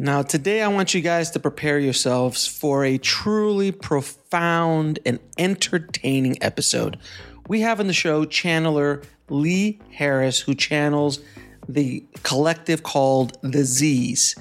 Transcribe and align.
Now, 0.00 0.22
today 0.22 0.62
I 0.62 0.68
want 0.68 0.94
you 0.94 1.00
guys 1.00 1.32
to 1.32 1.40
prepare 1.40 1.80
yourselves 1.80 2.46
for 2.46 2.84
a 2.84 2.98
truly 2.98 3.72
profound 3.72 5.00
and 5.04 5.18
entertaining 5.38 6.40
episode. 6.40 7.00
We 7.48 7.62
have 7.62 7.80
in 7.80 7.88
the 7.88 7.92
show 7.92 8.24
channeler 8.24 9.04
Lee 9.28 9.80
Harris, 9.90 10.38
who 10.38 10.54
channels 10.54 11.18
the 11.68 12.06
collective 12.22 12.84
called 12.84 13.38
the 13.42 13.64
Z's. 13.64 14.36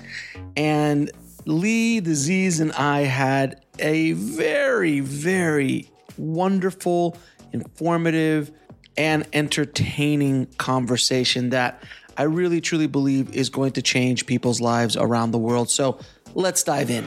And 0.55 1.09
Lee, 1.45 2.01
the 2.01 2.13
Z's, 2.13 2.59
and 2.59 2.71
I 2.73 3.01
had 3.01 3.65
a 3.79 4.11
very, 4.11 4.99
very 4.99 5.89
wonderful, 6.17 7.17
informative, 7.51 8.51
and 8.95 9.25
entertaining 9.33 10.45
conversation 10.59 11.49
that 11.49 11.81
I 12.17 12.23
really 12.23 12.61
truly 12.61 12.87
believe 12.87 13.33
is 13.35 13.49
going 13.49 13.73
to 13.73 13.81
change 13.83 14.25
people's 14.25 14.59
lives 14.59 14.97
around 14.97 15.31
the 15.31 15.37
world. 15.37 15.69
So 15.69 15.99
let's 16.33 16.63
dive 16.63 16.89
in. 16.89 17.05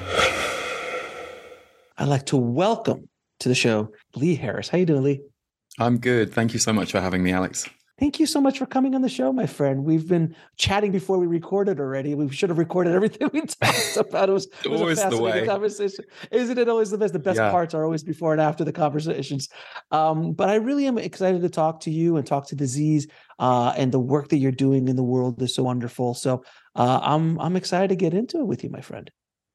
I'd 1.98 2.08
like 2.08 2.27
to 2.27 2.36
welcome 2.36 3.08
to 3.41 3.48
the 3.48 3.55
show 3.55 3.92
Lee 4.14 4.36
Harris. 4.36 4.69
How 4.69 4.78
you 4.78 4.86
doing, 4.86 5.02
Lee? 5.02 5.20
I'm 5.78 5.98
good. 5.98 6.33
Thank 6.33 6.52
you 6.52 6.61
so 6.61 6.72
much 6.72 6.92
for 6.92 7.00
having 7.00 7.25
me, 7.25 7.33
Alex. 7.33 7.69
Thank 8.00 8.18
you 8.18 8.24
so 8.24 8.40
much 8.40 8.58
for 8.58 8.64
coming 8.64 8.94
on 8.94 9.02
the 9.02 9.10
show, 9.10 9.30
my 9.30 9.44
friend. 9.44 9.84
We've 9.84 10.08
been 10.08 10.34
chatting 10.56 10.90
before 10.90 11.18
we 11.18 11.26
recorded 11.26 11.78
already. 11.78 12.14
We 12.14 12.30
should 12.30 12.48
have 12.48 12.56
recorded 12.56 12.94
everything 12.98 13.28
we 13.30 13.42
talked 13.42 13.96
about. 13.98 14.30
It 14.30 14.32
was, 14.32 14.48
it 14.64 14.68
was 14.68 14.80
always 14.80 14.98
a 14.98 15.02
fascinating 15.02 15.34
the 15.34 15.40
way. 15.42 15.46
conversation. 15.46 16.04
Isn't 16.30 16.58
it 16.58 16.66
always 16.66 16.88
the 16.90 16.96
best? 16.96 17.12
The 17.12 17.18
best 17.18 17.36
Yeah. 17.36 17.50
parts 17.50 17.74
are 17.74 17.84
always 17.84 18.02
before 18.02 18.32
and 18.32 18.40
after 18.40 18.64
the 18.64 18.72
conversations. 18.72 19.50
Um, 19.90 20.32
but 20.32 20.48
I 20.48 20.54
really 20.54 20.86
am 20.86 20.96
excited 20.96 21.42
to 21.42 21.50
talk 21.50 21.80
to 21.80 21.90
you 21.90 22.16
and 22.16 22.26
talk 22.26 22.46
to 22.48 22.54
the 22.54 22.64
Z's 22.66 23.06
uh, 23.38 23.74
and 23.76 23.92
the 23.92 24.00
work 24.00 24.30
that 24.30 24.38
you're 24.38 24.50
doing 24.50 24.88
in 24.88 24.96
the 24.96 25.02
world 25.02 25.42
is 25.42 25.54
so 25.54 25.64
wonderful. 25.64 26.14
So 26.14 26.42
uh, 26.76 27.00
I'm 27.02 27.38
I'm 27.38 27.54
excited 27.54 27.88
to 27.88 27.96
get 27.96 28.14
into 28.14 28.38
it 28.38 28.46
with 28.46 28.64
you, 28.64 28.70
my 28.70 28.80
friend. 28.80 29.10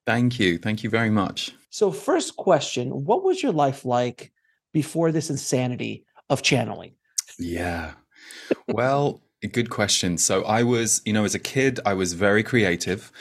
Thank 0.05 0.39
you. 0.39 0.59
Thank 0.59 0.83
you 0.83 0.91
very 0.91 1.09
much. 1.09 1.55
So 1.71 1.91
first 1.91 2.35
question, 2.35 2.89
what 2.91 3.23
was 3.23 3.41
your 3.41 3.53
life 3.53 3.85
like 3.85 4.31
before 4.71 5.11
this 5.11 5.31
insanity 5.31 6.05
of 6.29 6.43
channeling? 6.43 6.93
Yeah. 7.39 7.93
Well, 8.67 9.21
good 9.51 9.69
question. 9.69 10.17
So 10.17 10.43
I 10.43 10.63
was, 10.63 11.01
you 11.05 11.13
know, 11.13 11.23
as 11.23 11.35
a 11.35 11.39
kid, 11.39 11.79
I 11.85 11.93
was 11.93 12.13
very 12.13 12.43
creative 12.43 13.11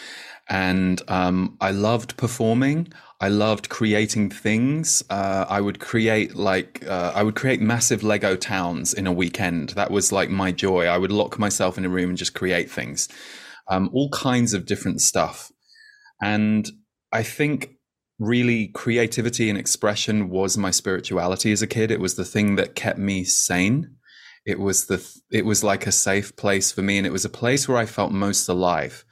and 0.49 1.01
um, 1.09 1.57
I 1.61 1.71
loved 1.71 2.17
performing. 2.17 2.93
I 3.21 3.29
loved 3.29 3.69
creating 3.69 4.31
things. 4.31 5.03
Uh, 5.09 5.47
I 5.49 5.61
would 5.61 5.81
create 5.81 6.35
like, 6.35 6.85
uh, 6.87 7.13
I 7.15 7.23
would 7.23 7.37
create 7.37 7.61
massive 7.61 8.03
Lego 8.03 8.37
towns 8.37 8.93
in 8.93 9.07
a 9.07 9.13
weekend. 9.13 9.71
That 9.71 9.91
was 9.91 10.13
like 10.13 10.31
my 10.31 10.53
joy. 10.53 10.87
I 10.87 10.99
would 10.99 11.13
lock 11.13 11.39
myself 11.39 11.79
in 11.79 11.85
a 11.85 11.89
room 11.89 12.11
and 12.11 12.19
just 12.19 12.35
create 12.35 12.71
things, 12.71 13.09
um, 13.69 13.91
all 13.93 14.11
kinds 14.11 14.53
of 14.53 14.67
different 14.67 15.01
stuff. 15.01 15.51
And 16.23 16.69
I 17.13 17.23
think 17.23 17.71
really 18.19 18.69
creativity 18.69 19.49
and 19.49 19.59
expression 19.59 20.29
was 20.29 20.57
my 20.57 20.71
spirituality 20.71 21.53
as 21.53 21.63
a 21.63 21.67
kid. 21.67 21.91
It 21.91 22.01
was 22.01 22.15
the 22.15 22.25
thing 22.25 22.57
that 22.57 22.75
kept 22.75 22.99
me 22.99 23.25
sane. 23.25 23.94
It 24.47 24.61
was 24.61 24.87
the 24.87 25.05
it 25.31 25.45
was 25.45 25.65
like 25.65 25.87
a 25.87 25.93
safe 25.93 26.37
place 26.37 26.71
for 26.71 26.83
me 26.83 26.99
and 26.99 27.07
it 27.07 27.13
was 27.13 27.25
a 27.25 27.31
place 27.31 27.69
where 27.69 27.79
I 27.79 27.87
felt 27.87 28.13
most 28.13 28.49
alive. 28.49 29.05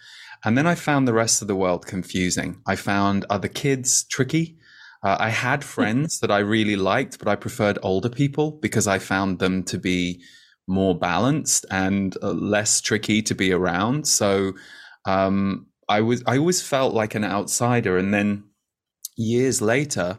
And 0.45 0.59
then 0.59 0.67
I 0.67 0.75
found 0.75 1.07
the 1.07 1.13
rest 1.13 1.41
of 1.41 1.49
the 1.49 1.57
world 1.57 1.87
confusing. 1.87 2.61
I 2.67 2.77
found 2.77 3.25
other 3.31 3.49
kids 3.49 4.05
tricky. 4.05 4.59
Uh, 5.03 5.17
I 5.19 5.31
had 5.31 5.65
friends 5.77 6.21
that 6.21 6.31
I 6.31 6.39
really 6.39 6.77
liked, 6.77 7.19
but 7.19 7.29
I 7.29 7.37
preferred 7.37 7.79
older 7.83 8.09
people 8.09 8.53
because 8.53 8.87
I 8.87 8.99
found 8.99 9.39
them 9.39 9.63
to 9.65 9.79
be 9.79 10.23
more 10.67 10.99
balanced 10.99 11.67
and 11.71 12.17
uh, 12.23 12.33
less 12.33 12.81
tricky 12.81 13.23
to 13.23 13.35
be 13.35 13.53
around. 13.53 14.07
So 14.07 14.53
um, 15.05 15.67
I 15.89 16.01
was 16.01 16.23
I 16.27 16.39
always 16.39 16.63
felt 16.63 16.95
like 16.95 17.15
an 17.15 17.25
outsider. 17.25 17.97
And 17.97 18.13
then 18.13 18.45
years 19.17 19.61
later, 19.61 20.19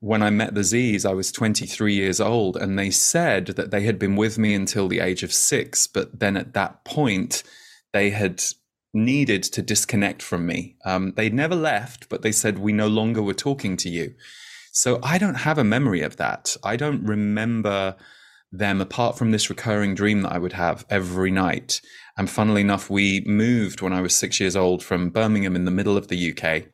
when 0.00 0.22
I 0.22 0.30
met 0.30 0.54
the 0.54 0.64
Z's, 0.64 1.04
I 1.04 1.12
was 1.12 1.30
23 1.30 1.94
years 1.94 2.20
old, 2.20 2.56
and 2.56 2.78
they 2.78 2.90
said 2.90 3.48
that 3.48 3.70
they 3.70 3.82
had 3.82 3.98
been 3.98 4.16
with 4.16 4.38
me 4.38 4.54
until 4.54 4.88
the 4.88 5.00
age 5.00 5.22
of 5.22 5.32
six. 5.32 5.86
But 5.86 6.20
then 6.20 6.36
at 6.38 6.54
that 6.54 6.84
point, 6.84 7.42
they 7.92 8.10
had 8.10 8.42
needed 8.94 9.42
to 9.42 9.62
disconnect 9.62 10.22
from 10.22 10.46
me. 10.46 10.76
Um, 10.86 11.12
they 11.16 11.28
never 11.28 11.54
left, 11.54 12.08
but 12.08 12.22
they 12.22 12.32
said, 12.32 12.58
We 12.58 12.72
no 12.72 12.88
longer 12.88 13.22
were 13.22 13.34
talking 13.34 13.76
to 13.78 13.90
you. 13.90 14.14
So 14.72 15.00
I 15.02 15.18
don't 15.18 15.34
have 15.34 15.58
a 15.58 15.64
memory 15.64 16.00
of 16.00 16.16
that. 16.16 16.56
I 16.64 16.76
don't 16.76 17.04
remember 17.04 17.96
them 18.50 18.80
apart 18.80 19.18
from 19.18 19.30
this 19.30 19.50
recurring 19.50 19.94
dream 19.94 20.22
that 20.22 20.32
I 20.32 20.38
would 20.38 20.54
have 20.54 20.86
every 20.88 21.30
night. 21.30 21.82
And 22.16 22.28
funnily 22.28 22.62
enough, 22.62 22.88
we 22.88 23.20
moved 23.26 23.82
when 23.82 23.92
I 23.92 24.00
was 24.00 24.16
six 24.16 24.40
years 24.40 24.56
old 24.56 24.82
from 24.82 25.10
Birmingham 25.10 25.54
in 25.54 25.66
the 25.66 25.70
middle 25.70 25.96
of 25.96 26.08
the 26.08 26.32
UK 26.32 26.64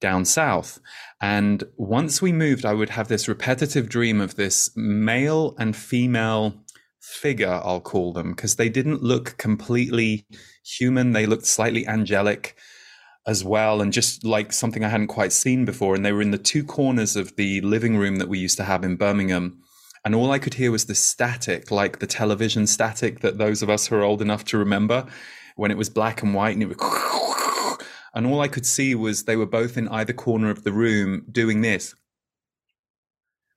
down 0.00 0.24
south. 0.24 0.80
And 1.20 1.64
once 1.76 2.22
we 2.22 2.32
moved, 2.32 2.64
I 2.64 2.72
would 2.72 2.90
have 2.90 3.08
this 3.08 3.28
repetitive 3.28 3.88
dream 3.88 4.20
of 4.20 4.36
this 4.36 4.70
male 4.74 5.54
and 5.58 5.76
female 5.76 6.64
figure, 7.00 7.60
I'll 7.62 7.80
call 7.80 8.12
them, 8.12 8.32
because 8.32 8.56
they 8.56 8.68
didn't 8.68 9.02
look 9.02 9.36
completely 9.36 10.26
human. 10.64 11.12
They 11.12 11.26
looked 11.26 11.46
slightly 11.46 11.86
angelic 11.86 12.56
as 13.26 13.44
well, 13.44 13.82
and 13.82 13.92
just 13.92 14.24
like 14.24 14.52
something 14.52 14.82
I 14.82 14.88
hadn't 14.88 15.08
quite 15.08 15.32
seen 15.32 15.64
before. 15.64 15.94
And 15.94 16.04
they 16.04 16.12
were 16.12 16.22
in 16.22 16.30
the 16.30 16.38
two 16.38 16.64
corners 16.64 17.16
of 17.16 17.36
the 17.36 17.60
living 17.60 17.96
room 17.96 18.16
that 18.16 18.28
we 18.28 18.38
used 18.38 18.56
to 18.56 18.64
have 18.64 18.82
in 18.82 18.96
Birmingham. 18.96 19.62
And 20.04 20.14
all 20.14 20.32
I 20.32 20.38
could 20.38 20.54
hear 20.54 20.70
was 20.72 20.86
the 20.86 20.94
static, 20.94 21.70
like 21.70 21.98
the 21.98 22.06
television 22.06 22.66
static 22.66 23.20
that 23.20 23.36
those 23.36 23.60
of 23.60 23.68
us 23.68 23.86
who 23.86 23.96
are 23.96 24.02
old 24.02 24.22
enough 24.22 24.44
to 24.46 24.58
remember 24.58 25.06
when 25.56 25.70
it 25.70 25.76
was 25.76 25.90
black 25.90 26.22
and 26.22 26.34
white 26.34 26.54
and 26.54 26.62
it 26.62 26.68
was 26.68 26.78
and 28.14 28.26
all 28.26 28.40
I 28.40 28.48
could 28.48 28.66
see 28.66 28.94
was 28.94 29.24
they 29.24 29.36
were 29.36 29.46
both 29.46 29.76
in 29.76 29.88
either 29.88 30.12
corner 30.12 30.50
of 30.50 30.64
the 30.64 30.72
room 30.72 31.24
doing 31.30 31.60
this. 31.60 31.94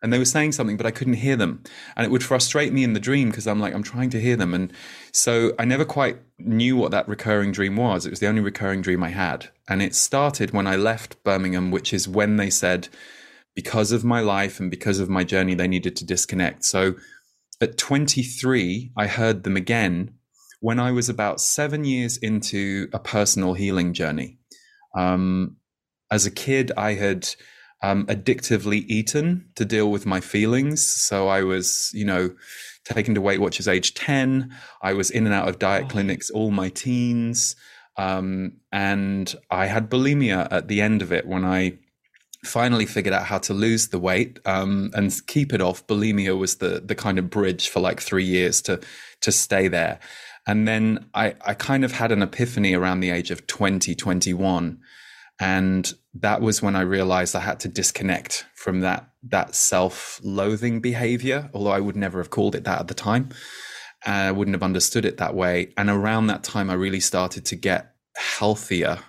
And 0.02 0.12
they 0.12 0.20
were 0.20 0.26
saying 0.26 0.52
something, 0.52 0.76
but 0.76 0.86
I 0.86 0.92
couldn't 0.92 1.14
hear 1.14 1.38
them. 1.38 1.64
And 1.96 2.06
it 2.06 2.12
would 2.12 2.24
frustrate 2.24 2.74
me 2.74 2.84
in 2.84 2.92
the 2.92 3.00
dream 3.00 3.30
because 3.30 3.48
I'm 3.48 3.62
like, 3.62 3.74
I'm 3.74 3.84
trying 3.84 4.10
to 4.10 4.20
hear 4.20 4.36
them. 4.36 4.54
And 4.54 4.74
so 5.14 5.54
I 5.58 5.64
never 5.64 5.86
quite 5.86 6.18
knew 6.38 6.76
what 6.76 6.92
that 6.92 7.08
recurring 7.08 7.54
dream 7.54 7.78
was. 7.78 8.06
It 8.06 8.10
was 8.10 8.20
the 8.20 8.28
only 8.28 8.42
recurring 8.42 8.82
dream 8.82 9.02
I 9.02 9.10
had. 9.10 9.48
And 9.70 9.82
it 9.82 9.96
started 9.96 10.52
when 10.52 10.68
I 10.68 10.76
left 10.76 11.24
Birmingham, 11.24 11.72
which 11.72 11.94
is 11.94 12.06
when 12.06 12.36
they 12.36 12.50
said, 12.50 12.90
because 13.56 13.94
of 13.94 14.04
my 14.04 14.20
life 14.20 14.60
and 14.60 14.70
because 14.70 15.00
of 15.00 15.10
my 15.10 15.24
journey, 15.24 15.54
they 15.54 15.70
needed 15.70 15.96
to 15.96 16.06
disconnect. 16.06 16.66
So 16.66 16.96
at 17.62 17.78
23, 17.78 18.92
I 18.98 19.08
heard 19.08 19.44
them 19.44 19.56
again 19.56 20.16
when 20.60 20.80
I 20.80 20.92
was 20.92 21.08
about 21.08 21.40
seven 21.40 21.86
years 21.86 22.18
into 22.18 22.90
a 22.94 23.00
personal 23.00 23.54
healing 23.54 23.94
journey. 23.94 24.38
Um, 24.94 25.58
as 26.12 26.26
a 26.26 26.32
kid, 26.32 26.72
I 26.78 26.94
had 26.94 27.28
um, 27.82 28.06
addictively 28.08 28.86
eaten 28.88 29.50
to 29.56 29.66
deal 29.66 29.92
with 29.92 30.06
my 30.06 30.22
feelings. 30.22 30.86
So 30.86 31.28
I 31.28 31.44
was, 31.44 31.92
you 31.94 32.06
know, 32.06 32.34
taken 32.86 33.16
to 33.16 33.22
Weight 33.22 33.42
Watchers 33.42 33.68
age 33.68 33.94
10. 33.94 34.54
I 34.82 34.94
was 34.94 35.10
in 35.12 35.26
and 35.26 35.34
out 35.34 35.48
of 35.50 35.60
diet 35.60 35.86
Oh. 35.86 35.90
clinics 35.90 36.30
all 36.30 36.52
my 36.52 36.70
teens. 36.70 37.56
Um, 37.98 38.54
and 38.72 39.36
I 39.52 39.68
had 39.68 39.90
bulimia 39.90 40.48
at 40.52 40.68
the 40.68 40.82
end 40.82 41.02
of 41.02 41.12
it 41.12 41.28
when 41.28 41.46
I 41.46 41.78
finally 42.44 42.86
figured 42.86 43.14
out 43.14 43.26
how 43.26 43.38
to 43.38 43.54
lose 43.54 43.90
the 43.90 44.00
weight 44.00 44.40
um, 44.46 44.92
and 44.94 45.14
keep 45.28 45.54
it 45.54 45.62
off. 45.62 45.86
Bulimia 45.88 46.38
was 46.38 46.56
the 46.58 46.82
the 46.86 46.96
kind 46.96 47.18
of 47.20 47.30
bridge 47.30 47.70
for 47.70 47.80
like 47.80 48.02
three 48.02 48.26
years 48.26 48.62
to 48.64 48.80
to 49.22 49.32
stay 49.32 49.68
there. 49.68 50.00
And 50.46 50.68
then 50.68 51.10
I, 51.14 51.36
I 51.46 51.54
kind 51.54 51.86
of 51.86 51.94
had 51.94 52.12
an 52.12 52.22
epiphany 52.22 52.74
around 52.74 53.00
the 53.00 53.12
age 53.12 53.32
of 53.32 53.48
20, 53.48 53.96
21. 53.96 54.80
And 55.40 55.94
that 56.16 56.42
was 56.42 56.62
when 56.62 56.76
I 56.76 56.82
realized 56.82 57.36
I 57.36 57.40
had 57.40 57.60
to 57.62 57.68
disconnect 57.68 58.46
from 58.56 58.82
that 58.82 59.10
that 59.30 59.56
self-loathing 59.56 60.82
behavior, 60.82 61.50
although 61.54 61.72
I 61.72 61.80
would 61.80 61.96
never 61.96 62.20
have 62.20 62.30
called 62.30 62.56
it 62.56 62.66
that 62.66 62.82
at 62.82 62.88
the 62.88 62.94
time. 62.94 63.30
I 64.06 64.32
wouldn't 64.32 64.56
have 64.56 64.64
understood 64.64 65.06
it 65.06 65.18
that 65.18 65.34
way. 65.34 65.72
And 65.78 65.90
around 65.90 66.28
that 66.28 66.44
time, 66.44 66.70
I 66.70 66.74
really 66.74 67.00
started 67.00 67.46
to 67.46 67.56
get 67.56 67.96
healthier 68.18 69.00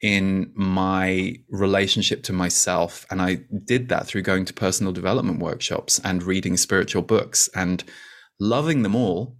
in 0.00 0.52
my 0.54 1.36
relationship 1.48 2.22
to 2.24 2.32
myself. 2.32 3.06
And 3.10 3.20
I 3.20 3.40
did 3.64 3.88
that 3.88 4.06
through 4.06 4.22
going 4.22 4.44
to 4.44 4.52
personal 4.52 4.92
development 4.92 5.40
workshops 5.40 5.98
and 6.04 6.22
reading 6.22 6.56
spiritual 6.56 7.02
books 7.02 7.48
and 7.54 7.82
loving 8.38 8.82
them 8.82 8.94
all. 8.94 9.37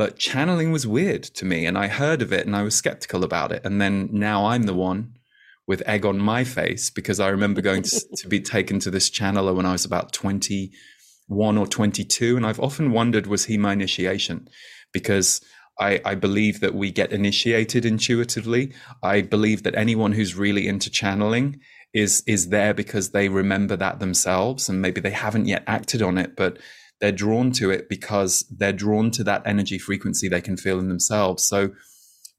But 0.00 0.16
channeling 0.16 0.72
was 0.72 0.86
weird 0.86 1.24
to 1.24 1.44
me. 1.44 1.66
And 1.66 1.76
I 1.76 1.86
heard 1.86 2.22
of 2.22 2.32
it 2.32 2.46
and 2.46 2.56
I 2.56 2.62
was 2.62 2.74
skeptical 2.74 3.22
about 3.22 3.52
it. 3.52 3.60
And 3.66 3.82
then 3.82 4.08
now 4.10 4.46
I'm 4.46 4.62
the 4.62 4.72
one 4.72 5.18
with 5.66 5.86
egg 5.86 6.06
on 6.06 6.18
my 6.18 6.42
face 6.42 6.88
because 6.88 7.20
I 7.20 7.28
remember 7.28 7.60
going 7.60 7.82
to, 7.82 8.00
to 8.16 8.26
be 8.26 8.40
taken 8.40 8.78
to 8.78 8.90
this 8.90 9.10
channeler 9.10 9.54
when 9.54 9.66
I 9.66 9.72
was 9.72 9.84
about 9.84 10.14
21 10.14 11.58
or 11.58 11.66
22. 11.66 12.34
And 12.34 12.46
I've 12.46 12.60
often 12.60 12.92
wondered, 12.92 13.26
was 13.26 13.44
he 13.44 13.58
my 13.58 13.74
initiation? 13.74 14.48
Because 14.90 15.42
I, 15.78 16.00
I, 16.02 16.14
believe 16.14 16.60
that 16.60 16.74
we 16.74 16.90
get 16.90 17.12
initiated 17.12 17.84
intuitively. 17.84 18.72
I 19.02 19.20
believe 19.20 19.64
that 19.64 19.74
anyone 19.74 20.12
who's 20.12 20.34
really 20.34 20.66
into 20.66 20.88
channeling 20.88 21.60
is 21.92 22.22
is 22.26 22.48
there 22.48 22.72
because 22.72 23.10
they 23.10 23.28
remember 23.28 23.76
that 23.76 23.98
themselves 23.98 24.70
and 24.70 24.80
maybe 24.80 25.02
they 25.02 25.10
haven't 25.10 25.44
yet 25.44 25.62
acted 25.66 26.00
on 26.00 26.16
it, 26.16 26.36
but 26.36 26.56
they're 27.00 27.12
drawn 27.12 27.52
to 27.52 27.70
it 27.70 27.88
because 27.88 28.46
they're 28.56 28.72
drawn 28.72 29.10
to 29.12 29.24
that 29.24 29.42
energy 29.46 29.78
frequency 29.78 30.28
they 30.28 30.40
can 30.40 30.56
feel 30.56 30.78
in 30.78 30.88
themselves. 30.88 31.44
So 31.44 31.70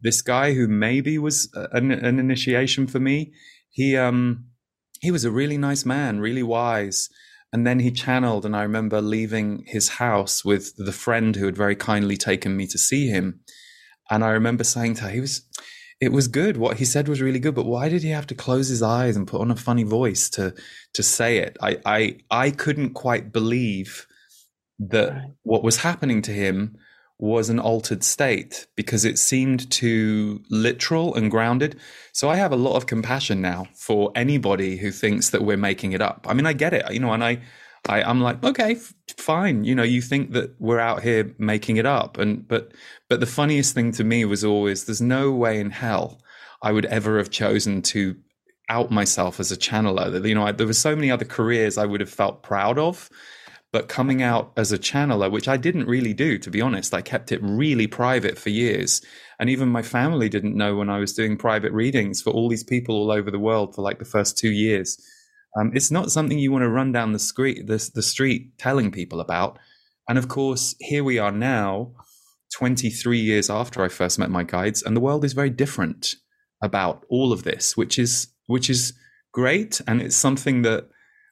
this 0.01 0.21
guy 0.21 0.53
who 0.53 0.67
maybe 0.67 1.17
was 1.17 1.49
an, 1.71 1.91
an 1.91 2.19
initiation 2.19 2.87
for 2.87 2.99
me, 2.99 3.33
he 3.69 3.97
um 3.97 4.45
he 4.99 5.11
was 5.11 5.25
a 5.25 5.31
really 5.31 5.57
nice 5.57 5.85
man, 5.85 6.19
really 6.19 6.43
wise 6.43 7.09
and 7.53 7.67
then 7.67 7.79
he 7.79 7.91
channeled, 7.91 8.45
and 8.45 8.55
I 8.55 8.63
remember 8.63 9.01
leaving 9.01 9.63
his 9.67 9.89
house 9.89 10.45
with 10.45 10.73
the 10.77 10.93
friend 10.93 11.35
who 11.35 11.45
had 11.45 11.57
very 11.57 11.75
kindly 11.75 12.15
taken 12.15 12.55
me 12.55 12.65
to 12.67 12.77
see 12.77 13.09
him. 13.09 13.41
And 14.09 14.23
I 14.23 14.29
remember 14.29 14.63
saying 14.63 14.95
to 14.95 15.03
her, 15.03 15.09
he 15.09 15.19
was, 15.19 15.45
it 15.99 16.13
was 16.13 16.29
good. 16.29 16.55
What 16.55 16.77
he 16.77 16.85
said 16.85 17.09
was 17.09 17.21
really 17.21 17.39
good, 17.39 17.55
but 17.55 17.65
why 17.65 17.89
did 17.89 18.03
he 18.03 18.09
have 18.09 18.27
to 18.27 18.35
close 18.35 18.69
his 18.69 18.81
eyes 18.81 19.17
and 19.17 19.27
put 19.27 19.41
on 19.41 19.51
a 19.51 19.55
funny 19.55 19.83
voice 19.83 20.29
to 20.31 20.55
to 20.93 21.03
say 21.03 21.37
it? 21.37 21.57
I 21.61 21.77
I 21.85 22.17
I 22.31 22.51
couldn't 22.51 22.93
quite 22.93 23.33
believe 23.33 24.07
that 24.89 25.13
right. 25.13 25.31
what 25.43 25.63
was 25.63 25.77
happening 25.77 26.21
to 26.23 26.31
him 26.31 26.77
was 27.21 27.49
an 27.49 27.59
altered 27.59 28.03
state 28.03 28.65
because 28.75 29.05
it 29.05 29.19
seemed 29.19 29.69
too 29.69 30.43
literal 30.49 31.13
and 31.13 31.29
grounded. 31.29 31.79
So 32.13 32.29
I 32.29 32.35
have 32.37 32.51
a 32.51 32.55
lot 32.55 32.75
of 32.75 32.87
compassion 32.87 33.41
now 33.41 33.67
for 33.75 34.11
anybody 34.15 34.75
who 34.77 34.91
thinks 34.91 35.29
that 35.29 35.43
we're 35.43 35.55
making 35.55 35.91
it 35.91 36.01
up. 36.01 36.25
I 36.27 36.33
mean, 36.33 36.47
I 36.47 36.53
get 36.53 36.73
it, 36.73 36.91
you 36.91 36.99
know, 36.99 37.13
and 37.13 37.23
I, 37.23 37.39
I 37.87 38.01
I'm 38.01 38.21
like, 38.21 38.43
okay, 38.43 38.71
f- 38.71 38.93
fine. 39.17 39.63
You 39.63 39.75
know, 39.75 39.83
you 39.83 40.01
think 40.01 40.31
that 40.31 40.55
we're 40.59 40.79
out 40.79 41.03
here 41.03 41.35
making 41.37 41.77
it 41.77 41.85
up, 41.85 42.17
and 42.17 42.47
but 42.47 42.73
but 43.07 43.19
the 43.19 43.27
funniest 43.27 43.75
thing 43.75 43.91
to 43.93 44.03
me 44.03 44.25
was 44.25 44.43
always 44.43 44.85
there's 44.85 45.01
no 45.01 45.31
way 45.31 45.59
in 45.59 45.69
hell 45.69 46.21
I 46.63 46.71
would 46.71 46.85
ever 46.85 47.17
have 47.17 47.29
chosen 47.29 47.81
to 47.83 48.15
out 48.69 48.89
myself 48.89 49.39
as 49.39 49.51
a 49.51 49.57
channeler. 49.57 50.27
You 50.27 50.33
know, 50.33 50.45
I, 50.45 50.53
there 50.53 50.67
were 50.67 50.73
so 50.73 50.95
many 50.95 51.11
other 51.11 51.25
careers 51.25 51.77
I 51.77 51.85
would 51.85 52.01
have 52.01 52.09
felt 52.09 52.41
proud 52.41 52.79
of 52.79 53.09
but 53.71 53.87
coming 53.87 54.21
out 54.21 54.51
as 54.57 54.71
a 54.71 54.77
channeler, 54.77 55.31
which 55.31 55.47
I 55.47 55.57
didn't 55.57 55.87
really 55.87 56.13
do, 56.13 56.37
to 56.39 56.49
be 56.49 56.61
honest, 56.61 56.93
I 56.93 57.01
kept 57.01 57.31
it 57.31 57.39
really 57.41 57.87
private 57.87 58.37
for 58.37 58.49
years. 58.49 59.01
And 59.39 59.49
even 59.49 59.69
my 59.69 59.81
family 59.81 60.27
didn't 60.27 60.57
know 60.57 60.75
when 60.75 60.89
I 60.89 60.99
was 60.99 61.13
doing 61.13 61.37
private 61.37 61.71
readings 61.71 62.21
for 62.21 62.31
all 62.31 62.49
these 62.49 62.65
people 62.65 62.95
all 62.95 63.11
over 63.11 63.31
the 63.31 63.39
world 63.39 63.73
for 63.73 63.81
like 63.81 63.99
the 63.99 64.05
first 64.05 64.37
two 64.37 64.51
years. 64.51 65.01
Um, 65.57 65.71
it's 65.73 65.91
not 65.91 66.11
something 66.11 66.37
you 66.37 66.51
want 66.51 66.63
to 66.63 66.69
run 66.69 66.91
down 66.91 67.13
the 67.13 67.19
street, 67.19 67.67
the, 67.67 67.89
the 67.93 68.01
street 68.01 68.57
telling 68.57 68.91
people 68.91 69.21
about. 69.21 69.57
And 70.07 70.17
of 70.17 70.27
course, 70.27 70.75
here 70.79 71.03
we 71.03 71.17
are 71.17 71.31
now, 71.31 71.93
23 72.53 73.17
years 73.17 73.49
after 73.49 73.81
I 73.81 73.87
first 73.87 74.19
met 74.19 74.29
my 74.29 74.43
guides, 74.43 74.83
and 74.83 74.95
the 74.95 75.01
world 75.01 75.23
is 75.23 75.33
very 75.33 75.49
different 75.49 76.15
about 76.61 77.05
all 77.09 77.31
of 77.31 77.43
this, 77.43 77.77
which 77.77 77.97
is 77.97 78.27
which 78.47 78.69
is 78.69 78.93
great, 79.31 79.79
and 79.87 80.01
it's 80.01 80.17
something 80.17 80.61
that 80.63 80.89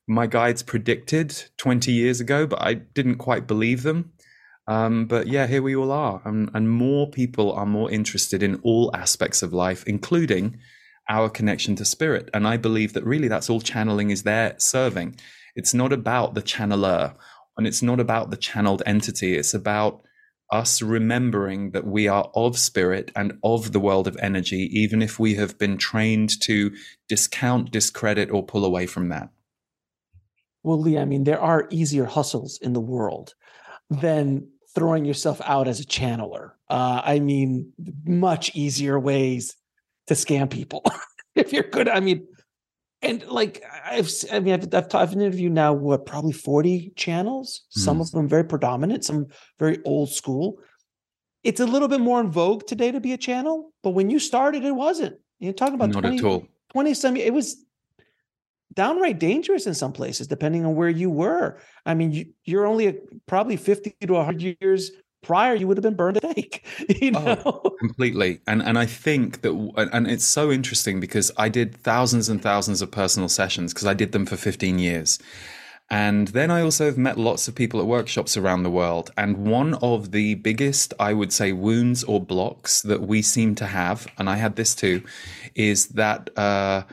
my 0.09 0.25
guides 0.25 0.63
predicted 0.63 1.43
20 1.57 1.91
years 1.91 2.19
ago, 2.19 2.47
but 2.47 2.61
I 2.61 2.73
didn't 2.73 3.17
quite 3.17 3.45
believe 3.45 3.83
them. 3.83 4.11
Um, 4.67 5.05
but 5.05 5.27
yeah, 5.27 5.45
here 5.45 5.61
we 5.61 5.75
all 5.75 5.91
are. 5.91 6.21
And, 6.25 6.49
and 6.55 6.69
more 6.69 7.09
people 7.09 7.53
are 7.53 7.65
more 7.65 7.91
interested 7.91 8.41
in 8.41 8.59
all 8.63 8.89
aspects 8.95 9.43
of 9.43 9.53
life, 9.53 9.83
including 9.85 10.57
our 11.09 11.29
connection 11.29 11.75
to 11.75 11.85
spirit. 11.85 12.29
And 12.33 12.47
I 12.47 12.57
believe 12.57 12.93
that 12.93 13.05
really 13.05 13.27
that's 13.27 13.49
all 13.49 13.61
channeling 13.61 14.09
is 14.09 14.23
there 14.23 14.55
serving. 14.57 15.15
It's 15.55 15.75
not 15.75 15.93
about 15.93 16.33
the 16.33 16.41
channeler 16.41 17.15
and 17.57 17.67
it's 17.67 17.83
not 17.83 17.99
about 17.99 18.31
the 18.31 18.37
channeled 18.37 18.81
entity. 18.87 19.35
It's 19.35 19.53
about 19.53 20.01
us 20.51 20.81
remembering 20.81 21.71
that 21.71 21.85
we 21.85 22.07
are 22.07 22.31
of 22.33 22.57
spirit 22.57 23.11
and 23.15 23.37
of 23.43 23.73
the 23.73 23.79
world 23.79 24.07
of 24.07 24.17
energy, 24.21 24.69
even 24.71 25.03
if 25.03 25.19
we 25.19 25.35
have 25.35 25.59
been 25.59 25.77
trained 25.77 26.41
to 26.41 26.71
discount, 27.07 27.69
discredit, 27.69 28.31
or 28.31 28.43
pull 28.43 28.65
away 28.65 28.87
from 28.87 29.09
that. 29.09 29.29
Well, 30.63 30.79
Lee, 30.79 30.97
I 30.97 31.05
mean, 31.05 31.23
there 31.23 31.39
are 31.39 31.67
easier 31.69 32.05
hustles 32.05 32.59
in 32.61 32.73
the 32.73 32.81
world 32.81 33.33
than 33.89 34.47
throwing 34.75 35.05
yourself 35.05 35.41
out 35.45 35.67
as 35.67 35.79
a 35.79 35.85
channeler. 35.85 36.51
Uh, 36.69 37.01
I 37.03 37.19
mean, 37.19 37.71
much 38.05 38.55
easier 38.55 38.99
ways 38.99 39.55
to 40.07 40.13
scam 40.13 40.49
people 40.49 40.83
if 41.35 41.53
you're 41.53 41.63
good. 41.63 41.89
I 41.89 41.99
mean, 41.99 42.27
and 43.01 43.25
like 43.27 43.63
I've, 43.85 44.11
I 44.31 44.39
mean, 44.39 44.53
I've, 44.53 44.73
I've, 44.73 44.93
I've 44.93 45.13
interviewed 45.13 45.53
now 45.53 45.73
what 45.73 46.05
probably 46.05 46.33
forty 46.33 46.91
channels. 46.95 47.61
Mm. 47.77 47.81
Some 47.81 48.01
of 48.01 48.11
them 48.11 48.27
very 48.27 48.43
predominant, 48.43 49.05
some 49.05 49.27
very 49.57 49.79
old 49.85 50.11
school. 50.11 50.59
It's 51.43 51.61
a 51.61 51.65
little 51.65 51.87
bit 51.87 52.01
more 52.01 52.19
in 52.19 52.29
vogue 52.29 52.67
today 52.67 52.91
to 52.91 52.99
be 52.99 53.13
a 53.13 53.17
channel, 53.17 53.71
but 53.81 53.91
when 53.91 54.09
you 54.09 54.19
started, 54.19 54.65
it 54.65 54.75
wasn't. 54.75 55.17
You're 55.39 55.53
talking 55.53 55.75
about 55.75 55.91
not 55.91 56.01
20, 56.01 56.17
at 56.17 56.23
all. 56.25 56.45
Twenty 56.73 56.93
some. 56.93 57.15
It 57.15 57.33
was 57.33 57.63
downright 58.73 59.19
dangerous 59.19 59.65
in 59.65 59.73
some 59.73 59.93
places, 59.93 60.27
depending 60.27 60.65
on 60.65 60.75
where 60.75 60.89
you 60.89 61.09
were. 61.09 61.59
I 61.85 61.93
mean, 61.93 62.33
you, 62.43 62.59
are 62.59 62.65
only 62.65 62.87
a, 62.87 62.95
probably 63.27 63.57
50 63.57 63.95
to 64.01 64.13
100 64.13 64.57
years 64.61 64.91
prior, 65.21 65.53
you 65.53 65.67
would 65.67 65.77
have 65.77 65.83
been 65.83 65.95
burned 65.95 66.17
at 66.17 66.31
stake. 66.31 66.65
You 67.01 67.11
oh, 67.15 67.19
know? 67.19 67.41
Oh, 67.45 67.69
completely. 67.79 68.41
And 68.47 68.61
and 68.61 68.77
I 68.77 68.85
think 68.85 69.41
that, 69.41 69.89
and 69.93 70.07
it's 70.07 70.25
so 70.25 70.51
interesting 70.51 70.99
because 70.99 71.31
I 71.37 71.49
did 71.49 71.75
thousands 71.75 72.29
and 72.29 72.41
thousands 72.41 72.81
of 72.81 72.91
personal 72.91 73.29
sessions 73.29 73.73
because 73.73 73.87
I 73.87 73.93
did 73.93 74.11
them 74.11 74.25
for 74.25 74.37
15 74.37 74.79
years. 74.79 75.19
And 75.91 76.27
then 76.29 76.51
I 76.51 76.61
also 76.61 76.85
have 76.85 76.99
met 76.99 77.17
lots 77.17 77.47
of 77.47 77.55
people 77.55 77.79
at 77.79 77.87
workshops 77.87 78.37
around 78.37 78.61
the 78.61 78.69
world. 78.69 79.09
And 79.17 79.37
one 79.37 79.73
of 79.75 80.11
the 80.11 80.35
biggest, 80.35 80.93
I 80.99 81.13
would 81.13 81.33
say, 81.33 81.51
wounds 81.51 82.03
or 82.03 82.21
blocks 82.23 82.83
that 82.83 83.01
we 83.01 83.23
seem 83.23 83.55
to 83.55 83.65
have, 83.65 84.07
and 84.19 84.29
I 84.29 84.35
had 84.35 84.55
this 84.55 84.75
too, 84.75 85.01
is 85.55 85.87
that 85.87 86.29
uh, 86.37 86.83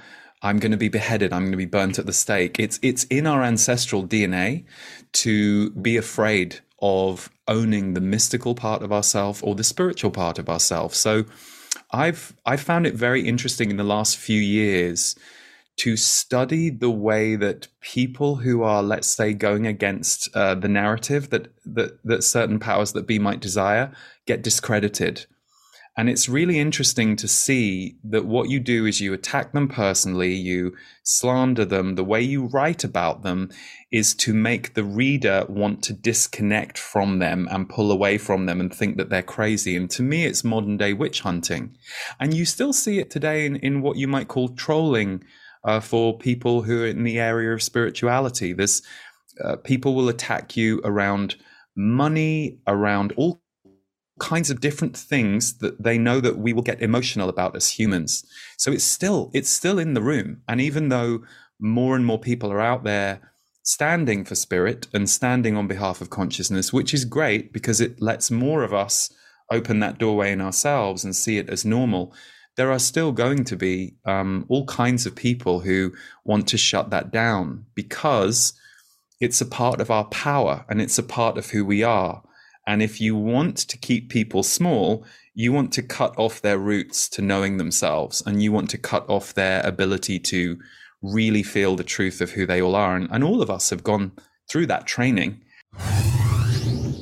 I'm 0.42 0.58
going 0.58 0.72
to 0.72 0.78
be 0.78 0.88
beheaded. 0.88 1.32
I'm 1.32 1.42
going 1.42 1.52
to 1.52 1.56
be 1.58 1.66
burnt 1.66 1.98
at 1.98 2.06
the 2.06 2.12
stake. 2.12 2.58
It's 2.58 2.78
it's 2.82 3.04
in 3.04 3.26
our 3.26 3.42
ancestral 3.42 4.06
DNA 4.06 4.64
to 5.14 5.70
be 5.70 5.96
afraid 5.96 6.60
of 6.80 7.30
owning 7.48 7.94
the 7.94 8.00
mystical 8.00 8.54
part 8.54 8.82
of 8.82 8.92
ourself 8.92 9.42
or 9.42 9.54
the 9.54 9.64
spiritual 9.64 10.10
part 10.10 10.38
of 10.38 10.48
ourself. 10.48 10.94
So 10.94 11.24
I've 11.90 12.34
I 12.44 12.56
found 12.56 12.86
it 12.86 12.94
very 12.94 13.26
interesting 13.26 13.70
in 13.70 13.76
the 13.76 13.84
last 13.84 14.16
few 14.16 14.40
years 14.40 15.16
to 15.76 15.96
study 15.96 16.70
the 16.70 16.90
way 16.90 17.36
that 17.36 17.68
people 17.80 18.36
who 18.36 18.62
are, 18.62 18.82
let's 18.82 19.08
say, 19.08 19.34
going 19.34 19.66
against 19.66 20.34
uh, 20.34 20.54
the 20.54 20.68
narrative 20.68 21.30
that 21.30 21.48
that 21.64 22.02
that 22.04 22.24
certain 22.24 22.58
powers 22.58 22.92
that 22.92 23.06
be 23.06 23.18
might 23.18 23.40
desire 23.40 23.92
get 24.26 24.42
discredited 24.42 25.26
and 25.96 26.10
it's 26.10 26.28
really 26.28 26.58
interesting 26.58 27.16
to 27.16 27.26
see 27.26 27.96
that 28.04 28.26
what 28.26 28.50
you 28.50 28.60
do 28.60 28.84
is 28.84 29.00
you 29.00 29.14
attack 29.14 29.52
them 29.52 29.66
personally, 29.66 30.34
you 30.34 30.76
slander 31.02 31.64
them. 31.64 31.94
The 31.94 32.04
way 32.04 32.20
you 32.20 32.46
write 32.46 32.84
about 32.84 33.22
them 33.22 33.50
is 33.90 34.14
to 34.16 34.34
make 34.34 34.74
the 34.74 34.84
reader 34.84 35.46
want 35.48 35.82
to 35.84 35.94
disconnect 35.94 36.76
from 36.76 37.18
them 37.18 37.48
and 37.50 37.68
pull 37.68 37.90
away 37.90 38.18
from 38.18 38.44
them 38.44 38.60
and 38.60 38.72
think 38.72 38.98
that 38.98 39.08
they're 39.08 39.22
crazy. 39.22 39.74
And 39.74 39.88
to 39.92 40.02
me, 40.02 40.26
it's 40.26 40.44
modern 40.44 40.76
day 40.76 40.92
witch 40.92 41.22
hunting. 41.22 41.74
And 42.20 42.34
you 42.34 42.44
still 42.44 42.74
see 42.74 42.98
it 42.98 43.10
today 43.10 43.46
in, 43.46 43.56
in 43.56 43.80
what 43.80 43.96
you 43.96 44.06
might 44.06 44.28
call 44.28 44.50
trolling 44.50 45.24
uh, 45.64 45.80
for 45.80 46.18
people 46.18 46.62
who 46.62 46.82
are 46.82 46.86
in 46.86 47.04
the 47.04 47.18
area 47.18 47.54
of 47.54 47.62
spirituality. 47.62 48.52
This 48.52 48.82
uh, 49.42 49.56
people 49.56 49.94
will 49.94 50.10
attack 50.10 50.58
you 50.58 50.82
around 50.84 51.36
money, 51.74 52.58
around 52.66 53.12
all 53.16 53.40
kinds 54.18 54.50
of 54.50 54.60
different 54.60 54.96
things 54.96 55.58
that 55.58 55.82
they 55.82 55.98
know 55.98 56.20
that 56.20 56.38
we 56.38 56.52
will 56.52 56.62
get 56.62 56.80
emotional 56.80 57.28
about 57.28 57.54
as 57.54 57.70
humans. 57.70 58.24
So 58.56 58.72
it's 58.72 58.84
still 58.84 59.30
it's 59.34 59.50
still 59.50 59.78
in 59.78 59.94
the 59.94 60.02
room 60.02 60.42
and 60.48 60.60
even 60.60 60.88
though 60.88 61.22
more 61.58 61.96
and 61.96 62.04
more 62.04 62.18
people 62.18 62.52
are 62.52 62.60
out 62.60 62.84
there 62.84 63.32
standing 63.62 64.24
for 64.24 64.34
spirit 64.34 64.86
and 64.94 65.10
standing 65.10 65.56
on 65.56 65.66
behalf 65.66 66.00
of 66.00 66.08
consciousness, 66.08 66.72
which 66.72 66.94
is 66.94 67.04
great 67.04 67.52
because 67.52 67.80
it 67.80 68.00
lets 68.00 68.30
more 68.30 68.62
of 68.62 68.72
us 68.72 69.12
open 69.50 69.80
that 69.80 69.98
doorway 69.98 70.32
in 70.32 70.40
ourselves 70.40 71.04
and 71.04 71.14
see 71.14 71.38
it 71.38 71.50
as 71.50 71.64
normal. 71.64 72.14
there 72.56 72.72
are 72.72 72.78
still 72.78 73.12
going 73.12 73.44
to 73.44 73.54
be 73.54 73.94
um, 74.06 74.46
all 74.48 74.64
kinds 74.64 75.04
of 75.04 75.14
people 75.14 75.60
who 75.60 75.92
want 76.24 76.48
to 76.48 76.56
shut 76.56 76.88
that 76.88 77.12
down 77.12 77.66
because 77.74 78.54
it's 79.20 79.42
a 79.42 79.46
part 79.46 79.78
of 79.80 79.90
our 79.90 80.06
power 80.06 80.64
and 80.68 80.80
it's 80.80 80.98
a 80.98 81.02
part 81.02 81.36
of 81.36 81.50
who 81.50 81.64
we 81.64 81.82
are. 81.82 82.22
And 82.66 82.82
if 82.82 83.00
you 83.00 83.14
want 83.14 83.56
to 83.58 83.78
keep 83.78 84.08
people 84.08 84.42
small, 84.42 85.04
you 85.34 85.52
want 85.52 85.72
to 85.74 85.82
cut 85.82 86.18
off 86.18 86.40
their 86.40 86.58
roots 86.58 87.08
to 87.10 87.22
knowing 87.22 87.58
themselves 87.58 88.22
and 88.26 88.42
you 88.42 88.50
want 88.50 88.70
to 88.70 88.78
cut 88.78 89.08
off 89.08 89.34
their 89.34 89.64
ability 89.64 90.18
to 90.18 90.58
really 91.02 91.42
feel 91.42 91.76
the 91.76 91.84
truth 91.84 92.20
of 92.20 92.30
who 92.30 92.46
they 92.46 92.60
all 92.60 92.74
are. 92.74 92.96
And, 92.96 93.08
and 93.10 93.22
all 93.22 93.42
of 93.42 93.50
us 93.50 93.70
have 93.70 93.84
gone 93.84 94.12
through 94.48 94.66
that 94.66 94.86
training. 94.86 95.42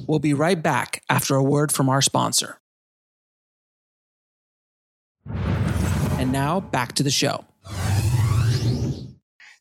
We'll 0.07 0.19
be 0.19 0.35
right 0.35 0.63
back 0.63 1.03
after 1.09 1.35
a 1.35 1.43
word 1.43 1.73
from 1.73 1.89
our 1.89 2.03
sponsor. 2.03 2.59
And 5.27 6.31
now 6.31 6.61
back 6.61 6.93
to 6.95 7.03
the 7.03 7.11
show. 7.11 7.45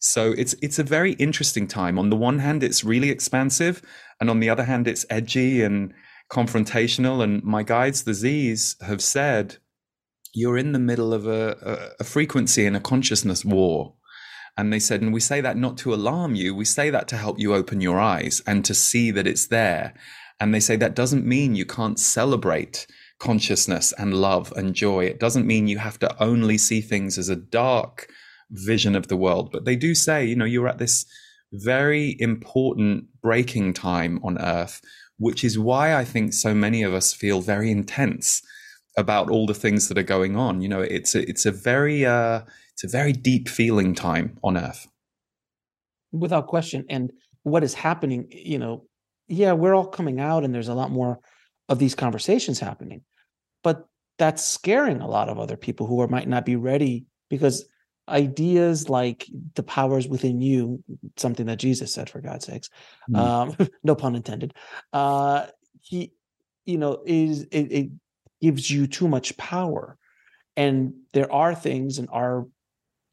So 0.05 0.33
it's 0.33 0.53
it's 0.61 0.79
a 0.79 0.83
very 0.83 1.13
interesting 1.13 1.65
time. 1.65 1.97
On 1.97 2.09
the 2.09 2.17
one 2.17 2.39
hand, 2.39 2.61
it's 2.61 2.83
really 2.83 3.09
expansive, 3.09 3.81
and 4.19 4.29
on 4.29 4.41
the 4.41 4.49
other 4.49 4.65
hand, 4.65 4.85
it's 4.85 5.05
edgy 5.09 5.61
and 5.61 5.93
confrontational. 6.29 7.23
And 7.23 7.41
my 7.41 7.63
guides, 7.63 8.03
the 8.03 8.13
Z's, 8.13 8.75
have 8.81 9.01
said 9.01 9.57
you're 10.33 10.57
in 10.57 10.73
the 10.73 10.79
middle 10.79 11.13
of 11.13 11.25
a, 11.25 11.95
a, 11.99 12.01
a 12.01 12.03
frequency 12.03 12.65
and 12.65 12.75
a 12.75 12.81
consciousness 12.81 13.45
war. 13.45 13.93
And 14.57 14.73
they 14.73 14.79
said, 14.79 15.01
and 15.01 15.13
we 15.13 15.21
say 15.21 15.39
that 15.39 15.55
not 15.55 15.77
to 15.77 15.93
alarm 15.93 16.35
you, 16.35 16.53
we 16.53 16.65
say 16.65 16.89
that 16.89 17.07
to 17.07 17.17
help 17.17 17.39
you 17.39 17.55
open 17.55 17.79
your 17.79 17.97
eyes 17.97 18.41
and 18.45 18.65
to 18.65 18.73
see 18.73 19.09
that 19.11 19.25
it's 19.25 19.47
there. 19.47 19.93
And 20.37 20.53
they 20.53 20.59
say 20.59 20.75
that 20.75 20.95
doesn't 20.95 21.25
mean 21.25 21.55
you 21.55 21.65
can't 21.65 21.97
celebrate 21.97 22.87
consciousness 23.19 23.93
and 23.97 24.13
love 24.13 24.51
and 24.57 24.75
joy. 24.75 25.05
It 25.05 25.19
doesn't 25.19 25.47
mean 25.47 25.67
you 25.67 25.77
have 25.77 25.97
to 25.99 26.21
only 26.21 26.57
see 26.57 26.81
things 26.81 27.17
as 27.17 27.29
a 27.29 27.37
dark 27.37 28.09
vision 28.53 28.95
of 28.95 29.07
the 29.07 29.17
world. 29.17 29.51
But 29.51 29.65
they 29.65 29.75
do 29.75 29.93
say, 29.93 30.25
you 30.25 30.35
know, 30.35 30.45
you're 30.45 30.67
at 30.67 30.77
this 30.77 31.05
very 31.51 32.15
important 32.19 33.05
breaking 33.21 33.73
time 33.73 34.19
on 34.23 34.39
earth, 34.39 34.81
which 35.17 35.43
is 35.43 35.59
why 35.59 35.95
I 35.95 36.05
think 36.05 36.33
so 36.33 36.53
many 36.53 36.83
of 36.83 36.93
us 36.93 37.13
feel 37.13 37.41
very 37.41 37.69
intense 37.69 38.41
about 38.97 39.29
all 39.29 39.45
the 39.45 39.53
things 39.53 39.87
that 39.87 39.97
are 39.97 40.03
going 40.03 40.35
on. 40.35 40.61
You 40.61 40.69
know, 40.69 40.81
it's 40.81 41.15
a, 41.15 41.27
it's 41.27 41.45
a 41.45 41.51
very 41.51 42.05
uh, 42.05 42.41
it's 42.73 42.83
a 42.83 42.87
very 42.87 43.11
deep 43.11 43.49
feeling 43.49 43.93
time 43.93 44.37
on 44.43 44.57
earth. 44.57 44.87
Without 46.11 46.47
question. 46.47 46.85
And 46.89 47.11
what 47.43 47.63
is 47.63 47.73
happening, 47.73 48.27
you 48.29 48.59
know, 48.59 48.85
yeah, 49.27 49.53
we're 49.53 49.75
all 49.75 49.87
coming 49.87 50.19
out 50.19 50.43
and 50.43 50.53
there's 50.53 50.67
a 50.67 50.75
lot 50.75 50.91
more 50.91 51.19
of 51.69 51.79
these 51.79 51.95
conversations 51.95 52.59
happening. 52.59 53.01
But 53.63 53.85
that's 54.17 54.43
scaring 54.43 55.01
a 55.01 55.07
lot 55.07 55.29
of 55.29 55.39
other 55.39 55.57
people 55.57 55.87
who 55.87 56.01
are, 56.01 56.07
might 56.07 56.27
not 56.27 56.45
be 56.45 56.55
ready 56.55 57.05
because 57.29 57.65
ideas 58.09 58.89
like 58.89 59.27
the 59.55 59.63
powers 59.63 60.07
within 60.07 60.41
you 60.41 60.83
something 61.15 61.45
that 61.45 61.59
jesus 61.59 61.93
said 61.93 62.09
for 62.09 62.19
god's 62.19 62.45
sakes 62.45 62.69
mm. 63.09 63.17
um, 63.17 63.55
no 63.83 63.95
pun 63.95 64.15
intended 64.15 64.53
uh, 64.91 65.45
he 65.81 66.11
you 66.65 66.77
know 66.77 67.01
is 67.05 67.43
it, 67.43 67.71
it, 67.71 67.89
gives 68.41 68.69
you 68.69 68.87
too 68.87 69.07
much 69.07 69.37
power 69.37 69.97
and 70.57 70.93
there 71.13 71.31
are 71.31 71.55
things 71.55 71.97
and 71.97 72.09
our 72.11 72.45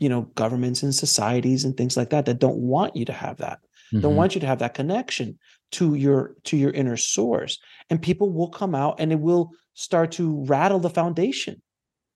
you 0.00 0.08
know 0.08 0.22
governments 0.34 0.82
and 0.82 0.92
societies 0.92 1.64
and 1.64 1.76
things 1.76 1.96
like 1.96 2.10
that 2.10 2.26
that 2.26 2.40
don't 2.40 2.56
want 2.56 2.96
you 2.96 3.04
to 3.04 3.12
have 3.12 3.36
that 3.36 3.60
mm-hmm. 3.92 4.00
don't 4.00 4.16
want 4.16 4.34
you 4.34 4.40
to 4.40 4.46
have 4.48 4.58
that 4.58 4.74
connection 4.74 5.38
to 5.70 5.94
your 5.94 6.34
to 6.42 6.56
your 6.56 6.72
inner 6.72 6.96
source 6.96 7.60
and 7.90 8.02
people 8.02 8.32
will 8.32 8.48
come 8.48 8.74
out 8.74 8.98
and 8.98 9.12
it 9.12 9.20
will 9.20 9.52
start 9.74 10.10
to 10.10 10.44
rattle 10.46 10.80
the 10.80 10.90
foundation 10.90 11.62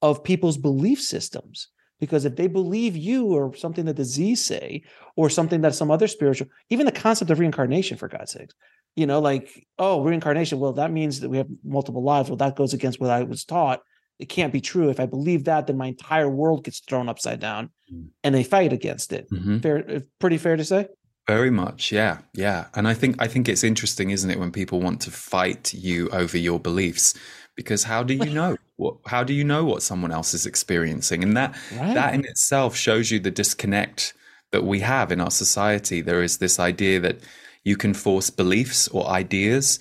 of 0.03 0.25
people's 0.25 0.59
belief 0.59 1.01
systems 1.01 1.69
because 2.01 2.25
if 2.25 2.37
they 2.37 2.47
believe 2.47 2.97
you 2.97 3.27
or 3.27 3.55
something 3.55 3.85
that 3.87 3.97
the 3.97 4.05
Z 4.05 4.35
say, 4.37 4.83
or 5.17 5.31
something 5.31 5.61
that 5.63 5.75
some 5.75 5.91
other 5.91 6.09
spiritual, 6.09 6.49
even 6.71 6.87
the 6.87 6.93
concept 6.93 7.31
of 7.31 7.39
reincarnation, 7.39 7.97
for 7.97 8.09
God's 8.09 8.33
sakes, 8.33 8.55
you 8.97 9.07
know, 9.07 9.21
like, 9.21 9.67
oh, 9.79 10.03
reincarnation, 10.03 10.61
well, 10.61 10.73
that 10.75 10.93
means 10.93 11.21
that 11.21 11.29
we 11.29 11.39
have 11.39 11.49
multiple 11.65 12.03
lives. 12.03 12.29
Well, 12.29 12.37
that 12.39 12.57
goes 12.57 12.75
against 12.75 13.01
what 13.01 13.11
I 13.11 13.23
was 13.23 13.45
taught. 13.45 13.81
It 14.19 14.29
can't 14.29 14.53
be 14.53 14.61
true. 14.61 14.91
If 14.91 15.01
I 15.01 15.07
believe 15.07 15.45
that, 15.45 15.67
then 15.67 15.77
my 15.77 15.87
entire 15.87 16.29
world 16.29 16.65
gets 16.65 16.81
thrown 16.81 17.09
upside 17.09 17.41
down 17.41 17.71
mm. 17.93 18.09
and 18.23 18.35
they 18.35 18.45
fight 18.45 18.73
against 18.73 19.13
it. 19.13 19.29
Mm-hmm. 19.31 19.59
Fair, 19.59 19.91
uh, 19.91 20.01
pretty 20.21 20.39
fair 20.39 20.57
to 20.57 20.65
say? 20.65 20.87
Very 21.27 21.51
much, 21.51 21.91
yeah, 21.91 22.19
yeah. 22.35 22.67
And 22.75 22.87
I 22.87 22.93
think 22.93 23.17
I 23.19 23.29
think 23.29 23.49
it's 23.49 23.65
interesting, 23.65 24.11
isn't 24.11 24.31
it, 24.31 24.39
when 24.39 24.53
people 24.53 24.81
want 24.81 25.01
to 25.03 25.11
fight 25.11 25.73
you 25.73 26.11
over 26.11 26.37
your 26.37 26.61
beliefs 26.61 27.15
because 27.57 27.85
how 27.85 28.03
do 28.03 28.15
you 28.15 28.27
know 28.27 28.57
what 28.77 28.97
how 29.07 29.25
do 29.25 29.33
you 29.33 29.45
know 29.45 29.65
what 29.65 29.83
someone 29.83 30.13
else 30.13 30.35
is 30.35 30.47
experiencing? 30.47 31.23
And 31.23 31.37
that 31.37 31.57
right. 31.77 31.95
that 31.95 32.15
in 32.15 32.25
itself 32.25 32.77
shows 32.77 33.11
you 33.11 33.21
the 33.21 33.31
disconnect 33.31 34.15
that 34.53 34.65
we 34.65 34.81
have 34.81 35.11
in 35.13 35.21
our 35.21 35.31
society. 35.31 36.01
There 36.01 36.23
is 36.23 36.39
this 36.39 36.59
idea 36.59 37.01
that 37.01 37.19
you 37.65 37.77
can 37.77 37.95
force 37.95 38.31
beliefs 38.31 38.89
or 38.89 39.09
ideas 39.09 39.79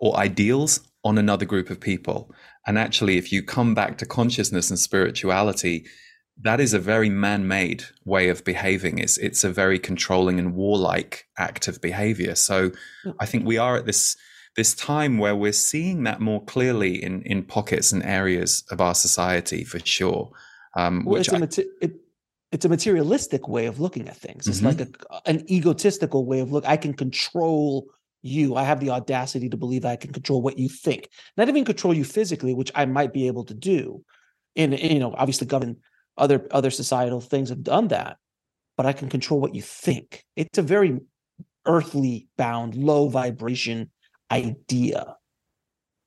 or 0.00 0.16
ideals 0.16 0.80
on 1.04 1.18
another 1.18 1.44
group 1.44 1.70
of 1.70 1.80
people. 1.80 2.32
And 2.66 2.78
actually 2.78 3.16
if 3.16 3.32
you 3.32 3.42
come 3.42 3.74
back 3.74 3.98
to 3.98 4.06
consciousness 4.06 4.70
and 4.70 4.78
spirituality 4.78 5.86
that 6.42 6.60
is 6.60 6.74
a 6.74 6.78
very 6.78 7.08
man-made 7.08 7.84
way 8.04 8.28
of 8.28 8.44
behaving. 8.44 8.98
It's 8.98 9.16
it's 9.16 9.42
a 9.42 9.50
very 9.50 9.78
controlling 9.78 10.38
and 10.38 10.54
warlike 10.54 11.26
act 11.38 11.66
of 11.68 11.80
behavior. 11.80 12.34
So 12.34 12.72
i 13.18 13.26
think 13.26 13.46
we 13.46 13.58
are 13.58 13.76
at 13.76 13.86
this 13.86 14.16
this 14.56 14.74
time 14.74 15.18
where 15.18 15.36
we're 15.36 15.52
seeing 15.52 16.04
that 16.04 16.20
more 16.20 16.42
clearly 16.44 17.02
in 17.02 17.22
in 17.22 17.42
pockets 17.42 17.92
and 17.92 18.02
areas 18.02 18.64
of 18.70 18.80
our 18.80 18.94
society 18.94 19.64
for 19.64 19.78
sure. 19.78 20.30
Um, 20.74 21.04
well, 21.04 21.20
it's, 21.20 21.32
I, 21.32 21.38
a 21.38 21.48
it, 21.80 21.94
it's 22.52 22.64
a 22.64 22.68
materialistic 22.68 23.48
way 23.48 23.66
of 23.66 23.80
looking 23.80 24.08
at 24.08 24.16
things. 24.16 24.46
It's 24.46 24.60
mm-hmm. 24.60 24.66
like 24.66 24.80
a, 24.80 25.28
an 25.28 25.50
egotistical 25.50 26.24
way 26.24 26.40
of 26.40 26.52
look. 26.52 26.66
I 26.66 26.76
can 26.76 26.94
control 26.94 27.86
you. 28.22 28.56
I 28.56 28.64
have 28.64 28.80
the 28.80 28.90
audacity 28.90 29.48
to 29.48 29.56
believe 29.56 29.84
I 29.84 29.96
can 29.96 30.12
control 30.12 30.42
what 30.42 30.58
you 30.58 30.68
think, 30.68 31.08
not 31.36 31.48
even 31.48 31.64
control 31.64 31.94
you 31.94 32.04
physically, 32.04 32.54
which 32.54 32.72
I 32.74 32.86
might 32.86 33.12
be 33.12 33.26
able 33.26 33.44
to 33.44 33.54
do. 33.54 34.02
In, 34.54 34.72
in 34.72 34.92
you 34.92 34.98
know, 35.00 35.14
obviously, 35.16 35.46
govern 35.46 35.76
other 36.16 36.46
other 36.50 36.70
societal 36.70 37.20
things 37.20 37.50
have 37.50 37.62
done 37.62 37.88
that, 37.88 38.16
but 38.76 38.86
I 38.86 38.92
can 38.92 39.08
control 39.08 39.40
what 39.40 39.54
you 39.54 39.62
think. 39.62 40.24
It's 40.34 40.58
a 40.58 40.62
very 40.62 40.98
earthly 41.66 42.28
bound, 42.36 42.74
low 42.74 43.08
vibration 43.08 43.90
idea. 44.30 45.16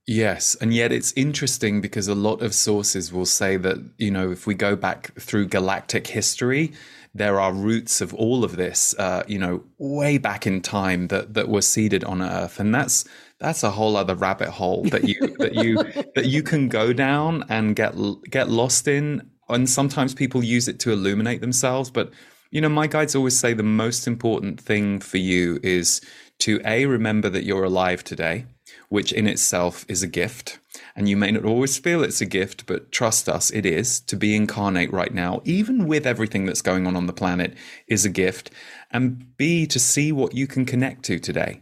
Yes, 0.07 0.55
and 0.59 0.73
yet 0.73 0.91
it's 0.91 1.13
interesting 1.13 1.81
because 1.81 2.07
a 2.07 2.15
lot 2.15 2.41
of 2.41 2.55
sources 2.55 3.13
will 3.13 3.27
say 3.27 3.57
that, 3.57 3.77
you 3.99 4.09
know, 4.09 4.31
if 4.31 4.47
we 4.47 4.55
go 4.55 4.75
back 4.75 5.13
through 5.19 5.45
galactic 5.49 6.07
history, 6.07 6.73
there 7.13 7.39
are 7.39 7.53
roots 7.53 8.01
of 8.01 8.13
all 8.15 8.43
of 8.43 8.55
this, 8.55 8.95
uh, 8.97 9.23
you 9.27 9.37
know, 9.37 9.63
way 9.77 10.17
back 10.17 10.47
in 10.47 10.61
time 10.61 11.09
that 11.09 11.35
that 11.35 11.47
were 11.47 11.61
seeded 11.61 12.03
on 12.03 12.21
Earth, 12.23 12.59
and 12.59 12.73
that's 12.73 13.05
that's 13.39 13.63
a 13.63 13.71
whole 13.71 13.95
other 13.95 14.15
rabbit 14.15 14.49
hole 14.49 14.83
that 14.85 15.07
you 15.07 15.35
that 15.39 15.53
you 15.53 15.75
that 16.15 16.25
you 16.25 16.41
can 16.41 16.69
go 16.69 16.91
down 16.91 17.43
and 17.49 17.75
get 17.75 17.93
get 18.29 18.49
lost 18.49 18.87
in. 18.87 19.29
And 19.47 19.69
sometimes 19.69 20.13
people 20.13 20.43
use 20.43 20.67
it 20.67 20.79
to 20.81 20.91
illuminate 20.91 21.41
themselves, 21.41 21.89
but 21.89 22.11
you 22.51 22.61
know, 22.61 22.69
my 22.69 22.87
guides 22.87 23.15
always 23.15 23.37
say 23.37 23.53
the 23.53 23.63
most 23.63 24.07
important 24.07 24.59
thing 24.59 24.99
for 24.99 25.17
you 25.17 25.59
is 25.61 26.01
to 26.39 26.61
A, 26.65 26.85
remember 26.85 27.29
that 27.29 27.43
you're 27.43 27.63
alive 27.63 28.03
today, 28.03 28.45
which 28.87 29.11
in 29.11 29.27
itself 29.27 29.85
is 29.87 30.01
a 30.01 30.07
gift. 30.07 30.59
And 30.95 31.09
you 31.09 31.17
may 31.17 31.31
not 31.31 31.45
always 31.45 31.77
feel 31.77 32.03
it's 32.03 32.21
a 32.21 32.25
gift, 32.25 32.65
but 32.65 32.91
trust 32.91 33.27
us, 33.27 33.49
it 33.51 33.65
is. 33.65 33.99
To 34.01 34.15
be 34.15 34.35
incarnate 34.35 34.91
right 34.91 35.13
now, 35.13 35.41
even 35.43 35.87
with 35.87 36.05
everything 36.05 36.45
that's 36.45 36.61
going 36.61 36.87
on 36.87 36.95
on 36.95 37.07
the 37.07 37.13
planet, 37.13 37.55
is 37.87 38.05
a 38.05 38.09
gift. 38.09 38.51
And 38.91 39.35
B, 39.37 39.65
to 39.67 39.79
see 39.79 40.11
what 40.11 40.35
you 40.35 40.47
can 40.47 40.65
connect 40.65 41.03
to 41.05 41.19
today. 41.19 41.61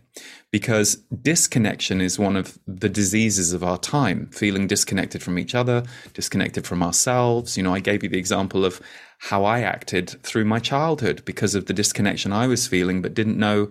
Because 0.51 0.95
disconnection 1.21 2.01
is 2.01 2.17
one 2.17 2.35
of 2.35 2.57
the 2.65 2.89
diseases 2.89 3.53
of 3.53 3.63
our 3.63 3.77
time, 3.77 4.29
feeling 4.31 4.65
disconnected 4.65 5.21
from 5.21 5.37
each 5.37 5.53
other, 5.53 5.83
disconnected 6.13 6.65
from 6.65 6.81
ourselves. 6.81 7.57
You 7.57 7.63
know, 7.63 7.73
I 7.73 7.79
gave 7.79 8.03
you 8.03 8.09
the 8.09 8.17
example 8.17 8.65
of 8.65 8.81
how 9.19 9.43
I 9.43 9.61
acted 9.61 10.21
through 10.23 10.45
my 10.45 10.59
childhood 10.59 11.23
because 11.25 11.53
of 11.53 11.65
the 11.65 11.73
disconnection 11.73 12.31
I 12.31 12.47
was 12.47 12.67
feeling, 12.67 13.01
but 13.01 13.13
didn't 13.13 13.37
know 13.37 13.69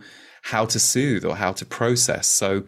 how 0.50 0.64
to 0.64 0.78
soothe 0.78 1.24
or 1.24 1.34
how 1.34 1.50
to 1.50 1.66
process. 1.66 2.28
So, 2.28 2.64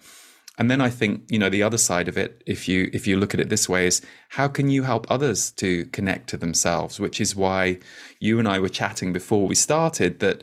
and 0.58 0.68
then 0.68 0.80
I 0.80 0.90
think 0.90 1.22
you 1.30 1.38
know 1.38 1.48
the 1.48 1.62
other 1.62 1.78
side 1.78 2.08
of 2.08 2.18
it, 2.18 2.42
if 2.44 2.68
you 2.68 2.90
if 2.92 3.06
you 3.06 3.16
look 3.16 3.34
at 3.34 3.40
it 3.40 3.50
this 3.50 3.68
way, 3.68 3.86
is 3.86 4.02
how 4.30 4.48
can 4.48 4.68
you 4.68 4.82
help 4.82 5.06
others 5.08 5.52
to 5.52 5.84
connect 5.86 6.28
to 6.30 6.36
themselves? 6.36 6.98
Which 6.98 7.20
is 7.20 7.36
why 7.36 7.78
you 8.18 8.40
and 8.40 8.48
I 8.48 8.58
were 8.58 8.68
chatting 8.68 9.12
before 9.12 9.46
we 9.46 9.54
started 9.54 10.18
that 10.18 10.42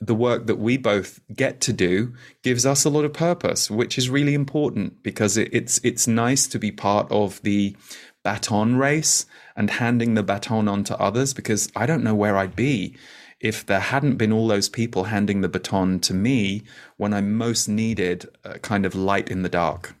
the 0.00 0.16
work 0.16 0.48
that 0.48 0.58
we 0.58 0.76
both 0.76 1.20
get 1.32 1.60
to 1.60 1.72
do 1.72 2.12
gives 2.42 2.66
us 2.66 2.84
a 2.84 2.90
lot 2.90 3.04
of 3.04 3.12
purpose, 3.12 3.70
which 3.70 3.96
is 3.96 4.10
really 4.10 4.34
important 4.34 5.04
because 5.04 5.36
it, 5.36 5.48
it's 5.52 5.78
it's 5.84 6.08
nice 6.08 6.48
to 6.48 6.58
be 6.58 6.72
part 6.72 7.06
of 7.12 7.40
the 7.42 7.76
baton 8.24 8.74
race 8.74 9.26
and 9.54 9.70
handing 9.70 10.14
the 10.14 10.24
baton 10.24 10.66
on 10.66 10.82
to 10.82 10.98
others 10.98 11.32
because 11.34 11.70
I 11.76 11.86
don't 11.86 12.02
know 12.02 12.16
where 12.16 12.36
I'd 12.36 12.56
be 12.56 12.96
if 13.42 13.66
there 13.66 13.80
hadn't 13.80 14.16
been 14.16 14.32
all 14.32 14.46
those 14.46 14.68
people 14.68 15.04
handing 15.04 15.40
the 15.40 15.48
baton 15.48 15.98
to 15.98 16.14
me 16.14 16.62
when 16.96 17.12
I 17.12 17.20
most 17.20 17.68
needed 17.68 18.26
a 18.44 18.60
kind 18.60 18.86
of 18.86 18.94
light 18.94 19.28
in 19.28 19.42
the 19.42 19.48
dark. 19.48 19.96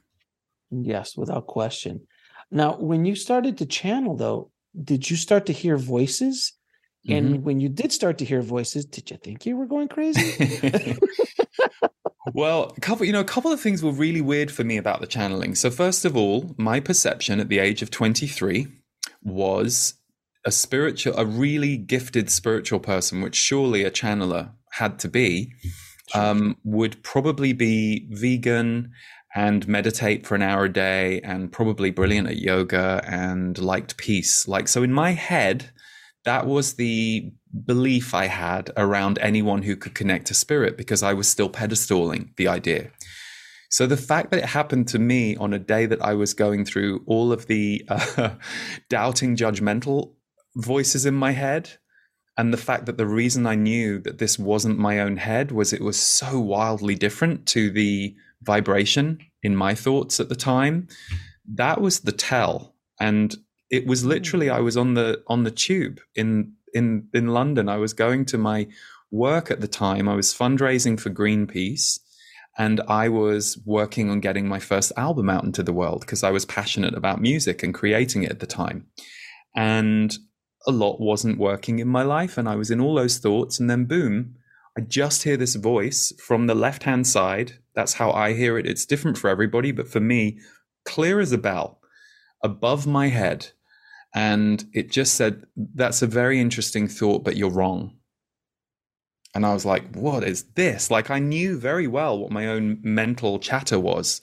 Yes, 0.70 1.16
without 1.16 1.48
question. 1.48 2.06
Now, 2.50 2.76
when 2.76 3.04
you 3.04 3.16
started 3.16 3.58
to 3.58 3.66
channel, 3.66 4.16
though, 4.16 4.50
did 4.80 5.10
you 5.10 5.16
start 5.16 5.46
to 5.46 5.52
hear 5.52 5.76
voices? 5.76 6.52
And 7.08 7.34
mm-hmm. 7.34 7.42
when 7.42 7.60
you 7.60 7.68
did 7.68 7.92
start 7.92 8.18
to 8.18 8.24
hear 8.24 8.42
voices, 8.42 8.84
did 8.84 9.10
you 9.10 9.16
think 9.16 9.44
you 9.44 9.56
were 9.56 9.66
going 9.66 9.88
crazy? 9.88 10.56
well, 12.32 12.72
a 12.76 12.80
couple, 12.80 13.04
you 13.04 13.12
know, 13.12 13.20
a 13.20 13.24
couple 13.24 13.50
of 13.50 13.60
things 13.60 13.82
were 13.82 13.90
really 13.90 14.20
weird 14.20 14.52
for 14.52 14.62
me 14.62 14.76
about 14.76 15.00
the 15.00 15.08
channeling. 15.08 15.56
So, 15.56 15.68
first 15.68 16.04
of 16.04 16.16
all, 16.16 16.54
my 16.56 16.78
perception 16.78 17.40
at 17.40 17.48
the 17.48 17.58
age 17.58 17.82
of 17.82 17.90
23 17.90 18.68
was 19.20 19.94
a 20.44 20.52
spiritual, 20.52 21.16
a 21.16 21.24
really 21.24 21.76
gifted 21.76 22.30
spiritual 22.30 22.80
person, 22.80 23.20
which 23.20 23.36
surely 23.36 23.84
a 23.84 23.90
channeler 23.90 24.52
had 24.72 24.98
to 25.00 25.08
be, 25.08 25.52
um, 26.14 26.56
would 26.64 27.02
probably 27.02 27.52
be 27.52 28.08
vegan 28.10 28.92
and 29.34 29.66
meditate 29.66 30.26
for 30.26 30.34
an 30.34 30.42
hour 30.42 30.64
a 30.64 30.72
day 30.72 31.20
and 31.22 31.52
probably 31.52 31.90
brilliant 31.90 32.28
at 32.28 32.36
yoga 32.36 33.02
and 33.06 33.58
liked 33.58 33.96
peace. 33.96 34.46
Like, 34.46 34.68
so 34.68 34.82
in 34.82 34.92
my 34.92 35.12
head, 35.12 35.70
that 36.24 36.46
was 36.46 36.74
the 36.74 37.32
belief 37.64 38.14
I 38.14 38.26
had 38.26 38.70
around 38.76 39.18
anyone 39.20 39.62
who 39.62 39.76
could 39.76 39.94
connect 39.94 40.26
to 40.26 40.34
spirit 40.34 40.76
because 40.76 41.02
I 41.02 41.14
was 41.14 41.28
still 41.28 41.48
pedestaling 41.48 42.36
the 42.36 42.48
idea. 42.48 42.90
So 43.70 43.86
the 43.86 43.96
fact 43.96 44.30
that 44.30 44.40
it 44.40 44.46
happened 44.46 44.88
to 44.88 44.98
me 44.98 45.34
on 45.36 45.54
a 45.54 45.58
day 45.58 45.86
that 45.86 46.02
I 46.02 46.12
was 46.12 46.34
going 46.34 46.66
through 46.66 47.02
all 47.06 47.32
of 47.32 47.46
the 47.46 47.84
uh, 47.88 48.34
doubting, 48.90 49.34
judgmental 49.34 50.12
voices 50.56 51.06
in 51.06 51.14
my 51.14 51.32
head, 51.32 51.70
and 52.36 52.52
the 52.52 52.58
fact 52.58 52.86
that 52.86 52.96
the 52.96 53.06
reason 53.06 53.46
I 53.46 53.54
knew 53.54 53.98
that 54.00 54.18
this 54.18 54.38
wasn't 54.38 54.78
my 54.78 55.00
own 55.00 55.16
head 55.16 55.52
was 55.52 55.72
it 55.72 55.82
was 55.82 56.00
so 56.00 56.40
wildly 56.40 56.94
different 56.94 57.46
to 57.48 57.70
the 57.70 58.14
vibration 58.42 59.18
in 59.42 59.54
my 59.54 59.74
thoughts 59.74 60.18
at 60.18 60.28
the 60.28 60.34
time, 60.34 60.88
that 61.54 61.80
was 61.80 62.00
the 62.00 62.12
tell. 62.12 62.74
And 63.00 63.36
it 63.70 63.86
was 63.86 64.02
hmm. 64.02 64.08
literally 64.08 64.50
I 64.50 64.60
was 64.60 64.76
on 64.76 64.94
the 64.94 65.22
on 65.26 65.44
the 65.44 65.50
tube 65.50 66.00
in 66.14 66.52
in 66.72 67.08
in 67.12 67.28
London. 67.28 67.68
I 67.68 67.76
was 67.76 67.92
going 67.92 68.24
to 68.26 68.38
my 68.38 68.68
work 69.10 69.50
at 69.50 69.60
the 69.60 69.68
time. 69.68 70.08
I 70.08 70.14
was 70.14 70.34
fundraising 70.34 70.98
for 70.98 71.10
Greenpeace 71.10 71.98
and 72.58 72.80
I 72.88 73.08
was 73.08 73.58
working 73.64 74.10
on 74.10 74.20
getting 74.20 74.48
my 74.48 74.58
first 74.58 74.92
album 74.96 75.28
out 75.30 75.44
into 75.44 75.62
the 75.62 75.72
world 75.72 76.00
because 76.00 76.22
I 76.22 76.30
was 76.30 76.44
passionate 76.44 76.94
about 76.94 77.20
music 77.20 77.62
and 77.62 77.74
creating 77.74 78.22
it 78.22 78.30
at 78.30 78.40
the 78.40 78.46
time. 78.46 78.86
And 79.54 80.16
a 80.66 80.72
lot 80.72 81.00
wasn't 81.00 81.38
working 81.38 81.78
in 81.78 81.88
my 81.88 82.02
life 82.02 82.38
and 82.38 82.48
I 82.48 82.56
was 82.56 82.70
in 82.70 82.80
all 82.80 82.94
those 82.94 83.18
thoughts 83.18 83.58
and 83.58 83.68
then 83.68 83.84
boom, 83.84 84.36
I 84.76 84.80
just 84.80 85.24
hear 85.24 85.36
this 85.36 85.54
voice 85.54 86.12
from 86.18 86.46
the 86.46 86.54
left 86.54 86.84
hand 86.84 87.06
side. 87.06 87.58
That's 87.74 87.94
how 87.94 88.10
I 88.12 88.34
hear 88.34 88.58
it. 88.58 88.66
It's 88.66 88.86
different 88.86 89.18
for 89.18 89.28
everybody, 89.28 89.72
but 89.72 89.88
for 89.88 90.00
me, 90.00 90.38
clear 90.84 91.20
as 91.20 91.32
a 91.32 91.38
bell 91.38 91.80
above 92.42 92.86
my 92.86 93.08
head. 93.08 93.48
And 94.14 94.64
it 94.72 94.90
just 94.90 95.14
said, 95.14 95.44
That's 95.56 96.02
a 96.02 96.06
very 96.06 96.40
interesting 96.40 96.88
thought, 96.88 97.24
but 97.24 97.36
you're 97.36 97.50
wrong. 97.50 97.96
And 99.34 99.46
I 99.46 99.52
was 99.54 99.64
like, 99.64 99.94
What 99.94 100.24
is 100.24 100.44
this? 100.54 100.90
Like, 100.90 101.10
I 101.10 101.18
knew 101.18 101.58
very 101.58 101.86
well 101.86 102.18
what 102.18 102.30
my 102.30 102.46
own 102.46 102.78
mental 102.82 103.38
chatter 103.38 103.78
was. 103.78 104.20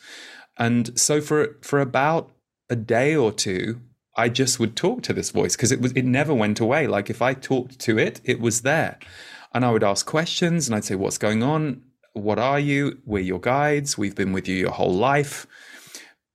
And 0.57 0.97
so 0.99 1.21
for, 1.21 1.57
for 1.61 1.79
about 1.79 2.31
a 2.69 2.75
day 2.75 3.15
or 3.15 3.31
two, 3.31 3.81
I 4.19 4.27
just 4.27 4.59
would 4.59 4.75
talk 4.75 5.01
to 5.03 5.13
this 5.13 5.29
voice 5.29 5.55
because 5.55 5.71
it 5.71 5.79
was 5.79 5.93
it 5.93 6.03
never 6.03 6.33
went 6.33 6.59
away. 6.59 6.87
Like 6.87 7.09
if 7.09 7.21
I 7.21 7.33
talked 7.33 7.79
to 7.79 7.97
it, 7.97 8.19
it 8.25 8.41
was 8.41 8.63
there. 8.63 8.99
And 9.53 9.63
I 9.63 9.71
would 9.71 9.83
ask 9.83 10.05
questions 10.05 10.67
and 10.67 10.75
I'd 10.75 10.83
say, 10.83 10.95
What's 10.95 11.17
going 11.17 11.41
on? 11.41 11.81
What 12.13 12.37
are 12.37 12.59
you? 12.59 12.99
We're 13.05 13.23
your 13.23 13.39
guides. 13.39 13.97
We've 13.97 14.15
been 14.15 14.33
with 14.33 14.45
you 14.45 14.57
your 14.57 14.71
whole 14.71 14.93
life. 14.93 15.47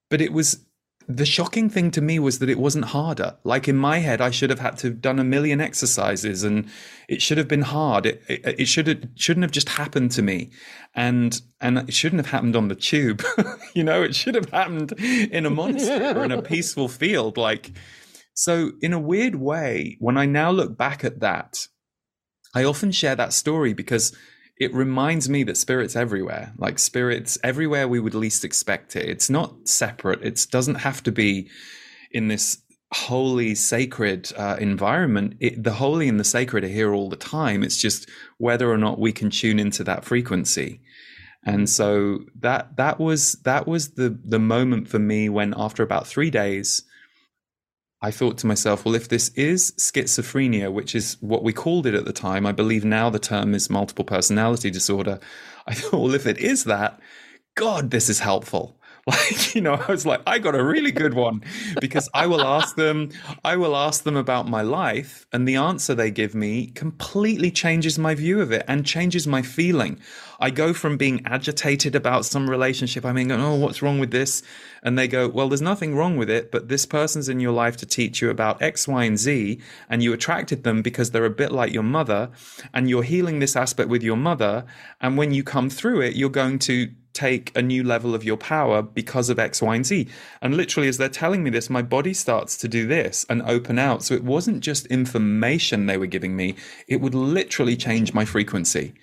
But 0.09 0.23
it 0.23 0.33
was 0.33 0.65
the 1.09 1.27
shocking 1.27 1.69
thing 1.69 1.91
to 1.93 2.01
me 2.01 2.19
was 2.19 2.39
that 2.39 2.49
it 2.49 2.59
wasn't 2.59 2.87
harder. 2.87 3.37
Like 3.45 3.69
in 3.69 3.77
my 3.77 3.99
head, 3.99 4.21
I 4.21 4.31
should 4.31 4.51
have 4.51 4.61
had 4.61 4.79
to 4.79 4.89
have 4.89 5.01
done 5.01 5.19
a 5.19 5.25
million 5.25 5.61
exercises 5.61 6.43
and 6.43 6.69
it 7.09 7.21
should 7.21 7.39
have 7.39 7.49
been 7.49 7.63
hard. 7.63 8.07
It, 8.07 8.23
it, 8.29 8.61
it 8.61 8.65
should 8.67 8.87
have, 8.87 9.05
shouldn't 9.15 9.45
have 9.45 9.51
just 9.51 9.69
happened 9.69 10.13
to 10.13 10.23
me. 10.23 10.51
And, 10.95 11.41
and 11.61 11.79
it 11.79 11.95
shouldn't 11.95 12.21
have 12.25 12.31
happened 12.31 12.57
on 12.57 12.69
the 12.69 12.75
tube. 12.75 13.23
you 13.75 13.85
know, 13.85 14.03
it 14.03 14.15
should 14.15 14.35
have 14.35 14.51
happened 14.51 14.93
in 14.93 15.47
a 15.47 15.51
monster 15.51 16.17
or 16.17 16.25
in 16.25 16.33
a 16.33 16.43
peaceful 16.43 16.89
field. 16.89 17.37
Like, 17.37 17.73
so 18.35 18.73
in 18.81 18.93
a 18.93 18.99
weird 18.99 19.37
way, 19.37 19.97
when 20.01 20.17
I 20.17 20.27
now 20.27 20.51
look 20.51 20.77
back 20.77 21.05
at 21.05 21.21
that, 21.21 21.67
I 22.55 22.65
often 22.65 22.93
share 22.93 23.17
that 23.17 23.33
story 23.33 23.75
because 23.75 24.17
it 24.57 24.73
reminds 24.73 25.29
me 25.29 25.43
that 25.45 25.57
spirit's 25.57 25.97
everywhere. 25.97 26.53
Like 26.57 26.79
spirit's 26.79 27.39
everywhere 27.43 27.89
we 27.89 28.01
would 28.01 28.15
least 28.15 28.45
expect 28.45 28.95
it. 28.97 29.09
It's 29.09 29.29
not 29.29 29.69
separate. 29.69 30.23
It 30.23 30.47
doesn't 30.51 30.77
have 30.77 31.03
to 31.05 31.13
be 31.13 31.51
in 32.13 32.29
this 32.29 32.59
holy, 32.93 33.57
sacred 33.57 34.33
uh, 34.37 34.57
environment. 34.61 35.37
It, 35.41 35.63
the 35.63 35.73
holy 35.73 36.09
and 36.09 36.21
the 36.21 36.25
sacred 36.25 36.63
are 36.63 36.69
here 36.69 36.95
all 36.95 37.09
the 37.09 37.17
time. 37.17 37.65
It's 37.65 37.81
just 37.81 38.09
whether 38.39 38.71
or 38.71 38.79
not 38.79 39.01
we 39.01 39.13
can 39.13 39.31
tune 39.31 39.59
into 39.59 39.83
that 39.85 40.05
frequency. 40.05 40.81
And 41.45 41.69
so 41.69 42.21
that 42.41 42.77
that 42.77 42.99
was 42.99 43.33
that 43.43 43.67
was 43.67 43.91
the 43.91 44.19
the 44.25 44.39
moment 44.39 44.89
for 44.89 44.99
me 44.99 45.29
when 45.29 45.53
after 45.57 45.83
about 45.83 46.07
three 46.07 46.31
days, 46.31 46.83
I 48.05 48.11
thought 48.11 48.37
to 48.39 48.47
myself, 48.47 48.85
well, 48.85 48.95
if 48.95 49.09
this 49.09 49.31
is 49.31 49.73
schizophrenia, 49.79 50.71
which 50.71 50.95
is 50.95 51.17
what 51.23 51.43
we 51.43 51.55
called 51.55 51.87
it 51.87 51.95
at 51.95 52.05
the 52.05 52.13
time, 52.13 52.45
I 52.45 52.53
believe 52.53 52.85
now 52.85 53.09
the 53.09 53.19
term 53.19 53.55
is 53.55 53.71
multiple 53.71 54.05
personality 54.05 54.71
disorder. 54.71 55.21
I 55.67 55.73
thought, 55.73 56.03
well, 56.03 56.15
if 56.15 56.27
it 56.27 56.37
is 56.37 56.65
that, 56.65 57.01
God, 57.55 57.91
this 57.91 58.11
is 58.11 58.21
helpful. 58.21 58.79
Like, 59.07 59.55
you 59.55 59.61
know, 59.61 59.75
I 59.75 59.91
was 59.91 60.07
like, 60.07 60.23
I 60.27 60.39
got 60.39 60.55
a 60.55 60.65
really 60.65 60.91
good 60.91 61.13
one 61.13 61.45
because 61.79 62.09
I 62.15 62.27
will 62.27 62.41
ask 62.41 62.75
them, 62.75 63.11
I 63.45 63.57
will 63.57 63.77
ask 63.77 64.03
them 64.03 64.17
about 64.17 64.49
my 64.49 64.63
life, 64.63 65.27
and 65.31 65.47
the 65.47 65.57
answer 65.57 65.95
they 65.95 66.11
give 66.11 66.35
me 66.35 66.69
completely 66.69 67.51
changes 67.51 67.99
my 67.99 68.15
view 68.15 68.41
of 68.41 68.51
it 68.51 68.65
and 68.67 68.87
changes 68.87 69.27
my 69.27 69.43
feeling. 69.43 70.01
I 70.41 70.51
go 70.51 70.73
from 70.73 70.97
being 70.97 71.23
agitated 71.25 71.95
about 71.95 72.25
some 72.25 72.51
relationship, 72.51 73.05
I 73.05 73.13
mean, 73.13 73.31
oh, 73.31 73.55
what's 73.55 73.83
wrong 73.83 73.99
with 73.99 74.11
this? 74.11 74.43
And 74.83 74.99
they 74.99 75.09
go, 75.09 75.29
well, 75.29 75.49
there's 75.49 75.63
nothing 75.63 75.95
wrong 75.95 76.17
with 76.17 76.29
it, 76.29 76.51
but 76.51 76.69
this 76.69 76.87
person's 76.87 77.29
in 77.29 77.41
your 77.41 77.53
life 77.53 77.77
to 77.79 77.87
teach 77.87 78.21
you 78.21 78.31
about 78.31 78.61
X, 78.61 78.87
Y, 78.87 79.05
and 79.05 79.19
Z, 79.19 79.61
and 79.89 80.03
you 80.03 80.13
attracted 80.13 80.65
them 80.65 80.83
because 80.83 81.11
they're 81.11 81.25
a 81.25 81.31
bit 81.31 81.53
like 81.53 81.73
your 81.73 81.83
mother, 81.83 82.31
and 82.73 82.89
you're 82.89 83.03
healing 83.03 83.39
this 83.39 83.57
aspect 83.57 83.89
with 83.89 84.03
your 84.03 84.17
mother. 84.17 84.65
And 85.01 85.17
when 85.17 85.33
you 85.33 85.43
come 85.43 85.71
through 85.71 86.03
it, 86.03 86.17
you're 86.17 86.31
going 86.31 86.59
to 86.61 86.91
take 87.15 87.57
a 87.57 87.63
new 87.63 87.85
level 87.85 88.15
of 88.15 88.25
your 88.25 88.37
power 88.37 88.83
because 88.83 89.31
of 89.31 89.39
X, 89.39 89.63
Y, 89.63 89.77
and 89.77 89.87
Z. 89.87 90.09
And 90.43 90.57
literally, 90.57 90.89
as 90.89 90.99
they're 90.99 91.09
telling 91.09 91.43
me 91.43 91.51
this, 91.51 91.71
my 91.71 91.81
body 91.81 92.13
starts 92.13 92.57
to 92.59 92.69
do 92.69 92.87
this 92.87 93.25
and 93.31 93.41
open 93.43 93.79
out. 93.79 94.03
So 94.03 94.15
it 94.15 94.25
wasn't 94.25 94.61
just 94.61 94.87
information 94.89 95.87
they 95.87 95.97
were 95.97 96.07
giving 96.07 96.37
me, 96.37 96.57
it 96.89 97.01
would 97.01 97.15
literally 97.15 97.77
change 97.77 98.13
my 98.13 98.25
frequency. 98.25 98.95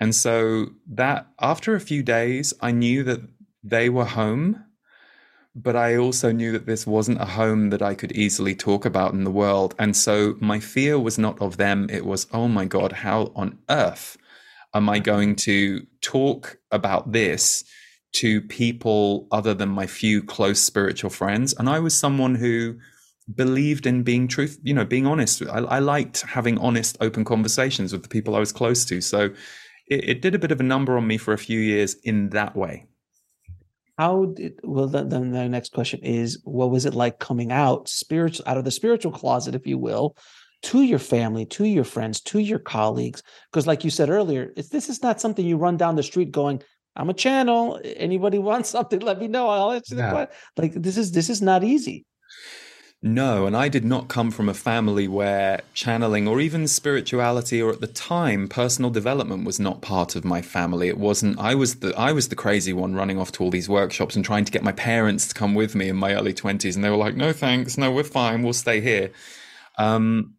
And 0.00 0.14
so 0.14 0.68
that 0.88 1.28
after 1.40 1.74
a 1.74 1.80
few 1.80 2.02
days, 2.02 2.54
I 2.60 2.70
knew 2.72 3.04
that 3.04 3.20
they 3.62 3.88
were 3.88 4.06
home. 4.06 4.64
But 5.54 5.74
I 5.74 5.96
also 5.96 6.30
knew 6.30 6.52
that 6.52 6.66
this 6.66 6.86
wasn't 6.86 7.20
a 7.20 7.24
home 7.26 7.70
that 7.70 7.82
I 7.82 7.94
could 7.94 8.12
easily 8.12 8.54
talk 8.54 8.84
about 8.84 9.12
in 9.12 9.24
the 9.24 9.32
world. 9.32 9.74
And 9.80 9.96
so 9.96 10.36
my 10.40 10.60
fear 10.60 10.96
was 10.98 11.18
not 11.18 11.42
of 11.42 11.56
them. 11.56 11.88
It 11.90 12.06
was, 12.06 12.28
oh 12.32 12.46
my 12.46 12.66
God, 12.66 12.92
how 12.92 13.32
on 13.34 13.58
earth 13.68 14.16
am 14.72 14.88
I 14.88 15.00
going 15.00 15.34
to 15.36 15.86
talk 16.00 16.58
about 16.70 17.10
this 17.10 17.64
to 18.12 18.40
people 18.42 19.26
other 19.32 19.52
than 19.52 19.68
my 19.68 19.88
few 19.88 20.22
close 20.22 20.60
spiritual 20.60 21.10
friends? 21.10 21.52
And 21.58 21.68
I 21.68 21.80
was 21.80 21.96
someone 21.96 22.36
who 22.36 22.76
believed 23.34 23.86
in 23.86 24.04
being 24.04 24.28
truth, 24.28 24.56
you 24.62 24.72
know, 24.72 24.84
being 24.84 25.06
honest. 25.06 25.42
I, 25.42 25.58
I 25.58 25.78
liked 25.80 26.22
having 26.22 26.58
honest, 26.58 26.96
open 27.00 27.24
conversations 27.24 27.92
with 27.92 28.04
the 28.04 28.08
people 28.08 28.36
I 28.36 28.40
was 28.40 28.52
close 28.52 28.84
to. 28.84 29.00
So 29.00 29.30
it, 29.90 30.08
it, 30.08 30.22
did 30.22 30.34
a 30.34 30.38
bit 30.38 30.52
of 30.52 30.60
a 30.60 30.64
number 30.64 30.96
on 30.96 31.06
me 31.06 31.18
for 31.18 31.34
a 31.34 31.38
few 31.38 31.60
years 31.60 31.94
in 32.04 32.30
that 32.30 32.56
way. 32.56 32.86
How 33.98 34.26
did 34.26 34.58
well 34.62 34.86
then 34.86 35.08
the 35.08 35.48
next 35.48 35.72
question 35.72 36.00
is 36.00 36.40
what 36.44 36.70
was 36.70 36.86
it 36.86 36.94
like 36.94 37.18
coming 37.18 37.52
out 37.52 37.86
spiritual 37.86 38.48
out 38.48 38.56
of 38.56 38.64
the 38.64 38.70
spiritual 38.70 39.12
closet, 39.12 39.54
if 39.54 39.66
you 39.66 39.76
will, 39.76 40.16
to 40.62 40.82
your 40.82 40.98
family, 40.98 41.46
to 41.46 41.64
your 41.64 41.84
friends, 41.84 42.20
to 42.20 42.38
your 42.38 42.58
colleagues. 42.58 43.22
Because, 43.50 43.66
like 43.66 43.84
you 43.84 43.90
said 43.90 44.10
earlier, 44.10 44.52
this 44.56 44.88
is 44.88 45.02
not 45.02 45.20
something 45.20 45.44
you 45.44 45.56
run 45.56 45.76
down 45.76 45.96
the 45.96 46.02
street 46.02 46.30
going, 46.30 46.62
I'm 46.96 47.10
a 47.10 47.14
channel. 47.14 47.80
Anybody 47.84 48.38
wants 48.50 48.70
something, 48.70 49.00
let 49.00 49.18
me 49.18 49.28
know. 49.28 49.48
I'll 49.48 49.72
answer 49.72 49.94
yeah. 49.94 50.06
the 50.06 50.12
question. 50.12 50.34
Like 50.56 50.72
this 50.74 50.96
is 50.96 51.12
this 51.12 51.30
is 51.30 51.40
not 51.42 51.64
easy. 51.64 52.04
No, 53.02 53.46
and 53.46 53.56
I 53.56 53.70
did 53.70 53.84
not 53.84 54.08
come 54.08 54.30
from 54.30 54.50
a 54.50 54.54
family 54.54 55.08
where 55.08 55.62
channeling 55.72 56.28
or 56.28 56.38
even 56.38 56.68
spirituality 56.68 57.60
or 57.60 57.72
at 57.72 57.80
the 57.80 57.86
time 57.86 58.46
personal 58.46 58.90
development 58.90 59.46
was 59.46 59.58
not 59.58 59.80
part 59.80 60.16
of 60.16 60.24
my 60.24 60.42
family. 60.42 60.88
It 60.88 60.98
wasn't 60.98 61.38
I 61.38 61.54
was 61.54 61.76
the 61.76 61.96
I 61.96 62.12
was 62.12 62.28
the 62.28 62.36
crazy 62.36 62.74
one 62.74 62.94
running 62.94 63.18
off 63.18 63.32
to 63.32 63.42
all 63.42 63.50
these 63.50 63.70
workshops 63.70 64.16
and 64.16 64.24
trying 64.24 64.44
to 64.44 64.52
get 64.52 64.62
my 64.62 64.72
parents 64.72 65.28
to 65.28 65.34
come 65.34 65.54
with 65.54 65.74
me 65.74 65.88
in 65.88 65.96
my 65.96 66.12
early 66.12 66.34
20s 66.34 66.74
and 66.74 66.84
they 66.84 66.90
were 66.90 66.96
like, 66.96 67.16
"No 67.16 67.32
thanks. 67.32 67.78
No, 67.78 67.90
we're 67.90 68.04
fine. 68.04 68.42
We'll 68.42 68.52
stay 68.52 68.82
here." 68.82 69.12
Um, 69.78 70.34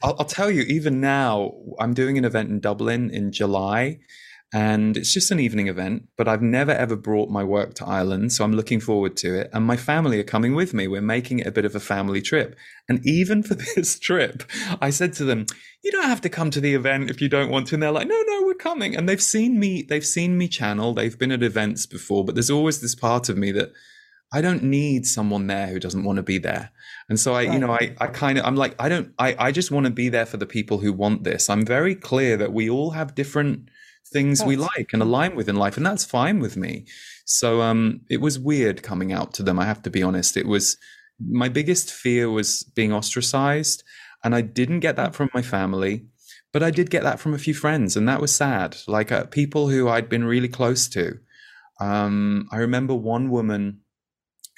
I'll, 0.00 0.14
I'll 0.20 0.24
tell 0.24 0.52
you, 0.52 0.62
even 0.62 1.00
now, 1.00 1.52
I'm 1.80 1.94
doing 1.94 2.16
an 2.16 2.24
event 2.24 2.48
in 2.48 2.60
Dublin 2.60 3.10
in 3.10 3.32
July, 3.32 3.98
and 4.54 4.96
it's 4.96 5.12
just 5.12 5.32
an 5.32 5.40
evening 5.40 5.66
event, 5.66 6.06
but 6.16 6.28
I've 6.28 6.40
never 6.40 6.70
ever 6.70 6.94
brought 6.94 7.28
my 7.28 7.42
work 7.42 7.74
to 7.74 7.84
Ireland. 7.84 8.32
So 8.32 8.44
I'm 8.44 8.52
looking 8.52 8.78
forward 8.78 9.16
to 9.16 9.34
it. 9.40 9.50
And 9.52 9.66
my 9.66 9.76
family 9.76 10.20
are 10.20 10.24
coming 10.24 10.54
with 10.54 10.72
me. 10.72 10.86
We're 10.86 11.02
making 11.02 11.40
it 11.40 11.48
a 11.48 11.50
bit 11.50 11.64
of 11.64 11.74
a 11.74 11.80
family 11.80 12.22
trip. 12.22 12.54
And 12.88 13.04
even 13.04 13.42
for 13.42 13.54
this 13.74 13.98
trip, 13.98 14.44
I 14.80 14.90
said 14.90 15.12
to 15.14 15.24
them, 15.24 15.46
you 15.82 15.90
don't 15.90 16.06
have 16.06 16.20
to 16.20 16.28
come 16.28 16.52
to 16.52 16.60
the 16.60 16.76
event 16.76 17.10
if 17.10 17.20
you 17.20 17.28
don't 17.28 17.50
want 17.50 17.66
to. 17.66 17.74
And 17.74 17.82
they're 17.82 17.90
like, 17.90 18.06
no, 18.06 18.22
no, 18.28 18.42
we're 18.44 18.54
coming. 18.54 18.94
And 18.94 19.08
they've 19.08 19.20
seen 19.20 19.58
me, 19.58 19.82
they've 19.82 20.06
seen 20.06 20.38
me 20.38 20.46
channel. 20.46 20.94
They've 20.94 21.18
been 21.18 21.32
at 21.32 21.42
events 21.42 21.84
before, 21.84 22.24
but 22.24 22.36
there's 22.36 22.48
always 22.48 22.80
this 22.80 22.94
part 22.94 23.28
of 23.28 23.36
me 23.36 23.50
that 23.50 23.72
I 24.32 24.40
don't 24.40 24.62
need 24.62 25.04
someone 25.04 25.48
there 25.48 25.66
who 25.66 25.80
doesn't 25.80 26.04
want 26.04 26.18
to 26.18 26.22
be 26.22 26.38
there. 26.38 26.70
And 27.08 27.18
so 27.18 27.34
I, 27.34 27.42
you 27.42 27.58
know, 27.58 27.72
I, 27.72 27.96
I 28.00 28.06
kind 28.06 28.38
of, 28.38 28.44
I'm 28.44 28.54
like, 28.54 28.76
I 28.78 28.88
don't, 28.88 29.12
I, 29.18 29.34
I 29.36 29.50
just 29.50 29.72
want 29.72 29.86
to 29.86 29.92
be 29.92 30.08
there 30.10 30.26
for 30.26 30.36
the 30.36 30.46
people 30.46 30.78
who 30.78 30.92
want 30.92 31.24
this. 31.24 31.50
I'm 31.50 31.66
very 31.66 31.96
clear 31.96 32.36
that 32.36 32.52
we 32.52 32.70
all 32.70 32.90
have 32.90 33.16
different 33.16 33.68
things 34.12 34.38
that's, 34.38 34.48
we 34.48 34.56
like 34.56 34.90
and 34.92 35.02
align 35.02 35.34
with 35.34 35.48
in 35.48 35.56
life, 35.56 35.76
and 35.76 35.86
that's 35.86 36.04
fine 36.04 36.40
with 36.40 36.56
me. 36.56 36.86
So 37.24 37.62
um, 37.62 38.02
it 38.10 38.20
was 38.20 38.38
weird 38.38 38.82
coming 38.82 39.12
out 39.12 39.32
to 39.34 39.42
them. 39.42 39.58
I 39.58 39.64
have 39.64 39.82
to 39.82 39.90
be 39.90 40.02
honest. 40.02 40.36
It 40.36 40.46
was 40.46 40.76
my 41.20 41.48
biggest 41.48 41.92
fear 41.92 42.30
was 42.30 42.62
being 42.74 42.92
ostracized, 42.92 43.82
and 44.22 44.34
I 44.34 44.40
didn't 44.40 44.80
get 44.80 44.96
that 44.96 45.14
from 45.14 45.30
my 45.34 45.42
family, 45.42 46.06
but 46.52 46.62
I 46.62 46.70
did 46.70 46.90
get 46.90 47.02
that 47.02 47.20
from 47.20 47.34
a 47.34 47.38
few 47.38 47.54
friends, 47.54 47.96
and 47.96 48.08
that 48.08 48.20
was 48.20 48.34
sad. 48.34 48.76
Like 48.86 49.12
uh, 49.12 49.24
people 49.26 49.68
who 49.68 49.88
I'd 49.88 50.08
been 50.08 50.24
really 50.24 50.48
close 50.48 50.88
to. 50.88 51.18
Um, 51.80 52.48
I 52.52 52.58
remember 52.58 52.94
one 52.94 53.30
woman 53.30 53.80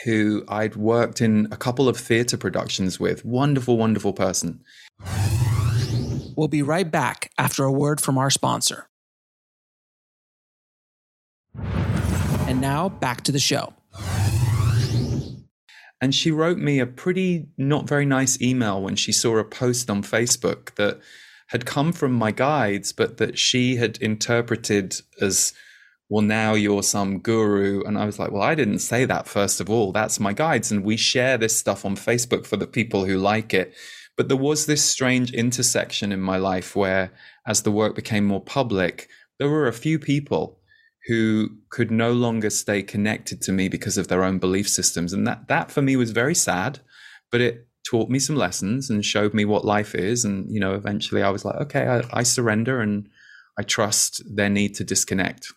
who 0.04 0.44
I'd 0.48 0.76
worked 0.76 1.20
in 1.20 1.48
a 1.50 1.56
couple 1.56 1.88
of 1.88 1.96
theater 1.96 2.36
productions 2.36 3.00
with. 3.00 3.24
Wonderful, 3.24 3.78
wonderful 3.78 4.12
person. 4.12 4.62
We'll 6.36 6.48
be 6.48 6.62
right 6.62 6.90
back 6.90 7.32
after 7.38 7.64
a 7.64 7.72
word 7.72 8.00
from 8.00 8.18
our 8.18 8.28
sponsor. 8.28 8.90
And 12.48 12.60
now 12.60 12.88
back 12.88 13.22
to 13.22 13.32
the 13.32 13.38
show. 13.38 13.74
And 16.00 16.14
she 16.14 16.30
wrote 16.30 16.58
me 16.58 16.78
a 16.78 16.86
pretty 16.86 17.48
not 17.56 17.88
very 17.88 18.04
nice 18.04 18.40
email 18.40 18.82
when 18.82 18.96
she 18.96 19.12
saw 19.12 19.38
a 19.38 19.44
post 19.44 19.88
on 19.88 20.02
Facebook 20.02 20.74
that 20.74 21.00
had 21.48 21.64
come 21.64 21.92
from 21.92 22.12
my 22.12 22.32
guides, 22.32 22.92
but 22.92 23.16
that 23.16 23.38
she 23.38 23.76
had 23.76 23.96
interpreted 23.98 25.00
as, 25.20 25.54
well, 26.08 26.22
now 26.22 26.54
you're 26.54 26.82
some 26.82 27.18
guru. 27.20 27.82
And 27.84 27.96
I 27.96 28.04
was 28.04 28.18
like, 28.18 28.30
well, 28.30 28.42
I 28.42 28.54
didn't 28.54 28.80
say 28.80 29.04
that, 29.06 29.26
first 29.26 29.60
of 29.60 29.70
all. 29.70 29.90
That's 29.92 30.20
my 30.20 30.32
guides. 30.32 30.70
And 30.70 30.84
we 30.84 30.96
share 30.96 31.38
this 31.38 31.56
stuff 31.56 31.84
on 31.84 31.96
Facebook 31.96 32.46
for 32.46 32.56
the 32.56 32.66
people 32.66 33.04
who 33.04 33.16
like 33.16 33.54
it. 33.54 33.74
But 34.16 34.28
there 34.28 34.36
was 34.36 34.66
this 34.66 34.84
strange 34.84 35.32
intersection 35.32 36.12
in 36.12 36.20
my 36.20 36.36
life 36.36 36.76
where, 36.76 37.12
as 37.46 37.62
the 37.62 37.72
work 37.72 37.94
became 37.94 38.24
more 38.24 38.42
public, 38.42 39.08
there 39.38 39.48
were 39.48 39.68
a 39.68 39.72
few 39.72 39.98
people 39.98 40.55
who 41.06 41.50
could 41.70 41.90
no 41.90 42.12
longer 42.12 42.50
stay 42.50 42.82
connected 42.82 43.40
to 43.42 43.52
me 43.52 43.68
because 43.68 43.96
of 43.96 44.08
their 44.08 44.24
own 44.24 44.38
belief 44.38 44.68
systems. 44.68 45.12
And 45.12 45.26
that, 45.26 45.48
that 45.48 45.70
for 45.70 45.80
me 45.82 45.96
was 45.96 46.10
very 46.10 46.34
sad, 46.34 46.80
but 47.30 47.40
it 47.40 47.68
taught 47.88 48.10
me 48.10 48.18
some 48.18 48.36
lessons 48.36 48.90
and 48.90 49.04
showed 49.04 49.32
me 49.32 49.44
what 49.44 49.64
life 49.64 49.94
is. 49.94 50.24
And, 50.24 50.50
you 50.52 50.58
know, 50.58 50.74
eventually 50.74 51.22
I 51.22 51.30
was 51.30 51.44
like, 51.44 51.56
okay, 51.56 51.86
I, 51.86 52.02
I 52.18 52.22
surrender 52.24 52.80
and 52.80 53.08
I 53.58 53.62
trust 53.62 54.22
their 54.34 54.50
need 54.50 54.74
to 54.76 54.84
disconnect. 54.84 55.52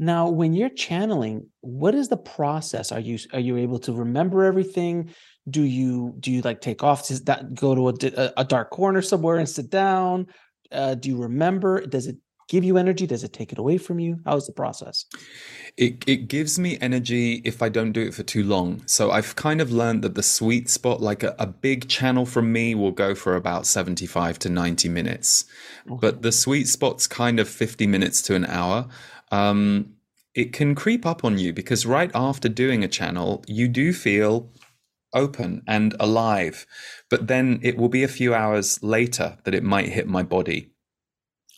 Now, 0.00 0.28
when 0.28 0.52
you're 0.52 0.68
channeling, 0.68 1.48
what 1.60 1.94
is 1.94 2.08
the 2.08 2.16
process? 2.16 2.92
Are 2.92 3.00
you 3.00 3.18
are 3.32 3.40
you 3.40 3.56
able 3.56 3.80
to 3.80 3.92
remember 3.92 4.44
everything? 4.44 5.12
Do 5.50 5.62
you 5.62 6.14
do 6.20 6.30
you 6.30 6.40
like 6.42 6.60
take 6.60 6.84
off? 6.84 7.08
Does 7.08 7.24
that 7.24 7.54
go 7.54 7.74
to 7.74 7.88
a, 7.88 8.32
a 8.36 8.44
dark 8.44 8.70
corner 8.70 9.02
somewhere 9.02 9.38
and 9.38 9.48
sit 9.48 9.70
down? 9.70 10.28
Uh, 10.70 10.94
do 10.94 11.08
you 11.08 11.16
remember? 11.16 11.84
Does 11.84 12.06
it 12.06 12.16
give 12.48 12.64
you 12.64 12.76
energy? 12.78 13.06
Does 13.06 13.22
it 13.22 13.32
take 13.32 13.52
it 13.52 13.58
away 13.58 13.78
from 13.78 13.98
you? 14.00 14.20
How 14.24 14.36
is 14.36 14.46
the 14.46 14.52
process? 14.52 15.04
It 15.76 16.02
it 16.06 16.28
gives 16.28 16.58
me 16.58 16.78
energy 16.80 17.40
if 17.44 17.62
I 17.62 17.68
don't 17.68 17.92
do 17.92 18.02
it 18.02 18.14
for 18.14 18.22
too 18.22 18.42
long. 18.42 18.82
So 18.86 19.10
I've 19.10 19.36
kind 19.36 19.60
of 19.60 19.70
learned 19.70 20.02
that 20.02 20.14
the 20.14 20.22
sweet 20.22 20.68
spot, 20.68 21.00
like 21.00 21.22
a, 21.22 21.36
a 21.38 21.46
big 21.46 21.88
channel 21.88 22.26
from 22.26 22.52
me, 22.52 22.74
will 22.74 22.90
go 22.90 23.14
for 23.14 23.36
about 23.36 23.66
75 23.66 24.38
to 24.40 24.48
90 24.48 24.88
minutes. 24.88 25.44
Okay. 25.86 25.98
But 26.00 26.22
the 26.22 26.32
sweet 26.32 26.66
spot's 26.66 27.06
kind 27.06 27.38
of 27.38 27.48
50 27.48 27.86
minutes 27.86 28.22
to 28.22 28.34
an 28.34 28.46
hour. 28.46 28.88
Um, 29.30 29.94
it 30.34 30.52
can 30.52 30.74
creep 30.74 31.04
up 31.04 31.24
on 31.24 31.38
you 31.38 31.52
because 31.52 31.84
right 31.84 32.10
after 32.14 32.48
doing 32.48 32.84
a 32.84 32.88
channel, 32.88 33.42
you 33.46 33.68
do 33.68 33.92
feel 33.92 34.50
open 35.12 35.62
and 35.66 35.94
alive. 35.98 36.66
But 37.10 37.26
then 37.26 37.60
it 37.62 37.76
will 37.76 37.88
be 37.88 38.04
a 38.04 38.08
few 38.08 38.34
hours 38.34 38.82
later 38.82 39.38
that 39.44 39.54
it 39.54 39.62
might 39.62 39.88
hit 39.88 40.06
my 40.06 40.22
body. 40.22 40.70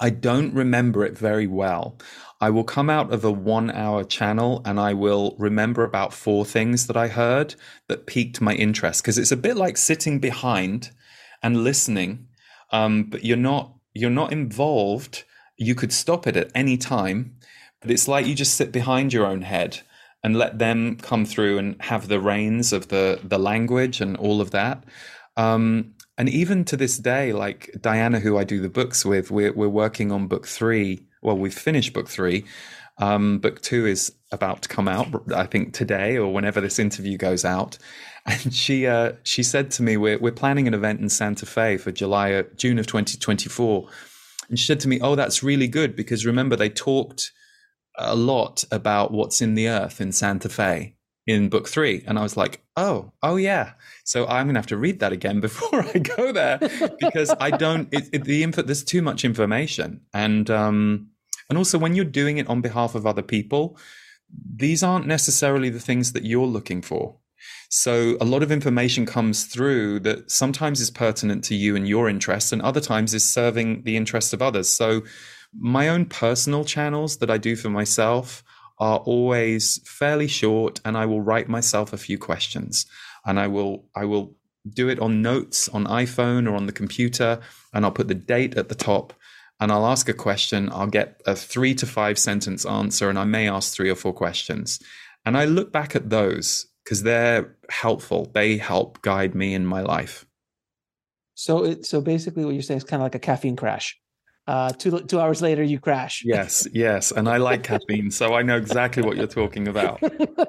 I 0.01 0.11
don't 0.11 0.55
remember 0.55 1.05
it 1.05 1.17
very 1.17 1.47
well. 1.47 1.99
I 2.41 2.49
will 2.49 2.65
come 2.65 2.89
out 2.89 3.13
of 3.13 3.23
a 3.23 3.31
one 3.31 3.71
hour 3.71 4.03
channel 4.03 4.63
and 4.65 4.81
I 4.81 4.95
will 4.95 5.37
remember 5.39 5.85
about 5.85 6.15
four 6.15 6.47
things 6.47 6.87
that 6.87 6.97
I 6.97 7.09
heard 7.09 7.55
that 7.89 8.07
piqued 8.07 8.41
my 8.41 8.55
interest 8.55 9.03
because 9.03 9.19
it's 9.19 9.31
a 9.31 9.37
bit 9.37 9.59
like 9.59 9.77
sitting 9.77 10.19
behind 10.19 10.91
and 11.43 11.63
listening, 11.65 12.29
um, 12.73 13.05
but 13.05 13.25
you're 13.25 13.37
not 13.37 13.75
you're 13.93 14.09
not 14.09 14.33
involved. 14.33 15.25
You 15.59 15.75
could 15.75 15.93
stop 15.93 16.27
it 16.27 16.37
at 16.37 16.51
any 16.55 16.79
time, 16.79 17.37
but 17.83 17.91
it's 17.91 18.09
like 18.09 18.27
you 18.27 18.35
just 18.35 18.55
sit 18.55 18.73
behind 18.73 19.13
your 19.13 19.27
own 19.27 19.43
head 19.43 19.81
and 20.23 20.37
let 20.37 20.59
them 20.59 20.97
come 20.97 21.27
through 21.27 21.59
and 21.59 21.81
have 21.83 22.09
the 22.09 22.21
reins 22.21 22.73
of 22.73 22.89
the 22.89 23.21
the 23.23 23.39
language 23.39 24.01
and 24.01 24.17
all 24.17 24.41
of 24.41 24.51
that. 24.53 24.85
Um, 25.37 25.95
and 26.19 26.29
even 26.29 26.65
to 26.67 26.77
this 26.77 26.99
day, 26.99 27.33
like 27.33 27.71
Dianna, 27.79 28.21
who 28.21 28.37
I 28.37 28.45
do 28.45 28.61
the 28.61 28.69
books 28.69 29.05
with, 29.05 29.31
we're 29.31 29.53
we're 29.53 29.69
working 29.69 30.13
on 30.13 30.27
book 30.27 30.47
three. 30.47 31.07
Well, 31.23 31.37
we've 31.37 31.55
finished 31.55 31.93
book 31.93 32.09
three. 32.09 32.45
Um, 32.99 33.39
book 33.39 33.63
two 33.63 33.87
is 33.87 34.13
about 34.31 34.63
to 34.63 34.69
come 34.69 34.87
out, 34.87 35.09
I 35.35 35.47
think 35.47 35.73
today 35.73 36.19
or 36.19 36.33
whenever 36.33 36.61
this 36.61 36.79
interview 36.79 37.17
goes 37.17 37.45
out. 37.45 37.79
And 38.27 38.53
she 38.53 38.87
uh, 38.87 39.13
she 39.23 39.43
said 39.43 39.71
to 39.73 39.83
me, 39.83 39.97
"We're 39.97 40.19
we're 40.19 40.31
planning 40.31 40.69
an 40.69 40.75
event 40.75 41.01
in 41.01 41.09
Santa 41.09 41.47
Fe 41.47 41.79
for 41.79 41.91
July 41.91 42.35
uh, 42.35 42.43
June 42.55 42.79
of 42.79 42.87
2024." 42.87 43.89
And 44.51 44.59
she 44.59 44.67
said 44.67 44.79
to 44.81 44.89
me, 44.89 45.01
"Oh, 45.01 45.15
that's 45.15 45.43
really 45.43 45.69
good 45.69 45.97
because 45.97 46.27
remember 46.27 46.55
they 46.55 46.69
talked 46.69 47.33
a 47.97 48.15
lot 48.15 48.63
about 48.71 49.11
what's 49.11 49.41
in 49.41 49.55
the 49.55 49.69
earth 49.69 50.03
in 50.03 50.13
Santa 50.13 50.51
Fe." 50.51 50.97
In 51.27 51.49
book 51.49 51.69
three. 51.69 52.03
And 52.07 52.19
I 52.19 52.23
was 52.23 52.37
like, 52.37 52.63
oh, 52.77 53.13
oh 53.23 53.37
yeah. 53.37 53.73
So 54.05 54.27
I'm 54.27 54.47
going 54.47 54.55
to 54.55 54.61
have 54.61 54.67
to 54.69 54.77
read 54.77 55.01
that 55.01 55.13
again 55.13 55.41
before 55.49 55.83
I 55.83 55.99
go 55.99 56.33
there 56.33 56.59
because 57.01 57.35
I 57.41 57.51
don't, 57.51 57.93
it, 57.93 58.09
it, 58.13 58.25
the 58.25 58.43
info, 58.43 58.63
there's 58.63 58.85
too 58.85 59.03
much 59.03 59.25
information. 59.25 60.01
And, 60.13 60.51
um, 60.51 61.09
and 61.49 61.59
also 61.59 61.79
when 61.79 61.95
you're 61.95 62.05
doing 62.05 62.39
it 62.39 62.49
on 62.49 62.61
behalf 62.61 62.95
of 62.95 63.07
other 63.07 63.23
people, 63.23 63.77
these 64.57 64.83
aren't 64.83 65.07
necessarily 65.07 65.71
the 65.71 65.81
things 65.81 66.13
that 66.13 66.25
you're 66.25 66.47
looking 66.47 66.83
for. 66.83 67.17
So 67.69 68.17
a 68.21 68.25
lot 68.25 68.43
of 68.43 68.53
information 68.53 69.07
comes 69.07 69.45
through 69.45 70.01
that 70.01 70.31
sometimes 70.31 70.81
is 70.81 70.91
pertinent 70.91 71.45
to 71.45 71.55
you 71.55 71.77
and 71.77 71.89
your 71.89 72.09
interests, 72.09 72.53
and 72.53 72.61
other 72.63 72.81
times 72.81 73.15
is 73.15 73.25
serving 73.25 73.83
the 73.85 73.97
interests 73.97 74.33
of 74.33 74.43
others. 74.43 74.69
So 74.69 75.03
my 75.59 75.89
own 75.89 76.07
personal 76.07 76.65
channels 76.65 77.19
that 77.19 77.31
I 77.31 77.39
do 77.39 77.57
for 77.57 77.71
myself 77.71 78.43
are 78.81 78.99
always 79.01 79.79
fairly 79.85 80.27
short 80.27 80.81
and 80.85 80.97
I 80.97 81.07
will 81.07 81.21
write 81.21 81.49
myself 81.49 81.93
a 81.93 81.99
few 81.99 82.19
questions. 82.19 82.87
And 83.25 83.39
I 83.39 83.47
will 83.47 83.85
I 83.95 84.07
will 84.07 84.35
do 84.69 84.89
it 84.89 84.99
on 84.99 85.23
notes 85.23 85.69
on 85.69 85.85
iPhone 85.85 86.51
or 86.51 86.57
on 86.57 86.67
the 86.67 86.73
computer 86.73 87.41
and 87.73 87.85
I'll 87.85 87.93
put 87.93 88.09
the 88.09 88.15
date 88.15 88.57
at 88.57 88.69
the 88.69 88.75
top 88.75 89.13
and 89.59 89.71
I'll 89.71 89.87
ask 89.87 90.09
a 90.09 90.15
question 90.15 90.71
I'll 90.73 90.87
get 90.87 91.21
a 91.27 91.37
3 91.37 91.75
to 91.77 91.87
5 91.87 92.19
sentence 92.19 92.65
answer 92.65 93.11
and 93.11 93.19
I 93.19 93.25
may 93.25 93.49
ask 93.49 93.75
3 93.75 93.91
or 93.91 93.95
4 93.95 94.13
questions. 94.15 94.81
And 95.27 95.37
I 95.37 95.45
look 95.45 95.71
back 95.71 95.95
at 95.95 96.09
those 96.09 96.67
because 96.83 97.03
they're 97.03 97.57
helpful. 97.69 98.31
They 98.33 98.57
help 98.57 99.03
guide 99.03 99.35
me 99.35 99.55
in 99.55 99.67
my 99.67 99.83
life. 99.83 100.27
So 101.35 101.65
it, 101.65 101.87
so 101.87 102.01
basically 102.01 102.45
what 102.45 102.55
you're 102.55 102.63
saying 102.63 102.79
is 102.79 102.85
kind 102.85 103.03
of 103.03 103.05
like 103.05 103.15
a 103.15 103.19
caffeine 103.19 103.57
crash 103.57 103.99
uh, 104.51 104.71
two 104.71 104.99
two 105.03 105.21
hours 105.21 105.41
later 105.41 105.63
you 105.63 105.79
crash. 105.79 106.25
Yes, 106.25 106.67
yes, 106.73 107.13
and 107.13 107.29
I 107.29 107.37
like 107.37 107.63
caffeine, 107.71 108.11
so 108.11 108.35
I 108.35 108.43
know 108.43 108.57
exactly 108.57 109.01
what 109.01 109.17
you're 109.17 109.29
talking 109.29 109.69
about. 109.69 110.01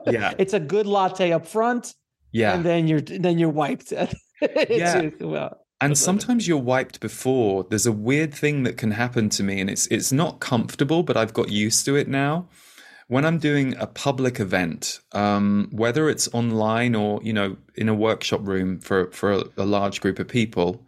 Yeah, 0.07 0.33
it's 0.39 0.55
a 0.55 0.59
good 0.59 0.87
latte 0.87 1.31
up 1.31 1.45
front. 1.45 1.93
Yeah, 2.31 2.55
and 2.55 2.65
then 2.65 2.87
you're 2.87 3.01
then 3.01 3.37
you're 3.37 3.49
wiped. 3.49 3.91
yeah, 4.69 5.09
well, 5.19 5.65
and 5.79 5.95
sometimes 5.95 6.47
you're 6.47 6.57
wiped 6.57 6.99
before. 6.99 7.67
There's 7.69 7.85
a 7.85 7.91
weird 7.91 8.33
thing 8.33 8.63
that 8.63 8.75
can 8.75 8.89
happen 8.89 9.29
to 9.29 9.43
me, 9.43 9.61
and 9.61 9.69
it's 9.69 9.85
it's 9.87 10.11
not 10.11 10.39
comfortable, 10.39 11.03
but 11.03 11.15
I've 11.15 11.33
got 11.33 11.49
used 11.49 11.85
to 11.85 11.95
it 11.95 12.07
now. 12.07 12.47
When 13.07 13.23
I'm 13.23 13.37
doing 13.37 13.75
a 13.77 13.85
public 13.85 14.39
event, 14.39 14.99
um, 15.11 15.69
whether 15.71 16.09
it's 16.09 16.27
online 16.33 16.95
or 16.95 17.19
you 17.21 17.33
know 17.33 17.55
in 17.75 17.87
a 17.87 17.93
workshop 17.93 18.41
room 18.47 18.79
for 18.79 19.11
for 19.11 19.31
a, 19.31 19.43
a 19.57 19.65
large 19.65 20.01
group 20.01 20.17
of 20.17 20.27
people, 20.27 20.87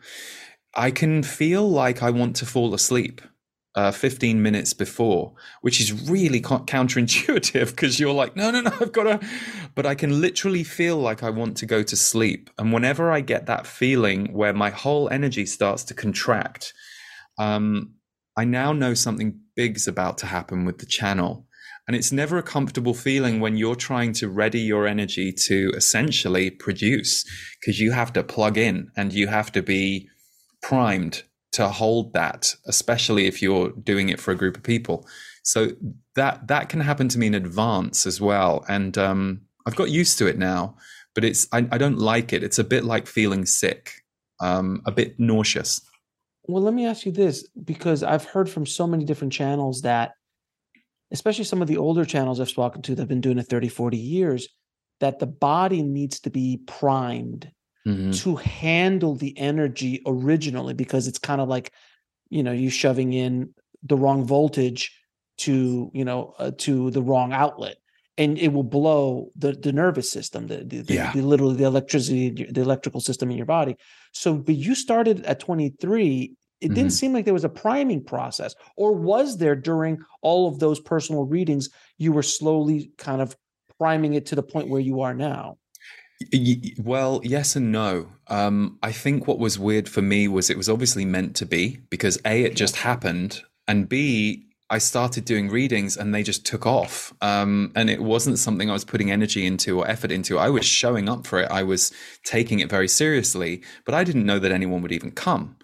I 0.76 0.92
can 0.92 1.24
feel 1.24 1.70
like 1.70 2.02
I 2.02 2.10
want 2.10 2.36
to 2.38 2.46
fall 2.46 2.74
asleep 2.74 3.22
uh, 3.76 3.92
15 3.92 4.42
minutes 4.42 4.74
before, 4.74 5.34
which 5.62 5.80
is 5.80 6.10
really 6.10 6.42
counterintuitive 6.42 7.70
because 7.72 8.00
you're 8.00 8.14
like, 8.14 8.36
no, 8.36 8.52
no, 8.52 8.62
no, 8.62 8.72
I've 8.80 8.92
got 8.92 9.04
to. 9.04 9.28
But 9.76 9.86
I 9.86 9.96
can 9.96 10.22
literally 10.22 10.64
feel 10.64 10.98
like 10.98 11.24
I 11.24 11.30
want 11.30 11.58
to 11.58 11.66
go 11.66 11.84
to 11.84 11.96
sleep. 11.96 12.50
And 12.58 12.72
whenever 12.72 13.12
I 13.12 13.22
get 13.22 13.48
that 13.48 13.66
feeling 13.66 14.34
where 14.34 14.54
my 14.54 14.70
whole 14.70 15.10
energy 15.10 15.46
starts 15.46 15.84
to 15.86 15.94
contract, 15.94 16.74
um, 17.40 17.96
I 18.38 18.46
now 18.46 18.74
know 18.74 18.94
something 18.94 19.40
big's 19.56 19.88
about 19.88 20.18
to 20.20 20.28
happen 20.28 20.66
with 20.66 20.80
the 20.80 20.86
channel. 20.86 21.48
And 21.88 21.98
it's 21.98 22.12
never 22.12 22.38
a 22.38 22.44
comfortable 22.44 22.94
feeling 22.94 23.42
when 23.42 23.58
you're 23.58 23.76
trying 23.76 24.14
to 24.14 24.30
ready 24.30 24.62
your 24.62 24.88
energy 24.88 25.34
to 25.48 25.72
essentially 25.76 26.50
produce 26.50 27.26
because 27.60 27.80
you 27.80 27.92
have 27.92 28.14
to 28.14 28.24
plug 28.24 28.58
in 28.58 28.90
and 28.96 29.12
you 29.12 29.28
have 29.28 29.52
to 29.52 29.62
be 29.62 30.08
primed 30.63 31.23
to 31.52 31.69
hold 31.69 32.13
that, 32.13 32.56
especially 32.65 33.28
if 33.28 33.41
you're 33.41 33.69
doing 33.71 34.10
it 34.10 34.19
for 34.19 34.32
a 34.32 34.36
group 34.36 34.58
of 34.58 34.63
people. 34.63 35.06
So 35.43 35.73
that 36.15 36.47
that 36.47 36.69
can 36.69 36.80
happen 36.80 37.10
to 37.10 37.19
me 37.19 37.28
in 37.28 37.36
advance 37.36 38.08
as 38.08 38.19
well. 38.19 38.65
And 38.67 38.97
um, 38.97 39.41
I've 39.67 39.76
got 39.76 39.91
used 39.91 40.17
to 40.17 40.28
it 40.28 40.39
now, 40.39 40.76
but 41.13 41.23
it's 41.23 41.47
I, 41.52 41.67
I 41.71 41.78
don't 41.78 41.99
like 41.99 42.34
it. 42.34 42.43
It's 42.43 42.60
a 42.60 42.63
bit 42.63 42.84
like 42.84 43.06
feeling 43.06 43.45
sick, 43.45 44.04
um, 44.39 44.82
a 44.86 44.91
bit 44.91 45.19
nauseous. 45.19 45.80
Well, 46.45 46.63
let 46.63 46.73
me 46.73 46.88
ask 46.88 47.06
you 47.06 47.12
this 47.12 47.47
because 47.63 48.04
I've 48.04 48.26
heard 48.26 48.49
from 48.49 48.65
so 48.65 48.88
many 48.88 49.06
different 49.06 49.32
channels 49.32 49.82
that 49.82 50.13
especially 51.12 51.45
some 51.45 51.62
of 51.62 51.67
the 51.67 51.78
older 51.78 52.04
channels 52.04 52.39
I've 52.39 52.49
spoken 52.49 52.82
to 52.82 52.95
that 52.95 53.02
have 53.04 53.08
been 53.08 53.21
doing 53.21 53.38
it 53.38 53.43
30, 53.43 53.69
40 53.69 53.97
years, 53.97 54.49
that 54.99 55.19
the 55.19 55.28
body 55.28 55.84
needs 55.84 56.19
to 56.21 56.30
be 56.30 56.62
primed 56.65 57.52
mm-hmm. 57.88 58.12
to 58.12 58.36
handle 58.36 59.15
the 59.15 59.38
energy 59.38 60.02
originally 60.06 60.74
because 60.74 61.08
it's 61.08 61.19
kind 61.19 61.41
of 61.41 61.48
like, 61.48 61.72
you 62.30 62.43
know, 62.43 62.52
you 62.52 62.69
shoving 62.69 63.13
in 63.13 63.54
the 63.84 63.98
wrong 63.98 64.26
voltage 64.26 64.98
to, 65.39 65.91
you 65.93 66.06
know, 66.06 66.34
uh, 66.39 66.52
to 66.58 66.91
the 66.91 67.02
wrong 67.02 67.34
outlet 67.34 67.78
and 68.17 68.38
it 68.38 68.54
will 68.54 68.63
blow 68.63 69.30
the, 69.36 69.54
the 69.54 69.74
nervous 69.74 70.12
system, 70.12 70.48
the, 70.48 70.63
the, 70.63 70.93
yeah. 70.93 71.12
the, 71.13 71.22
literally 71.22 71.56
the 71.56 71.63
electricity, 71.63 72.30
the 72.30 72.62
electrical 72.62 73.02
system 73.02 73.32
in 73.32 73.38
your 73.38 73.46
body. 73.46 73.76
So, 74.12 74.36
but 74.36 74.56
you 74.56 74.76
started 74.76 75.26
at 75.26 75.39
23 75.39 76.36
it 76.63 76.67
mm-hmm. 76.67 76.76
didn't 76.76 76.91
seem 76.93 77.12
like 77.12 77.26
there 77.26 77.34
was 77.34 77.43
a 77.43 77.50
priming 77.50 78.02
process, 78.02 78.56
or 78.78 78.93
was 78.93 79.38
there 79.38 79.56
during 79.56 80.00
all 80.22 80.48
of 80.48 80.60
those 80.60 80.80
personal 80.80 81.26
readings? 81.26 81.69
You 81.98 82.13
were 82.13 82.24
slowly 82.24 82.91
kind 82.98 83.22
of 83.22 83.36
priming 83.78 84.13
it 84.13 84.28
to 84.28 84.36
the 84.36 84.43
point 84.43 84.69
where 84.69 84.80
you 84.80 85.02
are 85.02 85.13
now. 85.13 85.58
Well, 86.78 87.21
yes 87.23 87.56
and 87.56 87.71
no. 87.71 88.10
Um, 88.28 88.80
I 88.82 88.91
think 88.91 89.28
what 89.28 89.39
was 89.39 89.60
weird 89.60 89.89
for 89.89 90.02
me 90.02 90.28
was 90.28 90.49
it 90.49 90.58
was 90.58 90.69
obviously 90.69 91.06
meant 91.06 91.36
to 91.38 91.45
be 91.45 91.80
because 91.89 92.17
A, 92.26 92.43
it 92.43 92.56
just 92.56 92.78
happened, 92.78 93.41
and 93.67 93.89
B, 93.89 94.47
I 94.69 94.80
started 94.80 95.26
doing 95.26 95.49
readings 95.49 95.97
and 95.97 96.15
they 96.15 96.23
just 96.23 96.47
took 96.47 96.65
off. 96.65 97.13
Um, 97.21 97.71
and 97.76 97.91
it 97.91 98.02
wasn't 98.02 98.39
something 98.39 98.71
I 98.71 98.73
was 98.73 98.84
putting 98.86 99.12
energy 99.12 99.45
into 99.45 99.80
or 99.80 99.88
effort 99.88 100.12
into. 100.12 100.39
I 100.39 100.49
was 100.49 100.65
showing 100.65 101.08
up 101.08 101.28
for 101.28 101.39
it. 101.41 101.52
I 101.52 101.62
was 101.62 101.91
taking 102.23 102.60
it 102.60 102.71
very 102.71 102.88
seriously, 102.88 103.62
but 103.86 103.93
I 103.93 104.04
didn't 104.04 104.26
know 104.26 104.39
that 104.39 104.52
anyone 104.52 104.82
would 104.82 104.91
even 104.91 105.12
come. 105.12 105.58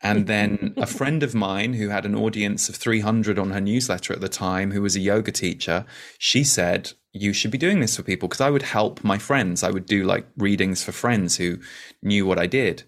And 0.00 0.26
then 0.28 0.74
a 0.76 0.86
friend 0.86 1.24
of 1.24 1.34
mine 1.34 1.74
who 1.74 1.88
had 1.88 2.06
an 2.06 2.14
audience 2.14 2.68
of 2.68 2.76
300 2.76 3.36
on 3.36 3.50
her 3.50 3.60
newsletter 3.60 4.12
at 4.12 4.20
the 4.20 4.28
time, 4.28 4.70
who 4.70 4.82
was 4.82 4.94
a 4.94 5.00
yoga 5.00 5.32
teacher, 5.32 5.84
she 6.18 6.44
said, 6.44 6.92
You 7.12 7.32
should 7.32 7.50
be 7.50 7.58
doing 7.58 7.80
this 7.80 7.96
for 7.96 8.02
people 8.02 8.28
because 8.28 8.40
I 8.40 8.50
would 8.50 8.62
help 8.62 9.04
my 9.04 9.18
friends. 9.18 9.62
I 9.62 9.70
would 9.70 9.86
do 9.86 10.04
like 10.04 10.26
readings 10.36 10.82
for 10.82 10.92
friends 10.92 11.36
who 11.36 11.58
knew 12.02 12.26
what 12.26 12.38
I 12.38 12.46
did. 12.46 12.84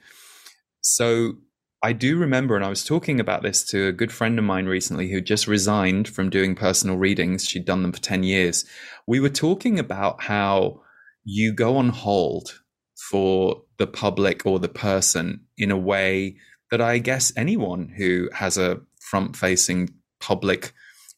So 0.81 1.35
I 1.83 1.93
do 1.93 2.17
remember, 2.17 2.57
and 2.57 2.65
I 2.65 2.71
was 2.71 2.83
talking 2.83 3.21
about 3.21 3.43
this 3.43 3.63
to 3.67 3.89
a 3.89 3.93
good 3.93 4.11
friend 4.11 4.39
of 4.39 4.45
mine 4.45 4.65
recently 4.65 5.11
who 5.11 5.21
just 5.21 5.47
resigned 5.47 6.09
from 6.09 6.31
doing 6.31 6.55
personal 6.55 6.97
readings. 6.97 7.45
She'd 7.45 7.67
done 7.67 7.83
them 7.83 7.93
for 7.93 8.01
10 8.01 8.23
years. 8.23 8.65
We 9.07 9.21
were 9.21 9.29
talking 9.29 9.79
about 9.79 10.23
how 10.23 10.81
you 11.25 11.53
go 11.53 11.77
on 11.77 11.91
hold 11.91 12.61
for 13.11 13.63
the 13.77 13.87
public 13.87 14.47
or 14.47 14.59
the 14.59 14.69
person 14.69 15.45
in 15.59 15.71
a 15.71 15.77
way 15.77 16.37
that 16.71 16.81
I 16.81 16.99
guess 16.99 17.33
anyone 17.37 17.93
who 17.97 18.31
has 18.33 18.57
a 18.57 18.81
front 18.99 19.37
facing 19.37 19.91
public, 20.21 20.73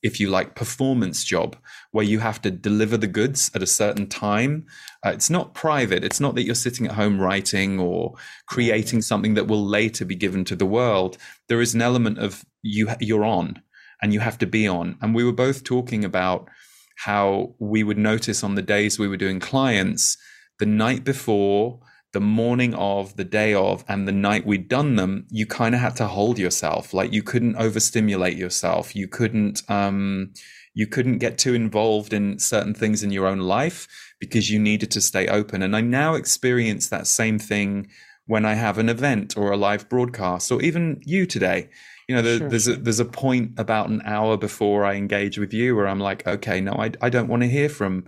if 0.07 0.19
you 0.21 0.31
like, 0.31 0.55
performance 0.55 1.25
job 1.25 1.57
where 1.91 2.05
you 2.05 2.21
have 2.21 2.41
to 2.43 2.51
deliver 2.51 2.97
the 2.97 3.07
goods 3.07 3.51
at 3.55 3.63
a 3.63 3.67
certain 3.67 4.07
time. 4.07 4.67
Uh, 5.05 5.11
it's 5.11 5.31
not 5.31 5.55
private. 5.55 6.05
It's 6.05 6.21
not 6.21 6.35
that 6.35 6.45
you're 6.45 6.55
sitting 6.55 6.87
at 6.87 6.93
home 6.93 7.21
writing 7.21 7.79
or 7.79 8.15
creating 8.47 9.03
something 9.03 9.35
that 9.35 9.49
will 9.49 9.65
later 9.65 10.05
be 10.05 10.15
given 10.15 10.45
to 10.45 10.57
the 10.57 10.67
world. 10.67 11.19
There 11.49 11.61
is 11.61 11.75
an 11.75 11.83
element 11.83 12.19
of 12.19 12.45
you, 12.63 12.89
you're 13.01 13.25
on 13.25 13.63
and 14.01 14.13
you 14.13 14.21
have 14.21 14.39
to 14.39 14.47
be 14.47 14.67
on. 14.67 14.97
And 15.01 15.15
we 15.15 15.25
were 15.25 15.33
both 15.33 15.65
talking 15.65 16.05
about 16.05 16.49
how 16.97 17.55
we 17.59 17.83
would 17.83 17.99
notice 17.99 18.43
on 18.43 18.55
the 18.55 18.63
days 18.63 18.99
we 18.99 19.09
were 19.09 19.17
doing 19.17 19.41
clients 19.41 20.17
the 20.59 20.67
night 20.67 21.05
before 21.05 21.81
the 22.17 22.21
morning 22.21 22.75
of, 22.77 23.15
the 23.17 23.25
day 23.25 23.53
of, 23.53 23.85
and 23.89 24.09
the 24.09 24.19
night 24.29 24.47
we'd 24.47 24.69
done 24.69 24.97
them, 24.97 25.27
you 25.29 25.45
kind 25.45 25.75
of 25.75 25.83
had 25.83 25.95
to 25.97 26.07
hold 26.07 26.39
yourself. 26.39 26.95
Like 26.95 27.13
you 27.13 27.23
couldn't 27.23 27.57
overstimulate 27.57 28.39
yourself. 28.39 28.97
You 28.97 29.07
couldn't, 29.07 29.63
um, 29.69 30.33
you 30.73 30.87
couldn't 30.87 31.19
get 31.19 31.37
too 31.37 31.53
involved 31.53 32.15
in 32.15 32.39
certain 32.39 32.73
things 32.73 33.03
in 33.03 33.11
your 33.11 33.27
own 33.27 33.41
life 33.41 33.87
because 34.19 34.51
you 34.51 34.59
needed 34.59 34.91
to 34.93 35.03
stay 35.03 35.29
open. 35.29 35.61
And 35.61 35.77
I 35.77 35.83
now 35.83 36.15
experience 36.15 36.89
that 36.89 37.07
same 37.07 37.39
thing 37.39 37.89
when 38.25 38.47
I 38.47 38.55
have 38.55 38.79
an 38.79 38.89
event 38.89 39.37
or 39.37 39.53
a 39.53 39.59
live 39.59 39.87
broadcast, 39.91 40.51
or 40.51 40.63
even 40.63 41.03
you 41.05 41.27
today. 41.27 41.69
You 42.09 42.15
know, 42.15 42.23
there, 42.23 42.39
sure, 42.39 42.49
there's 42.49 42.69
a 42.69 42.77
there's 42.77 43.01
a 43.01 43.05
point 43.05 43.53
about 43.59 43.91
an 43.91 44.01
hour 44.07 44.39
before 44.39 44.87
I 44.87 44.95
engage 44.95 45.37
with 45.39 45.53
you 45.53 45.77
where 45.77 45.87
I'm 45.87 46.01
like, 46.01 46.27
okay, 46.27 46.63
no, 46.63 46.73
I 46.73 46.93
I 47.03 47.11
don't 47.11 47.29
want 47.29 47.43
to 47.43 47.49
hear 47.49 47.69
from 47.69 48.07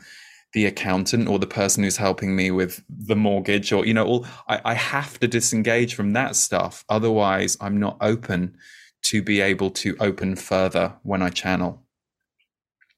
the 0.52 0.66
accountant 0.66 1.28
or 1.28 1.38
the 1.38 1.46
person 1.46 1.84
who's 1.84 1.98
helping 1.98 2.34
me 2.34 2.50
with 2.50 2.82
the 2.88 3.16
mortgage 3.16 3.72
or 3.72 3.84
you 3.84 3.92
know 3.92 4.06
all 4.06 4.26
I, 4.48 4.60
I 4.64 4.74
have 4.74 5.18
to 5.20 5.28
disengage 5.28 5.94
from 5.94 6.12
that 6.14 6.36
stuff. 6.36 6.84
Otherwise 6.88 7.56
i'm 7.60 7.78
not 7.78 7.96
open 8.00 8.56
to 9.04 9.22
be 9.22 9.40
able 9.40 9.70
to 9.70 9.96
open 10.00 10.36
further 10.36 10.94
when 11.02 11.22
i 11.22 11.28
channel. 11.28 11.82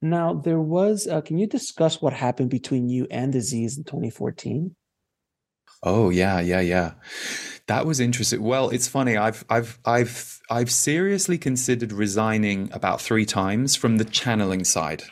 Now 0.03 0.35
there 0.35 0.61
was 0.61 1.07
uh, 1.07 1.21
can 1.21 1.39
you 1.39 1.47
discuss 1.47 2.01
what 2.01 2.13
happened 2.13 2.51
between 2.51 2.89
you 2.89 3.07
and 3.11 3.33
the 3.33 3.41
Z's 3.41 3.77
in 3.77 3.85
2014 3.85 4.75
oh 5.83 6.11
yeah 6.11 6.41
yeah 6.41 6.61
yeah. 6.61 6.93
That 7.67 7.87
was 7.87 8.01
interesting. 8.01 8.43
Well 8.43 8.71
it's 8.71 8.89
funny 8.89 9.17
i've 9.17 9.45
i've 9.49 9.79
i've 9.85 10.41
i've 10.51 10.71
seriously 10.71 11.39
considered 11.39 11.93
resigning 11.93 12.71
about 12.73 13.01
three 13.01 13.27
times 13.27 13.77
from 13.77 13.99
the 13.99 14.05
channeling 14.05 14.65
side 14.65 15.03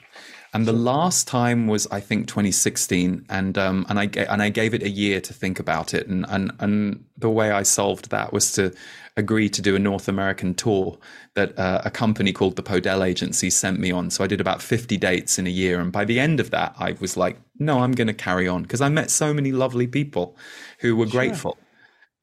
and 0.54 0.66
the 0.66 0.72
last 0.72 1.28
time 1.28 1.66
was, 1.66 1.86
I 1.88 2.00
think, 2.00 2.26
2016, 2.26 3.26
and 3.28 3.58
um, 3.58 3.84
and 3.88 3.98
I 3.98 4.04
and 4.30 4.42
I 4.42 4.48
gave 4.48 4.72
it 4.72 4.82
a 4.82 4.88
year 4.88 5.20
to 5.20 5.34
think 5.34 5.60
about 5.60 5.92
it, 5.92 6.06
and 6.06 6.24
and 6.28 6.52
and 6.58 7.04
the 7.16 7.28
way 7.28 7.50
I 7.50 7.62
solved 7.62 8.10
that 8.10 8.32
was 8.32 8.52
to 8.52 8.72
agree 9.16 9.48
to 9.50 9.60
do 9.60 9.76
a 9.76 9.78
North 9.78 10.08
American 10.08 10.54
tour 10.54 10.96
that 11.34 11.58
uh, 11.58 11.82
a 11.84 11.90
company 11.90 12.32
called 12.32 12.56
the 12.56 12.62
Podell 12.62 13.04
Agency 13.04 13.50
sent 13.50 13.78
me 13.78 13.90
on. 13.90 14.10
So 14.10 14.22
I 14.22 14.28
did 14.28 14.40
about 14.40 14.62
50 14.62 14.96
dates 14.96 15.38
in 15.38 15.46
a 15.46 15.50
year, 15.50 15.80
and 15.80 15.92
by 15.92 16.04
the 16.04 16.18
end 16.18 16.40
of 16.40 16.50
that, 16.50 16.74
I 16.78 16.92
was 17.00 17.16
like, 17.16 17.38
no, 17.58 17.80
I'm 17.80 17.92
going 17.92 18.06
to 18.06 18.14
carry 18.14 18.48
on 18.48 18.62
because 18.62 18.80
I 18.80 18.88
met 18.88 19.10
so 19.10 19.34
many 19.34 19.52
lovely 19.52 19.86
people 19.86 20.36
who 20.80 20.96
were 20.96 21.06
sure. 21.06 21.20
grateful. 21.20 21.58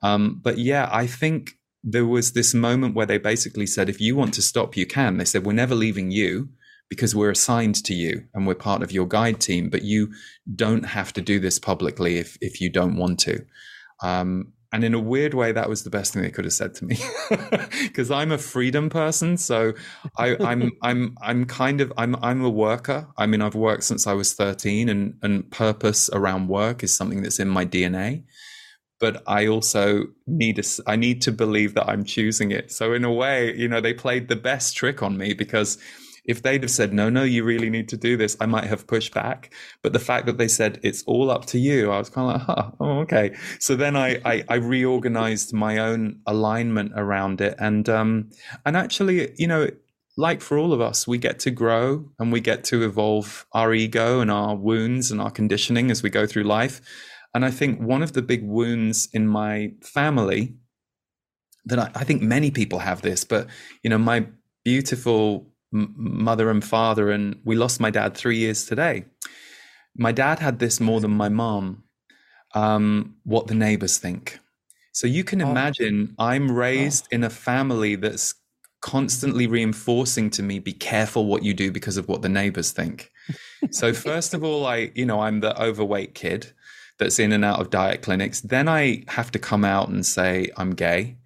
Um, 0.01 0.39
but 0.41 0.57
yeah, 0.57 0.89
I 0.91 1.05
think 1.05 1.53
there 1.83 2.05
was 2.05 2.31
this 2.31 2.55
moment 2.55 2.95
where 2.95 3.05
they 3.05 3.19
basically 3.19 3.67
said, 3.67 3.87
if 3.87 4.01
you 4.01 4.15
want 4.15 4.33
to 4.33 4.41
stop, 4.41 4.75
you 4.75 4.87
can. 4.87 5.17
They 5.17 5.25
said, 5.25 5.45
we're 5.45 5.53
never 5.53 5.75
leaving 5.75 6.09
you 6.09 6.49
because 6.89 7.15
we're 7.15 7.31
assigned 7.31 7.75
to 7.85 7.93
you 7.93 8.25
and 8.33 8.45
we're 8.45 8.55
part 8.55 8.83
of 8.83 8.91
your 8.91 9.07
guide 9.07 9.39
team, 9.39 9.69
but 9.69 9.83
you 9.83 10.13
don't 10.55 10.83
have 10.83 11.11
to 11.13 11.21
do 11.21 11.39
this 11.39 11.59
publicly 11.59 12.17
if, 12.17 12.37
if 12.41 12.61
you 12.61 12.69
don't 12.69 12.95
want 12.95 13.19
to. 13.19 13.43
Um, 14.01 14.53
and 14.71 14.83
in 14.83 14.93
a 14.93 14.99
weird 14.99 15.33
way, 15.33 15.53
that 15.53 15.69
was 15.69 15.83
the 15.83 15.89
best 15.89 16.13
thing 16.13 16.21
they 16.21 16.29
could 16.29 16.43
have 16.43 16.53
said 16.53 16.75
to 16.75 16.85
me 16.85 16.97
because 17.83 18.11
I'm 18.11 18.31
a 18.31 18.37
freedom 18.37 18.89
person. 18.89 19.37
So 19.37 19.73
I, 20.17 20.35
I'm, 20.43 20.71
I'm, 20.83 21.15
I'm 21.21 21.45
kind 21.45 21.79
of, 21.79 21.93
I'm, 21.97 22.15
I'm 22.21 22.43
a 22.43 22.49
worker. 22.49 23.07
I 23.17 23.25
mean, 23.25 23.41
I've 23.41 23.55
worked 23.55 23.85
since 23.85 24.05
I 24.05 24.13
was 24.13 24.33
13 24.33 24.89
and, 24.89 25.17
and 25.21 25.49
purpose 25.49 26.09
around 26.11 26.49
work 26.49 26.83
is 26.83 26.93
something 26.93 27.21
that's 27.21 27.39
in 27.39 27.47
my 27.47 27.65
DNA 27.65 28.23
but 28.99 29.21
I 29.27 29.47
also 29.47 30.05
need 30.25 30.59
a, 30.59 30.63
I 30.87 30.95
need 30.95 31.21
to 31.23 31.31
believe 31.31 31.73
that 31.73 31.87
I'm 31.89 32.05
choosing 32.05 32.51
it. 32.51 32.71
So 32.71 32.93
in 32.93 33.03
a 33.03 33.11
way, 33.11 33.55
you 33.55 33.67
know, 33.67 33.81
they 33.81 33.93
played 33.93 34.29
the 34.29 34.35
best 34.35 34.75
trick 34.75 35.03
on 35.03 35.17
me 35.17 35.33
because 35.33 35.77
if 36.27 36.41
they'd 36.41 36.63
have 36.63 36.71
said, 36.71 36.93
no, 36.93 37.09
no, 37.09 37.23
you 37.23 37.43
really 37.43 37.69
need 37.69 37.89
to 37.89 37.97
do 37.97 38.17
this, 38.17 38.35
I 38.39 38.45
might 38.45 38.65
have 38.65 38.87
pushed 38.87 39.13
back. 39.13 39.53
But 39.81 39.93
the 39.93 39.99
fact 39.99 40.25
that 40.25 40.37
they 40.37 40.47
said, 40.47 40.79
it's 40.83 41.03
all 41.03 41.29
up 41.29 41.45
to 41.47 41.59
you, 41.59 41.91
I 41.91 41.99
was 41.99 42.09
kind 42.09 42.31
of 42.31 42.47
like, 42.47 42.57
huh, 42.57 42.71
oh, 42.79 42.99
okay. 42.99 43.35
So 43.59 43.75
then 43.75 43.95
I, 43.95 44.19
I, 44.25 44.43
I 44.49 44.55
reorganized 44.55 45.53
my 45.53 45.77
own 45.77 46.19
alignment 46.25 46.93
around 46.95 47.41
it. 47.41 47.55
And, 47.59 47.87
um, 47.89 48.31
and 48.65 48.75
actually, 48.75 49.33
you 49.37 49.47
know, 49.47 49.69
like 50.17 50.41
for 50.41 50.57
all 50.57 50.73
of 50.73 50.81
us, 50.81 51.07
we 51.07 51.17
get 51.17 51.39
to 51.39 51.51
grow 51.51 52.09
and 52.19 52.31
we 52.31 52.39
get 52.39 52.63
to 52.65 52.83
evolve 52.83 53.45
our 53.51 53.73
ego 53.73 54.21
and 54.21 54.31
our 54.31 54.55
wounds 54.55 55.11
and 55.11 55.19
our 55.19 55.31
conditioning 55.31 55.91
as 55.91 56.01
we 56.01 56.09
go 56.09 56.25
through 56.25 56.43
life. 56.43 56.81
And 57.33 57.43
I 57.43 57.51
think 57.51 57.81
one 57.81 58.01
of 58.01 58.13
the 58.13 58.21
big 58.21 58.43
wounds 58.43 59.09
in 59.11 59.27
my 59.27 59.73
family 59.81 60.55
that 61.65 61.79
I, 61.79 61.91
I 61.95 62.03
think 62.05 62.21
many 62.21 62.49
people 62.49 62.79
have 62.79 63.01
this, 63.01 63.25
but 63.25 63.47
you 63.83 63.89
know, 63.89 63.97
my 63.97 64.27
beautiful 64.63 65.51
mother 65.75 66.49
and 66.49 66.63
father, 66.63 67.11
and 67.11 67.39
we 67.43 67.55
lost 67.55 67.79
my 67.79 67.89
dad 67.89 68.15
three 68.15 68.37
years 68.37 68.65
today. 68.65 69.05
My 69.95 70.11
dad 70.11 70.39
had 70.39 70.59
this 70.59 70.79
more 70.79 70.99
than 70.99 71.11
my 71.11 71.29
mom. 71.29 71.83
Um, 72.53 73.17
what 73.23 73.47
the 73.47 73.53
neighbors 73.53 73.97
think. 73.97 74.39
So 74.93 75.07
you 75.07 75.25
can 75.25 75.41
oh. 75.41 75.51
imagine 75.51 76.15
I'm 76.17 76.49
raised 76.49 77.07
oh. 77.11 77.15
in 77.15 77.23
a 77.25 77.29
family 77.29 77.95
that's 77.95 78.33
constantly 78.85 79.47
reinforcing 79.47 80.29
to 80.29 80.43
me 80.43 80.59
be 80.59 80.71
careful 80.71 81.25
what 81.25 81.41
you 81.41 81.55
do 81.55 81.71
because 81.71 81.97
of 81.97 82.07
what 82.07 82.21
the 82.21 82.29
neighbors 82.29 82.71
think 82.71 83.11
so 83.71 83.91
first 83.91 84.35
of 84.35 84.43
all 84.43 84.67
i 84.67 84.91
you 84.93 85.03
know 85.03 85.21
i'm 85.21 85.39
the 85.39 85.59
overweight 85.59 86.13
kid 86.13 86.53
that's 86.99 87.17
in 87.17 87.31
and 87.31 87.43
out 87.43 87.59
of 87.59 87.71
diet 87.71 88.03
clinics 88.03 88.41
then 88.41 88.67
i 88.67 89.03
have 89.07 89.31
to 89.31 89.39
come 89.39 89.65
out 89.65 89.89
and 89.89 90.05
say 90.05 90.51
i'm 90.57 90.75
gay 90.75 91.17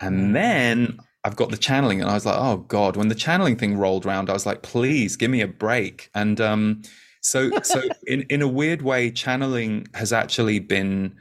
and 0.00 0.30
mm. 0.30 0.32
then 0.32 0.98
I've 1.24 1.36
got 1.36 1.50
the 1.50 1.56
channeling, 1.56 2.00
and 2.00 2.10
I 2.10 2.14
was 2.14 2.26
like, 2.26 2.38
oh 2.38 2.58
god. 2.58 2.96
When 2.96 3.08
the 3.08 3.14
channeling 3.14 3.56
thing 3.56 3.78
rolled 3.78 4.06
around, 4.06 4.28
I 4.28 4.32
was 4.32 4.46
like, 4.46 4.62
please 4.62 5.16
give 5.16 5.30
me 5.30 5.40
a 5.40 5.48
break. 5.48 6.10
And 6.14 6.40
um, 6.40 6.82
so, 7.20 7.50
so 7.62 7.82
in 8.06 8.22
in 8.22 8.42
a 8.42 8.48
weird 8.48 8.82
way, 8.82 9.10
channeling 9.10 9.86
has 9.94 10.12
actually 10.12 10.58
been 10.58 11.14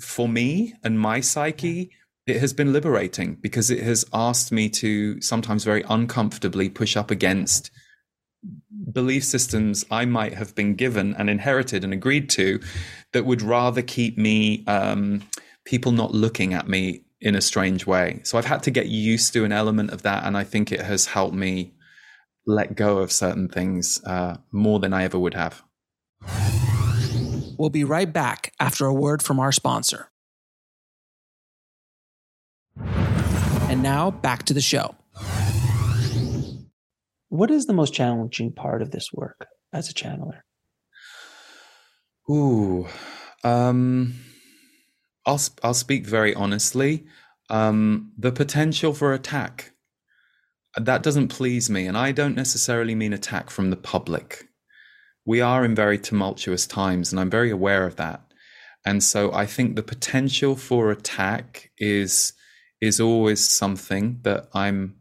for 0.00 0.28
me 0.28 0.74
and 0.82 0.98
my 0.98 1.20
psyche. 1.20 1.90
It 2.26 2.40
has 2.40 2.54
been 2.54 2.72
liberating 2.72 3.34
because 3.34 3.70
it 3.70 3.82
has 3.82 4.06
asked 4.14 4.50
me 4.50 4.70
to 4.70 5.20
sometimes 5.20 5.62
very 5.62 5.84
uncomfortably 5.90 6.70
push 6.70 6.96
up 6.96 7.10
against 7.10 7.70
belief 8.92 9.24
systems 9.24 9.84
I 9.90 10.04
might 10.04 10.34
have 10.34 10.54
been 10.54 10.74
given 10.74 11.14
and 11.16 11.28
inherited 11.28 11.84
and 11.84 11.92
agreed 11.92 12.30
to 12.30 12.60
that 13.12 13.24
would 13.24 13.42
rather 13.42 13.82
keep 13.82 14.16
me 14.16 14.64
um, 14.66 15.22
people 15.64 15.92
not 15.92 16.12
looking 16.12 16.54
at 16.54 16.68
me 16.68 17.03
in 17.24 17.34
a 17.34 17.40
strange 17.40 17.86
way. 17.86 18.20
So 18.22 18.36
I've 18.36 18.44
had 18.44 18.62
to 18.64 18.70
get 18.70 18.86
used 18.86 19.32
to 19.32 19.44
an 19.44 19.50
element 19.50 19.90
of 19.90 20.02
that, 20.02 20.24
and 20.24 20.36
I 20.36 20.44
think 20.44 20.70
it 20.70 20.82
has 20.82 21.06
helped 21.06 21.34
me 21.34 21.74
let 22.46 22.76
go 22.76 22.98
of 22.98 23.10
certain 23.10 23.48
things 23.48 24.00
uh, 24.04 24.36
more 24.52 24.78
than 24.78 24.92
I 24.92 25.04
ever 25.04 25.18
would 25.18 25.32
have. 25.32 25.62
We'll 27.58 27.70
be 27.70 27.84
right 27.84 28.12
back 28.12 28.52
after 28.60 28.84
a 28.84 28.92
word 28.92 29.22
from 29.22 29.40
our 29.40 29.52
sponsor. 29.52 30.10
And 32.76 33.82
now 33.82 34.10
back 34.10 34.42
to 34.44 34.54
the 34.54 34.60
show. 34.60 34.94
What 37.30 37.50
is 37.50 37.64
the 37.64 37.72
most 37.72 37.94
challenging 37.94 38.52
part 38.52 38.82
of 38.82 38.90
this 38.90 39.12
work 39.12 39.46
as 39.72 39.88
a 39.88 39.94
channeler? 39.94 40.40
Ooh, 42.30 42.86
um, 43.42 44.14
I'll 45.26 45.40
I'll 45.62 45.74
speak 45.74 46.06
very 46.06 46.34
honestly. 46.34 47.06
Um, 47.50 48.12
the 48.16 48.32
potential 48.32 48.94
for 48.94 49.12
attack 49.12 49.74
that 50.76 51.02
doesn't 51.02 51.28
please 51.28 51.70
me, 51.70 51.86
and 51.86 51.96
I 51.96 52.12
don't 52.12 52.34
necessarily 52.34 52.94
mean 52.94 53.12
attack 53.12 53.50
from 53.50 53.70
the 53.70 53.76
public. 53.76 54.48
We 55.24 55.40
are 55.40 55.64
in 55.64 55.74
very 55.74 55.98
tumultuous 55.98 56.66
times, 56.66 57.12
and 57.12 57.20
I'm 57.20 57.30
very 57.30 57.50
aware 57.50 57.86
of 57.86 57.96
that. 57.96 58.20
And 58.84 59.02
so 59.02 59.32
I 59.32 59.46
think 59.46 59.76
the 59.76 59.82
potential 59.82 60.56
for 60.56 60.90
attack 60.90 61.70
is 61.78 62.32
is 62.80 63.00
always 63.00 63.48
something 63.48 64.18
that 64.22 64.48
I'm 64.52 64.96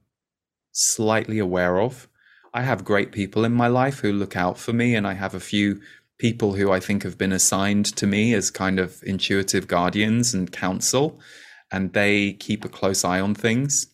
slightly 0.71 1.39
aware 1.39 1.81
of. 1.81 2.07
I 2.53 2.61
have 2.61 2.85
great 2.85 3.11
people 3.11 3.43
in 3.43 3.51
my 3.51 3.67
life 3.67 3.99
who 3.99 4.13
look 4.13 4.37
out 4.37 4.57
for 4.57 4.73
me, 4.73 4.95
and 4.95 5.07
I 5.07 5.13
have 5.13 5.33
a 5.33 5.39
few 5.39 5.81
people 6.19 6.53
who 6.53 6.71
I 6.71 6.79
think 6.79 7.03
have 7.03 7.17
been 7.17 7.31
assigned 7.31 7.85
to 7.97 8.07
me 8.07 8.33
as 8.33 8.51
kind 8.51 8.79
of 8.79 9.01
intuitive 9.03 9.67
guardians 9.67 10.33
and 10.33 10.51
counsel, 10.51 11.19
and 11.71 11.93
they 11.93 12.33
keep 12.33 12.63
a 12.63 12.69
close 12.69 13.03
eye 13.03 13.19
on 13.19 13.35
things, 13.35 13.87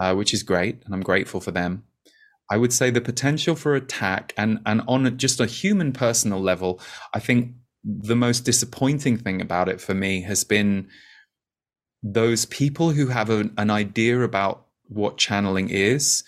uh, 0.00 0.14
which 0.14 0.32
is 0.32 0.42
great, 0.42 0.82
and 0.84 0.94
I'm 0.94 1.02
grateful 1.02 1.40
for 1.40 1.50
them. 1.50 1.84
I 2.50 2.56
would 2.56 2.72
say 2.72 2.90
the 2.90 3.00
potential 3.00 3.54
for 3.54 3.74
attack, 3.74 4.32
and 4.36 4.60
and 4.64 4.82
on 4.88 5.16
just 5.18 5.40
a 5.40 5.46
human 5.46 5.92
personal 5.92 6.40
level, 6.40 6.80
I 7.12 7.20
think 7.20 7.54
the 7.84 8.16
most 8.16 8.40
disappointing 8.40 9.18
thing 9.18 9.40
about 9.40 9.68
it 9.68 9.80
for 9.80 9.94
me 9.94 10.22
has 10.22 10.44
been 10.44 10.88
those 12.02 12.44
people 12.46 12.90
who 12.90 13.08
have 13.08 13.28
an 13.30 13.70
idea 13.70 14.22
about 14.22 14.66
what 14.88 15.18
channeling 15.18 15.68
is, 15.68 16.24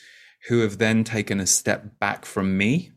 who 0.49 0.61
have 0.61 0.79
then 0.79 1.05
taken 1.05 1.41
a 1.41 1.47
step 1.47 1.99
back 1.99 2.25
from 2.25 2.57
me 2.57 2.93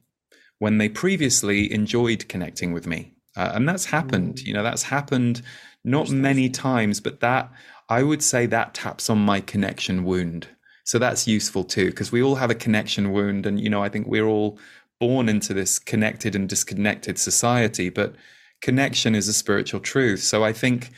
when 0.63 0.77
they 0.77 0.87
previously 0.87 1.69
enjoyed 1.73 2.25
connecting 2.29 2.71
with 2.71 2.87
me. 2.87 3.11
Uh, 3.35 3.51
and 3.53 3.67
that's 3.67 3.83
happened. 3.83 4.35
Mm. 4.35 4.45
You 4.45 4.53
know, 4.53 4.63
that's 4.63 4.83
happened 4.83 5.41
not 5.83 6.09
many 6.09 6.49
times, 6.49 7.01
but 7.01 7.19
that 7.19 7.51
I 7.89 8.01
would 8.01 8.23
say 8.23 8.45
that 8.45 8.73
taps 8.73 9.09
on 9.09 9.17
my 9.17 9.41
connection 9.41 10.05
wound. 10.05 10.47
So 10.85 10.97
that's 10.97 11.27
useful 11.27 11.65
too, 11.65 11.87
because 11.87 12.13
we 12.13 12.23
all 12.23 12.35
have 12.35 12.49
a 12.49 12.55
connection 12.55 13.11
wound. 13.11 13.45
And, 13.45 13.59
you 13.59 13.69
know, 13.69 13.83
I 13.83 13.89
think 13.89 14.07
we're 14.07 14.25
all 14.25 14.57
born 15.01 15.27
into 15.27 15.53
this 15.53 15.79
connected 15.79 16.33
and 16.33 16.47
disconnected 16.47 17.19
society, 17.19 17.89
but 17.89 18.15
connection 18.61 19.15
is 19.15 19.27
a 19.27 19.33
spiritual 19.33 19.81
truth. 19.81 20.21
So 20.21 20.45
I 20.45 20.53
think 20.53 20.91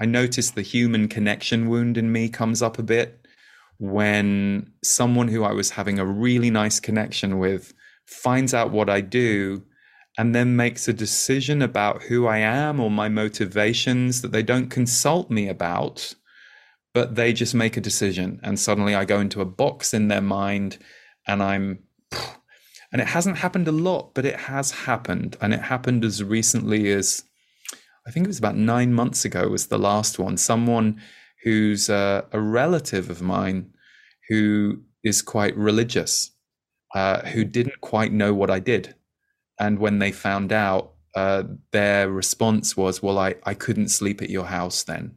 I 0.00 0.04
noticed 0.04 0.56
the 0.56 0.62
human 0.62 1.06
connection 1.06 1.68
wound 1.68 1.96
in 1.96 2.10
me 2.10 2.28
comes 2.28 2.60
up 2.60 2.76
a 2.76 2.82
bit 2.82 3.24
when 3.78 4.72
someone 4.82 5.28
who 5.28 5.44
I 5.44 5.52
was 5.52 5.70
having 5.70 6.00
a 6.00 6.04
really 6.04 6.50
nice 6.50 6.80
connection 6.80 7.38
with 7.38 7.72
finds 8.06 8.52
out 8.54 8.70
what 8.70 8.88
I 8.88 9.00
do, 9.00 9.64
and 10.18 10.34
then 10.34 10.56
makes 10.56 10.88
a 10.88 10.92
decision 10.92 11.62
about 11.62 12.02
who 12.02 12.26
I 12.26 12.38
am 12.38 12.80
or 12.80 12.90
my 12.90 13.08
motivations 13.08 14.22
that 14.22 14.32
they 14.32 14.42
don't 14.42 14.68
consult 14.68 15.30
me 15.30 15.48
about, 15.48 16.14
but 16.92 17.14
they 17.14 17.32
just 17.32 17.54
make 17.54 17.76
a 17.76 17.80
decision. 17.80 18.38
And 18.42 18.60
suddenly 18.60 18.94
I 18.94 19.04
go 19.04 19.20
into 19.20 19.40
a 19.40 19.46
box 19.46 19.94
in 19.94 20.08
their 20.08 20.20
mind 20.20 20.78
and 21.26 21.42
I'm. 21.42 21.78
And 22.92 23.00
it 23.00 23.08
hasn't 23.08 23.38
happened 23.38 23.68
a 23.68 23.72
lot, 23.72 24.12
but 24.12 24.26
it 24.26 24.38
has 24.38 24.70
happened. 24.70 25.38
And 25.40 25.54
it 25.54 25.60
happened 25.60 26.04
as 26.04 26.22
recently 26.22 26.90
as 26.92 27.24
I 28.06 28.10
think 28.10 28.26
it 28.26 28.28
was 28.28 28.38
about 28.38 28.56
nine 28.56 28.92
months 28.92 29.24
ago, 29.24 29.48
was 29.48 29.68
the 29.68 29.78
last 29.78 30.18
one. 30.18 30.36
Someone 30.36 31.00
who's 31.42 31.88
uh, 31.88 32.22
a 32.32 32.38
relative 32.38 33.08
of 33.08 33.22
mine 33.22 33.72
who 34.28 34.82
is 35.02 35.22
quite 35.22 35.56
religious 35.56 36.32
uh, 36.94 37.22
who 37.26 37.44
didn't 37.44 37.80
quite 37.80 38.12
know 38.12 38.34
what 38.34 38.50
I 38.50 38.58
did. 38.58 38.94
And 39.58 39.78
when 39.78 39.98
they 39.98 40.12
found 40.12 40.52
out, 40.52 40.92
uh, 41.14 41.44
their 41.72 42.10
response 42.10 42.76
was, 42.76 43.02
Well, 43.02 43.18
I, 43.18 43.34
I 43.44 43.54
couldn't 43.54 43.88
sleep 43.88 44.22
at 44.22 44.30
your 44.30 44.46
house 44.46 44.82
then. 44.82 45.16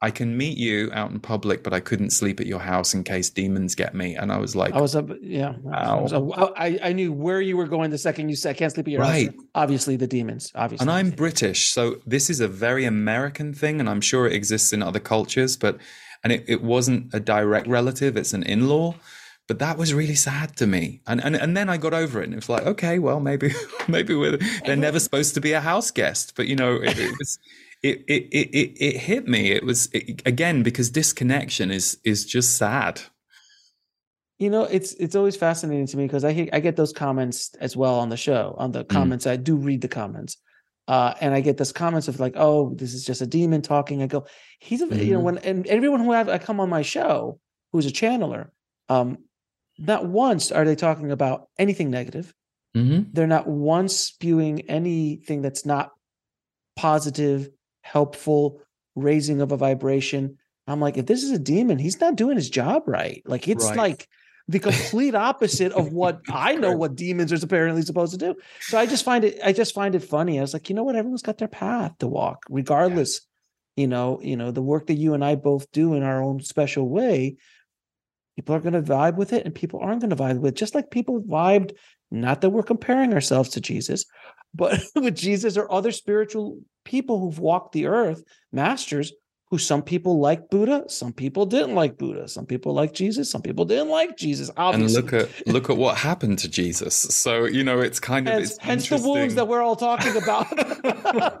I 0.00 0.12
can 0.12 0.36
meet 0.36 0.58
you 0.58 0.90
out 0.92 1.10
in 1.10 1.18
public, 1.18 1.64
but 1.64 1.72
I 1.72 1.80
couldn't 1.80 2.10
sleep 2.10 2.38
at 2.38 2.46
your 2.46 2.60
house 2.60 2.94
in 2.94 3.02
case 3.02 3.30
demons 3.30 3.74
get 3.74 3.96
me. 3.96 4.14
And 4.14 4.30
I 4.30 4.38
was 4.38 4.54
like, 4.54 4.72
I 4.72 4.80
was 4.80 4.94
up, 4.94 5.10
yeah. 5.20 5.54
I, 5.72 5.94
was, 5.94 6.12
I, 6.12 6.78
I, 6.80 6.92
knew 6.92 7.12
where 7.12 7.40
you 7.40 7.56
were 7.56 7.66
going 7.66 7.90
the 7.90 7.98
second 7.98 8.28
you 8.28 8.36
said, 8.36 8.50
I 8.50 8.52
can't 8.52 8.72
sleep 8.72 8.86
at 8.86 8.92
your 8.92 9.00
right. 9.00 9.26
house. 9.26 9.44
Obviously, 9.56 9.96
the 9.96 10.06
demons, 10.06 10.52
obviously. 10.54 10.84
And 10.84 10.90
I'm 10.92 11.10
British. 11.10 11.72
So 11.72 11.96
this 12.06 12.30
is 12.30 12.38
a 12.38 12.46
very 12.46 12.84
American 12.84 13.52
thing. 13.52 13.80
And 13.80 13.90
I'm 13.90 14.00
sure 14.00 14.28
it 14.28 14.34
exists 14.34 14.72
in 14.72 14.84
other 14.84 15.00
cultures, 15.00 15.56
but, 15.56 15.78
and 16.22 16.32
it, 16.32 16.44
it 16.46 16.62
wasn't 16.62 17.12
a 17.12 17.18
direct 17.18 17.66
relative, 17.66 18.16
it's 18.16 18.32
an 18.32 18.44
in 18.44 18.68
law 18.68 18.94
but 19.48 19.58
that 19.58 19.78
was 19.78 19.92
really 19.92 20.14
sad 20.14 20.54
to 20.56 20.66
me 20.66 21.00
and, 21.06 21.24
and 21.24 21.34
and 21.34 21.56
then 21.56 21.68
i 21.68 21.76
got 21.76 21.94
over 21.94 22.20
it 22.20 22.24
and 22.24 22.34
it 22.34 22.36
was 22.36 22.48
like 22.48 22.64
okay 22.64 22.98
well 22.98 23.18
maybe 23.18 23.52
maybe 23.88 24.14
we're 24.14 24.38
they're 24.64 24.76
never 24.76 25.00
supposed 25.00 25.34
to 25.34 25.40
be 25.40 25.52
a 25.52 25.60
house 25.60 25.90
guest 25.90 26.34
but 26.36 26.46
you 26.46 26.54
know 26.54 26.76
it, 26.76 26.96
it 26.98 27.18
was 27.18 27.38
it, 27.82 28.04
it 28.06 28.28
it 28.30 28.76
it 28.78 28.96
hit 28.98 29.26
me 29.26 29.50
it 29.50 29.64
was 29.64 29.88
it, 29.92 30.22
again 30.26 30.62
because 30.62 30.90
disconnection 30.90 31.70
is 31.70 31.98
is 32.04 32.24
just 32.24 32.56
sad 32.56 33.00
you 34.38 34.50
know 34.50 34.64
it's 34.64 34.92
it's 34.94 35.16
always 35.16 35.36
fascinating 35.36 35.86
to 35.86 35.96
me 35.96 36.04
because 36.04 36.24
i 36.24 36.48
i 36.52 36.60
get 36.60 36.76
those 36.76 36.92
comments 36.92 37.54
as 37.60 37.76
well 37.76 37.98
on 37.98 38.10
the 38.10 38.16
show 38.16 38.54
on 38.58 38.70
the 38.70 38.84
mm. 38.84 38.88
comments 38.88 39.24
mm. 39.24 39.30
i 39.30 39.36
do 39.36 39.56
read 39.56 39.80
the 39.80 39.88
comments 39.88 40.36
uh, 40.88 41.12
and 41.20 41.34
I 41.34 41.42
get 41.42 41.58
those 41.58 41.70
comments 41.70 42.08
of 42.08 42.18
like, 42.18 42.32
"Oh, 42.36 42.74
this 42.74 42.94
is 42.94 43.04
just 43.04 43.20
a 43.20 43.26
demon 43.26 43.60
talking." 43.60 44.02
I 44.02 44.06
go, 44.06 44.24
"He's 44.58 44.80
a 44.80 44.86
mm. 44.86 45.04
you 45.04 45.12
know 45.12 45.18
mm-hmm. 45.18 45.24
when 45.24 45.38
and 45.38 45.66
everyone 45.66 46.00
who 46.00 46.12
have 46.12 46.30
I 46.30 46.38
come 46.38 46.60
on 46.60 46.70
my 46.70 46.80
show 46.80 47.38
who's 47.72 47.84
a 47.84 47.90
channeler, 47.90 48.48
um, 48.88 49.18
not 49.78 50.06
once 50.06 50.50
are 50.50 50.64
they 50.64 50.74
talking 50.74 51.10
about 51.10 51.48
anything 51.58 51.90
negative. 51.90 52.34
Mm-hmm. 52.76 53.10
They're 53.12 53.26
not 53.26 53.46
once 53.46 53.96
spewing 53.96 54.62
anything 54.62 55.42
that's 55.42 55.64
not 55.64 55.92
positive, 56.76 57.48
helpful, 57.82 58.60
raising 58.94 59.40
of 59.40 59.52
a 59.52 59.56
vibration. 59.56 60.38
I'm 60.66 60.80
like, 60.80 60.98
if 60.98 61.06
this 61.06 61.22
is 61.22 61.30
a 61.30 61.38
demon, 61.38 61.78
he's 61.78 62.00
not 62.00 62.16
doing 62.16 62.36
his 62.36 62.50
job 62.50 62.82
right. 62.86 63.22
Like 63.24 63.48
it's 63.48 63.64
right. 63.66 63.76
like 63.76 64.08
the 64.48 64.58
complete 64.58 65.14
opposite 65.14 65.72
of 65.72 65.92
what 65.92 66.20
I 66.28 66.56
know 66.56 66.72
what 66.72 66.94
demons 66.94 67.32
are 67.32 67.44
apparently 67.44 67.82
supposed 67.82 68.12
to 68.12 68.18
do. 68.18 68.34
So 68.60 68.78
I 68.78 68.86
just 68.86 69.04
find 69.04 69.24
it, 69.24 69.38
I 69.44 69.52
just 69.52 69.74
find 69.74 69.94
it 69.94 70.02
funny. 70.02 70.38
I 70.38 70.42
was 70.42 70.52
like, 70.52 70.68
you 70.68 70.74
know 70.74 70.84
what? 70.84 70.96
Everyone's 70.96 71.22
got 71.22 71.38
their 71.38 71.48
path 71.48 71.96
to 71.98 72.06
walk, 72.08 72.44
regardless. 72.50 73.20
Yeah. 73.76 73.82
You 73.82 73.86
know, 73.86 74.20
you 74.22 74.36
know, 74.36 74.50
the 74.50 74.62
work 74.62 74.88
that 74.88 74.96
you 74.96 75.14
and 75.14 75.24
I 75.24 75.36
both 75.36 75.70
do 75.70 75.94
in 75.94 76.02
our 76.02 76.20
own 76.20 76.40
special 76.40 76.88
way 76.88 77.36
People 78.38 78.54
are 78.54 78.60
going 78.60 78.72
to 78.72 78.82
vibe 78.82 79.16
with 79.16 79.32
it 79.32 79.44
and 79.44 79.52
people 79.52 79.80
aren't 79.82 80.00
going 80.00 80.10
to 80.10 80.16
vibe 80.16 80.38
with 80.38 80.52
it. 80.52 80.56
Just 80.56 80.72
like 80.72 80.92
people 80.92 81.20
vibed, 81.22 81.72
not 82.12 82.40
that 82.40 82.50
we're 82.50 82.62
comparing 82.62 83.12
ourselves 83.12 83.48
to 83.48 83.60
Jesus, 83.60 84.04
but 84.54 84.80
with 84.94 85.16
Jesus 85.16 85.56
or 85.56 85.70
other 85.72 85.90
spiritual 85.90 86.60
people 86.84 87.18
who've 87.18 87.40
walked 87.40 87.72
the 87.72 87.86
earth, 87.86 88.22
masters 88.52 89.12
who 89.50 89.58
some 89.58 89.82
people 89.82 90.20
like 90.20 90.50
Buddha, 90.50 90.84
some 90.86 91.12
people 91.12 91.46
didn't 91.46 91.74
like 91.74 91.98
Buddha, 91.98 92.28
some 92.28 92.46
people 92.46 92.74
like 92.74 92.92
Jesus, 92.92 93.28
some 93.28 93.42
people 93.42 93.64
didn't 93.64 93.88
like 93.88 94.16
Jesus. 94.16 94.52
Obviously. 94.56 95.00
And 95.00 95.10
look 95.10 95.12
at 95.12 95.46
look 95.48 95.68
at 95.68 95.76
what 95.76 95.96
happened 95.96 96.38
to 96.38 96.48
Jesus. 96.48 96.94
So 96.94 97.46
you 97.46 97.64
know, 97.64 97.80
it's 97.80 97.98
kind 97.98 98.28
of 98.28 98.34
hence, 98.34 98.50
it's 98.50 98.58
hence 98.58 98.88
the 98.88 98.98
wounds 98.98 99.34
that 99.34 99.48
we're 99.48 99.62
all 99.62 99.74
talking 99.74 100.16
about. 100.16 100.46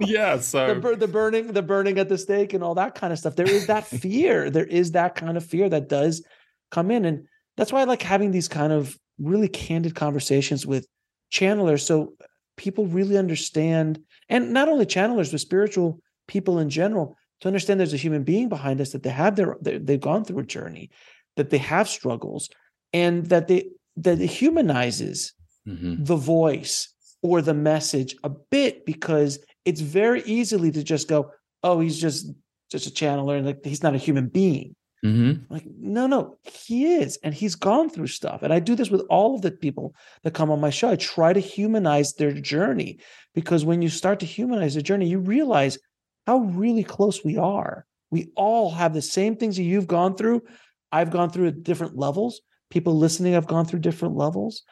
yeah, 0.00 0.40
so 0.40 0.74
the, 0.74 0.96
the, 0.96 1.06
burning, 1.06 1.52
the 1.52 1.62
burning 1.62 2.00
at 2.00 2.08
the 2.08 2.18
stake, 2.18 2.54
and 2.54 2.64
all 2.64 2.74
that 2.74 2.96
kind 2.96 3.12
of 3.12 3.20
stuff. 3.20 3.36
There 3.36 3.48
is 3.48 3.68
that 3.68 3.86
fear. 3.86 4.50
there 4.50 4.66
is 4.66 4.90
that 4.92 5.14
kind 5.14 5.36
of 5.36 5.44
fear 5.44 5.68
that 5.68 5.88
does 5.88 6.24
come 6.70 6.90
in 6.90 7.04
and 7.04 7.26
that's 7.56 7.72
why 7.72 7.80
I 7.80 7.84
like 7.84 8.02
having 8.02 8.30
these 8.30 8.48
kind 8.48 8.72
of 8.72 8.96
really 9.18 9.48
candid 9.48 9.94
conversations 9.94 10.66
with 10.66 10.86
channelers 11.32 11.84
so 11.84 12.14
people 12.56 12.86
really 12.86 13.18
understand 13.18 14.00
and 14.28 14.52
not 14.52 14.68
only 14.68 14.86
channelers 14.86 15.30
but 15.30 15.40
spiritual 15.40 16.00
people 16.26 16.58
in 16.58 16.70
general 16.70 17.16
to 17.40 17.48
understand 17.48 17.78
there's 17.78 17.94
a 17.94 17.98
human 17.98 18.24
being 18.24 18.48
behind 18.48 18.80
us 18.80 18.92
that 18.92 19.02
they 19.02 19.10
have 19.10 19.36
their 19.36 19.56
they've 19.60 20.00
gone 20.00 20.24
through 20.24 20.40
a 20.40 20.44
journey 20.44 20.90
that 21.36 21.50
they 21.50 21.58
have 21.58 21.88
struggles 21.88 22.48
and 22.92 23.26
that 23.26 23.48
they 23.48 23.68
that 23.96 24.20
it 24.20 24.26
humanizes 24.26 25.32
mm-hmm. 25.66 26.02
the 26.04 26.16
voice 26.16 26.92
or 27.22 27.42
the 27.42 27.54
message 27.54 28.14
a 28.24 28.30
bit 28.50 28.86
because 28.86 29.38
it's 29.64 29.80
very 29.80 30.22
easily 30.22 30.70
to 30.70 30.82
just 30.82 31.08
go 31.08 31.30
oh 31.62 31.80
he's 31.80 32.00
just 32.00 32.30
just 32.70 32.86
a 32.86 32.90
channeler 32.90 33.36
and 33.36 33.46
like 33.46 33.64
he's 33.64 33.82
not 33.82 33.94
a 33.94 33.98
human 33.98 34.28
being 34.28 34.74
Mm-hmm. 35.04 35.52
Like, 35.52 35.64
no, 35.78 36.06
no, 36.06 36.38
he 36.42 36.94
is. 36.94 37.18
And 37.22 37.32
he's 37.32 37.54
gone 37.54 37.88
through 37.88 38.08
stuff. 38.08 38.42
And 38.42 38.52
I 38.52 38.58
do 38.58 38.74
this 38.74 38.90
with 38.90 39.02
all 39.08 39.34
of 39.34 39.42
the 39.42 39.50
people 39.50 39.94
that 40.22 40.34
come 40.34 40.50
on 40.50 40.60
my 40.60 40.70
show. 40.70 40.90
I 40.90 40.96
try 40.96 41.32
to 41.32 41.40
humanize 41.40 42.14
their 42.14 42.32
journey 42.32 42.98
because 43.34 43.64
when 43.64 43.80
you 43.80 43.88
start 43.88 44.20
to 44.20 44.26
humanize 44.26 44.74
the 44.74 44.82
journey, 44.82 45.08
you 45.08 45.20
realize 45.20 45.78
how 46.26 46.38
really 46.38 46.82
close 46.82 47.24
we 47.24 47.36
are. 47.36 47.86
We 48.10 48.32
all 48.34 48.70
have 48.70 48.92
the 48.92 49.02
same 49.02 49.36
things 49.36 49.56
that 49.56 49.62
you've 49.62 49.86
gone 49.86 50.16
through. 50.16 50.42
I've 50.90 51.10
gone 51.10 51.30
through 51.30 51.48
at 51.48 51.62
different 51.62 51.96
levels. 51.96 52.40
People 52.70 52.96
listening 52.96 53.34
have 53.34 53.46
gone 53.46 53.66
through 53.66 53.80
different 53.80 54.16
levels. 54.16 54.62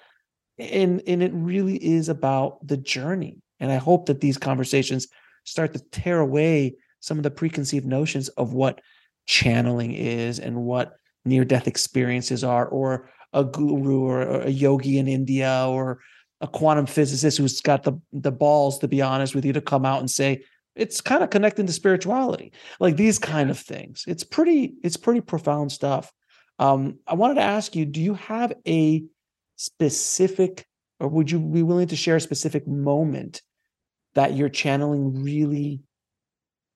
And, 0.58 1.02
and 1.06 1.22
it 1.22 1.32
really 1.34 1.76
is 1.76 2.08
about 2.08 2.66
the 2.66 2.76
journey. 2.76 3.42
And 3.60 3.70
I 3.70 3.76
hope 3.76 4.06
that 4.06 4.20
these 4.20 4.38
conversations 4.38 5.06
start 5.44 5.72
to 5.74 5.78
tear 5.90 6.18
away 6.18 6.74
some 7.00 7.18
of 7.18 7.22
the 7.22 7.30
preconceived 7.30 7.86
notions 7.86 8.28
of 8.30 8.52
what 8.52 8.80
channeling 9.26 9.92
is 9.92 10.38
and 10.38 10.56
what 10.56 10.96
near 11.24 11.44
death 11.44 11.66
experiences 11.66 12.44
are, 12.44 12.66
or 12.66 13.10
a 13.32 13.44
guru 13.44 14.00
or 14.00 14.22
a 14.22 14.48
yogi 14.48 14.98
in 14.98 15.08
India 15.08 15.66
or 15.68 16.00
a 16.40 16.46
quantum 16.46 16.86
physicist 16.86 17.38
who's 17.38 17.60
got 17.60 17.82
the, 17.82 18.00
the 18.12 18.32
balls, 18.32 18.78
to 18.78 18.88
be 18.88 19.02
honest 19.02 19.34
with 19.34 19.44
you, 19.44 19.52
to 19.52 19.60
come 19.60 19.84
out 19.84 20.00
and 20.00 20.10
say, 20.10 20.42
it's 20.74 21.00
kind 21.00 21.22
of 21.24 21.30
connecting 21.30 21.66
to 21.66 21.72
spirituality, 21.72 22.52
like 22.80 22.96
these 22.96 23.18
kind 23.18 23.50
of 23.50 23.58
things. 23.58 24.04
It's 24.06 24.22
pretty, 24.22 24.74
it's 24.82 24.98
pretty 24.98 25.22
profound 25.22 25.72
stuff. 25.72 26.12
Um, 26.58 26.98
I 27.06 27.14
wanted 27.14 27.36
to 27.36 27.42
ask 27.42 27.74
you, 27.74 27.86
do 27.86 28.00
you 28.00 28.14
have 28.14 28.52
a 28.66 29.04
specific, 29.56 30.66
or 31.00 31.08
would 31.08 31.30
you 31.30 31.40
be 31.40 31.62
willing 31.62 31.88
to 31.88 31.96
share 31.96 32.16
a 32.16 32.20
specific 32.20 32.66
moment 32.68 33.42
that 34.14 34.34
your 34.34 34.48
channeling 34.48 35.22
really 35.22 35.80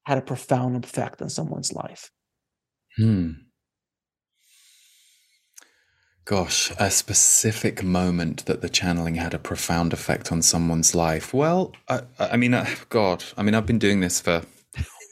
had 0.05 0.19
a 0.19 0.23
profound 0.23 0.83
effect 0.83 1.21
on 1.23 1.29
someone's 1.29 1.73
life? 1.73 2.11
Hmm. 2.97 3.31
Gosh, 6.25 6.71
a 6.79 6.91
specific 6.91 7.83
moment 7.83 8.47
that 8.47 8.61
the 8.61 8.69
channeling 8.69 9.17
had 9.17 9.35
a 9.35 9.39
profound 9.39 9.93
effect 9.93 10.31
on 10.31 10.43
someone's 10.43 10.95
life. 10.95 11.35
Well, 11.35 11.73
I, 11.89 12.03
I 12.19 12.37
mean, 12.37 12.55
uh, 12.55 12.67
God, 12.89 13.25
I 13.37 13.43
mean, 13.43 13.55
I've 13.55 13.67
been 13.67 13.81
doing 13.81 14.01
this 14.01 14.21
for 14.21 14.43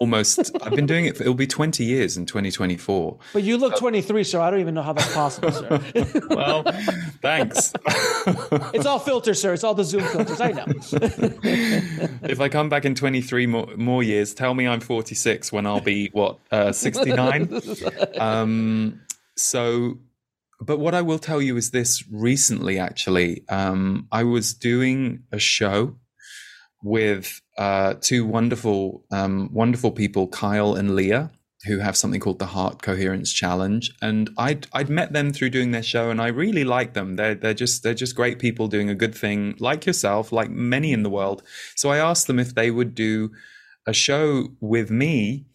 almost 0.00 0.56
i've 0.62 0.74
been 0.74 0.86
doing 0.86 1.06
it 1.06 1.16
for, 1.16 1.22
it'll 1.24 1.34
be 1.34 1.46
20 1.46 1.84
years 1.84 2.16
in 2.16 2.24
2024 2.24 3.18
but 3.32 3.42
you 3.42 3.56
look 3.56 3.76
23 3.76 4.24
so 4.24 4.40
i 4.40 4.50
don't 4.50 4.60
even 4.60 4.74
know 4.74 4.82
how 4.82 4.92
that's 4.92 5.12
possible 5.12 5.50
sir. 5.50 5.80
Well 6.30 6.62
thanks. 7.22 7.72
It's 8.74 8.86
all 8.86 8.98
filters 8.98 9.40
sir. 9.40 9.54
It's 9.54 9.64
all 9.64 9.74
the 9.74 9.84
zoom 9.84 10.04
filters. 10.04 10.40
I 10.40 10.52
know. 10.52 10.64
If 12.28 12.40
i 12.40 12.48
come 12.48 12.68
back 12.68 12.84
in 12.84 12.94
23 12.94 13.46
more, 13.46 13.68
more 13.76 14.02
years 14.02 14.34
tell 14.34 14.54
me 14.54 14.66
i'm 14.66 14.80
46 14.80 15.52
when 15.52 15.66
i'll 15.66 15.80
be 15.80 16.08
what 16.12 16.38
uh, 16.50 16.72
69 16.72 17.60
um, 18.18 19.00
so 19.36 19.98
but 20.60 20.78
what 20.78 20.94
i 20.94 21.02
will 21.02 21.18
tell 21.18 21.40
you 21.42 21.56
is 21.56 21.70
this 21.70 22.04
recently 22.10 22.78
actually. 22.78 23.44
Um, 23.48 24.06
i 24.12 24.22
was 24.24 24.54
doing 24.54 25.24
a 25.32 25.38
show 25.38 25.96
with 26.82 27.40
uh, 27.58 27.94
two 28.00 28.24
wonderful, 28.24 29.04
um, 29.10 29.50
wonderful 29.52 29.90
people, 29.90 30.28
Kyle 30.28 30.74
and 30.74 30.94
Leah, 30.94 31.32
who 31.66 31.80
have 31.80 31.96
something 31.96 32.20
called 32.20 32.38
the 32.38 32.46
Heart 32.46 32.82
Coherence 32.82 33.32
Challenge, 33.32 33.92
and 34.00 34.30
I'd 34.38 34.68
I'd 34.72 34.88
met 34.88 35.12
them 35.12 35.32
through 35.32 35.50
doing 35.50 35.72
their 35.72 35.82
show, 35.82 36.10
and 36.10 36.22
I 36.22 36.28
really 36.28 36.62
like 36.62 36.94
them. 36.94 37.16
They're 37.16 37.34
they're 37.34 37.54
just 37.54 37.82
they're 37.82 37.94
just 37.94 38.14
great 38.14 38.38
people 38.38 38.68
doing 38.68 38.88
a 38.88 38.94
good 38.94 39.14
thing, 39.14 39.56
like 39.58 39.86
yourself, 39.86 40.30
like 40.30 40.50
many 40.50 40.92
in 40.92 41.02
the 41.02 41.10
world. 41.10 41.42
So 41.74 41.90
I 41.90 41.98
asked 41.98 42.28
them 42.28 42.38
if 42.38 42.54
they 42.54 42.70
would 42.70 42.94
do 42.94 43.30
a 43.88 43.92
show 43.92 44.50
with 44.60 44.90
me 44.90 45.46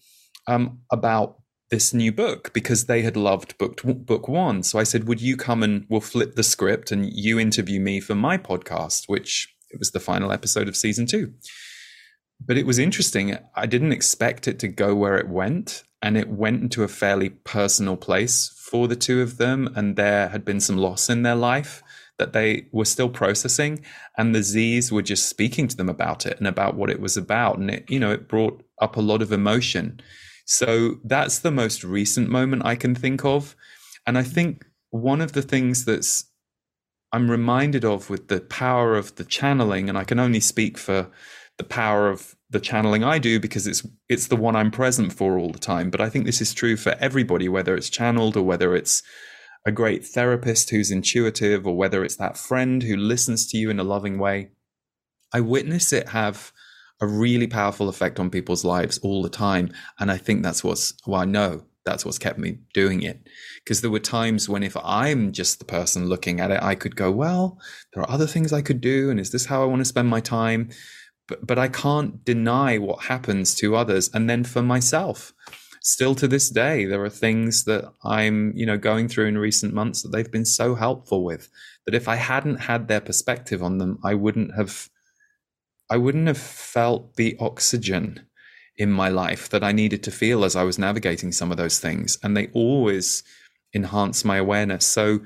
um, 0.45 0.79
about 0.91 1.39
this 1.69 1.93
new 1.93 2.11
book 2.11 2.51
because 2.53 2.85
they 2.85 3.01
had 3.01 3.15
loved 3.15 3.57
book 3.57 3.81
book 3.81 4.27
one. 4.27 4.61
So 4.63 4.77
I 4.77 4.83
said, 4.83 5.07
"Would 5.07 5.21
you 5.21 5.37
come 5.37 5.63
and 5.63 5.85
we'll 5.87 6.01
flip 6.01 6.35
the 6.35 6.43
script 6.43 6.91
and 6.91 7.09
you 7.13 7.39
interview 7.39 7.79
me 7.79 8.01
for 8.01 8.13
my 8.13 8.37
podcast?" 8.37 9.07
Which 9.07 9.55
it 9.71 9.79
was 9.79 9.91
the 9.91 10.01
final 10.01 10.33
episode 10.33 10.67
of 10.67 10.75
season 10.75 11.05
two 11.05 11.33
but 12.45 12.57
it 12.57 12.65
was 12.65 12.79
interesting. 12.79 13.37
I 13.55 13.65
didn't 13.65 13.91
expect 13.91 14.47
it 14.47 14.59
to 14.59 14.67
go 14.67 14.95
where 14.95 15.17
it 15.17 15.29
went, 15.29 15.83
and 16.01 16.17
it 16.17 16.29
went 16.29 16.61
into 16.61 16.83
a 16.83 16.87
fairly 16.87 17.29
personal 17.29 17.95
place 17.95 18.49
for 18.57 18.87
the 18.87 18.95
two 18.95 19.21
of 19.21 19.37
them. 19.37 19.71
And 19.75 19.95
there 19.95 20.29
had 20.29 20.43
been 20.43 20.59
some 20.59 20.77
loss 20.77 21.09
in 21.09 21.23
their 21.23 21.35
life 21.35 21.81
that 22.17 22.33
they 22.33 22.67
were 22.71 22.85
still 22.85 23.09
processing, 23.09 23.83
and 24.17 24.35
the 24.35 24.43
Z's 24.43 24.91
were 24.91 25.01
just 25.01 25.27
speaking 25.27 25.67
to 25.67 25.75
them 25.75 25.89
about 25.89 26.25
it 26.25 26.37
and 26.37 26.47
about 26.47 26.75
what 26.75 26.89
it 26.89 26.99
was 26.99 27.17
about, 27.17 27.57
and 27.57 27.71
it, 27.71 27.89
you 27.89 27.99
know, 27.99 28.11
it 28.11 28.27
brought 28.27 28.63
up 28.81 28.95
a 28.95 29.01
lot 29.01 29.21
of 29.21 29.31
emotion. 29.31 29.99
So 30.45 30.95
that's 31.03 31.39
the 31.39 31.51
most 31.51 31.83
recent 31.83 32.29
moment 32.29 32.65
I 32.65 32.75
can 32.75 32.93
think 32.93 33.25
of, 33.25 33.55
and 34.05 34.17
I 34.17 34.23
think 34.23 34.65
one 34.89 35.21
of 35.21 35.31
the 35.31 35.41
things 35.41 35.85
that's 35.85 36.25
I'm 37.11 37.29
reminded 37.29 37.85
of 37.85 38.09
with 38.09 38.27
the 38.27 38.41
power 38.41 38.95
of 38.95 39.15
the 39.15 39.23
channeling, 39.23 39.87
and 39.87 39.97
I 39.97 40.03
can 40.03 40.19
only 40.19 40.39
speak 40.39 40.77
for 40.77 41.09
the 41.57 41.63
power 41.63 42.09
of 42.09 42.35
the 42.49 42.59
channeling 42.59 43.03
I 43.03 43.19
do 43.19 43.39
because 43.39 43.67
it's 43.67 43.85
it's 44.09 44.27
the 44.27 44.35
one 44.35 44.55
I'm 44.55 44.71
present 44.71 45.13
for 45.13 45.37
all 45.37 45.51
the 45.51 45.59
time. 45.59 45.89
But 45.89 46.01
I 46.01 46.09
think 46.09 46.25
this 46.25 46.41
is 46.41 46.53
true 46.53 46.77
for 46.77 46.95
everybody, 46.99 47.49
whether 47.49 47.75
it's 47.75 47.89
channeled 47.89 48.37
or 48.37 48.43
whether 48.43 48.75
it's 48.75 49.03
a 49.65 49.71
great 49.71 50.05
therapist 50.05 50.69
who's 50.69 50.91
intuitive 50.91 51.65
or 51.65 51.75
whether 51.75 52.03
it's 52.03 52.17
that 52.17 52.37
friend 52.37 52.83
who 52.83 52.95
listens 52.95 53.47
to 53.47 53.57
you 53.57 53.69
in 53.69 53.79
a 53.79 53.83
loving 53.83 54.19
way. 54.19 54.49
I 55.33 55.39
witness 55.39 55.93
it 55.93 56.09
have 56.09 56.51
a 57.01 57.07
really 57.07 57.47
powerful 57.47 57.89
effect 57.89 58.19
on 58.19 58.29
people's 58.29 58.63
lives 58.63 58.97
all 58.99 59.23
the 59.23 59.29
time. 59.29 59.71
And 59.99 60.11
I 60.11 60.17
think 60.17 60.43
that's 60.43 60.63
what's 60.63 60.93
well, 61.07 61.21
I 61.21 61.25
know 61.25 61.63
that's 61.85 62.05
what's 62.05 62.19
kept 62.19 62.39
me 62.39 62.59
doing 62.73 63.01
it. 63.01 63.27
Because 63.63 63.81
there 63.81 63.91
were 63.91 63.99
times 63.99 64.47
when 64.47 64.63
if 64.63 64.77
I'm 64.83 65.31
just 65.31 65.59
the 65.59 65.65
person 65.65 66.07
looking 66.07 66.39
at 66.39 66.51
it, 66.51 66.61
I 66.61 66.75
could 66.75 66.95
go, 66.95 67.11
well, 67.11 67.59
there 67.93 68.03
are 68.03 68.09
other 68.09 68.27
things 68.27 68.53
I 68.53 68.61
could 68.61 68.81
do. 68.81 69.09
And 69.09 69.19
is 69.19 69.31
this 69.31 69.45
how 69.45 69.61
I 69.63 69.65
want 69.65 69.81
to 69.81 69.85
spend 69.85 70.09
my 70.09 70.19
time? 70.19 70.69
But, 71.27 71.45
but 71.45 71.59
I 71.59 71.67
can't 71.67 72.23
deny 72.25 72.77
what 72.77 73.05
happens 73.05 73.55
to 73.55 73.75
others. 73.75 74.09
And 74.13 74.29
then 74.29 74.43
for 74.43 74.61
myself, 74.61 75.33
still 75.81 76.15
to 76.15 76.27
this 76.27 76.49
day, 76.49 76.85
there 76.85 77.03
are 77.03 77.09
things 77.09 77.65
that 77.65 77.91
I'm, 78.03 78.53
you 78.55 78.65
know, 78.65 78.77
going 78.77 79.07
through 79.07 79.27
in 79.27 79.37
recent 79.37 79.73
months 79.73 80.01
that 80.01 80.09
they've 80.09 80.31
been 80.31 80.45
so 80.45 80.75
helpful 80.75 81.23
with 81.23 81.49
that 81.85 81.95
if 81.95 82.07
I 82.07 82.15
hadn't 82.15 82.61
had 82.61 82.87
their 82.87 83.01
perspective 83.01 83.61
on 83.61 83.77
them, 83.77 83.99
I 84.03 84.13
wouldn't 84.13 84.55
have, 84.55 84.89
I 85.89 85.97
wouldn't 85.97 86.27
have 86.27 86.37
felt 86.37 87.15
the 87.15 87.35
oxygen 87.39 88.27
in 88.77 88.91
my 88.91 89.09
life 89.09 89.49
that 89.49 89.63
I 89.63 89.71
needed 89.71 90.01
to 90.03 90.11
feel 90.11 90.43
as 90.43 90.55
I 90.55 90.63
was 90.63 90.79
navigating 90.79 91.31
some 91.31 91.51
of 91.51 91.57
those 91.57 91.79
things. 91.79 92.17
And 92.23 92.35
they 92.35 92.47
always 92.53 93.23
enhance 93.75 94.25
my 94.25 94.37
awareness. 94.37 94.85
So 94.85 95.19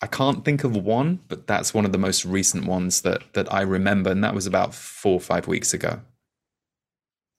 I 0.00 0.06
can't 0.06 0.44
think 0.44 0.62
of 0.62 0.76
one, 0.76 1.20
but 1.26 1.46
that's 1.46 1.74
one 1.74 1.84
of 1.84 1.92
the 1.92 1.98
most 1.98 2.24
recent 2.24 2.66
ones 2.66 3.02
that 3.02 3.32
that 3.32 3.52
I 3.52 3.62
remember, 3.62 4.10
and 4.10 4.22
that 4.22 4.34
was 4.34 4.46
about 4.46 4.74
four 4.74 5.14
or 5.14 5.20
five 5.20 5.48
weeks 5.48 5.74
ago. 5.74 6.00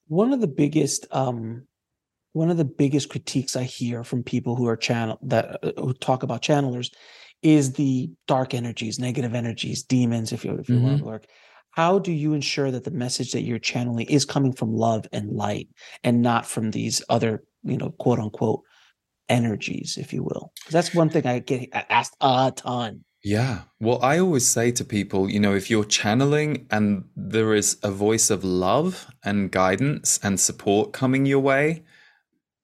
One 0.08 0.32
of 0.32 0.40
the 0.40 0.48
biggest, 0.48 1.06
um, 1.10 1.66
one 2.32 2.50
of 2.50 2.58
the 2.58 2.64
biggest 2.64 3.08
critiques 3.08 3.56
I 3.56 3.62
hear 3.62 4.04
from 4.04 4.22
people 4.22 4.56
who 4.56 4.66
are 4.66 4.76
channel 4.76 5.18
that 5.22 5.64
uh, 5.64 5.72
who 5.80 5.94
talk 5.94 6.22
about 6.22 6.42
channelers 6.42 6.90
is 7.42 7.72
the 7.72 8.10
dark 8.26 8.52
energies, 8.52 8.98
negative 8.98 9.34
energies, 9.34 9.82
demons, 9.82 10.32
if 10.32 10.44
you 10.44 10.54
if 10.56 10.68
you 10.68 10.76
mm-hmm. 10.76 10.84
want 10.84 10.98
to 10.98 11.04
work. 11.04 11.26
How 11.70 11.98
do 11.98 12.12
you 12.12 12.34
ensure 12.34 12.70
that 12.72 12.84
the 12.84 12.90
message 12.90 13.32
that 13.32 13.42
you're 13.42 13.60
channeling 13.60 14.06
is 14.06 14.24
coming 14.24 14.52
from 14.52 14.74
love 14.74 15.06
and 15.12 15.30
light, 15.32 15.68
and 16.04 16.20
not 16.20 16.44
from 16.44 16.72
these 16.72 17.02
other, 17.08 17.42
you 17.62 17.78
know, 17.78 17.90
quote 17.90 18.18
unquote 18.18 18.64
energies, 19.30 19.96
if 19.96 20.12
you 20.12 20.22
will. 20.22 20.52
That's 20.70 20.94
one 20.94 21.08
thing 21.08 21.26
I 21.26 21.38
get 21.38 21.70
asked 21.72 22.16
a 22.20 22.52
ton. 22.54 23.04
Yeah. 23.22 23.62
Well, 23.80 24.02
I 24.02 24.18
always 24.18 24.46
say 24.46 24.72
to 24.72 24.84
people, 24.84 25.30
you 25.30 25.40
know, 25.40 25.54
if 25.54 25.70
you're 25.70 25.84
channeling 25.84 26.66
and 26.70 27.04
there 27.14 27.54
is 27.54 27.76
a 27.82 27.90
voice 27.90 28.30
of 28.30 28.44
love 28.44 29.06
and 29.24 29.50
guidance 29.50 30.18
and 30.22 30.40
support 30.40 30.92
coming 30.92 31.26
your 31.26 31.40
way, 31.40 31.84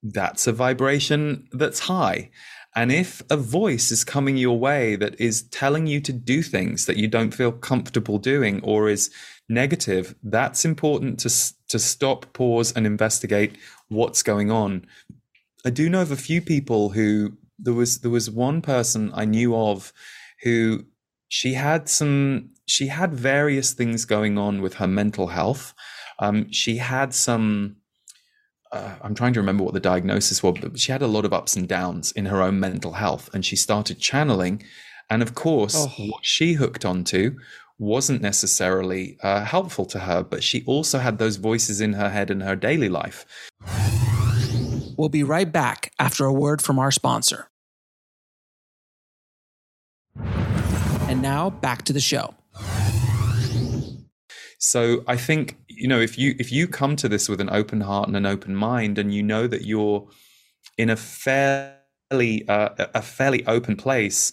that's 0.02 0.46
a 0.46 0.52
vibration 0.52 1.46
that's 1.52 1.80
high. 1.80 2.30
And 2.74 2.92
if 2.92 3.22
a 3.30 3.36
voice 3.36 3.90
is 3.90 4.04
coming 4.04 4.36
your 4.36 4.58
way 4.58 4.96
that 4.96 5.18
is 5.20 5.42
telling 5.48 5.86
you 5.86 6.00
to 6.02 6.12
do 6.12 6.42
things 6.42 6.86
that 6.86 6.98
you 6.98 7.08
don't 7.08 7.34
feel 7.34 7.52
comfortable 7.52 8.18
doing 8.18 8.60
or 8.62 8.88
is 8.88 9.10
negative, 9.48 10.14
that's 10.22 10.64
important 10.64 11.18
to 11.20 11.30
to 11.68 11.78
stop, 11.78 12.32
pause 12.32 12.72
and 12.72 12.86
investigate 12.86 13.56
what's 13.88 14.22
going 14.22 14.50
on 14.50 14.86
I 15.66 15.70
do 15.70 15.90
know 15.90 16.00
of 16.00 16.12
a 16.12 16.16
few 16.16 16.40
people 16.40 16.90
who 16.90 17.32
there 17.58 17.74
was 17.74 17.98
there 17.98 18.10
was 18.10 18.30
one 18.30 18.62
person 18.62 19.10
I 19.12 19.24
knew 19.24 19.56
of 19.56 19.92
who 20.44 20.84
she 21.26 21.54
had 21.54 21.88
some 21.88 22.50
she 22.66 22.86
had 22.86 23.12
various 23.12 23.72
things 23.72 24.04
going 24.04 24.38
on 24.38 24.62
with 24.62 24.74
her 24.74 24.86
mental 24.86 25.26
health. 25.26 25.74
Um, 26.20 26.52
she 26.52 26.76
had 26.76 27.12
some. 27.12 27.76
Uh, 28.70 28.94
I'm 29.02 29.14
trying 29.16 29.32
to 29.32 29.40
remember 29.40 29.64
what 29.64 29.74
the 29.74 29.80
diagnosis 29.80 30.40
was, 30.40 30.56
but 30.60 30.78
she 30.78 30.92
had 30.92 31.02
a 31.02 31.08
lot 31.08 31.24
of 31.24 31.32
ups 31.32 31.56
and 31.56 31.66
downs 31.66 32.12
in 32.12 32.26
her 32.26 32.42
own 32.42 32.60
mental 32.60 32.92
health, 32.92 33.28
and 33.34 33.44
she 33.44 33.56
started 33.56 33.98
channeling. 33.98 34.62
And 35.10 35.20
of 35.20 35.34
course, 35.34 35.74
oh. 35.76 36.06
what 36.06 36.24
she 36.24 36.54
hooked 36.54 36.84
onto 36.84 37.38
wasn't 37.78 38.22
necessarily 38.22 39.18
uh, 39.22 39.44
helpful 39.44 39.86
to 39.86 39.98
her, 39.98 40.22
but 40.22 40.44
she 40.44 40.62
also 40.64 41.00
had 41.00 41.18
those 41.18 41.36
voices 41.36 41.80
in 41.80 41.94
her 41.94 42.10
head 42.10 42.30
in 42.30 42.40
her 42.40 42.56
daily 42.56 42.88
life. 42.88 43.26
We'll 44.97 45.09
be 45.09 45.22
right 45.22 45.51
back 45.51 45.92
after 45.99 46.24
a 46.24 46.32
word 46.32 46.62
from 46.62 46.78
our 46.78 46.90
sponsor. 46.90 47.49
And 51.09 51.22
now 51.22 51.51
back 51.51 51.82
to 51.82 51.92
the 51.92 52.01
show. 52.01 52.34
So 54.59 55.05
I 55.07 55.16
think 55.16 55.57
you 55.68 55.86
know 55.86 56.01
if 56.01 56.18
you 56.18 56.34
if 56.38 56.51
you 56.51 56.66
come 56.66 56.97
to 56.97 57.09
this 57.09 57.28
with 57.28 57.40
an 57.40 57.51
open 57.51 57.82
heart 57.82 58.09
and 58.09 58.16
an 58.16 58.26
open 58.26 58.57
mind, 58.57 58.99
and 58.99 59.14
you 59.14 59.22
know 59.22 59.47
that 59.47 59.64
you're 59.64 60.09
in 60.78 60.90
a 60.90 60.97
fairly 60.97 62.49
uh, 62.49 62.70
a 62.94 63.03
fairly 63.03 63.47
open 63.47 63.76
place, 63.76 64.32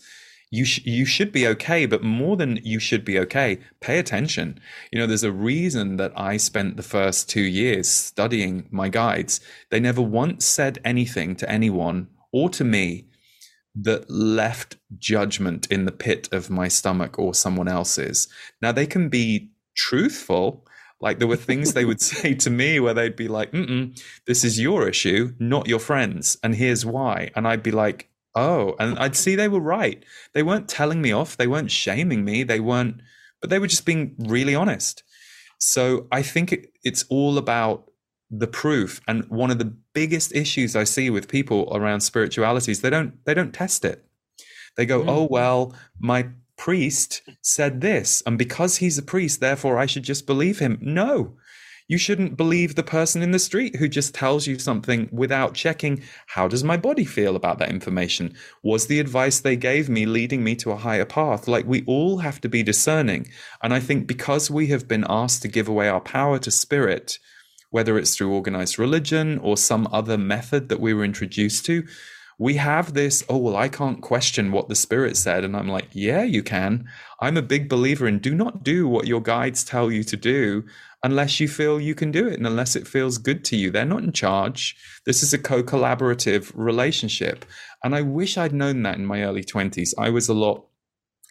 you 0.54 0.66
sh- 0.66 0.86
you 0.86 1.04
should 1.04 1.32
be 1.32 1.48
okay. 1.48 1.88
But 1.88 2.04
more 2.04 2.38
than 2.38 2.60
you 2.64 2.80
should 2.80 3.04
be 3.04 3.18
okay, 3.18 3.60
pay 3.82 3.98
attention. 3.98 4.60
You 4.92 5.00
know, 5.00 5.08
there's 5.08 5.24
a 5.24 5.32
reason 5.32 5.98
that 5.98 6.14
I 6.16 6.38
spent 6.38 6.78
the 6.78 6.84
first 6.84 7.28
two 7.28 7.42
years 7.42 7.90
studying 7.90 8.68
my 8.70 8.88
guides. 8.88 9.40
They 9.72 9.80
never 9.80 10.02
once 10.02 10.46
said 10.46 10.78
anything 10.86 11.36
to 11.38 11.50
anyone 11.50 12.08
or 12.32 12.50
to 12.52 12.64
me 12.64 13.08
that 13.74 14.08
left 14.12 14.78
judgment 15.00 15.66
in 15.72 15.86
the 15.86 15.92
pit 15.92 16.30
of 16.32 16.52
my 16.52 16.68
stomach 16.68 17.18
or 17.18 17.34
someone 17.34 17.68
else's. 17.68 18.28
Now 18.62 18.72
they 18.72 18.86
can 18.86 19.10
be 19.10 19.50
truthful. 19.76 20.68
Like 21.02 21.18
there 21.18 21.28
were 21.28 21.36
things 21.36 21.74
they 21.74 21.86
would 21.86 22.02
say 22.14 22.36
to 22.36 22.52
me 22.52 22.80
where 22.80 22.94
they'd 22.94 23.16
be 23.16 23.28
like, 23.28 23.52
Mm-mm, 23.54 24.00
"This 24.28 24.44
is 24.44 24.60
your 24.60 24.88
issue, 24.88 25.34
not 25.40 25.68
your 25.68 25.80
friends, 25.80 26.38
and 26.44 26.54
here's 26.54 26.86
why." 26.86 27.32
And 27.36 27.48
I'd 27.48 27.64
be 27.64 27.72
like, 27.72 28.12
"Oh," 28.36 28.76
and 28.80 28.98
I'd 29.00 29.16
see 29.16 29.36
they 29.36 29.48
were 29.48 29.60
right. 29.60 30.04
They 30.34 30.44
weren't 30.44 30.68
telling 30.68 31.02
me 31.02 31.12
off. 31.12 31.38
They 31.38 31.48
weren't 31.48 31.72
shaming 31.72 32.26
me. 32.26 32.44
They 32.44 32.60
weren't, 32.60 33.02
but 33.42 33.50
they 33.50 33.60
were 33.60 33.68
just 33.68 33.86
being 33.86 34.16
really 34.20 34.56
honest. 34.56 35.04
So 35.60 36.08
I 36.12 36.22
think 36.22 36.52
it, 36.52 36.72
it's 36.84 37.06
all 37.10 37.38
about 37.38 37.90
the 38.30 38.48
proof. 38.48 39.00
And 39.08 39.26
one 39.30 39.52
of 39.52 39.60
the 39.60 39.74
biggest 39.94 40.34
issues 40.36 40.76
I 40.76 40.84
see 40.84 41.10
with 41.10 41.28
people 41.28 41.70
around 41.72 42.02
spirituality 42.02 42.72
is 42.72 42.82
they 42.82 42.90
don't 42.90 43.24
they 43.26 43.34
don't 43.34 43.54
test 43.54 43.86
it. 43.86 44.06
They 44.76 44.86
go, 44.86 45.02
mm. 45.02 45.10
"Oh 45.10 45.28
well, 45.30 45.74
my 46.00 46.30
priest 46.58 47.22
said 47.42 47.82
this, 47.82 48.24
and 48.26 48.38
because 48.38 48.78
he's 48.78 48.98
a 48.98 49.04
priest, 49.04 49.40
therefore 49.40 49.78
I 49.78 49.86
should 49.86 50.04
just 50.04 50.26
believe 50.26 50.60
him." 50.60 50.78
No. 50.82 51.38
You 51.88 51.98
shouldn't 51.98 52.38
believe 52.38 52.76
the 52.76 52.84
person 52.84 53.22
in 53.22 53.32
the 53.32 53.40
street 53.40 53.76
who 53.76 53.90
just 53.90 54.16
tells 54.16 54.48
you 54.48 54.58
something 54.58 55.10
without 55.12 55.54
checking 55.54 56.02
how 56.28 56.48
does 56.48 56.64
my 56.64 56.78
body 56.78 57.04
feel 57.04 57.36
about 57.36 57.60
that 57.60 57.70
information? 57.70 58.36
Was 58.64 58.88
the 58.88 59.02
advice 59.02 59.40
they 59.40 59.58
gave 59.58 59.90
me 59.90 60.06
leading 60.06 60.44
me 60.44 60.56
to 60.58 60.72
a 60.72 60.78
higher 60.78 61.06
path? 61.06 61.48
Like 61.48 61.66
we 61.66 61.84
all 61.86 62.20
have 62.20 62.40
to 62.42 62.50
be 62.50 62.64
discerning. 62.64 63.28
And 63.62 63.74
I 63.74 63.82
think 63.82 64.08
because 64.08 64.50
we 64.50 64.68
have 64.68 64.88
been 64.88 65.06
asked 65.10 65.42
to 65.42 65.50
give 65.50 65.68
away 65.68 65.90
our 65.90 66.02
power 66.02 66.40
to 66.40 66.52
spirit, 66.52 67.20
whether 67.70 67.98
it's 67.98 68.16
through 68.16 68.34
organized 68.34 68.80
religion 68.80 69.38
or 69.40 69.58
some 69.58 69.88
other 69.92 70.18
method 70.18 70.70
that 70.70 70.80
we 70.80 70.94
were 70.94 71.04
introduced 71.04 71.66
to, 71.66 71.86
we 72.40 72.56
have 72.56 72.94
this, 72.94 73.24
oh, 73.30 73.38
well, 73.38 73.56
I 73.56 73.70
can't 73.70 74.02
question 74.02 74.52
what 74.52 74.68
the 74.68 74.76
spirit 74.76 75.18
said. 75.18 75.44
And 75.44 75.56
I'm 75.56 75.68
like, 75.68 75.88
yeah, 75.92 76.24
you 76.24 76.44
can. 76.44 76.90
I'm 77.20 77.38
a 77.38 77.42
big 77.42 77.70
believer 77.70 78.08
in 78.08 78.20
do 78.20 78.34
not 78.34 78.64
do 78.64 78.88
what 78.88 79.08
your 79.08 79.22
guides 79.22 79.64
tell 79.64 79.92
you 79.92 80.04
to 80.04 80.18
do 80.18 80.64
unless 81.04 81.40
you 81.40 81.48
feel 81.48 81.82
you 81.82 81.94
can 81.94 82.12
do 82.12 82.28
it 82.28 82.36
and 82.36 82.48
unless 82.48 82.76
it 82.76 82.88
feels 82.88 83.18
good 83.18 83.44
to 83.46 83.58
you. 83.58 83.70
They're 83.70 83.86
not 83.86 84.04
in 84.04 84.14
charge. 84.14 84.76
This 85.06 85.22
is 85.22 85.34
a 85.34 85.38
co 85.38 85.62
collaborative 85.62 86.52
relationship. 86.56 87.46
And 87.84 87.94
I 87.94 88.02
wish 88.02 88.38
I'd 88.38 88.54
known 88.54 88.84
that 88.84 88.98
in 88.98 89.06
my 89.06 89.24
early 89.24 89.44
20s. 89.44 89.94
I 89.98 90.10
was 90.10 90.30
a 90.30 90.34
lot 90.34 90.66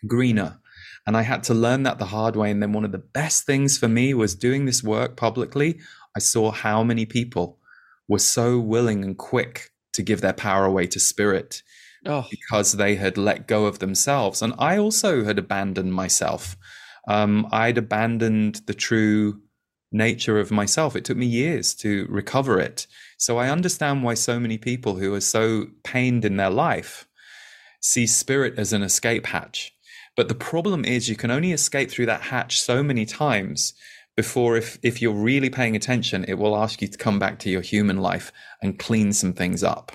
greener. 0.06 0.58
And 1.06 1.16
I 1.16 1.22
had 1.22 1.42
to 1.44 1.54
learn 1.54 1.82
that 1.82 1.98
the 1.98 2.06
hard 2.06 2.36
way. 2.36 2.50
And 2.50 2.62
then 2.62 2.72
one 2.72 2.84
of 2.84 2.92
the 2.92 2.98
best 2.98 3.44
things 3.44 3.76
for 3.76 3.88
me 3.88 4.14
was 4.14 4.34
doing 4.34 4.66
this 4.66 4.84
work 4.84 5.16
publicly. 5.16 5.80
I 6.14 6.20
saw 6.20 6.52
how 6.52 6.84
many 6.84 7.06
people 7.06 7.58
were 8.06 8.20
so 8.20 8.60
willing 8.60 9.02
and 9.02 9.16
quick 9.16 9.70
to 9.94 10.02
give 10.02 10.20
their 10.20 10.32
power 10.32 10.64
away 10.64 10.86
to 10.86 11.00
spirit 11.00 11.62
oh. 12.06 12.26
because 12.30 12.72
they 12.72 12.96
had 12.96 13.16
let 13.16 13.48
go 13.48 13.64
of 13.66 13.78
themselves. 13.78 14.42
And 14.42 14.54
I 14.58 14.78
also 14.78 15.24
had 15.24 15.38
abandoned 15.38 15.92
myself. 15.92 16.56
Um, 17.08 17.48
I'd 17.50 17.78
abandoned 17.78 18.60
the 18.66 18.74
true 18.74 19.40
nature 19.92 20.38
of 20.38 20.50
myself. 20.50 20.96
It 20.96 21.04
took 21.04 21.16
me 21.16 21.26
years 21.26 21.74
to 21.76 22.06
recover 22.08 22.58
it. 22.58 22.86
So 23.18 23.38
I 23.38 23.50
understand 23.50 24.02
why 24.02 24.14
so 24.14 24.40
many 24.40 24.58
people 24.58 24.96
who 24.96 25.14
are 25.14 25.20
so 25.20 25.66
pained 25.84 26.24
in 26.24 26.36
their 26.36 26.50
life 26.50 27.06
see 27.80 28.06
spirit 28.06 28.58
as 28.58 28.72
an 28.72 28.82
escape 28.82 29.26
hatch. 29.26 29.72
But 30.16 30.28
the 30.28 30.34
problem 30.34 30.84
is, 30.84 31.08
you 31.08 31.16
can 31.16 31.30
only 31.30 31.52
escape 31.52 31.90
through 31.90 32.06
that 32.06 32.20
hatch 32.20 32.60
so 32.60 32.82
many 32.82 33.06
times 33.06 33.74
before 34.16 34.56
if 34.56 34.78
if 34.82 35.00
you're 35.00 35.12
really 35.12 35.50
paying 35.50 35.76
attention 35.76 36.24
it 36.28 36.34
will 36.34 36.56
ask 36.56 36.82
you 36.82 36.88
to 36.88 36.98
come 36.98 37.18
back 37.18 37.38
to 37.38 37.50
your 37.50 37.60
human 37.60 37.98
life 37.98 38.32
and 38.62 38.78
clean 38.78 39.12
some 39.12 39.32
things 39.32 39.62
up 39.62 39.92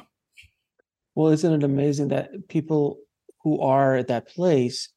well 1.16 1.28
isn't 1.32 1.54
it 1.54 1.64
amazing 1.64 2.08
that 2.08 2.48
people 2.48 3.00
who 3.43 3.60
are 3.62 3.95
at 3.95 4.08
that 4.08 4.28
place 4.28 4.89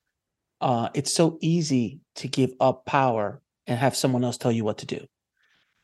uh 0.61 0.89
it's 0.95 1.13
so 1.13 1.39
easy 1.41 2.01
to 2.15 2.29
give 2.29 2.53
up 2.61 2.87
power 2.87 3.43
and 3.71 3.79
have 3.79 3.97
someone 3.97 4.25
else 4.25 4.37
tell 4.37 4.53
you 4.53 4.65
what 4.65 4.79
to 4.79 4.87
do. 4.87 5.07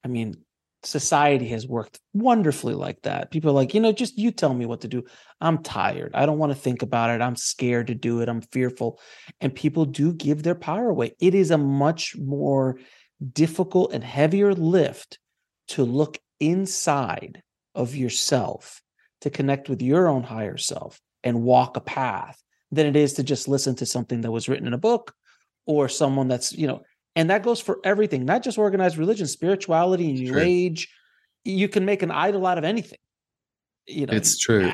I 0.04 0.08
mean 0.08 0.34
society 0.82 1.48
has 1.48 1.66
worked 1.66 1.98
wonderfully 2.12 2.74
like 2.74 3.00
that. 3.02 3.30
People 3.30 3.50
are 3.50 3.54
like 3.54 3.72
you 3.72 3.80
know 3.80 3.92
just 3.92 4.18
you 4.18 4.30
tell 4.30 4.52
me 4.52 4.66
what 4.66 4.82
to 4.82 4.88
do. 4.88 5.04
I'm 5.40 5.62
tired. 5.62 6.10
I 6.14 6.26
don't 6.26 6.38
want 6.38 6.52
to 6.52 6.58
think 6.58 6.82
about 6.82 7.10
it. 7.10 7.22
I'm 7.22 7.36
scared 7.36 7.86
to 7.86 7.94
do 7.94 8.20
it. 8.20 8.28
I'm 8.28 8.42
fearful. 8.42 9.00
And 9.40 9.54
people 9.54 9.84
do 9.84 10.12
give 10.12 10.42
their 10.42 10.54
power 10.54 10.90
away. 10.90 11.14
It 11.20 11.34
is 11.34 11.50
a 11.50 11.58
much 11.58 12.16
more 12.16 12.78
difficult 13.32 13.92
and 13.92 14.04
heavier 14.04 14.52
lift 14.52 15.18
to 15.68 15.84
look 15.84 16.18
inside 16.40 17.42
of 17.74 17.94
yourself 17.94 18.82
to 19.20 19.30
connect 19.30 19.68
with 19.68 19.80
your 19.80 20.08
own 20.08 20.22
higher 20.22 20.56
self 20.56 21.00
and 21.22 21.42
walk 21.42 21.76
a 21.76 21.80
path 21.80 22.40
than 22.72 22.86
it 22.86 22.96
is 22.96 23.14
to 23.14 23.22
just 23.22 23.48
listen 23.48 23.76
to 23.76 23.86
something 23.86 24.22
that 24.22 24.32
was 24.32 24.48
written 24.48 24.66
in 24.66 24.74
a 24.74 24.78
book 24.78 25.14
or 25.66 25.88
someone 25.88 26.28
that's 26.28 26.52
you 26.52 26.66
know 26.66 26.82
and 27.16 27.30
that 27.30 27.42
goes 27.42 27.60
for 27.60 27.80
everything 27.82 28.24
not 28.24 28.44
just 28.44 28.58
organized 28.58 28.96
religion 28.96 29.26
spirituality 29.26 30.12
new 30.12 30.32
true. 30.32 30.40
age. 30.40 30.88
You 31.44 31.68
can 31.68 31.84
make 31.84 32.02
an 32.02 32.10
idol 32.10 32.46
out 32.46 32.58
of 32.58 32.64
anything 32.64 32.98
you 33.86 34.06
know? 34.06 34.14
It's 34.14 34.38
true 34.38 34.70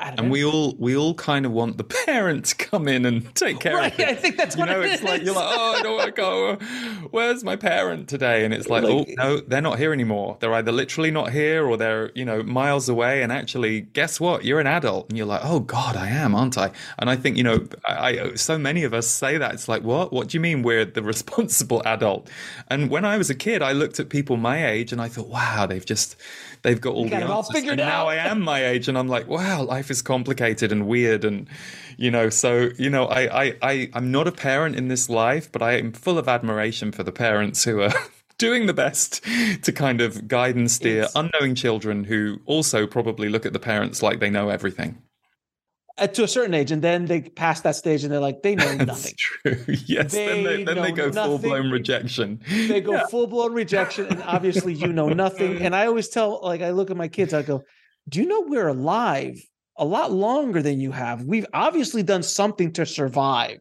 and 0.00 0.30
we 0.30 0.44
all 0.44 0.74
we 0.78 0.96
all 0.96 1.14
kind 1.14 1.46
of 1.46 1.52
want 1.52 1.76
the 1.76 1.84
parent 2.06 2.46
to 2.46 2.54
come 2.56 2.88
in 2.88 3.04
and 3.04 3.34
take 3.34 3.60
care 3.60 3.76
right, 3.76 3.92
of 3.92 4.00
it. 4.00 4.08
I 4.08 4.14
think 4.14 4.36
that's 4.36 4.56
you 4.56 4.60
what 4.60 4.68
know. 4.68 4.80
It 4.80 4.86
it's 4.86 5.02
is. 5.02 5.08
like 5.08 5.22
you're 5.22 5.34
like, 5.34 5.54
oh, 5.56 5.74
I 5.78 5.82
don't 5.82 5.96
want 5.96 6.06
to 6.06 6.12
go. 6.12 6.56
Where's 7.10 7.44
my 7.44 7.56
parent 7.56 8.08
today? 8.08 8.44
And 8.44 8.54
it's 8.54 8.68
like, 8.68 8.82
like, 8.82 8.92
oh 8.92 9.04
no, 9.16 9.40
they're 9.40 9.60
not 9.60 9.78
here 9.78 9.92
anymore. 9.92 10.36
They're 10.40 10.52
either 10.54 10.72
literally 10.72 11.10
not 11.10 11.32
here 11.32 11.66
or 11.66 11.76
they're 11.76 12.10
you 12.14 12.24
know 12.24 12.42
miles 12.42 12.88
away. 12.88 13.22
And 13.22 13.32
actually, 13.32 13.82
guess 13.82 14.20
what? 14.20 14.44
You're 14.44 14.60
an 14.60 14.66
adult, 14.66 15.08
and 15.08 15.18
you're 15.18 15.26
like, 15.26 15.42
oh 15.44 15.60
God, 15.60 15.96
I 15.96 16.08
am, 16.08 16.34
aren't 16.34 16.58
I? 16.58 16.72
And 16.98 17.10
I 17.10 17.16
think 17.16 17.36
you 17.36 17.44
know, 17.44 17.66
I, 17.86 18.20
I 18.20 18.34
so 18.34 18.58
many 18.58 18.84
of 18.84 18.94
us 18.94 19.06
say 19.06 19.38
that. 19.38 19.54
It's 19.54 19.68
like, 19.68 19.82
what? 19.82 20.12
What 20.12 20.28
do 20.28 20.36
you 20.36 20.40
mean 20.40 20.62
we're 20.62 20.84
the 20.84 21.02
responsible 21.10 21.82
adult? 21.84 22.28
And 22.68 22.90
when 22.90 23.04
I 23.04 23.16
was 23.18 23.30
a 23.30 23.34
kid, 23.34 23.62
I 23.62 23.72
looked 23.72 24.00
at 24.00 24.08
people 24.08 24.36
my 24.36 24.66
age 24.66 24.92
and 24.92 25.00
I 25.00 25.08
thought, 25.08 25.28
wow, 25.28 25.66
they've 25.66 25.84
just 25.84 26.16
they've 26.62 26.80
got 26.80 26.94
all 26.94 27.04
the 27.04 27.16
answers. 27.16 27.64
All 27.64 27.70
and 27.70 27.80
out. 27.80 27.86
now 27.86 28.08
I 28.08 28.16
am 28.16 28.40
my 28.40 28.64
age, 28.64 28.88
and 28.88 28.96
I'm 28.96 29.08
like, 29.08 29.26
wow, 29.26 29.62
life 29.62 29.89
is 29.90 30.02
complicated 30.02 30.72
and 30.72 30.86
weird, 30.86 31.24
and 31.24 31.48
you 31.96 32.10
know, 32.10 32.30
so 32.30 32.70
you 32.78 32.90
know, 32.90 33.06
I 33.06 33.44
I, 33.44 33.56
I 33.62 33.90
I'm 33.94 34.10
not 34.10 34.26
a 34.26 34.32
parent 34.32 34.76
in 34.76 34.88
this 34.88 35.08
life, 35.08 35.50
but 35.50 35.62
I 35.62 35.72
am 35.72 35.92
full 35.92 36.18
of 36.18 36.28
admiration 36.28 36.92
for 36.92 37.02
the 37.02 37.12
parents 37.12 37.64
who 37.64 37.82
are. 37.82 37.92
doing 38.38 38.64
the 38.64 38.72
best 38.72 39.22
to 39.62 39.70
kind 39.70 40.00
of 40.00 40.26
guide 40.26 40.56
and 40.56 40.70
steer 40.70 41.06
unknowing 41.14 41.54
children 41.54 42.04
who 42.04 42.40
also 42.46 42.86
probably 42.86 43.28
look 43.28 43.44
at 43.44 43.52
the 43.52 43.58
parents 43.58 44.02
like 44.02 44.18
they 44.18 44.30
know 44.30 44.48
everything 44.48 44.96
uh, 46.00 46.06
to 46.06 46.24
a 46.24 46.28
certain 46.28 46.54
age, 46.54 46.72
and 46.72 46.82
then 46.82 47.04
they 47.04 47.20
pass 47.20 47.60
that 47.60 47.76
stage, 47.76 48.02
and 48.02 48.12
they're 48.12 48.20
like, 48.20 48.42
they 48.42 48.54
know 48.54 48.74
nothing. 48.84 49.14
true. 49.16 49.56
Yes. 49.86 50.12
They 50.12 50.26
then 50.26 50.44
they, 50.44 50.64
then 50.64 50.82
they 50.82 50.92
go 50.92 51.12
full 51.12 51.38
blown 51.38 51.70
rejection. 51.70 52.40
They 52.48 52.80
go 52.80 52.92
yeah. 52.92 53.06
full 53.06 53.26
blown 53.26 53.52
rejection, 53.52 54.06
and 54.06 54.22
obviously 54.22 54.72
you 54.72 54.92
know 54.92 55.08
nothing. 55.10 55.60
And 55.60 55.76
I 55.76 55.86
always 55.86 56.08
tell, 56.08 56.40
like, 56.42 56.62
I 56.62 56.70
look 56.70 56.90
at 56.90 56.96
my 56.96 57.08
kids, 57.08 57.34
I 57.34 57.42
go, 57.42 57.62
"Do 58.08 58.20
you 58.20 58.26
know 58.26 58.40
we're 58.42 58.68
alive 58.68 59.40
a 59.80 59.84
lot 59.84 60.12
longer 60.12 60.62
than 60.62 60.80
you 60.80 60.92
have? 60.92 61.24
We've 61.24 61.46
obviously 61.52 62.04
done 62.04 62.22
something 62.22 62.72
to 62.74 62.86
survive 62.86 63.58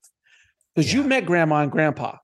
because 0.75 0.93
yeah. 0.93 1.01
you 1.01 1.07
met 1.07 1.25
grandma 1.25 1.63
and 1.63 1.71
grandpa." 1.71 2.17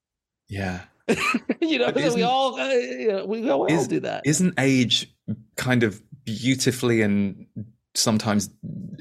Yeah. 0.48 0.82
you 1.62 1.80
know, 1.80 1.92
we 1.92 2.24
all 2.24 2.60
uh, 2.60 2.70
you 2.70 3.08
know, 3.08 3.26
we 3.26 3.50
all, 3.50 3.66
is, 3.66 3.88
do 3.88 4.00
that. 4.02 4.22
Isn't 4.26 4.54
age 4.60 5.12
kind 5.56 5.84
of 5.84 6.02
beautifully 6.26 7.02
and 7.02 7.48
sometimes 7.94 8.50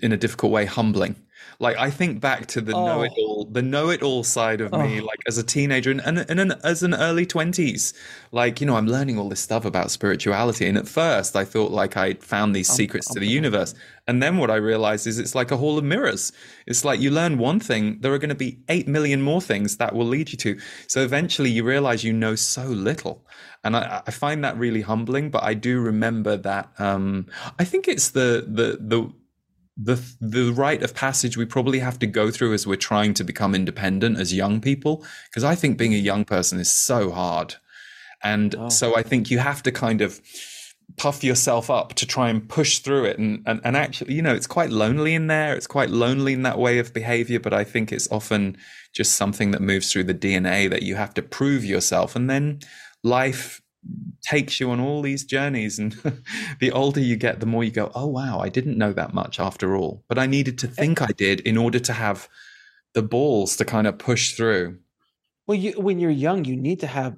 in 0.03 0.13
a 0.13 0.17
difficult 0.17 0.53
way 0.53 0.65
humbling 0.65 1.17
like 1.59 1.77
I 1.77 1.91
think 1.91 2.21
back 2.21 2.47
to 2.49 2.61
the 2.61 2.75
oh. 2.75 2.87
know 2.87 3.03
it 3.03 3.13
all, 3.17 3.45
the 3.45 3.63
know 3.63 3.91
it 3.91 4.03
all 4.03 4.25
side 4.25 4.61
of 4.61 4.73
oh. 4.73 4.83
me, 4.83 5.01
like 5.01 5.21
as 5.27 5.39
a 5.39 5.43
teenager 5.43 5.91
and, 5.91 6.01
and, 6.01 6.19
and 6.29 6.41
an, 6.41 6.55
as 6.63 6.83
an 6.83 6.95
early 6.95 7.27
twenties. 7.27 7.95
Like 8.33 8.61
you 8.61 8.67
know, 8.67 8.77
I'm 8.77 8.87
learning 8.87 9.19
all 9.19 9.29
this 9.29 9.41
stuff 9.41 9.65
about 9.65 9.91
spirituality, 9.91 10.67
and 10.67 10.77
at 10.77 10.89
first 10.89 11.37
I 11.37 11.45
thought 11.45 11.71
like 11.71 11.97
I 11.97 12.15
found 12.15 12.55
these 12.55 12.69
secrets 12.69 13.13
to 13.13 13.21
the 13.21 13.27
universe, 13.27 13.75
and 14.07 14.23
then 14.23 14.39
what 14.39 14.51
I 14.51 14.57
realized 14.57 15.07
is 15.07 15.19
it's 15.19 15.35
like 15.35 15.51
a 15.51 15.57
hall 15.57 15.79
of 15.79 15.85
mirrors. 15.85 16.33
It's 16.67 16.85
like 16.85 17.01
you 17.01 17.11
learn 17.11 17.39
one 17.39 17.61
thing, 17.61 17.99
there 18.01 18.13
are 18.13 18.19
going 18.19 18.29
to 18.29 18.35
be 18.35 18.59
eight 18.69 18.89
million 18.89 19.23
more 19.23 19.41
things 19.41 19.77
that 19.79 19.95
will 19.95 20.07
lead 20.07 20.31
you 20.31 20.39
to. 20.39 20.59
So 20.89 21.03
eventually, 21.03 21.51
you 21.51 21.65
realize 21.65 22.05
you 22.05 22.13
know 22.13 22.35
so 22.35 22.65
little, 22.65 23.27
and 23.63 23.77
I, 23.77 24.03
I 24.07 24.11
find 24.11 24.45
that 24.45 24.59
really 24.59 24.83
humbling. 24.83 25.31
But 25.31 25.43
I 25.45 25.55
do 25.55 25.81
remember 25.81 26.37
that. 26.37 26.69
Um, 26.79 27.27
I 27.59 27.65
think 27.65 27.89
it's 27.89 28.11
the 28.11 28.45
the 28.47 28.79
the 28.81 29.13
the 29.77 30.01
the 30.21 30.53
rite 30.53 30.83
of 30.83 30.95
passage 30.95 31.37
we 31.37 31.45
probably 31.45 31.81
have 31.81 31.99
to 31.99 32.07
go 32.07 32.31
through 32.31 32.53
as 32.53 32.67
we're 32.67 32.77
trying 32.77 33.13
to 33.15 33.25
become 33.25 33.55
independent 33.55 34.19
as 34.19 34.33
young 34.33 34.61
people 34.61 35.05
because 35.29 35.43
I 35.43 35.55
think 35.55 35.79
being 35.79 35.95
a 35.95 35.99
young 35.99 36.25
person 36.25 36.61
is 36.61 36.71
so 36.71 37.11
hard. 37.11 37.57
And 38.23 38.55
oh. 38.55 38.69
so 38.69 38.97
I 38.97 39.03
think 39.03 39.31
you 39.31 39.39
have 39.39 39.63
to 39.65 39.73
kind 39.73 40.01
of 40.01 40.21
puff 40.97 41.25
yourself 41.25 41.71
up 41.71 41.95
to 41.95 42.07
try 42.07 42.29
and 42.29 42.49
push 42.49 42.79
through 42.79 43.05
it 43.05 43.19
and, 43.19 43.43
and 43.47 43.61
and 43.65 43.77
actually 43.77 44.15
you 44.15 44.23
know 44.23 44.35
it's 44.35 44.47
quite 44.47 44.71
lonely 44.71 45.15
in 45.15 45.27
there 45.27 45.55
it's 45.57 45.67
quite 45.67 45.91
lonely 45.91 46.35
in 46.35 46.43
that 46.43 46.59
way 46.59 46.79
of 46.79 46.93
behavior 46.93 47.41
but 47.41 47.53
i 47.55 47.65
think 47.65 47.91
it's 47.91 48.11
often 48.13 48.57
just 48.93 49.15
something 49.15 49.51
that 49.51 49.63
moves 49.63 49.91
through 49.91 50.05
the 50.05 50.15
dna 50.15 50.69
that 50.71 50.83
you 50.83 50.95
have 50.95 51.13
to 51.15 51.23
prove 51.23 51.65
yourself 51.65 52.15
and 52.15 52.29
then 52.29 52.61
life 53.03 53.61
takes 54.23 54.59
you 54.59 54.71
on 54.71 54.81
all 54.81 55.03
these 55.03 55.25
journeys 55.25 55.79
and 55.79 55.93
the 56.61 56.73
older 56.73 57.01
you 57.01 57.17
get 57.17 57.41
the 57.41 57.47
more 57.47 57.63
you 57.63 57.71
go 57.71 57.93
oh 57.95 58.07
wow 58.07 58.39
i 58.41 58.49
didn't 58.49 58.79
know 58.79 58.93
that 58.93 59.13
much 59.13 59.39
after 59.39 59.77
all. 59.77 60.03
But 60.09 60.19
i 60.19 60.27
needed 60.27 60.59
to 60.61 60.67
think 60.67 61.03
i 61.03 61.13
did 61.17 61.41
in 61.41 61.57
order 61.57 61.79
to 61.79 61.93
have 61.93 62.29
the 62.95 63.03
balls 63.03 63.57
to 63.57 63.65
kind 63.65 63.87
of 63.87 63.99
push 63.99 64.33
through. 64.33 64.79
Well 65.47 65.59
you 65.59 65.73
when 65.73 65.99
you're 65.99 66.11
young 66.11 66.45
you 66.45 66.57
need 66.57 66.81
to 66.81 66.87
have 66.87 67.17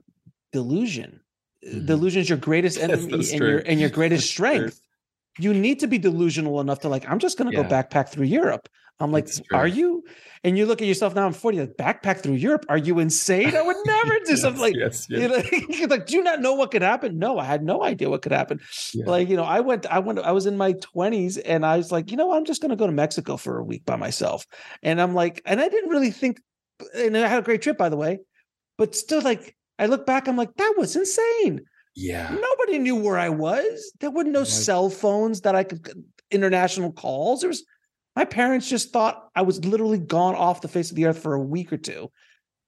delusion. 0.52 1.20
Mm-hmm. 1.66 1.86
delusion 1.86 2.22
is 2.22 2.28
your 2.28 2.38
greatest 2.38 2.78
enemy 2.86 3.16
yes, 3.16 3.32
and 3.32 3.40
your 3.40 3.58
and 3.58 3.80
your 3.80 3.90
greatest 3.90 4.28
strength. 4.28 4.80
You 5.38 5.52
need 5.52 5.80
to 5.80 5.86
be 5.86 5.98
delusional 5.98 6.60
enough 6.60 6.80
to 6.80 6.88
like 6.88 7.08
i'm 7.08 7.18
just 7.18 7.38
going 7.38 7.50
to 7.50 7.56
yeah. 7.56 7.62
go 7.62 7.68
backpack 7.68 8.08
through 8.08 8.26
europe. 8.26 8.68
I'm 8.98 9.12
like, 9.12 9.28
are 9.52 9.66
you? 9.66 10.04
And 10.44 10.56
you 10.58 10.66
look 10.66 10.80
at 10.82 10.88
yourself 10.88 11.14
now. 11.14 11.26
I'm 11.26 11.32
40. 11.32 11.60
Like, 11.60 11.76
backpack 11.76 12.22
through 12.22 12.34
Europe. 12.34 12.66
Are 12.68 12.78
you 12.78 12.98
insane? 12.98 13.54
I 13.54 13.62
would 13.62 13.76
never 13.84 14.14
do 14.20 14.24
yes, 14.28 14.40
something 14.40 14.60
like. 14.60 14.74
Yes, 14.76 15.06
yes. 15.08 15.20
You 15.20 15.28
know, 15.28 15.86
like, 15.94 16.06
do 16.06 16.16
you 16.16 16.22
not 16.22 16.40
know 16.40 16.54
what 16.54 16.70
could 16.70 16.82
happen? 16.82 17.18
No, 17.18 17.38
I 17.38 17.44
had 17.44 17.62
no 17.62 17.82
idea 17.82 18.10
what 18.10 18.22
could 18.22 18.32
happen. 18.32 18.60
Yeah. 18.92 19.04
Like, 19.06 19.28
you 19.28 19.36
know, 19.36 19.44
I 19.44 19.60
went. 19.60 19.86
I 19.86 19.98
went. 19.98 20.18
I 20.18 20.32
was 20.32 20.46
in 20.46 20.56
my 20.56 20.74
20s, 20.74 21.40
and 21.44 21.64
I 21.64 21.76
was 21.76 21.92
like, 21.92 22.10
you 22.10 22.16
know, 22.16 22.32
I'm 22.32 22.44
just 22.44 22.60
going 22.60 22.70
to 22.70 22.76
go 22.76 22.86
to 22.86 22.92
Mexico 22.92 23.36
for 23.36 23.58
a 23.58 23.64
week 23.64 23.84
by 23.84 23.96
myself. 23.96 24.46
And 24.82 25.00
I'm 25.00 25.14
like, 25.14 25.42
and 25.46 25.60
I 25.60 25.68
didn't 25.68 25.90
really 25.90 26.10
think. 26.10 26.40
And 26.94 27.16
I 27.16 27.26
had 27.26 27.38
a 27.38 27.42
great 27.42 27.62
trip, 27.62 27.78
by 27.78 27.88
the 27.88 27.96
way. 27.96 28.18
But 28.78 28.94
still, 28.94 29.22
like, 29.22 29.56
I 29.78 29.86
look 29.86 30.06
back. 30.06 30.28
I'm 30.28 30.36
like, 30.36 30.54
that 30.56 30.74
was 30.76 30.96
insane. 30.96 31.62
Yeah. 31.94 32.28
Nobody 32.30 32.78
knew 32.78 32.96
where 32.96 33.18
I 33.18 33.30
was. 33.30 33.92
There 34.00 34.10
were 34.10 34.24
no 34.24 34.44
cell 34.44 34.90
phones 34.90 35.40
that 35.40 35.54
I 35.54 35.64
could 35.64 35.88
international 36.30 36.92
calls. 36.92 37.40
There 37.40 37.48
was 37.48 37.64
my 38.16 38.24
parents 38.24 38.68
just 38.68 38.92
thought 38.92 39.28
I 39.36 39.42
was 39.42 39.64
literally 39.64 39.98
gone 39.98 40.34
off 40.34 40.62
the 40.62 40.68
face 40.68 40.90
of 40.90 40.96
the 40.96 41.04
earth 41.04 41.18
for 41.18 41.34
a 41.34 41.40
week 41.40 41.72
or 41.72 41.76
two. 41.76 42.10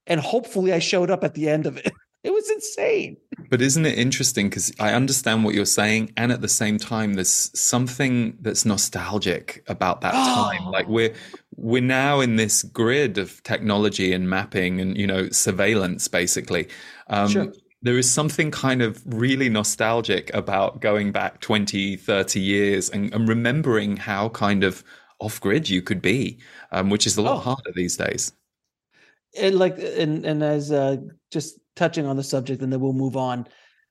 And 0.07 0.21
hopefully 0.21 0.73
I 0.73 0.79
showed 0.79 1.11
up 1.11 1.25
at 1.25 1.35
the 1.35 1.49
end 1.49 1.67
of 1.67 1.77
it. 1.79 1.91
It 2.25 2.33
was 2.33 2.51
insane. 2.51 3.17
But 3.49 3.63
isn't 3.63 3.87
it 3.87 3.97
interesting? 3.97 4.49
Because 4.49 4.73
I 4.81 4.93
understand 4.93 5.45
what 5.45 5.55
you're 5.55 5.65
saying. 5.65 6.13
And 6.17 6.33
at 6.33 6.41
the 6.41 6.49
same 6.49 6.77
time, 6.77 7.15
there's 7.15 7.51
something 7.59 8.37
that's 8.41 8.65
nostalgic 8.65 9.63
about 9.69 10.01
that 10.01 10.13
time. 10.35 10.67
Like 10.67 10.89
we're 10.89 11.15
we're 11.55 11.81
now 11.81 12.19
in 12.19 12.35
this 12.35 12.65
grid 12.65 13.19
of 13.19 13.41
technology 13.45 14.13
and 14.13 14.29
mapping 14.29 14.81
and, 14.81 14.99
you 14.99 15.07
know, 15.07 15.29
surveillance, 15.31 16.09
basically. 16.09 16.69
Um, 17.07 17.29
sure 17.29 17.53
there 17.83 17.97
is 17.97 18.11
something 18.11 18.51
kind 18.51 18.83
of 18.83 19.03
really 19.07 19.49
nostalgic 19.49 20.35
about 20.35 20.81
going 20.81 21.13
back 21.13 21.41
20 21.41 21.97
30 21.97 22.41
years 22.41 22.91
and, 22.91 23.15
and 23.15 23.29
remembering 23.29 23.97
how 23.97 24.29
kind 24.31 24.65
of 24.65 24.83
off 25.21 25.41
grid 25.41 25.69
you 25.69 25.83
could 25.83 26.01
be, 26.01 26.39
um, 26.73 26.91
which 26.91 27.07
is 27.07 27.17
a 27.17 27.23
lot 27.23 27.37
oh. 27.37 27.41
harder 27.41 27.73
these 27.75 27.97
days. 27.97 28.33
And 29.39 29.59
like, 29.59 29.79
and 29.79 30.25
and 30.25 30.43
as 30.43 30.73
uh, 30.73 30.97
just 31.31 31.59
touching 31.77 32.07
on 32.07 32.17
the 32.17 32.23
subject, 32.23 32.63
and 32.63 32.73
then 32.73 32.81
we'll 32.81 32.93
move 32.93 33.17
on. 33.17 33.47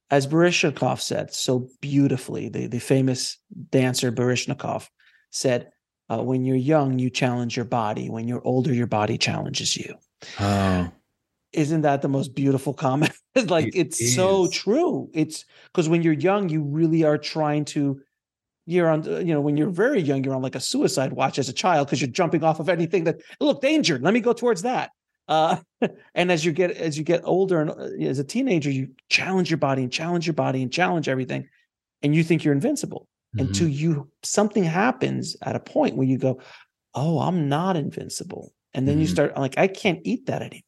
As 0.09 0.25
Baryshnikov 0.25 1.01
said 1.01 1.33
so 1.33 1.69
beautifully, 1.81 2.49
the 2.49 2.67
the 2.67 2.79
famous 2.79 3.37
dancer 3.71 4.11
Baryshnikov 4.11 4.87
said, 5.31 5.71
uh, 6.09 6.23
"When 6.23 6.43
you're 6.43 6.55
young, 6.55 6.97
you 6.97 7.09
challenge 7.09 7.55
your 7.55 7.65
body. 7.65 8.09
When 8.09 8.27
you're 8.27 8.45
older, 8.45 8.73
your 8.73 8.87
body 8.87 9.17
challenges 9.17 9.77
you." 9.77 9.95
Oh. 10.39 10.91
Isn't 11.53 11.81
that 11.81 12.01
the 12.01 12.09
most 12.09 12.35
beautiful 12.35 12.73
comment? 12.73 13.13
like 13.47 13.67
it 13.67 13.75
it's 13.75 14.01
is. 14.01 14.15
so 14.15 14.49
true. 14.49 15.09
It's 15.13 15.45
because 15.65 15.87
when 15.87 16.01
you're 16.01 16.13
young, 16.13 16.49
you 16.49 16.63
really 16.63 17.03
are 17.03 17.17
trying 17.17 17.65
to 17.65 18.01
you're 18.67 18.89
on 18.89 19.03
you 19.03 19.33
know 19.33 19.41
when 19.41 19.57
you're 19.57 19.69
very 19.69 20.01
young 20.01 20.23
you're 20.23 20.35
on 20.35 20.41
like 20.41 20.55
a 20.55 20.59
suicide 20.59 21.13
watch 21.13 21.39
as 21.39 21.47
a 21.47 21.53
child 21.53 21.87
because 21.87 22.01
you're 22.01 22.09
jumping 22.09 22.43
off 22.43 22.59
of 22.59 22.67
anything 22.69 23.05
that 23.05 23.19
look 23.39 23.61
danger 23.61 23.97
let 23.97 24.13
me 24.13 24.19
go 24.19 24.33
towards 24.33 24.61
that. 24.61 24.91
Uh, 25.27 25.57
and 26.15 26.31
as 26.31 26.45
you 26.45 26.51
get 26.51 26.71
as 26.71 26.97
you 26.97 27.03
get 27.03 27.21
older 27.23 27.61
and 27.61 27.71
uh, 27.71 28.07
as 28.07 28.19
a 28.19 28.23
teenager 28.23 28.69
you 28.69 28.89
challenge 29.09 29.49
your 29.49 29.57
body 29.57 29.83
and 29.83 29.91
challenge 29.91 30.27
your 30.27 30.33
body 30.33 30.61
and 30.61 30.71
challenge 30.71 31.09
everything 31.09 31.47
and 32.01 32.13
you 32.13 32.23
think 32.23 32.43
you're 32.43 32.53
invincible 32.53 33.07
mm-hmm. 33.35 33.47
until 33.47 33.67
you 33.67 34.09
something 34.23 34.63
happens 34.63 35.35
at 35.41 35.55
a 35.55 35.59
point 35.59 35.97
where 35.97 36.07
you 36.07 36.17
go 36.17 36.39
oh 36.93 37.19
i'm 37.19 37.49
not 37.49 37.75
invincible. 37.75 38.53
And 38.73 38.87
then 38.87 38.95
mm-hmm. 38.95 39.01
you 39.01 39.07
start 39.07 39.37
like 39.37 39.57
i 39.57 39.67
can't 39.67 39.99
eat 40.03 40.27
that 40.27 40.41
anymore. 40.41 40.61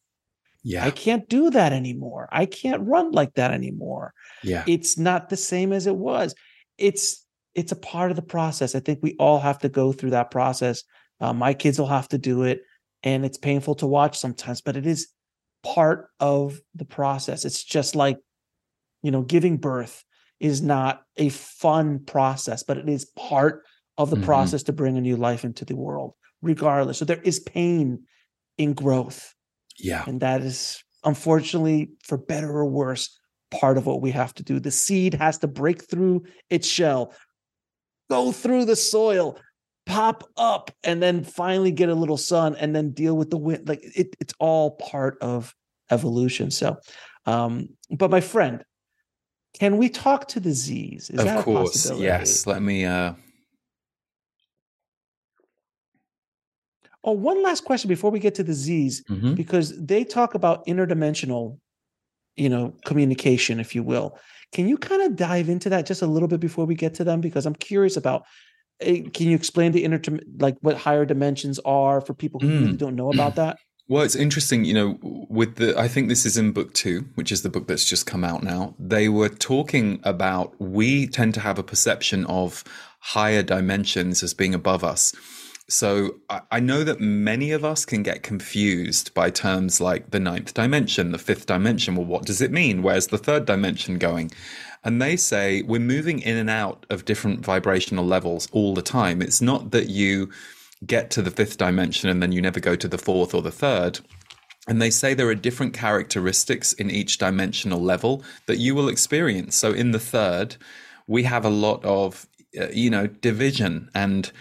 Yeah. 0.62 0.84
i 0.84 0.90
can't 0.90 1.28
do 1.28 1.50
that 1.50 1.72
anymore. 1.72 2.28
I 2.32 2.46
can't 2.46 2.86
run 2.86 3.12
like 3.12 3.34
that 3.34 3.52
anymore. 3.52 4.12
Yeah. 4.42 4.64
It's 4.66 4.98
not 4.98 5.28
the 5.28 5.36
same 5.36 5.72
as 5.72 5.86
it 5.86 5.96
was. 5.96 6.34
It's 6.76 7.24
it's 7.54 7.72
a 7.72 7.76
part 7.76 8.10
of 8.10 8.16
the 8.16 8.22
process. 8.22 8.74
I 8.74 8.80
think 8.80 9.00
we 9.02 9.16
all 9.18 9.38
have 9.40 9.58
to 9.60 9.68
go 9.68 9.92
through 9.92 10.10
that 10.10 10.30
process. 10.30 10.82
Uh, 11.20 11.32
my 11.32 11.54
kids 11.54 11.78
will 11.78 11.86
have 11.86 12.08
to 12.08 12.18
do 12.18 12.42
it, 12.44 12.62
and 13.02 13.24
it's 13.24 13.38
painful 13.38 13.74
to 13.76 13.86
watch 13.86 14.18
sometimes, 14.18 14.60
but 14.60 14.76
it 14.76 14.86
is 14.86 15.08
part 15.62 16.08
of 16.20 16.60
the 16.74 16.84
process. 16.84 17.44
It's 17.44 17.62
just 17.62 17.94
like, 17.94 18.18
you 19.02 19.10
know, 19.10 19.22
giving 19.22 19.56
birth 19.56 20.04
is 20.38 20.62
not 20.62 21.02
a 21.16 21.28
fun 21.28 22.00
process, 22.06 22.62
but 22.62 22.78
it 22.78 22.88
is 22.88 23.04
part 23.16 23.64
of 23.98 24.10
the 24.10 24.16
mm-hmm. 24.16 24.24
process 24.24 24.62
to 24.64 24.72
bring 24.72 24.96
a 24.96 25.00
new 25.00 25.16
life 25.16 25.44
into 25.44 25.64
the 25.64 25.76
world, 25.76 26.14
regardless. 26.40 26.98
So 26.98 27.04
there 27.04 27.20
is 27.20 27.40
pain 27.40 28.04
in 28.56 28.72
growth. 28.72 29.34
Yeah. 29.78 30.04
And 30.06 30.20
that 30.20 30.40
is 30.40 30.82
unfortunately, 31.04 31.90
for 32.02 32.18
better 32.18 32.50
or 32.50 32.66
worse, 32.66 33.18
part 33.50 33.76
of 33.76 33.86
what 33.86 34.00
we 34.00 34.10
have 34.12 34.34
to 34.34 34.42
do. 34.42 34.60
The 34.60 34.70
seed 34.70 35.14
has 35.14 35.38
to 35.38 35.48
break 35.48 35.88
through 35.88 36.24
its 36.48 36.66
shell, 36.66 37.14
go 38.10 38.32
through 38.32 38.66
the 38.66 38.76
soil, 38.76 39.38
pop 39.86 40.24
up, 40.36 40.70
and 40.84 41.02
then 41.02 41.24
finally 41.24 41.70
get 41.70 41.88
a 41.88 41.94
little 41.94 42.16
sun 42.16 42.56
and 42.56 42.74
then 42.74 42.90
deal 42.90 43.16
with 43.16 43.30
the 43.30 43.38
wind. 43.38 43.66
Like 43.68 43.80
it, 43.82 44.14
it's 44.20 44.34
all 44.38 44.72
part 44.72 45.16
of 45.22 45.54
evolution. 45.90 46.50
So, 46.50 46.76
um, 47.24 47.70
but 47.90 48.10
my 48.10 48.20
friend, 48.20 48.64
can 49.58 49.78
we 49.78 49.88
talk 49.88 50.28
to 50.28 50.40
the 50.40 50.52
Z's? 50.52 51.10
Is 51.10 51.24
of 51.24 51.44
course, 51.44 51.90
yes. 51.92 52.46
Let 52.46 52.60
me. 52.60 52.84
uh 52.84 53.14
Oh, 57.02 57.12
one 57.12 57.42
last 57.42 57.64
question 57.64 57.88
before 57.88 58.10
we 58.10 58.18
get 58.18 58.34
to 58.34 58.42
the 58.42 58.52
Z's, 58.52 59.02
mm-hmm. 59.04 59.32
because 59.32 59.74
they 59.82 60.04
talk 60.04 60.34
about 60.34 60.66
interdimensional, 60.66 61.58
you 62.36 62.50
know, 62.50 62.74
communication, 62.84 63.58
if 63.58 63.74
you 63.74 63.82
will. 63.82 64.18
Can 64.52 64.68
you 64.68 64.76
kind 64.76 65.02
of 65.02 65.16
dive 65.16 65.48
into 65.48 65.68
that 65.70 65.86
just 65.86 66.02
a 66.02 66.06
little 66.06 66.28
bit 66.28 66.40
before 66.40 66.64
we 66.64 66.74
get 66.74 66.94
to 66.94 67.04
them? 67.04 67.20
Because 67.20 67.46
I'm 67.46 67.54
curious 67.54 67.96
about. 67.96 68.24
Eh, 68.80 69.02
can 69.12 69.28
you 69.28 69.36
explain 69.36 69.72
the 69.72 69.84
inner 69.84 70.00
like 70.38 70.56
what 70.60 70.76
higher 70.76 71.04
dimensions 71.04 71.58
are 71.64 72.00
for 72.00 72.14
people 72.14 72.40
who 72.40 72.48
mm. 72.48 72.60
really 72.60 72.76
don't 72.76 72.96
know 72.96 73.12
about 73.12 73.36
that? 73.36 73.58
Well, 73.90 74.04
it's 74.04 74.14
interesting, 74.14 74.64
you 74.64 74.72
know, 74.72 74.98
with 75.02 75.56
the, 75.56 75.76
I 75.76 75.88
think 75.88 76.08
this 76.08 76.24
is 76.24 76.36
in 76.36 76.52
book 76.52 76.74
two, 76.74 77.06
which 77.16 77.32
is 77.32 77.42
the 77.42 77.48
book 77.48 77.66
that's 77.66 77.84
just 77.84 78.06
come 78.06 78.22
out 78.22 78.44
now. 78.44 78.76
They 78.78 79.08
were 79.08 79.28
talking 79.28 79.98
about 80.04 80.54
we 80.60 81.08
tend 81.08 81.34
to 81.34 81.40
have 81.40 81.58
a 81.58 81.64
perception 81.64 82.24
of 82.26 82.62
higher 83.00 83.42
dimensions 83.42 84.22
as 84.22 84.32
being 84.32 84.54
above 84.54 84.84
us. 84.84 85.12
So 85.70 86.16
I 86.50 86.58
know 86.58 86.82
that 86.82 87.00
many 87.00 87.52
of 87.52 87.64
us 87.64 87.84
can 87.84 88.02
get 88.02 88.24
confused 88.24 89.14
by 89.14 89.30
terms 89.30 89.80
like 89.80 90.10
the 90.10 90.18
ninth 90.18 90.52
dimension, 90.52 91.12
the 91.12 91.18
fifth 91.18 91.46
dimension. 91.46 91.94
Well, 91.94 92.06
what 92.06 92.26
does 92.26 92.40
it 92.40 92.50
mean? 92.50 92.82
Where's 92.82 93.06
the 93.06 93.18
third 93.18 93.46
dimension 93.46 93.96
going? 93.96 94.32
And 94.82 95.00
they 95.00 95.14
say 95.14 95.62
we're 95.62 95.78
moving 95.78 96.20
in 96.20 96.36
and 96.36 96.50
out 96.50 96.86
of 96.90 97.04
different 97.04 97.44
vibrational 97.44 98.04
levels 98.04 98.48
all 98.50 98.74
the 98.74 98.82
time. 98.82 99.22
It's 99.22 99.40
not 99.40 99.70
that 99.70 99.88
you 99.88 100.30
get 100.86 101.10
to 101.12 101.22
the 101.22 101.30
fifth 101.30 101.58
dimension 101.58 102.10
and 102.10 102.20
then 102.20 102.32
you 102.32 102.42
never 102.42 102.58
go 102.58 102.74
to 102.74 102.88
the 102.88 102.98
fourth 102.98 103.32
or 103.32 103.42
the 103.42 103.52
third. 103.52 104.00
And 104.66 104.82
they 104.82 104.90
say 104.90 105.14
there 105.14 105.28
are 105.28 105.36
different 105.36 105.72
characteristics 105.72 106.72
in 106.72 106.90
each 106.90 107.18
dimensional 107.18 107.80
level 107.80 108.24
that 108.46 108.58
you 108.58 108.74
will 108.74 108.88
experience. 108.88 109.54
So 109.54 109.72
in 109.72 109.92
the 109.92 110.00
third, 110.00 110.56
we 111.06 111.22
have 111.24 111.44
a 111.44 111.50
lot 111.50 111.84
of 111.84 112.26
uh, 112.58 112.66
you 112.72 112.90
know, 112.90 113.06
division 113.06 113.88
and 113.94 114.32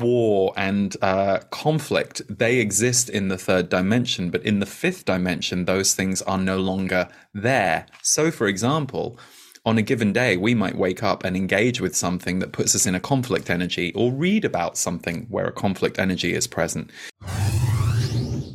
war 0.00 0.52
and 0.56 0.96
uh, 1.02 1.40
conflict, 1.50 2.22
they 2.28 2.58
exist 2.58 3.08
in 3.08 3.28
the 3.28 3.38
third 3.38 3.68
dimension. 3.68 4.30
But 4.30 4.42
in 4.44 4.60
the 4.60 4.66
fifth 4.66 5.04
dimension, 5.04 5.64
those 5.64 5.94
things 5.94 6.22
are 6.22 6.38
no 6.38 6.58
longer 6.58 7.08
there. 7.34 7.86
So, 8.02 8.30
for 8.30 8.46
example, 8.46 9.18
on 9.64 9.76
a 9.76 9.82
given 9.82 10.12
day, 10.12 10.36
we 10.36 10.54
might 10.54 10.76
wake 10.76 11.02
up 11.02 11.24
and 11.24 11.36
engage 11.36 11.80
with 11.80 11.94
something 11.94 12.38
that 12.38 12.52
puts 12.52 12.74
us 12.74 12.86
in 12.86 12.94
a 12.94 13.00
conflict 13.00 13.50
energy 13.50 13.92
or 13.94 14.10
read 14.12 14.44
about 14.44 14.78
something 14.78 15.26
where 15.28 15.46
a 15.46 15.52
conflict 15.52 15.98
energy 15.98 16.32
is 16.32 16.46
present. 16.46 16.90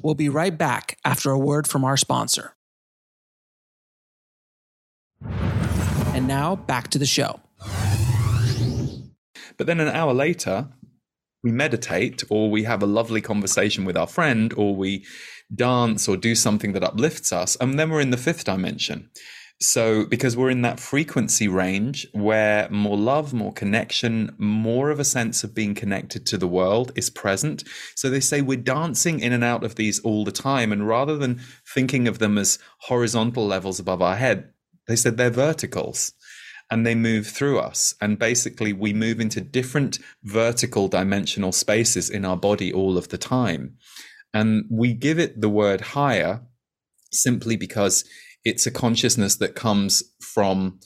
We'll 0.01 0.15
be 0.15 0.29
right 0.29 0.57
back 0.57 0.97
after 1.05 1.31
a 1.31 1.39
word 1.39 1.67
from 1.67 1.83
our 1.83 1.97
sponsor. 1.97 2.55
And 5.21 6.27
now 6.27 6.55
back 6.55 6.89
to 6.89 6.99
the 6.99 7.05
show. 7.05 7.39
But 9.57 9.67
then 9.67 9.79
an 9.79 9.87
hour 9.87 10.13
later, 10.13 10.67
we 11.43 11.51
meditate 11.51 12.23
or 12.29 12.49
we 12.49 12.63
have 12.63 12.81
a 12.81 12.87
lovely 12.87 13.21
conversation 13.21 13.85
with 13.85 13.97
our 13.97 14.07
friend 14.07 14.53
or 14.55 14.75
we 14.75 15.05
dance 15.53 16.07
or 16.07 16.17
do 16.17 16.35
something 16.35 16.73
that 16.73 16.83
uplifts 16.83 17.33
us. 17.33 17.57
And 17.59 17.77
then 17.77 17.89
we're 17.89 18.01
in 18.01 18.11
the 18.11 18.17
fifth 18.17 18.45
dimension. 18.45 19.09
So, 19.59 20.05
because 20.05 20.35
we're 20.35 20.49
in 20.49 20.63
that 20.63 20.79
frequency 20.79 21.47
range 21.47 22.07
where 22.11 22.67
more 22.69 22.97
love, 22.97 23.33
more 23.33 23.53
connection, 23.53 24.35
more 24.37 24.89
of 24.89 24.99
a 24.99 25.05
sense 25.05 25.43
of 25.43 25.55
being 25.55 25.73
connected 25.73 26.25
to 26.25 26.37
the 26.37 26.47
world 26.47 26.91
is 26.95 27.09
present. 27.09 27.63
So, 27.95 28.09
they 28.09 28.19
say 28.19 28.41
we're 28.41 28.57
dancing 28.57 29.19
in 29.19 29.31
and 29.31 29.43
out 29.43 29.63
of 29.63 29.75
these 29.75 29.99
all 29.99 30.25
the 30.25 30.31
time. 30.31 30.73
And 30.73 30.87
rather 30.87 31.17
than 31.17 31.39
thinking 31.73 32.07
of 32.07 32.19
them 32.19 32.37
as 32.37 32.59
horizontal 32.79 33.45
levels 33.45 33.79
above 33.79 34.01
our 34.01 34.17
head, 34.17 34.49
they 34.87 34.97
said 34.97 35.15
they're 35.15 35.29
verticals 35.29 36.11
and 36.73 36.87
they 36.87 36.95
move 36.95 37.27
through 37.27 37.59
us. 37.59 37.93
And 38.01 38.17
basically, 38.17 38.73
we 38.73 38.93
move 38.93 39.19
into 39.19 39.39
different 39.39 39.99
vertical 40.23 40.87
dimensional 40.87 41.51
spaces 41.51 42.09
in 42.09 42.25
our 42.25 42.35
body 42.35 42.73
all 42.73 42.97
of 42.97 43.09
the 43.09 43.17
time. 43.19 43.75
And 44.33 44.65
we 44.71 44.95
give 44.95 45.19
it 45.19 45.39
the 45.39 45.49
word 45.49 45.81
higher 45.81 46.41
simply 47.11 47.57
because 47.57 48.05
it's 48.43 48.65
a 48.65 48.71
consciousness 48.71 49.35
that 49.35 49.53
comes 49.53 50.01
from 50.19 50.79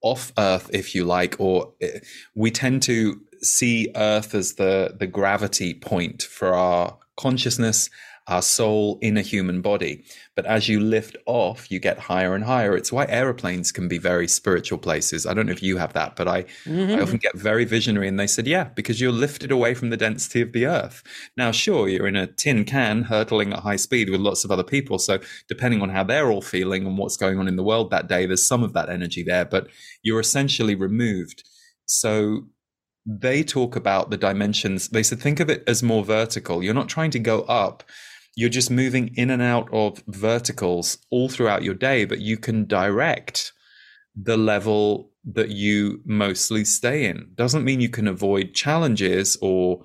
off 0.00 0.32
earth 0.38 0.70
if 0.72 0.94
you 0.94 1.04
like 1.04 1.36
or 1.38 1.74
eh, 1.82 1.98
we 2.34 2.50
tend 2.50 2.82
to 2.84 3.20
see 3.42 3.92
earth 3.96 4.34
as 4.34 4.54
the 4.54 4.96
the 4.98 5.06
gravity 5.06 5.74
point 5.74 6.22
for 6.22 6.54
our 6.54 6.96
consciousness 7.18 7.90
our 8.28 8.42
soul 8.42 8.98
in 9.00 9.16
a 9.16 9.22
human 9.22 9.62
body. 9.62 10.04
But 10.36 10.44
as 10.46 10.68
you 10.68 10.80
lift 10.80 11.16
off, 11.26 11.70
you 11.70 11.80
get 11.80 11.98
higher 11.98 12.34
and 12.34 12.44
higher. 12.44 12.76
It's 12.76 12.92
why 12.92 13.06
aeroplanes 13.06 13.72
can 13.72 13.88
be 13.88 13.98
very 13.98 14.28
spiritual 14.28 14.78
places. 14.78 15.26
I 15.26 15.34
don't 15.34 15.46
know 15.46 15.52
if 15.52 15.62
you 15.62 15.78
have 15.78 15.94
that, 15.94 16.14
but 16.14 16.28
I, 16.28 16.42
mm-hmm. 16.64 16.98
I 16.98 17.00
often 17.00 17.16
get 17.16 17.36
very 17.36 17.64
visionary. 17.64 18.06
And 18.06 18.20
they 18.20 18.26
said, 18.26 18.46
yeah, 18.46 18.64
because 18.64 19.00
you're 19.00 19.10
lifted 19.10 19.50
away 19.50 19.74
from 19.74 19.90
the 19.90 19.96
density 19.96 20.42
of 20.42 20.52
the 20.52 20.66
earth. 20.66 21.02
Now, 21.36 21.50
sure, 21.50 21.88
you're 21.88 22.06
in 22.06 22.16
a 22.16 22.26
tin 22.26 22.64
can 22.64 23.04
hurtling 23.04 23.52
at 23.52 23.60
high 23.60 23.76
speed 23.76 24.10
with 24.10 24.20
lots 24.20 24.44
of 24.44 24.50
other 24.50 24.62
people. 24.62 24.98
So 24.98 25.18
depending 25.48 25.80
on 25.80 25.88
how 25.88 26.04
they're 26.04 26.30
all 26.30 26.42
feeling 26.42 26.86
and 26.86 26.98
what's 26.98 27.16
going 27.16 27.38
on 27.38 27.48
in 27.48 27.56
the 27.56 27.64
world 27.64 27.90
that 27.90 28.08
day, 28.08 28.26
there's 28.26 28.46
some 28.46 28.62
of 28.62 28.74
that 28.74 28.90
energy 28.90 29.22
there, 29.22 29.46
but 29.46 29.68
you're 30.02 30.20
essentially 30.20 30.74
removed. 30.74 31.42
So 31.86 32.46
they 33.06 33.42
talk 33.42 33.74
about 33.74 34.10
the 34.10 34.18
dimensions. 34.18 34.90
They 34.90 35.02
said, 35.02 35.18
think 35.18 35.40
of 35.40 35.48
it 35.48 35.64
as 35.66 35.82
more 35.82 36.04
vertical. 36.04 36.62
You're 36.62 36.74
not 36.74 36.90
trying 36.90 37.10
to 37.12 37.18
go 37.18 37.40
up 37.42 37.82
you're 38.38 38.48
just 38.48 38.70
moving 38.70 39.12
in 39.16 39.30
and 39.30 39.42
out 39.42 39.68
of 39.72 40.00
verticals 40.06 40.96
all 41.10 41.28
throughout 41.28 41.64
your 41.64 41.74
day, 41.74 42.04
but 42.04 42.20
you 42.20 42.36
can 42.36 42.64
direct 42.66 43.52
the 44.14 44.36
level 44.36 45.10
that 45.24 45.48
you 45.48 46.00
mostly 46.04 46.64
stay 46.64 47.06
in. 47.06 47.32
Doesn't 47.34 47.64
mean 47.64 47.80
you 47.80 47.88
can 47.88 48.06
avoid 48.06 48.54
challenges 48.54 49.36
or 49.42 49.82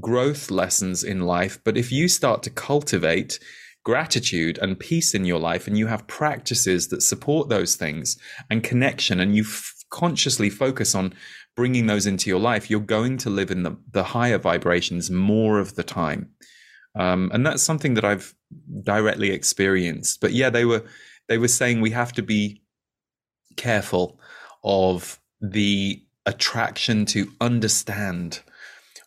growth 0.00 0.50
lessons 0.50 1.04
in 1.04 1.20
life, 1.20 1.60
but 1.62 1.76
if 1.76 1.92
you 1.92 2.08
start 2.08 2.42
to 2.42 2.50
cultivate 2.50 3.38
gratitude 3.84 4.58
and 4.60 4.80
peace 4.80 5.14
in 5.14 5.24
your 5.24 5.38
life 5.38 5.68
and 5.68 5.78
you 5.78 5.86
have 5.86 6.08
practices 6.08 6.88
that 6.88 7.00
support 7.00 7.48
those 7.48 7.76
things 7.76 8.18
and 8.50 8.64
connection 8.64 9.20
and 9.20 9.36
you 9.36 9.44
f- 9.44 9.72
consciously 9.90 10.50
focus 10.50 10.96
on 10.96 11.14
bringing 11.54 11.86
those 11.86 12.06
into 12.06 12.28
your 12.28 12.40
life, 12.40 12.68
you're 12.68 12.80
going 12.80 13.18
to 13.18 13.30
live 13.30 13.52
in 13.52 13.62
the, 13.62 13.76
the 13.92 14.02
higher 14.02 14.38
vibrations 14.38 15.12
more 15.12 15.60
of 15.60 15.76
the 15.76 15.84
time. 15.84 16.30
Um, 16.94 17.30
and 17.34 17.44
that's 17.44 17.62
something 17.62 17.94
that 17.94 18.04
I've 18.04 18.34
directly 18.82 19.30
experienced. 19.30 20.20
But 20.20 20.32
yeah, 20.32 20.50
they 20.50 20.64
were 20.64 20.84
they 21.28 21.38
were 21.38 21.48
saying 21.48 21.80
we 21.80 21.90
have 21.90 22.12
to 22.12 22.22
be 22.22 22.62
careful 23.56 24.20
of 24.62 25.18
the 25.40 26.02
attraction 26.26 27.04
to 27.06 27.30
understand 27.40 28.40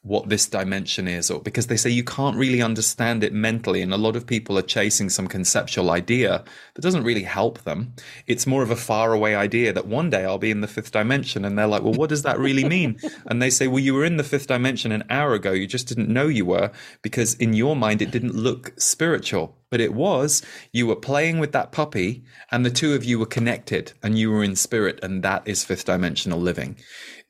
what 0.07 0.29
this 0.29 0.47
dimension 0.47 1.07
is 1.07 1.29
or 1.29 1.41
because 1.41 1.67
they 1.67 1.77
say 1.77 1.89
you 1.89 2.03
can't 2.03 2.37
really 2.37 2.61
understand 2.61 3.23
it 3.23 3.33
mentally 3.33 3.81
and 3.81 3.93
a 3.93 3.97
lot 3.97 4.15
of 4.15 4.25
people 4.25 4.57
are 4.57 4.63
chasing 4.63 5.09
some 5.09 5.27
conceptual 5.27 5.91
idea 5.91 6.43
that 6.73 6.81
doesn't 6.81 7.03
really 7.03 7.23
help 7.23 7.59
them. 7.63 7.93
It's 8.25 8.47
more 8.47 8.63
of 8.63 8.71
a 8.71 8.75
far 8.75 9.11
away 9.13 9.35
idea 9.35 9.73
that 9.73 9.87
one 9.87 10.09
day 10.09 10.23
I'll 10.23 10.37
be 10.37 10.51
in 10.51 10.61
the 10.61 10.67
fifth 10.67 10.91
dimension 10.91 11.43
and 11.43 11.57
they're 11.57 11.67
like 11.67 11.83
well 11.83 11.93
what 11.93 12.09
does 12.09 12.23
that 12.23 12.39
really 12.39 12.63
mean? 12.63 12.99
And 13.25 13.41
they 13.41 13.49
say 13.49 13.67
well 13.67 13.79
you 13.79 13.93
were 13.93 14.05
in 14.05 14.17
the 14.17 14.23
fifth 14.23 14.47
dimension 14.47 14.91
an 14.91 15.03
hour 15.09 15.33
ago. 15.33 15.51
You 15.51 15.67
just 15.67 15.87
didn't 15.87 16.09
know 16.09 16.27
you 16.27 16.45
were 16.45 16.71
because 17.01 17.33
in 17.35 17.53
your 17.53 17.75
mind 17.75 18.01
it 18.01 18.11
didn't 18.11 18.35
look 18.35 18.73
spiritual. 18.79 19.57
But 19.69 19.81
it 19.81 19.93
was 19.93 20.41
you 20.71 20.87
were 20.87 20.95
playing 20.95 21.39
with 21.39 21.51
that 21.51 21.73
puppy 21.73 22.23
and 22.51 22.65
the 22.65 22.71
two 22.71 22.93
of 22.93 23.03
you 23.03 23.19
were 23.19 23.25
connected 23.25 23.91
and 24.01 24.17
you 24.17 24.31
were 24.31 24.43
in 24.43 24.55
spirit 24.55 24.99
and 25.03 25.23
that 25.23 25.45
is 25.45 25.65
fifth 25.65 25.85
dimensional 25.85 26.39
living. 26.39 26.77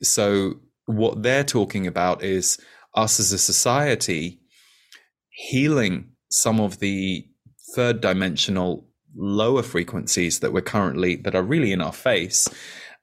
So 0.02 0.60
what 0.88 1.22
they're 1.22 1.44
talking 1.44 1.86
about 1.86 2.22
is 2.22 2.58
us 2.94 3.20
as 3.20 3.32
a 3.32 3.38
society 3.38 4.40
healing 5.28 6.10
some 6.30 6.60
of 6.60 6.78
the 6.78 7.26
third 7.74 8.00
dimensional 8.00 8.86
lower 9.14 9.62
frequencies 9.62 10.40
that 10.40 10.52
we're 10.52 10.60
currently 10.60 11.16
that 11.16 11.34
are 11.34 11.42
really 11.42 11.72
in 11.72 11.80
our 11.80 11.92
face 11.92 12.48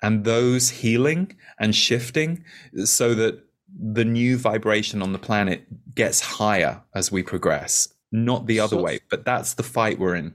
and 0.02 0.24
those 0.24 0.70
healing 0.70 1.36
and 1.60 1.76
shifting 1.76 2.44
so 2.84 3.14
that 3.14 3.42
the 3.68 4.06
new 4.06 4.38
vibration 4.38 5.02
on 5.02 5.14
the 5.14 5.20
planet 5.20 5.66
gets 5.94 6.20
higher 6.22 6.82
as 6.94 7.12
we 7.12 7.22
progress 7.24 7.90
not 8.12 8.48
the 8.48 8.60
other 8.60 8.78
so, 8.78 8.82
way 8.82 9.00
but 9.10 9.26
that's 9.26 9.54
the 9.56 9.64
fight 9.64 10.00
we're 10.00 10.16
in. 10.16 10.34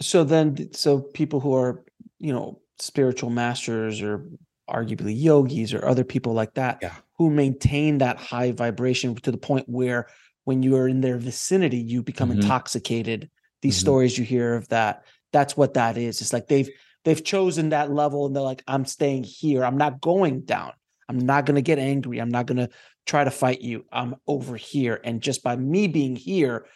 So 0.00 0.24
then 0.24 0.72
so 0.72 1.00
people 1.00 1.40
who 1.40 1.54
are 1.54 1.84
you 2.18 2.32
know 2.32 2.60
spiritual 2.78 3.30
masters 3.30 4.02
or 4.02 4.24
arguably 4.68 5.18
yogis 5.18 5.72
or 5.72 5.84
other 5.86 6.04
people 6.04 6.32
like 6.32 6.54
that 6.54 6.78
yeah. 6.82 6.94
who 7.18 7.30
maintain 7.30 7.98
that 7.98 8.16
high 8.16 8.52
vibration 8.52 9.14
to 9.14 9.30
the 9.30 9.38
point 9.38 9.68
where 9.68 10.08
when 10.44 10.62
you 10.62 10.76
are 10.76 10.88
in 10.88 11.00
their 11.00 11.18
vicinity 11.18 11.78
you 11.78 12.02
become 12.02 12.30
mm-hmm. 12.30 12.40
intoxicated. 12.40 13.30
These 13.62 13.76
mm-hmm. 13.76 13.80
stories 13.80 14.18
you 14.18 14.24
hear 14.24 14.54
of 14.54 14.68
that 14.68 15.04
that's 15.32 15.56
what 15.56 15.74
that 15.74 15.96
is. 15.96 16.20
It's 16.20 16.32
like 16.32 16.48
they've 16.48 16.70
they've 17.04 17.22
chosen 17.22 17.70
that 17.70 17.90
level 17.90 18.26
and 18.26 18.34
they're 18.34 18.42
like 18.42 18.62
i'm 18.66 18.84
staying 18.84 19.24
here. 19.24 19.64
I'm 19.64 19.78
not 19.78 20.00
going 20.00 20.42
down. 20.42 20.72
I'm 21.08 21.18
not 21.18 21.46
going 21.46 21.54
to 21.54 21.62
get 21.62 21.78
angry. 21.78 22.18
I'm 22.20 22.30
not 22.30 22.46
going 22.46 22.58
to 22.58 22.68
try 23.06 23.22
to 23.22 23.30
fight 23.30 23.60
you. 23.60 23.84
I'm 23.92 24.16
over 24.26 24.56
here. 24.56 25.00
And 25.04 25.20
just 25.20 25.42
by 25.42 25.56
me 25.56 25.86
being 25.88 26.16
here 26.16 26.66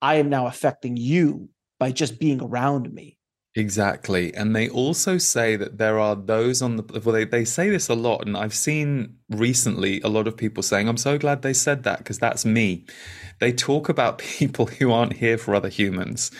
i 0.00 0.16
am 0.16 0.28
now 0.28 0.46
affecting 0.46 0.96
you 0.96 1.48
by 1.78 1.92
just 1.92 2.18
being 2.18 2.40
around 2.42 2.92
me 2.92 3.17
Exactly. 3.58 4.32
And 4.34 4.54
they 4.54 4.68
also 4.68 5.18
say 5.18 5.56
that 5.56 5.78
there 5.78 5.98
are 5.98 6.14
those 6.14 6.62
on 6.62 6.76
the, 6.76 7.00
well, 7.04 7.12
they, 7.12 7.24
they 7.24 7.44
say 7.44 7.68
this 7.70 7.88
a 7.88 7.94
lot. 7.94 8.24
And 8.24 8.36
I've 8.36 8.54
seen 8.54 9.16
recently 9.28 10.00
a 10.02 10.08
lot 10.08 10.28
of 10.28 10.36
people 10.36 10.62
saying, 10.62 10.88
I'm 10.88 10.96
so 10.96 11.18
glad 11.18 11.42
they 11.42 11.52
said 11.52 11.82
that 11.82 11.98
because 11.98 12.20
that's 12.20 12.44
me. 12.44 12.84
They 13.40 13.52
talk 13.52 13.88
about 13.88 14.18
people 14.38 14.66
who 14.66 14.92
aren't 14.92 15.14
here 15.14 15.36
for 15.36 15.56
other 15.56 15.68
humans. 15.68 16.30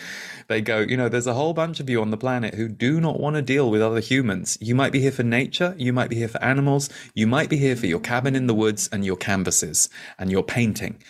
They 0.47 0.61
go, 0.61 0.79
you 0.79 0.95
know, 0.95 1.09
there's 1.09 1.27
a 1.27 1.33
whole 1.33 1.53
bunch 1.53 1.81
of 1.81 1.89
you 1.89 2.01
on 2.01 2.09
the 2.09 2.17
planet 2.17 2.55
who 2.55 2.69
do 2.69 3.01
not 3.01 3.19
want 3.19 3.35
to 3.35 3.41
deal 3.41 3.69
with 3.69 3.81
other 3.81 3.99
humans. 3.99 4.57
You 4.61 4.73
might 4.73 4.93
be 4.93 5.01
here 5.01 5.11
for 5.11 5.23
nature. 5.23 5.75
You 5.77 5.91
might 5.91 6.09
be 6.09 6.15
here 6.15 6.29
for 6.29 6.41
animals. 6.41 6.89
You 7.13 7.27
might 7.27 7.49
be 7.49 7.57
here 7.57 7.75
for 7.75 7.85
your 7.85 7.99
cabin 7.99 8.33
in 8.33 8.47
the 8.47 8.55
woods 8.55 8.87
and 8.93 9.03
your 9.03 9.17
canvases 9.17 9.89
and 10.17 10.31
your 10.31 10.43
painting. 10.43 11.03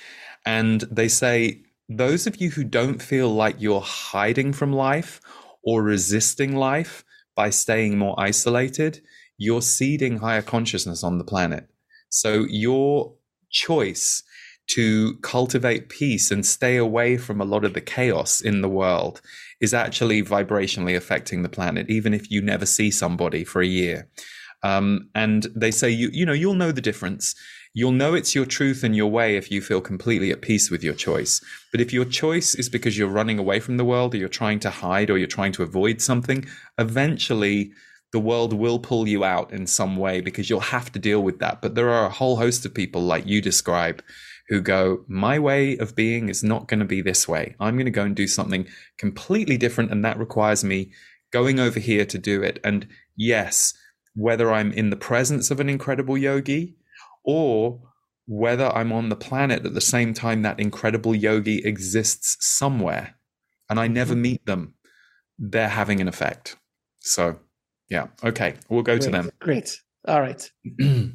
And 0.44 0.82
they 0.90 1.08
say, 1.08 1.62
those 1.88 2.28
of 2.28 2.42
you 2.42 2.50
who 2.52 2.64
don't 2.64 3.02
feel 3.02 3.30
like 3.30 3.56
you're 3.60 3.82
hiding 3.82 4.54
from 4.54 4.74
life 4.74 5.22
or 5.64 5.84
resisting 5.84 6.56
life 6.56 7.04
by 7.36 7.50
staying 7.50 7.98
more 7.98 8.20
isolated, 8.20 9.02
you're 9.38 9.62
seeding 9.62 10.18
higher 10.18 10.42
consciousness 10.42 11.04
on 11.04 11.18
the 11.18 11.24
planet. 11.24 11.68
So 12.10 12.46
your 12.50 13.14
choice 13.50 14.24
to 14.68 15.16
cultivate 15.22 15.90
peace 15.90 16.30
and 16.32 16.46
stay 16.46 16.78
away 16.78 17.18
from 17.18 17.42
a 17.42 17.46
lot 17.46 17.66
of 17.66 17.74
the 17.74 17.82
chaos 17.82 18.40
in 18.40 18.62
the 18.62 18.70
world 18.70 19.22
is 19.60 19.74
actually 19.74 20.22
vibrationally 20.22 20.96
affecting 20.96 21.42
the 21.42 21.50
planet, 21.50 21.90
even 21.90 22.14
if 22.14 22.30
you 22.30 22.42
never 22.42 22.66
see 22.66 22.92
somebody 22.92 23.44
for 23.44 23.62
a 23.62 23.68
year. 23.68 24.08
Um, 24.62 25.10
and 25.16 25.48
they 25.56 25.72
say 25.72 25.90
you 25.90 26.10
you 26.12 26.26
know 26.26 26.34
you'll 26.34 26.54
know 26.54 26.72
the 26.72 26.82
difference 26.82 27.34
You'll 27.80 27.94
know 27.94 28.14
it's 28.14 28.36
your 28.36 28.46
truth 28.46 28.84
and 28.84 28.94
your 28.94 29.10
way 29.10 29.38
if 29.38 29.50
you 29.50 29.62
feel 29.62 29.80
completely 29.80 30.32
at 30.32 30.42
peace 30.42 30.70
with 30.70 30.84
your 30.84 30.94
choice. 30.94 31.40
But 31.72 31.80
if 31.80 31.94
your 31.94 32.04
choice 32.04 32.54
is 32.54 32.68
because 32.68 32.98
you're 32.98 33.08
running 33.08 33.40
away 33.40 33.62
from 33.62 33.78
the 33.78 33.86
world 33.86 34.14
or 34.14 34.18
you're 34.18 34.28
trying 34.28 34.60
to 34.60 34.70
hide 34.70 35.10
or 35.10 35.18
you're 35.18 35.28
trying 35.28 35.54
to 35.54 35.64
avoid 35.64 36.02
something, 36.02 36.46
eventually 36.78 37.72
the 38.12 38.20
world 38.20 38.52
will 38.52 38.80
pull 38.80 39.08
you 39.08 39.24
out 39.24 39.54
in 39.54 39.66
some 39.66 39.96
way 39.96 40.20
because 40.20 40.50
you'll 40.50 40.60
have 40.60 40.92
to 40.92 41.00
deal 41.00 41.24
with 41.24 41.40
that. 41.40 41.62
But 41.62 41.76
there 41.76 41.90
are 41.90 42.08
a 42.08 42.10
whole 42.10 42.36
host 42.36 42.66
of 42.66 42.74
people 42.74 43.02
like 43.02 43.26
you 43.26 43.42
describe 43.42 44.04
who 44.50 44.60
go, 44.60 45.06
my 45.08 45.40
way 45.40 45.78
of 45.78 45.96
being 45.96 46.28
is 46.28 46.44
not 46.44 46.68
going 46.68 46.82
to 46.82 46.86
be 46.86 47.02
this 47.02 47.30
way. 47.30 47.56
I'm 47.62 47.76
going 47.76 47.86
to 47.86 47.92
go 47.92 48.04
and 48.04 48.14
do 48.14 48.28
something 48.28 48.68
completely 48.98 49.56
different. 49.56 49.90
And 49.90 50.04
that 50.04 50.20
requires 50.20 50.66
me 50.66 50.92
going 51.32 51.62
over 51.62 51.80
here 51.80 52.04
to 52.08 52.18
do 52.18 52.44
it. 52.44 52.60
And 52.62 52.90
yes, 53.16 53.74
whether 54.16 54.52
I'm 54.52 54.74
in 54.74 54.90
the 54.90 54.98
presence 54.98 55.50
of 55.50 55.62
an 55.62 55.70
incredible 55.70 56.18
yogi 56.18 56.76
or 57.32 57.80
whether 58.26 58.76
I'm 58.76 58.92
on 58.92 59.10
the 59.10 59.16
planet 59.16 59.64
at 59.64 59.76
the 59.76 59.82
same 59.82 60.16
time 60.16 60.42
that 60.42 60.60
incredible 60.60 61.14
yogi 61.14 61.64
exists 61.64 62.38
somewhere 62.40 63.16
and 63.70 63.80
I 63.80 63.88
never 63.88 64.14
mm-hmm. 64.14 64.22
meet 64.24 64.46
them, 64.48 64.74
they're 65.38 65.70
having 65.70 66.02
an 66.02 66.08
effect. 66.08 66.58
So, 67.02 67.40
yeah. 67.88 68.08
Okay. 68.24 68.56
We'll 68.68 68.82
go 68.82 68.94
Great. 68.94 69.02
to 69.04 69.12
them. 69.12 69.30
Great. 69.40 69.80
All 70.08 70.22
right. 70.22 70.52
hmm. 70.82 71.10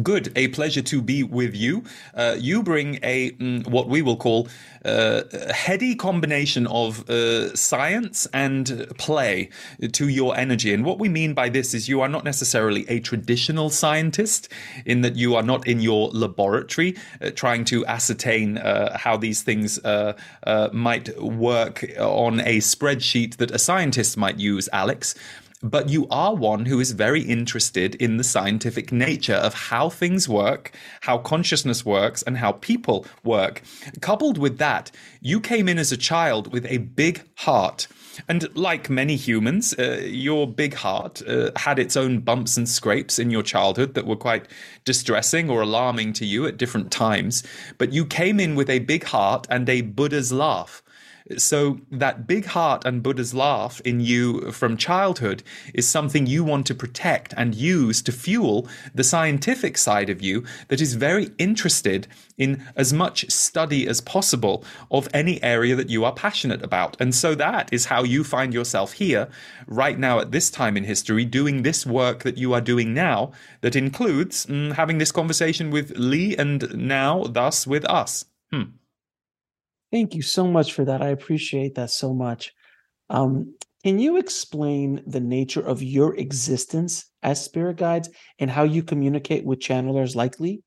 Good, 0.00 0.32
a 0.36 0.46
pleasure 0.48 0.82
to 0.82 1.02
be 1.02 1.24
with 1.24 1.56
you. 1.56 1.82
Uh, 2.14 2.36
you 2.38 2.62
bring 2.62 3.00
a 3.02 3.32
mm, 3.32 3.66
what 3.66 3.88
we 3.88 4.02
will 4.02 4.16
call 4.16 4.46
uh, 4.84 5.22
a 5.32 5.52
heady 5.52 5.96
combination 5.96 6.68
of 6.68 7.10
uh, 7.10 7.54
science 7.56 8.28
and 8.32 8.86
play 8.98 9.48
to 9.90 10.06
your 10.06 10.36
energy. 10.36 10.72
And 10.72 10.84
what 10.84 11.00
we 11.00 11.08
mean 11.08 11.34
by 11.34 11.48
this 11.48 11.74
is 11.74 11.88
you 11.88 12.00
are 12.02 12.08
not 12.08 12.22
necessarily 12.22 12.88
a 12.88 13.00
traditional 13.00 13.68
scientist 13.68 14.48
in 14.86 15.00
that 15.00 15.16
you 15.16 15.34
are 15.34 15.42
not 15.42 15.66
in 15.66 15.80
your 15.80 16.08
laboratory 16.10 16.96
uh, 17.20 17.30
trying 17.30 17.64
to 17.64 17.84
ascertain 17.86 18.58
uh, 18.58 18.96
how 18.96 19.16
these 19.16 19.42
things 19.42 19.80
uh, 19.80 20.14
might 20.72 21.20
work 21.20 21.84
on 21.98 22.38
a 22.40 22.58
spreadsheet 22.58 23.38
that 23.38 23.50
a 23.50 23.58
scientist 23.58 24.16
might 24.16 24.38
use, 24.38 24.68
Alex 24.72 25.16
but 25.62 25.88
you 25.88 26.06
are 26.08 26.34
one 26.34 26.66
who 26.66 26.80
is 26.80 26.92
very 26.92 27.22
interested 27.22 27.94
in 27.96 28.16
the 28.16 28.24
scientific 28.24 28.92
nature 28.92 29.34
of 29.34 29.54
how 29.54 29.90
things 29.90 30.28
work, 30.28 30.72
how 31.02 31.18
consciousness 31.18 31.84
works, 31.84 32.22
and 32.22 32.38
how 32.38 32.52
people 32.52 33.06
work. 33.24 33.62
Coupled 34.00 34.38
with 34.38 34.58
that, 34.58 34.90
you 35.20 35.40
came 35.40 35.68
in 35.68 35.78
as 35.78 35.92
a 35.92 35.96
child 35.96 36.52
with 36.52 36.64
a 36.66 36.78
big 36.78 37.22
heart. 37.36 37.86
And 38.28 38.54
like 38.56 38.90
many 38.90 39.16
humans, 39.16 39.74
uh, 39.78 40.00
your 40.04 40.46
big 40.46 40.74
heart 40.74 41.22
uh, 41.26 41.50
had 41.56 41.78
its 41.78 41.96
own 41.96 42.20
bumps 42.20 42.56
and 42.56 42.68
scrapes 42.68 43.18
in 43.18 43.30
your 43.30 43.42
childhood 43.42 43.94
that 43.94 44.06
were 44.06 44.16
quite 44.16 44.48
distressing 44.84 45.48
or 45.48 45.62
alarming 45.62 46.12
to 46.14 46.26
you 46.26 46.46
at 46.46 46.56
different 46.56 46.90
times. 46.90 47.42
But 47.78 47.92
you 47.92 48.04
came 48.04 48.40
in 48.40 48.56
with 48.56 48.68
a 48.68 48.80
big 48.80 49.04
heart 49.04 49.46
and 49.50 49.68
a 49.68 49.82
Buddha's 49.82 50.32
laugh. 50.32 50.82
So 51.36 51.80
that 51.90 52.26
big 52.26 52.46
heart 52.46 52.84
and 52.84 53.02
Buddha's 53.02 53.34
laugh 53.34 53.80
in 53.82 54.00
you 54.00 54.52
from 54.52 54.76
childhood 54.76 55.42
is 55.74 55.88
something 55.88 56.26
you 56.26 56.44
want 56.44 56.66
to 56.66 56.74
protect 56.74 57.34
and 57.36 57.54
use 57.54 58.02
to 58.02 58.12
fuel 58.12 58.68
the 58.94 59.04
scientific 59.04 59.78
side 59.78 60.10
of 60.10 60.22
you 60.22 60.44
that 60.68 60.80
is 60.80 60.94
very 60.94 61.30
interested 61.38 62.06
in 62.36 62.64
as 62.74 62.92
much 62.92 63.30
study 63.30 63.86
as 63.86 64.00
possible 64.00 64.64
of 64.90 65.08
any 65.12 65.42
area 65.42 65.76
that 65.76 65.90
you 65.90 66.04
are 66.04 66.12
passionate 66.12 66.62
about. 66.62 66.96
And 67.00 67.14
so 67.14 67.34
that 67.34 67.72
is 67.72 67.86
how 67.86 68.02
you 68.02 68.24
find 68.24 68.54
yourself 68.54 68.92
here 68.92 69.28
right 69.66 69.98
now 69.98 70.18
at 70.20 70.32
this 70.32 70.50
time 70.50 70.76
in 70.76 70.84
history 70.84 71.24
doing 71.24 71.62
this 71.62 71.86
work 71.86 72.22
that 72.22 72.38
you 72.38 72.52
are 72.54 72.60
doing 72.60 72.94
now 72.94 73.32
that 73.60 73.76
includes 73.76 74.46
mm, 74.46 74.72
having 74.72 74.98
this 74.98 75.12
conversation 75.12 75.70
with 75.70 75.92
Lee 75.96 76.36
and 76.36 76.74
now 76.74 77.24
thus 77.24 77.66
with 77.66 77.84
us. 77.84 78.24
Hmm. 78.50 78.79
Thank 79.92 80.14
you 80.14 80.22
so 80.22 80.46
much 80.46 80.72
for 80.72 80.84
that. 80.84 81.02
I 81.02 81.08
appreciate 81.08 81.74
that 81.74 81.90
so 81.90 82.14
much. 82.14 82.52
Um, 83.10 83.54
can 83.84 83.98
you 83.98 84.18
explain 84.18 85.02
the 85.06 85.20
nature 85.20 85.62
of 85.62 85.82
your 85.82 86.16
existence 86.16 87.06
as 87.22 87.44
spirit 87.44 87.78
guides 87.78 88.10
and 88.38 88.50
how 88.50 88.64
you 88.64 88.82
communicate 88.82 89.44
with 89.44 89.60
channelers 89.60 90.16
like 90.16 90.40
Lee? 90.40 90.62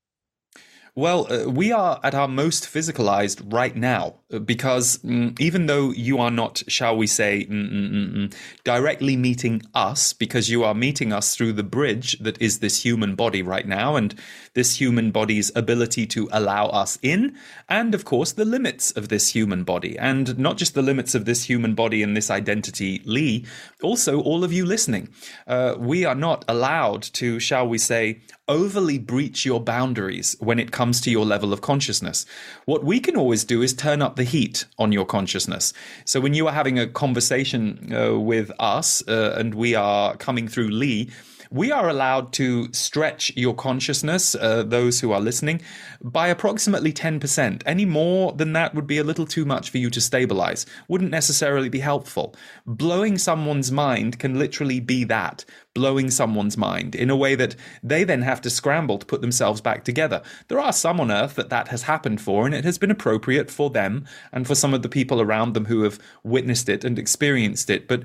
Well, 0.96 1.26
uh, 1.28 1.50
we 1.50 1.72
are 1.72 1.98
at 2.04 2.14
our 2.14 2.28
most 2.28 2.72
physicalized 2.72 3.52
right 3.52 3.74
now 3.74 4.14
uh, 4.32 4.38
because 4.38 4.98
mm, 4.98 5.36
even 5.40 5.66
though 5.66 5.90
you 5.90 6.18
are 6.18 6.30
not, 6.30 6.62
shall 6.68 6.96
we 6.96 7.08
say, 7.08 7.48
mm, 7.50 7.68
mm, 7.72 8.14
mm, 8.14 8.34
directly 8.62 9.16
meeting 9.16 9.62
us, 9.74 10.12
because 10.12 10.48
you 10.48 10.62
are 10.62 10.72
meeting 10.72 11.12
us 11.12 11.34
through 11.34 11.54
the 11.54 11.64
bridge 11.64 12.16
that 12.20 12.40
is 12.40 12.60
this 12.60 12.84
human 12.84 13.16
body 13.16 13.42
right 13.42 13.66
now, 13.66 13.96
and 13.96 14.14
this 14.54 14.80
human 14.80 15.10
body's 15.10 15.50
ability 15.56 16.06
to 16.06 16.28
allow 16.30 16.66
us 16.66 16.96
in, 17.02 17.36
and 17.68 17.92
of 17.92 18.04
course, 18.04 18.30
the 18.30 18.44
limits 18.44 18.92
of 18.92 19.08
this 19.08 19.30
human 19.34 19.64
body, 19.64 19.98
and 19.98 20.38
not 20.38 20.56
just 20.56 20.74
the 20.74 20.82
limits 20.82 21.16
of 21.16 21.24
this 21.24 21.42
human 21.42 21.74
body 21.74 22.04
and 22.04 22.16
this 22.16 22.30
identity, 22.30 23.02
Lee, 23.04 23.44
also 23.82 24.20
all 24.20 24.44
of 24.44 24.52
you 24.52 24.64
listening. 24.64 25.08
Uh, 25.44 25.74
we 25.76 26.04
are 26.04 26.14
not 26.14 26.44
allowed 26.46 27.02
to, 27.02 27.40
shall 27.40 27.66
we 27.66 27.78
say, 27.78 28.20
overly 28.46 28.98
breach 28.98 29.44
your 29.44 29.60
boundaries 29.60 30.36
when 30.38 30.58
it 30.58 30.70
comes 30.70 30.83
to 30.92 31.10
your 31.10 31.24
level 31.24 31.52
of 31.52 31.60
consciousness. 31.60 32.26
What 32.64 32.84
we 32.84 33.00
can 33.00 33.16
always 33.16 33.44
do 33.44 33.62
is 33.62 33.72
turn 33.72 34.02
up 34.02 34.16
the 34.16 34.24
heat 34.24 34.64
on 34.78 34.92
your 34.92 35.04
consciousness. 35.04 35.72
So 36.04 36.20
when 36.20 36.34
you 36.34 36.46
are 36.46 36.52
having 36.52 36.78
a 36.78 36.86
conversation 36.86 37.92
uh, 37.92 38.18
with 38.18 38.50
us 38.58 39.06
uh, 39.08 39.36
and 39.38 39.54
we 39.54 39.74
are 39.74 40.16
coming 40.16 40.48
through 40.48 40.68
Lee, 40.68 41.10
we 41.54 41.70
are 41.70 41.88
allowed 41.88 42.32
to 42.32 42.70
stretch 42.72 43.32
your 43.36 43.54
consciousness, 43.54 44.34
uh, 44.34 44.64
those 44.64 44.98
who 44.98 45.12
are 45.12 45.20
listening, 45.20 45.62
by 46.02 46.26
approximately 46.26 46.92
10%. 46.92 47.62
Any 47.64 47.84
more 47.84 48.32
than 48.32 48.54
that 48.54 48.74
would 48.74 48.88
be 48.88 48.98
a 48.98 49.04
little 49.04 49.24
too 49.24 49.44
much 49.44 49.70
for 49.70 49.78
you 49.78 49.88
to 49.90 50.00
stabilize, 50.00 50.66
wouldn't 50.88 51.12
necessarily 51.12 51.68
be 51.68 51.78
helpful. 51.78 52.34
Blowing 52.66 53.16
someone's 53.18 53.70
mind 53.70 54.18
can 54.18 54.36
literally 54.36 54.80
be 54.80 55.04
that 55.04 55.44
blowing 55.74 56.08
someone's 56.08 56.56
mind 56.56 56.94
in 56.94 57.10
a 57.10 57.16
way 57.16 57.34
that 57.34 57.56
they 57.82 58.04
then 58.04 58.22
have 58.22 58.40
to 58.40 58.48
scramble 58.48 58.96
to 58.96 59.06
put 59.06 59.20
themselves 59.20 59.60
back 59.60 59.84
together. 59.84 60.22
There 60.48 60.60
are 60.60 60.72
some 60.72 61.00
on 61.00 61.10
earth 61.10 61.34
that 61.34 61.50
that 61.50 61.68
has 61.68 61.82
happened 61.82 62.20
for, 62.20 62.46
and 62.46 62.54
it 62.54 62.64
has 62.64 62.78
been 62.78 62.92
appropriate 62.92 63.50
for 63.50 63.70
them 63.70 64.06
and 64.32 64.46
for 64.46 64.54
some 64.54 64.72
of 64.72 64.82
the 64.82 64.88
people 64.88 65.20
around 65.20 65.52
them 65.52 65.66
who 65.66 65.82
have 65.82 65.98
witnessed 66.22 66.68
it 66.68 66.84
and 66.84 66.98
experienced 66.98 67.68
it. 67.70 67.88
But 67.88 68.04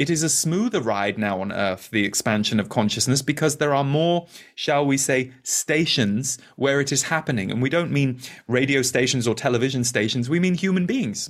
it 0.00 0.08
is 0.08 0.22
a 0.22 0.30
smoother 0.30 0.80
ride 0.80 1.18
now 1.18 1.42
on 1.42 1.52
Earth, 1.52 1.90
the 1.90 2.06
expansion 2.06 2.58
of 2.58 2.70
consciousness, 2.70 3.20
because 3.20 3.58
there 3.58 3.74
are 3.74 3.84
more, 3.84 4.26
shall 4.54 4.86
we 4.86 4.96
say, 4.96 5.30
stations 5.42 6.38
where 6.56 6.80
it 6.80 6.90
is 6.90 7.02
happening. 7.02 7.50
And 7.50 7.60
we 7.60 7.68
don't 7.68 7.92
mean 7.92 8.18
radio 8.48 8.80
stations 8.80 9.28
or 9.28 9.34
television 9.34 9.84
stations, 9.84 10.30
we 10.30 10.40
mean 10.40 10.54
human 10.54 10.86
beings. 10.86 11.28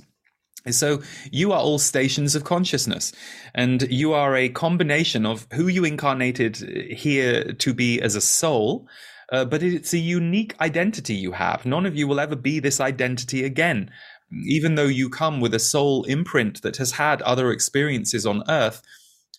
So 0.69 1.01
you 1.31 1.51
are 1.51 1.59
all 1.59 1.79
stations 1.79 2.33
of 2.33 2.45
consciousness, 2.45 3.11
and 3.53 3.81
you 3.91 4.13
are 4.13 4.37
a 4.37 4.47
combination 4.47 5.25
of 5.25 5.47
who 5.51 5.67
you 5.67 5.83
incarnated 5.83 6.55
here 6.97 7.51
to 7.51 7.73
be 7.73 7.99
as 7.99 8.15
a 8.15 8.21
soul, 8.21 8.87
uh, 9.33 9.43
but 9.43 9.63
it's 9.63 9.93
a 9.93 9.97
unique 9.97 10.55
identity 10.61 11.15
you 11.15 11.33
have. 11.33 11.65
None 11.65 11.85
of 11.85 11.97
you 11.97 12.07
will 12.07 12.21
ever 12.21 12.37
be 12.37 12.59
this 12.59 12.79
identity 12.79 13.43
again 13.43 13.91
even 14.45 14.75
though 14.75 14.83
you 14.85 15.09
come 15.09 15.41
with 15.41 15.53
a 15.53 15.59
soul 15.59 16.03
imprint 16.05 16.61
that 16.61 16.77
has 16.77 16.93
had 16.93 17.21
other 17.21 17.51
experiences 17.51 18.25
on 18.25 18.43
earth, 18.47 18.81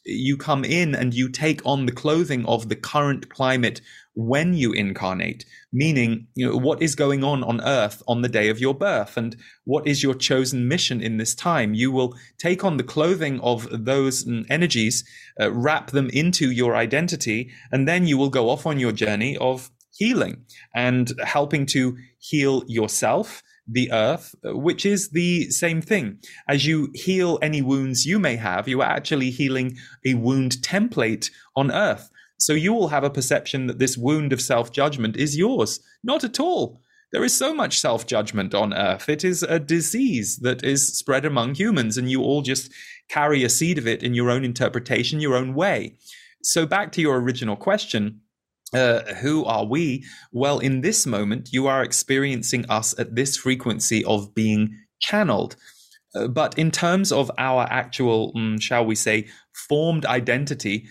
you 0.05 0.37
come 0.37 0.65
in 0.65 0.95
and 0.95 1.15
you 1.15 1.29
take 1.29 1.65
on 1.65 1.87
the 1.87 1.93
clothing 1.93 2.45
of 2.47 2.69
the 2.69 2.77
current 2.77 3.29
climate 3.29 3.81
when 4.15 4.53
you 4.53 4.73
incarnate 4.73 5.47
meaning 5.73 6.27
you 6.35 6.47
know 6.47 6.57
what 6.57 6.83
is 6.83 6.95
going 6.95 7.25
on 7.25 7.43
on 7.43 7.61
earth 7.63 8.03
on 8.07 8.21
the 8.21 8.29
day 8.29 8.49
of 8.49 8.61
your 8.61 8.75
birth 8.75 9.17
and 9.17 9.37
what 9.65 9.87
is 9.87 10.03
your 10.03 10.15
chosen 10.15 10.69
mission 10.69 11.01
in 11.01 11.17
this 11.17 11.35
time? 11.35 11.73
You 11.73 11.91
will 11.91 12.15
take 12.39 12.65
on 12.65 12.77
the 12.77 12.83
clothing 12.83 13.41
of 13.41 13.69
those 13.71 14.25
mm, 14.25 14.45
energies 14.51 15.05
uh, 15.41 15.51
wrap 15.51 15.91
them 15.91 16.11
into 16.11 16.51
your 16.51 16.77
identity 16.77 17.51
and 17.71 17.89
then 17.89 18.07
you 18.07 18.19
will 18.19 18.29
go 18.29 18.51
off 18.51 18.67
on 18.67 18.79
your 18.79 18.93
journey 18.93 19.37
of 19.39 19.71
healing 19.91 20.45
and 20.75 21.13
helping 21.25 21.65
to 21.67 21.97
heal 22.19 22.65
yourself 22.67 23.43
the 23.67 23.93
earth, 23.93 24.35
which 24.45 24.85
is 24.85 25.11
the 25.11 25.51
same 25.51 25.81
thing. 25.81 26.19
As 26.49 26.67
you 26.67 26.91
heal 26.95 27.39
any 27.43 27.63
wounds 27.63 28.07
you 28.07 28.19
may 28.19 28.37
have, 28.37 28.69
you 28.69 28.81
are 28.81 28.91
actually 28.91 29.31
healing 29.31 29.77
a 30.05 30.15
wound 30.15 30.53
template 30.63 31.31
on 31.57 31.71
earth. 31.71 32.11
So 32.39 32.55
you 32.55 32.73
will 32.73 32.89
have 32.89 33.05
a 33.05 33.11
perception 33.11 33.69
that 33.69 33.79
this 33.79 33.97
wound 33.97 34.33
of 34.33 34.41
self 34.41 34.73
judgment 34.73 35.17
is 35.17 35.37
yours. 35.37 35.81
Not 36.03 36.25
at 36.25 36.41
all. 36.41 36.81
There 37.13 37.23
is 37.25 37.37
so 37.37 37.55
much 37.55 37.79
self 37.79 38.07
judgment 38.07 38.55
on 38.55 38.75
earth. 38.75 39.09
It 39.09 39.23
is 39.23 39.43
a 39.43 39.61
disease 39.61 40.39
that 40.39 40.65
is 40.65 40.97
spread 40.97 41.25
among 41.25 41.55
humans, 41.55 41.97
and 41.97 42.11
you 42.11 42.23
all 42.23 42.43
just 42.43 42.73
carry 43.09 43.45
a 43.45 43.49
seed 43.49 43.79
of 43.79 43.87
it 43.87 44.03
in 44.03 44.15
your 44.15 44.31
own 44.31 44.45
interpretation, 44.45 45.21
your 45.21 45.37
own 45.37 45.55
way. 45.55 45.97
So, 46.43 46.67
back 46.67 46.91
to 46.93 47.01
your 47.01 47.21
original 47.21 47.55
question 47.55 48.22
uh, 48.73 49.03
who 49.15 49.45
are 49.45 49.65
we? 49.65 50.05
Well, 50.33 50.59
in 50.59 50.81
this 50.81 51.07
moment, 51.07 51.51
you 51.53 51.67
are 51.67 51.83
experiencing 51.83 52.67
us 52.69 52.99
at 52.99 53.15
this 53.15 53.37
frequency 53.37 54.05
of 54.05 54.35
being 54.35 54.77
channeled. 55.01 55.57
Uh, 56.15 56.29
but 56.29 56.57
in 56.59 56.71
terms 56.71 57.13
of 57.13 57.31
our 57.39 57.67
actual, 57.71 58.33
um, 58.37 58.59
shall 58.59 58.85
we 58.85 58.95
say, 58.95 59.29
formed 59.69 60.07
identity, 60.07 60.87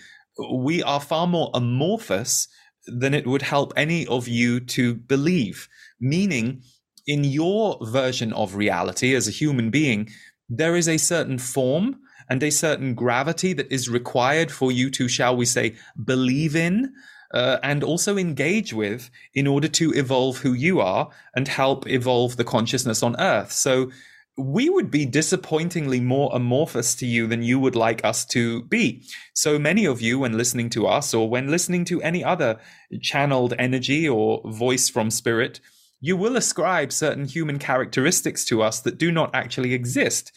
we 0.54 0.82
are 0.84 1.00
far 1.00 1.28
more 1.28 1.50
amorphous 1.54 2.48
than 2.88 3.14
it 3.14 3.28
would 3.28 3.44
help 3.44 3.74
any 3.76 4.08
of 4.08 4.28
you 4.28 4.60
to 4.60 4.96
believe. 4.96 5.68
Meaning, 6.00 6.64
in 7.08 7.24
your 7.24 7.78
version 7.82 8.34
of 8.34 8.56
reality 8.56 9.16
as 9.16 9.28
a 9.28 9.32
human 9.32 9.70
being, 9.70 10.10
there 10.50 10.76
is 10.76 10.88
a 10.88 10.98
certain 10.98 11.38
form 11.38 12.00
and 12.30 12.42
a 12.44 12.52
certain 12.52 12.94
gravity 12.94 13.54
that 13.54 13.72
is 13.72 13.90
required 13.90 14.52
for 14.52 14.72
you 14.72 14.90
to, 14.92 15.08
shall 15.08 15.36
we 15.36 15.46
say, 15.46 15.76
believe 16.04 16.56
in 16.56 16.94
uh, 17.34 17.58
and 17.64 17.84
also 17.84 18.18
engage 18.18 18.74
with 18.74 19.10
in 19.34 19.48
order 19.48 19.68
to 19.68 19.94
evolve 19.94 20.38
who 20.38 20.54
you 20.54 20.80
are 20.80 21.10
and 21.36 21.48
help 21.48 21.88
evolve 21.88 22.38
the 22.38 22.44
consciousness 22.44 23.04
on 23.04 23.20
earth. 23.20 23.52
So 23.52 23.92
we 24.38 24.70
would 24.70 24.90
be 24.90 25.06
disappointingly 25.06 26.00
more 26.00 26.32
amorphous 26.34 26.96
to 26.96 27.06
you 27.06 27.28
than 27.28 27.44
you 27.44 27.60
would 27.60 27.76
like 27.76 28.04
us 28.06 28.26
to 28.26 28.64
be. 28.64 29.04
So 29.34 29.60
many 29.60 29.86
of 29.86 30.02
you, 30.02 30.20
when 30.20 30.38
listening 30.38 30.70
to 30.72 30.88
us 30.88 31.14
or 31.14 31.30
when 31.30 31.52
listening 31.52 31.86
to 31.86 32.02
any 32.02 32.24
other 32.24 32.60
channeled 33.02 33.54
energy 33.60 34.08
or 34.08 34.42
voice 34.46 34.90
from 34.90 35.12
spirit, 35.12 35.60
you 36.00 36.18
will 36.18 36.36
ascribe 36.36 36.92
certain 36.92 37.26
human 37.26 37.60
characteristics 37.60 38.44
to 38.46 38.64
us 38.64 38.80
that 38.82 38.98
do 38.98 39.12
not 39.12 39.36
actually 39.36 39.74
exist. 39.74 40.32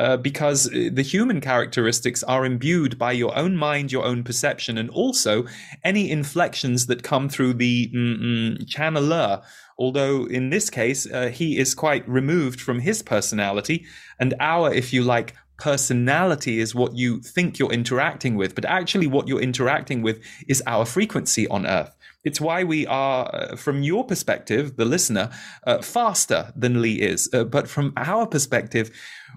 Uh, 0.00 0.16
because 0.16 0.66
uh, 0.68 0.88
the 0.90 1.02
human 1.02 1.42
characteristics 1.42 2.22
are 2.22 2.46
imbued 2.46 2.96
by 2.96 3.12
your 3.12 3.36
own 3.36 3.54
mind, 3.54 3.92
your 3.92 4.02
own 4.02 4.24
perception, 4.24 4.78
and 4.78 4.88
also 4.88 5.44
any 5.84 6.10
inflections 6.10 6.86
that 6.86 7.02
come 7.02 7.28
through 7.28 7.52
the 7.52 7.90
mm, 7.94 8.56
channeler. 8.64 9.42
Although 9.78 10.24
in 10.24 10.48
this 10.48 10.70
case, 10.70 11.06
uh, 11.12 11.26
he 11.26 11.58
is 11.58 11.74
quite 11.74 12.08
removed 12.08 12.62
from 12.62 12.80
his 12.80 13.02
personality, 13.02 13.84
and 14.18 14.32
our, 14.40 14.72
if 14.72 14.90
you 14.90 15.02
like, 15.02 15.34
personality 15.58 16.60
is 16.60 16.74
what 16.74 16.96
you 16.96 17.20
think 17.20 17.58
you're 17.58 17.70
interacting 17.70 18.36
with, 18.36 18.54
but 18.54 18.64
actually, 18.64 19.06
what 19.06 19.28
you're 19.28 19.42
interacting 19.42 20.00
with 20.00 20.18
is 20.48 20.62
our 20.66 20.86
frequency 20.86 21.46
on 21.48 21.66
Earth. 21.66 21.94
It's 22.22 22.40
why 22.40 22.64
we 22.64 22.86
are, 22.86 23.30
uh, 23.34 23.56
from 23.56 23.82
your 23.82 24.04
perspective, 24.04 24.76
the 24.76 24.84
listener, 24.84 25.30
uh, 25.66 25.80
faster 25.80 26.52
than 26.54 26.82
Lee 26.82 27.00
is. 27.00 27.30
Uh, 27.32 27.44
but 27.44 27.66
from 27.68 27.94
our 27.96 28.26
perspective, 28.26 28.90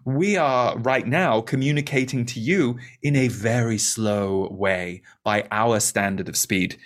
we 0.05 0.35
are 0.35 0.77
right 0.79 1.07
now 1.07 1.39
communicating 1.39 2.25
to 2.25 2.39
you 2.41 2.77
in 3.01 3.15
a 3.15 3.29
very 3.29 3.77
slow 3.77 4.49
way 4.51 5.01
by 5.23 5.47
our 5.49 5.79
standard 5.79 6.27
of 6.27 6.35
speed. 6.35 6.77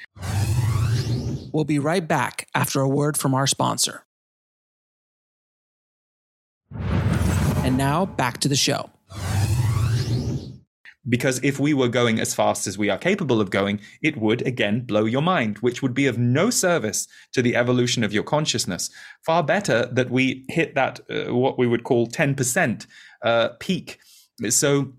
We'll 1.52 1.66
be 1.66 1.80
right 1.80 2.08
back 2.08 2.48
after 2.54 2.80
a 2.82 2.88
word 2.88 3.18
from 3.18 3.34
our 3.34 3.48
sponsor. 3.48 4.04
And 6.72 7.76
now 7.76 8.06
back 8.06 8.38
to 8.42 8.48
the 8.48 8.56
show. 8.56 8.92
Because 11.10 11.40
if 11.44 11.60
we 11.60 11.74
were 11.74 11.88
going 11.88 12.20
as 12.20 12.34
fast 12.34 12.68
as 12.68 12.78
we 12.78 12.90
are 12.90 12.98
capable 12.98 13.40
of 13.40 13.50
going, 13.50 13.80
it 14.02 14.18
would 14.18 14.46
again 14.46 14.82
blow 14.82 15.06
your 15.06 15.22
mind, 15.22 15.58
which 15.60 15.82
would 15.82 15.94
be 15.94 16.08
of 16.08 16.18
no 16.18 16.50
service 16.50 17.08
to 17.34 17.42
the 17.42 17.56
evolution 17.56 18.04
of 18.04 18.14
your 18.14 18.24
consciousness. 18.24 18.90
Far 19.26 19.44
better 19.44 19.88
that 19.92 20.10
we 20.10 20.46
hit 20.50 20.76
that, 20.76 21.00
uh, 21.10 21.34
what 21.34 21.58
we 21.58 21.68
would 21.68 21.84
call 21.84 22.08
10% 22.08 22.86
uh, 23.24 23.50
peak. 23.60 24.00
So, 24.50 24.94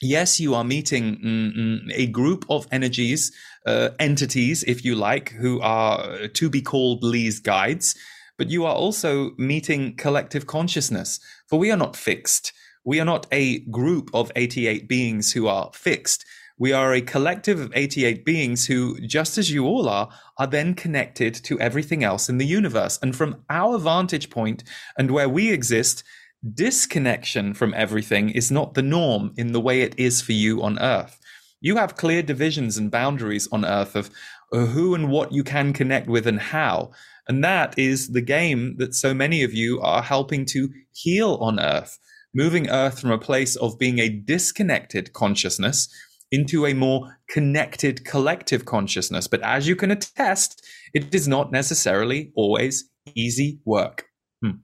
yes, 0.00 0.38
you 0.38 0.54
are 0.54 0.64
meeting 0.64 1.16
mm, 1.16 1.56
mm, 1.56 1.92
a 1.94 2.06
group 2.06 2.44
of 2.50 2.66
energies, 2.70 3.32
uh, 3.66 3.90
entities, 3.98 4.62
if 4.64 4.84
you 4.84 4.94
like, 4.94 5.30
who 5.30 5.60
are 5.60 6.28
to 6.28 6.50
be 6.50 6.60
called 6.60 7.02
Lee's 7.02 7.40
guides, 7.40 7.94
but 8.36 8.50
you 8.50 8.64
are 8.64 8.74
also 8.74 9.30
meeting 9.38 9.96
collective 9.96 10.46
consciousness, 10.46 11.20
for 11.48 11.58
we 11.58 11.70
are 11.70 11.76
not 11.76 11.96
fixed. 11.96 12.52
We 12.84 13.00
are 13.00 13.04
not 13.04 13.26
a 13.32 13.60
group 13.60 14.10
of 14.12 14.30
88 14.36 14.88
beings 14.88 15.32
who 15.32 15.46
are 15.46 15.70
fixed. 15.72 16.24
We 16.58 16.72
are 16.72 16.92
a 16.92 17.00
collective 17.00 17.58
of 17.58 17.72
88 17.74 18.24
beings 18.24 18.66
who, 18.66 19.00
just 19.00 19.38
as 19.38 19.50
you 19.50 19.64
all 19.64 19.88
are, 19.88 20.10
are 20.38 20.46
then 20.46 20.74
connected 20.74 21.34
to 21.34 21.58
everything 21.58 22.04
else 22.04 22.28
in 22.28 22.38
the 22.38 22.46
universe. 22.46 22.98
And 23.02 23.16
from 23.16 23.42
our 23.48 23.78
vantage 23.78 24.30
point 24.30 24.62
and 24.98 25.10
where 25.10 25.28
we 25.28 25.50
exist, 25.50 26.04
disconnection 26.52 27.54
from 27.54 27.72
everything 27.74 28.28
is 28.28 28.50
not 28.50 28.74
the 28.74 28.82
norm 28.82 29.32
in 29.36 29.52
the 29.52 29.60
way 29.60 29.80
it 29.80 29.94
is 29.98 30.20
for 30.20 30.32
you 30.32 30.62
on 30.62 30.78
Earth. 30.78 31.18
You 31.60 31.76
have 31.76 31.96
clear 31.96 32.22
divisions 32.22 32.76
and 32.76 32.90
boundaries 32.90 33.48
on 33.50 33.64
Earth 33.64 33.96
of 33.96 34.10
uh, 34.52 34.66
who 34.66 34.94
and 34.94 35.10
what 35.10 35.32
you 35.32 35.42
can 35.42 35.72
connect 35.72 36.06
with 36.06 36.26
and 36.26 36.38
how. 36.38 36.92
And 37.26 37.42
that 37.42 37.78
is 37.78 38.12
the 38.12 38.20
game 38.20 38.76
that 38.76 38.94
so 38.94 39.14
many 39.14 39.42
of 39.42 39.54
you 39.54 39.80
are 39.80 40.02
helping 40.02 40.44
to 40.46 40.68
heal 40.92 41.38
on 41.40 41.58
Earth 41.58 41.98
moving 42.34 42.68
Earth 42.68 43.00
from 43.00 43.10
a 43.10 43.18
place 43.18 43.56
of 43.56 43.78
being 43.78 43.98
a 43.98 44.08
disconnected 44.08 45.12
consciousness 45.12 45.88
into 46.30 46.66
a 46.66 46.74
more 46.74 47.18
connected 47.28 48.04
collective 48.04 48.64
consciousness. 48.64 49.28
But 49.28 49.42
as 49.42 49.68
you 49.68 49.76
can 49.76 49.90
attest, 49.90 50.66
it 50.92 51.14
is 51.14 51.28
not 51.28 51.52
necessarily 51.52 52.32
always 52.34 52.90
easy 53.14 53.60
work. 53.64 54.06
Hmm. 54.42 54.58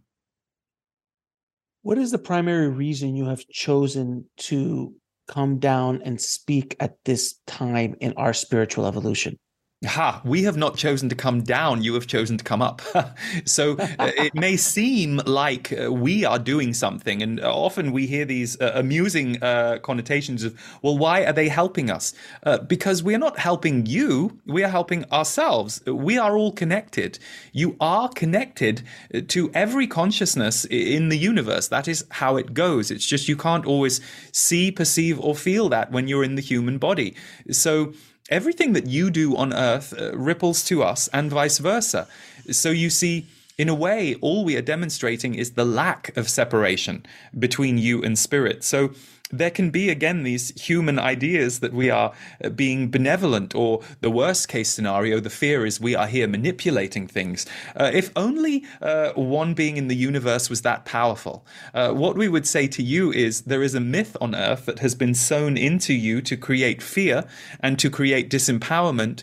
What 1.82 1.98
is 1.98 2.10
the 2.10 2.18
primary 2.18 2.68
reason 2.68 3.14
you 3.14 3.26
have 3.26 3.46
chosen 3.48 4.26
to 4.38 4.94
come 5.28 5.58
down 5.58 6.02
and 6.04 6.20
speak 6.20 6.76
at 6.80 6.96
this 7.04 7.38
time 7.46 7.94
in 8.00 8.14
our 8.16 8.32
spiritual 8.32 8.86
evolution? 8.86 9.38
Ha, 9.86 10.20
we 10.26 10.42
have 10.42 10.58
not 10.58 10.76
chosen 10.76 11.08
to 11.08 11.14
come 11.14 11.42
down, 11.42 11.82
you 11.82 11.94
have 11.94 12.06
chosen 12.06 12.36
to 12.36 12.44
come 12.44 12.60
up. 12.60 12.82
so 13.46 13.78
uh, 13.78 13.86
it 14.18 14.34
may 14.34 14.54
seem 14.54 15.22
like 15.24 15.72
uh, 15.72 15.90
we 15.90 16.22
are 16.22 16.38
doing 16.38 16.74
something, 16.74 17.22
and 17.22 17.40
uh, 17.40 17.50
often 17.50 17.90
we 17.90 18.06
hear 18.06 18.26
these 18.26 18.60
uh, 18.60 18.72
amusing 18.74 19.42
uh, 19.42 19.78
connotations 19.82 20.44
of, 20.44 20.54
well, 20.82 20.98
why 20.98 21.24
are 21.24 21.32
they 21.32 21.48
helping 21.48 21.90
us? 21.90 22.12
Uh, 22.42 22.58
because 22.58 23.02
we 23.02 23.14
are 23.14 23.18
not 23.18 23.38
helping 23.38 23.86
you, 23.86 24.38
we 24.44 24.62
are 24.62 24.68
helping 24.68 25.10
ourselves. 25.10 25.82
We 25.86 26.18
are 26.18 26.36
all 26.36 26.52
connected. 26.52 27.18
You 27.54 27.78
are 27.80 28.10
connected 28.10 28.82
to 29.28 29.50
every 29.54 29.86
consciousness 29.86 30.66
in 30.66 31.08
the 31.08 31.16
universe. 31.16 31.68
That 31.68 31.88
is 31.88 32.04
how 32.10 32.36
it 32.36 32.52
goes. 32.52 32.90
It's 32.90 33.06
just 33.06 33.28
you 33.28 33.36
can't 33.36 33.64
always 33.64 34.02
see, 34.30 34.70
perceive, 34.70 35.18
or 35.18 35.34
feel 35.34 35.70
that 35.70 35.90
when 35.90 36.06
you're 36.06 36.24
in 36.24 36.34
the 36.34 36.42
human 36.42 36.76
body. 36.76 37.16
So, 37.50 37.94
everything 38.30 38.72
that 38.72 38.86
you 38.86 39.10
do 39.10 39.36
on 39.36 39.52
earth 39.52 39.92
uh, 39.98 40.16
ripples 40.16 40.64
to 40.64 40.82
us 40.82 41.08
and 41.12 41.30
vice 41.30 41.58
versa. 41.58 42.06
So 42.50 42.70
you 42.70 42.90
see, 42.90 43.26
in 43.58 43.68
a 43.68 43.74
way, 43.74 44.14
all 44.20 44.44
we 44.44 44.56
are 44.56 44.62
demonstrating 44.62 45.34
is 45.34 45.52
the 45.52 45.64
lack 45.64 46.16
of 46.16 46.28
separation 46.28 47.04
between 47.38 47.76
you 47.76 48.02
and 48.02 48.18
spirit. 48.18 48.64
So 48.64 48.90
there 49.30 49.50
can 49.50 49.70
be 49.70 49.90
again 49.90 50.22
these 50.22 50.50
human 50.60 50.98
ideas 50.98 51.60
that 51.60 51.72
we 51.72 51.90
are 51.90 52.12
uh, 52.44 52.48
being 52.50 52.90
benevolent, 52.90 53.54
or 53.54 53.82
the 54.00 54.10
worst 54.10 54.48
case 54.48 54.70
scenario, 54.70 55.20
the 55.20 55.30
fear 55.30 55.64
is 55.64 55.80
we 55.80 55.94
are 55.94 56.06
here 56.06 56.28
manipulating 56.28 57.06
things. 57.06 57.46
Uh, 57.76 57.90
if 57.92 58.10
only 58.16 58.64
uh, 58.82 59.12
one 59.12 59.54
being 59.54 59.76
in 59.76 59.88
the 59.88 59.96
universe 59.96 60.50
was 60.50 60.62
that 60.62 60.84
powerful, 60.84 61.46
uh, 61.74 61.92
what 61.92 62.16
we 62.16 62.28
would 62.28 62.46
say 62.46 62.66
to 62.66 62.82
you 62.82 63.12
is 63.12 63.42
there 63.42 63.62
is 63.62 63.74
a 63.74 63.80
myth 63.80 64.16
on 64.20 64.34
earth 64.34 64.66
that 64.66 64.80
has 64.80 64.94
been 64.94 65.14
sown 65.14 65.56
into 65.56 65.94
you 65.94 66.20
to 66.22 66.36
create 66.36 66.82
fear 66.82 67.24
and 67.60 67.78
to 67.78 67.90
create 67.90 68.30
disempowerment. 68.30 69.22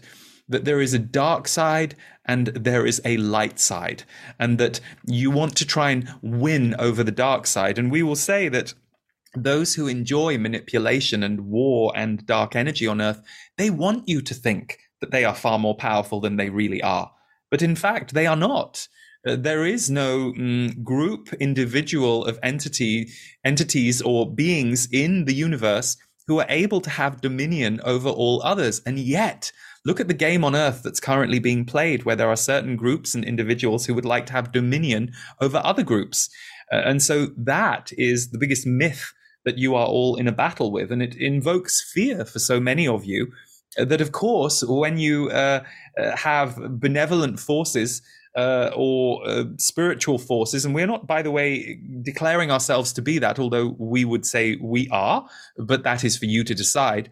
That 0.49 0.63
there 0.63 0.79
is 0.79 0.93
a 0.93 0.99
dark 0.99 1.49
side 1.49 1.93
and 2.23 2.47
there 2.47 2.85
is 2.85 3.01
a 3.03 3.17
light 3.17 3.59
side, 3.59 4.03
and 4.39 4.57
that 4.59 4.79
you 5.05 5.29
want 5.29 5.57
to 5.57 5.65
try 5.65 5.91
and 5.91 6.09
win 6.21 6.73
over 6.79 7.03
the 7.03 7.11
dark 7.11 7.47
side. 7.47 7.77
And 7.77 7.91
we 7.91 8.01
will 8.01 8.15
say 8.15 8.47
that 8.49 8.73
those 9.43 9.75
who 9.75 9.87
enjoy 9.87 10.37
manipulation 10.37 11.23
and 11.23 11.41
war 11.41 11.91
and 11.95 12.25
dark 12.25 12.55
energy 12.55 12.87
on 12.87 13.01
earth, 13.01 13.21
they 13.57 13.69
want 13.69 14.07
you 14.07 14.21
to 14.21 14.33
think 14.33 14.79
that 15.01 15.11
they 15.11 15.25
are 15.25 15.35
far 15.35 15.59
more 15.59 15.75
powerful 15.75 16.19
than 16.19 16.37
they 16.37 16.49
really 16.49 16.81
are. 16.81 17.11
But 17.49 17.61
in 17.61 17.75
fact, 17.75 18.13
they 18.13 18.27
are 18.27 18.35
not. 18.35 18.87
Uh, 19.25 19.35
there 19.35 19.65
is 19.65 19.89
no 19.89 20.33
mm, 20.33 20.83
group, 20.83 21.33
individual 21.33 22.25
of 22.25 22.39
entity, 22.43 23.09
entities 23.43 24.01
or 24.01 24.31
beings 24.31 24.87
in 24.91 25.25
the 25.25 25.33
universe 25.33 25.97
who 26.27 26.39
are 26.39 26.45
able 26.49 26.81
to 26.81 26.89
have 26.89 27.21
dominion 27.21 27.79
over 27.83 28.09
all 28.09 28.41
others. 28.43 28.81
And 28.85 28.99
yet, 28.99 29.51
look 29.85 29.99
at 29.99 30.07
the 30.07 30.13
game 30.13 30.43
on 30.43 30.55
earth 30.55 30.81
that's 30.83 30.99
currently 30.99 31.39
being 31.39 31.65
played, 31.65 32.03
where 32.03 32.15
there 32.15 32.29
are 32.29 32.35
certain 32.35 32.75
groups 32.75 33.15
and 33.15 33.23
individuals 33.23 33.85
who 33.85 33.93
would 33.93 34.05
like 34.05 34.25
to 34.27 34.33
have 34.33 34.51
dominion 34.51 35.13
over 35.41 35.61
other 35.63 35.83
groups. 35.83 36.29
Uh, 36.71 36.81
and 36.83 37.01
so 37.01 37.27
that 37.37 37.91
is 37.97 38.31
the 38.31 38.37
biggest 38.37 38.67
myth 38.67 39.13
that 39.47 39.57
you 39.57 39.75
are 39.75 39.87
all 39.87 40.17
in 40.17 40.27
a 40.27 40.31
battle 40.33 40.73
with. 40.73 40.91
And 40.91 41.01
it 41.01 41.15
invokes 41.15 41.81
fear 41.81 42.25
for 42.25 42.37
so 42.37 42.59
many 42.59 42.85
of 42.85 43.05
you 43.05 43.31
uh, 43.79 43.85
that, 43.85 44.01
of 44.01 44.11
course, 44.11 44.61
when 44.61 44.97
you 44.97 45.29
uh, 45.29 45.63
uh, 45.97 46.17
have 46.17 46.57
benevolent 46.81 47.39
forces 47.39 48.01
uh, 48.35 48.71
or 48.75 49.25
uh, 49.25 49.45
spiritual 49.57 50.17
forces, 50.17 50.65
and 50.65 50.75
we're 50.75 50.85
not, 50.85 51.07
by 51.07 51.21
the 51.21 51.31
way, 51.31 51.79
declaring 52.01 52.51
ourselves 52.51 52.91
to 52.91 53.01
be 53.01 53.19
that, 53.19 53.39
although 53.39 53.73
we 53.79 54.03
would 54.03 54.25
say 54.25 54.57
we 54.61 54.89
are, 54.89 55.25
but 55.57 55.83
that 55.83 56.03
is 56.03 56.17
for 56.17 56.25
you 56.25 56.43
to 56.43 56.53
decide. 56.53 57.09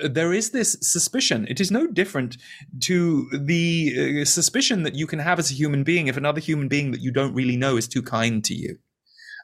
Uh, 0.00 0.06
there 0.06 0.32
is 0.32 0.52
this 0.52 0.76
suspicion. 0.80 1.44
It 1.50 1.60
is 1.60 1.72
no 1.72 1.88
different 1.88 2.36
to 2.84 3.28
the 3.32 4.24
suspicion 4.24 4.84
that 4.84 4.94
you 4.94 5.08
can 5.08 5.18
have 5.18 5.40
as 5.40 5.50
a 5.50 5.54
human 5.54 5.82
being 5.82 6.06
if 6.06 6.16
another 6.16 6.40
human 6.40 6.68
being 6.68 6.92
that 6.92 7.00
you 7.00 7.10
don't 7.10 7.34
really 7.34 7.56
know 7.56 7.76
is 7.76 7.88
too 7.88 8.02
kind 8.02 8.44
to 8.44 8.54
you. 8.54 8.78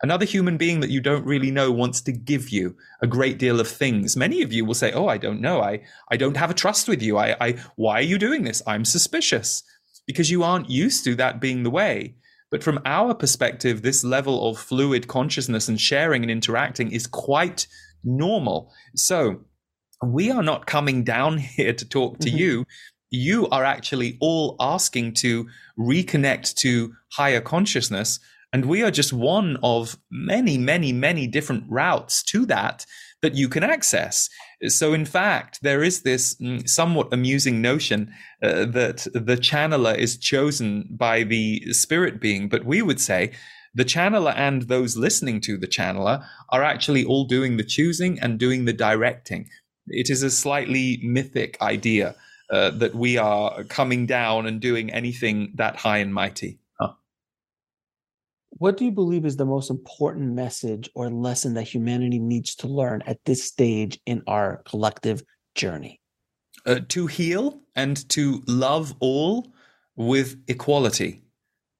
Another 0.03 0.25
human 0.25 0.57
being 0.57 0.81
that 0.81 0.91
you 0.91 1.01
don't 1.01 1.27
really 1.27 1.51
know 1.51 1.71
wants 1.71 2.01
to 2.03 2.13
give 2.13 2.49
you 2.49 2.75
a 3.03 3.07
great 3.07 3.39
deal 3.39 3.61
of 3.61 3.69
things. 3.69 4.17
Many 4.17 4.43
of 4.43 4.53
you 4.53 4.65
will 4.65 4.75
say, 4.75 4.93
"Oh, 4.93 5.09
I 5.09 5.19
don't 5.19 5.41
know. 5.41 5.61
I 5.61 5.83
I 6.11 6.17
don't 6.17 6.37
have 6.37 6.51
a 6.51 6.55
trust 6.55 6.89
with 6.89 7.03
you. 7.03 7.19
I 7.19 7.37
I 7.41 7.53
why 7.77 7.99
are 7.99 8.11
you 8.13 8.19
doing 8.19 8.45
this? 8.45 8.63
I'm 8.67 8.85
suspicious." 8.85 9.63
Because 10.07 10.31
you 10.31 10.43
aren't 10.43 10.71
used 10.71 11.05
to 11.05 11.15
that 11.17 11.41
being 11.41 11.63
the 11.63 11.71
way. 11.71 12.15
But 12.51 12.65
from 12.65 12.81
our 12.85 13.15
perspective, 13.15 13.83
this 13.83 14.03
level 14.03 14.49
of 14.49 14.59
fluid 14.59 15.07
consciousness 15.07 15.69
and 15.69 15.81
sharing 15.81 16.23
and 16.23 16.31
interacting 16.31 16.91
is 16.91 17.07
quite 17.07 17.67
normal. 18.03 18.73
So 18.97 19.45
we 20.05 20.31
are 20.31 20.43
not 20.43 20.67
coming 20.67 21.05
down 21.05 21.39
here 21.57 21.73
to 21.73 21.89
talk 21.89 22.19
to 22.21 22.29
mm-hmm. 22.29 22.39
you. 22.39 22.65
You 23.11 23.49
are 23.49 23.65
actually 23.65 24.19
all 24.21 24.57
asking 24.61 25.15
to 25.15 25.49
reconnect 25.79 26.55
to 26.57 26.95
higher 27.13 27.41
consciousness. 27.41 28.21
And 28.53 28.65
we 28.67 28.83
are 28.83 28.91
just 28.91 29.13
one 29.13 29.59
of 29.63 29.97
many, 30.11 30.59
many, 30.59 30.93
many 30.93 31.27
different 31.27 31.65
routes 31.69 32.23
to 32.25 32.45
that 32.47 32.85
that 33.23 33.35
you 33.35 33.49
can 33.49 33.63
access. 33.63 34.29
So, 34.67 34.93
in 34.93 35.05
fact, 35.05 35.61
there 35.63 35.83
is 35.83 36.03
this 36.03 36.35
mm, 36.37 36.69
somewhat 36.69 37.13
amusing 37.13 37.61
notion 37.61 38.13
uh, 38.43 38.65
that 38.67 39.07
the 39.13 39.37
channeler 39.37 39.97
is 39.97 40.17
chosen 40.17 40.89
by 40.91 41.23
the 41.23 41.73
spirit 41.73 42.21
being, 42.21 42.49
but 42.49 42.65
we 42.65 42.83
would 42.83 43.01
say 43.01 43.33
the 43.75 43.85
channeler 43.85 44.35
and 44.37 44.63
those 44.63 44.97
listening 44.97 45.41
to 45.43 45.57
the 45.57 45.69
channeler 45.69 46.25
are 46.49 46.63
actually 46.63 47.05
all 47.05 47.25
doing 47.25 47.57
the 47.57 47.65
choosing 47.65 48.19
and 48.21 48.39
doing 48.39 48.65
the 48.65 48.73
directing. 48.73 49.49
It 49.87 50.11
is 50.11 50.23
a 50.23 50.31
slightly 50.31 51.01
mythic 51.03 51.61
idea 51.61 52.17
uh, 52.51 52.71
that 52.71 52.95
we 52.95 53.17
are 53.17 53.65
coming 53.65 54.07
down 54.07 54.47
and 54.47 54.61
doing 54.61 54.91
anything 54.91 55.53
that 55.57 55.77
high 55.77 55.99
and 55.99 56.13
mighty. 56.13 56.59
What 58.51 58.77
do 58.77 58.85
you 58.85 58.91
believe 58.91 59.25
is 59.25 59.37
the 59.37 59.47
most 59.47 59.71
important 59.71 60.35
message 60.35 60.91
or 60.95 61.09
lesson 61.09 61.55
that 61.55 61.69
humanity 61.69 62.19
needs 62.19 62.55
to 62.57 62.67
learn 62.67 63.03
at 63.07 63.25
this 63.25 63.45
stage 63.45 63.99
in 64.07 64.23
our 64.27 64.63
collective 64.65 65.23
journey? 65.55 66.01
Uh, 66.67 66.81
to 66.89 67.07
heal 67.07 67.61
and 67.75 68.09
to 68.11 68.43
love 68.47 68.95
all 69.01 69.53
with 69.97 70.37
equality. 70.49 71.23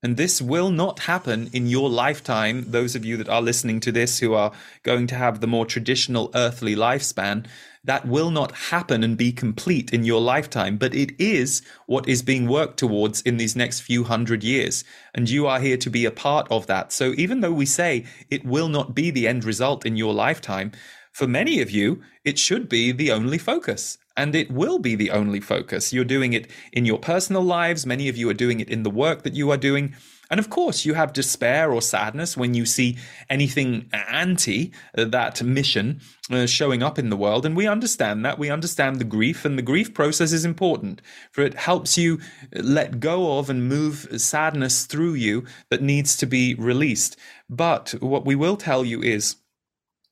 And 0.03 0.17
this 0.17 0.41
will 0.41 0.71
not 0.71 1.01
happen 1.01 1.51
in 1.53 1.67
your 1.67 1.91
lifetime. 1.91 2.71
Those 2.71 2.97
of 2.97 3.05
you 3.05 3.19
that 3.19 3.29
are 3.29 3.43
listening 3.43 3.81
to 3.81 3.93
this 3.93 4.19
who 4.19 4.33
are 4.33 4.53
going 4.83 5.07
to 5.09 5.15
have 5.15 5.41
the 5.41 5.47
more 5.47 5.67
traditional 5.67 6.31
earthly 6.35 6.75
lifespan, 6.75 7.47
that 7.85 8.07
will 8.07 8.31
not 8.31 8.53
happen 8.53 9.03
and 9.03 9.17
be 9.17 9.33
complete 9.33 9.93
in 9.93 10.05
your 10.05 10.21
lifetime. 10.21 10.77
But 10.77 10.95
it 10.95 11.13
is 11.19 11.63
what 11.87 12.09
is 12.09 12.23
being 12.23 12.47
worked 12.47 12.79
towards 12.79 13.23
in 13.23 13.37
these 13.39 13.57
next 13.57 13.81
few 13.81 14.05
hundred 14.05 14.45
years. 14.45 14.85
And 15.15 15.29
you 15.29 15.47
are 15.47 15.61
here 15.61 15.79
to 15.79 15.91
be 15.91 16.05
a 16.05 16.11
part 16.11 16.47
of 16.51 16.67
that. 16.67 16.93
So 16.93 17.15
even 17.17 17.41
though 17.41 17.53
we 17.53 17.67
say 17.67 18.05
it 18.29 18.45
will 18.45 18.69
not 18.69 18.95
be 18.95 19.11
the 19.11 19.27
end 19.27 19.45
result 19.45 19.87
in 19.87 19.97
your 19.97 20.13
lifetime, 20.13 20.73
for 21.13 21.27
many 21.27 21.61
of 21.61 21.71
you, 21.71 22.03
it 22.25 22.39
should 22.39 22.69
be 22.69 22.93
the 22.93 23.11
only 23.11 23.39
focus 23.39 23.99
and 24.17 24.35
it 24.35 24.51
will 24.51 24.79
be 24.79 24.95
the 24.95 25.11
only 25.11 25.41
focus. 25.41 25.93
You're 25.93 26.05
doing 26.05 26.35
it 26.35 26.49
in 26.73 26.85
your 26.85 26.99
personal 26.99 27.43
lives. 27.43 27.87
Many 27.87 28.09
of 28.09 28.17
you 28.17 28.29
are 28.29 28.35
doing 28.35 28.61
it 28.61 28.69
in 28.69 28.83
the 28.83 28.91
work 28.91 29.23
that 29.23 29.35
you 29.35 29.51
are 29.51 29.57
doing. 29.57 29.95
And 30.31 30.39
of 30.39 30.49
course, 30.49 30.85
you 30.85 30.95
have 30.95 31.13
despair 31.13 31.73
or 31.73 31.83
sadness 31.83 32.37
when 32.37 32.55
you 32.55 32.65
see 32.65 32.99
anything 33.29 33.91
anti 33.93 34.73
that 34.95 35.43
mission 35.43 36.01
uh, 36.31 36.47
showing 36.47 36.83
up 36.83 36.99
in 36.99 37.11
the 37.11 37.17
world. 37.17 37.45
And 37.45 37.57
we 37.57 37.67
understand 37.67 38.25
that. 38.25 38.39
We 38.39 38.49
understand 38.49 38.97
the 38.97 39.05
grief, 39.05 39.45
and 39.45 39.59
the 39.59 39.63
grief 39.63 39.93
process 39.93 40.33
is 40.33 40.45
important 40.45 41.03
for 41.33 41.43
it 41.43 41.55
helps 41.55 41.99
you 41.99 42.21
let 42.55 43.01
go 43.01 43.39
of 43.39 43.51
and 43.51 43.69
move 43.69 44.09
sadness 44.17 44.87
through 44.87 45.15
you 45.15 45.45
that 45.71 45.83
needs 45.83 46.17
to 46.19 46.27
be 46.27 46.55
released. 46.55 47.17
But 47.49 47.95
what 48.01 48.25
we 48.25 48.37
will 48.37 48.57
tell 48.57 48.85
you 48.85 49.03
is 49.03 49.37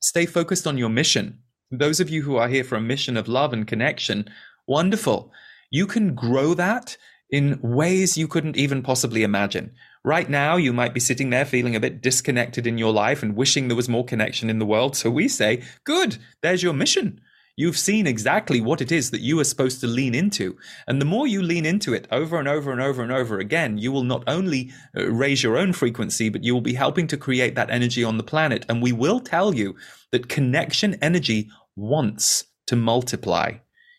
stay 0.01 0.27
focused 0.27 0.67
on 0.67 0.79
your 0.79 0.89
mission 0.89 1.39
those 1.71 2.01
of 2.01 2.09
you 2.09 2.23
who 2.23 2.37
are 2.37 2.49
here 2.49 2.65
for 2.65 2.77
a 2.77 2.81
mission 2.81 3.17
of 3.17 3.29
love 3.29 3.53
and 3.53 3.67
connection, 3.67 4.31
wonderful. 4.67 5.33
You 5.71 5.87
can 5.87 6.15
grow 6.15 6.55
that 6.55 6.97
in 7.31 7.59
ways 7.63 8.17
you 8.17 8.27
couldn't 8.27 8.57
even 8.57 8.83
possibly 8.83 9.23
imagine. 9.23 9.73
Right 10.09 10.31
now, 10.31 10.57
you 10.57 10.73
might 10.73 10.95
be 10.95 11.01
sitting 11.01 11.29
there 11.29 11.45
feeling 11.45 11.77
a 11.77 11.81
bit 11.81 12.01
disconnected 12.01 12.67
in 12.67 12.79
your 12.79 12.95
life 12.95 13.23
and 13.23 13.37
wishing 13.37 13.69
there 13.69 13.77
was 13.77 13.91
more 13.91 14.07
connection 14.07 14.49
in 14.49 14.59
the 14.59 14.65
world. 14.65 14.97
So 14.97 15.11
we 15.11 15.29
say, 15.29 15.63
good, 15.85 16.17
there's 16.41 16.63
your 16.63 16.73
mission. 16.73 17.21
You've 17.57 17.77
seen 17.77 18.07
exactly 18.07 18.63
what 18.63 18.81
it 18.81 18.91
is 18.91 19.11
that 19.11 19.21
you 19.21 19.39
are 19.39 19.45
supposed 19.45 19.83
to 19.83 19.87
lean 19.87 20.15
into. 20.15 20.57
And 20.87 20.99
the 20.99 21.05
more 21.05 21.27
you 21.27 21.43
lean 21.43 21.67
into 21.67 21.93
it 21.93 22.09
over 22.11 22.39
and 22.39 22.49
over 22.49 22.73
and 22.73 22.81
over 22.81 23.03
and 23.03 23.13
over 23.13 23.39
again, 23.39 23.77
you 23.77 23.93
will 23.93 24.03
not 24.03 24.25
only 24.27 24.73
uh, 24.97 25.11
raise 25.11 25.43
your 25.43 25.59
own 25.59 25.75
frequency, 25.75 26.31
but 26.31 26.43
you 26.43 26.55
will 26.55 26.63
be 26.63 26.73
helping 26.73 27.07
to 27.09 27.19
create 27.19 27.55
that 27.57 27.69
energy 27.69 28.03
on 28.03 28.17
the 28.17 28.23
planet. 28.23 28.65
And 28.67 28.81
we 28.81 28.93
will 28.93 29.21
tell 29.21 29.55
you 29.55 29.77
that 30.13 30.31
connection 30.31 30.95
energy 31.03 31.51
wants 31.77 32.47
to 32.69 32.77
multiply. 32.77 33.59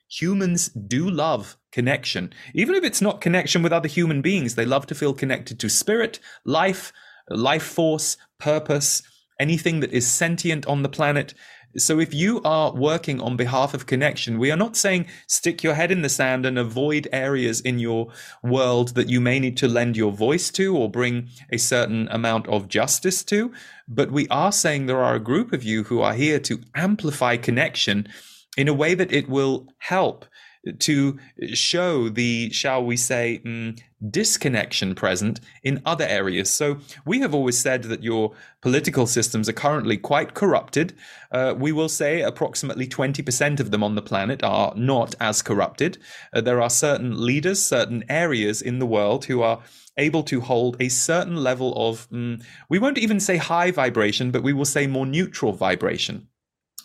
Humans 0.10 0.70
do 0.70 1.08
love 1.08 1.56
connection. 1.72 2.34
Even 2.56 2.74
if 2.74 2.84
it's 2.84 3.02
not 3.02 3.22
connection 3.22 3.62
with 3.62 3.72
other 3.72 3.88
human 3.88 4.22
beings, 4.22 4.56
they 4.56 4.66
love 4.66 4.88
to 4.88 4.96
feel 4.96 5.14
connected 5.14 5.60
to 5.60 5.70
spirit, 5.70 6.20
life, 6.44 6.92
life 7.30 7.64
force, 7.64 8.18
purpose, 8.40 9.04
anything 9.40 9.80
that 9.82 9.94
is 9.94 10.08
sentient 10.08 10.66
on 10.66 10.82
the 10.82 10.90
planet. 10.90 11.36
So 11.78 12.00
if 12.00 12.12
you 12.12 12.42
are 12.44 12.74
working 12.74 13.22
on 13.22 13.38
behalf 13.38 13.76
of 13.76 13.86
connection, 13.86 14.40
we 14.40 14.50
are 14.50 14.58
not 14.58 14.76
saying 14.76 15.06
stick 15.28 15.62
your 15.62 15.76
head 15.76 15.92
in 15.92 16.02
the 16.02 16.10
sand 16.10 16.44
and 16.44 16.58
avoid 16.58 17.08
areas 17.14 17.62
in 17.62 17.78
your 17.78 18.08
world 18.42 18.96
that 18.96 19.10
you 19.10 19.22
may 19.22 19.40
need 19.40 19.58
to 19.58 19.68
lend 19.68 19.96
your 19.96 20.12
voice 20.12 20.50
to 20.52 20.76
or 20.76 20.90
bring 20.90 21.30
a 21.52 21.58
certain 21.58 22.08
amount 22.10 22.48
of 22.48 22.68
justice 22.68 23.24
to. 23.26 23.54
But 23.88 24.10
we 24.12 24.28
are 24.30 24.52
saying 24.52 24.88
there 24.88 25.04
are 25.04 25.14
a 25.14 25.20
group 25.20 25.54
of 25.54 25.64
you 25.64 25.84
who 25.84 26.02
are 26.02 26.16
here 26.16 26.40
to 26.40 26.60
amplify 26.74 27.38
connection 27.38 28.08
in 28.58 28.68
a 28.68 28.74
way 28.74 28.94
that 28.94 29.12
it 29.12 29.30
will 29.30 29.68
help 29.80 30.26
to 30.80 31.18
show 31.54 32.10
the, 32.10 32.50
shall 32.52 32.84
we 32.84 32.98
say, 32.98 33.42
mm, 33.46 33.80
disconnection 34.10 34.96
present 34.96 35.40
in 35.64 35.82
other 35.86 36.06
areas. 36.06 36.50
So 36.50 36.80
we 37.06 37.20
have 37.20 37.34
always 37.34 37.58
said 37.58 37.84
that 37.84 38.04
your 38.04 38.34
political 38.62 39.08
systems 39.08 39.50
are 39.50 39.54
currently 39.54 39.98
quite 39.98 40.34
corrupted. 40.34 40.94
Uh, 41.32 41.54
we 41.58 41.72
will 41.72 41.90
say 41.90 42.22
approximately 42.22 42.88
20% 42.88 43.60
of 43.60 43.72
them 43.72 43.84
on 43.84 43.96
the 43.96 44.02
planet 44.02 44.44
are 44.44 44.74
not 44.76 45.16
as 45.20 45.42
corrupted. 45.42 45.98
Uh, 46.34 46.42
there 46.42 46.62
are 46.62 46.70
certain 46.70 47.26
leaders, 47.26 47.62
certain 47.62 48.04
areas 48.10 48.62
in 48.62 48.80
the 48.80 48.86
world 48.86 49.26
who 49.26 49.42
are 49.42 49.62
able 49.98 50.24
to 50.24 50.40
hold 50.40 50.78
a 50.80 50.88
certain 50.88 51.36
level 51.36 51.74
of, 51.76 52.10
mm, 52.10 52.42
we 52.70 52.80
won't 52.80 52.98
even 52.98 53.20
say 53.20 53.36
high 53.36 53.70
vibration, 53.70 54.32
but 54.32 54.44
we 54.44 54.54
will 54.54 54.66
say 54.66 54.88
more 54.88 55.06
neutral 55.06 55.52
vibration. 55.52 56.29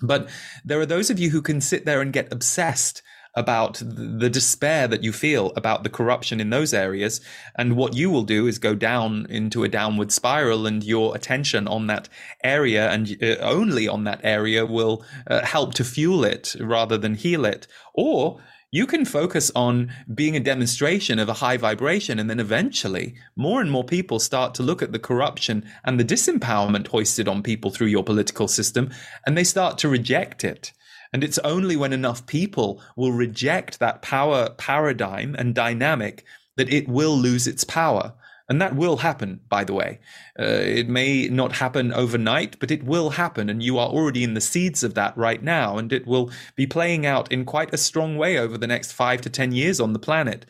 But 0.07 0.29
there 0.65 0.81
are 0.81 0.87
those 0.87 1.11
of 1.11 1.19
you 1.19 1.31
who 1.31 1.43
can 1.43 1.61
sit 1.61 1.85
there 1.85 2.01
and 2.01 2.13
get 2.13 2.33
obsessed 2.33 3.03
about 3.35 3.83
the 3.85 4.31
despair 4.31 4.87
that 4.87 5.03
you 5.03 5.13
feel 5.13 5.53
about 5.57 5.83
the 5.83 5.89
corruption 5.89 6.41
in 6.41 6.51
those 6.51 6.73
areas. 6.73 7.21
And 7.57 7.77
what 7.77 7.95
you 7.95 8.09
will 8.11 8.23
do 8.23 8.47
is 8.47 8.59
go 8.59 8.75
down 8.75 9.27
into 9.29 9.65
a 9.65 9.69
downward 9.69 10.13
spiral, 10.13 10.67
and 10.67 10.85
your 10.85 11.17
attention 11.17 11.67
on 11.67 11.89
that 11.89 12.09
area 12.45 12.91
and 12.91 13.17
uh, 13.23 13.37
only 13.41 13.89
on 13.89 14.05
that 14.05 14.21
area 14.23 14.65
will 14.65 15.05
uh, 15.27 15.45
help 15.45 15.75
to 15.75 15.85
fuel 15.85 16.25
it 16.25 16.55
rather 16.61 16.97
than 16.97 17.15
heal 17.15 17.45
it. 17.45 17.67
Or 17.93 18.41
you 18.75 18.89
can 18.89 19.05
focus 19.05 19.53
on 19.55 19.93
being 20.13 20.35
a 20.35 20.41
demonstration 20.41 21.21
of 21.21 21.29
a 21.29 21.35
high 21.35 21.57
vibration, 21.57 22.19
and 22.19 22.29
then 22.29 22.41
eventually 22.41 23.15
more 23.37 23.61
and 23.61 23.71
more 23.71 23.85
people 23.85 24.19
start 24.19 24.53
to 24.53 24.65
look 24.65 24.83
at 24.83 24.91
the 24.91 24.99
corruption 24.99 25.65
and 25.85 26.01
the 26.01 26.05
disempowerment 26.05 26.89
hoisted 26.89 27.29
on 27.29 27.41
people 27.41 27.71
through 27.71 27.87
your 27.87 28.03
political 28.03 28.49
system, 28.49 28.91
and 29.25 29.39
they 29.39 29.45
start 29.45 29.79
to 29.79 29.89
reject 29.89 30.43
it. 30.43 30.73
And 31.13 31.23
it's 31.23 31.39
only 31.39 31.77
when 31.77 31.93
enough 31.93 32.27
people 32.27 32.83
will 32.97 33.13
reject 33.13 33.79
that 33.79 34.03
power 34.03 34.51
paradigm 34.51 35.37
and 35.39 35.55
dynamic 35.55 36.25
that 36.57 36.73
it 36.73 36.89
will 36.89 37.17
lose 37.17 37.47
its 37.47 37.63
power. 37.63 38.13
And 38.49 38.61
that 38.61 38.77
will 38.77 38.99
happen, 38.99 39.41
by 39.49 39.65
the 39.65 39.73
way. 39.73 40.01
Uh, 40.39 40.45
it 40.45 40.89
may 40.89 41.29
not 41.29 41.53
happen 41.53 41.93
overnight, 41.95 42.59
but 42.59 42.71
it 42.71 42.85
will 42.85 43.11
happen. 43.11 43.49
And 43.49 43.63
you 43.63 43.79
are 43.79 43.89
already 43.89 44.23
in 44.23 44.35
the 44.35 44.41
seeds 44.41 44.83
of 44.83 44.95
that 44.95 45.17
right 45.17 45.43
now. 45.43 45.79
And 45.79 45.93
it 45.93 46.07
will 46.07 46.31
be 46.55 46.67
playing 46.67 47.07
out 47.07 47.33
in 47.33 47.47
quite 47.47 47.73
a 47.73 47.79
strong 47.79 48.19
way 48.19 48.39
over 48.39 48.59
the 48.59 48.67
next 48.67 48.93
five 48.93 49.23
to 49.23 49.31
10 49.31 49.53
years 49.53 49.81
on 49.81 49.95
the 49.95 49.99
planet. 49.99 50.45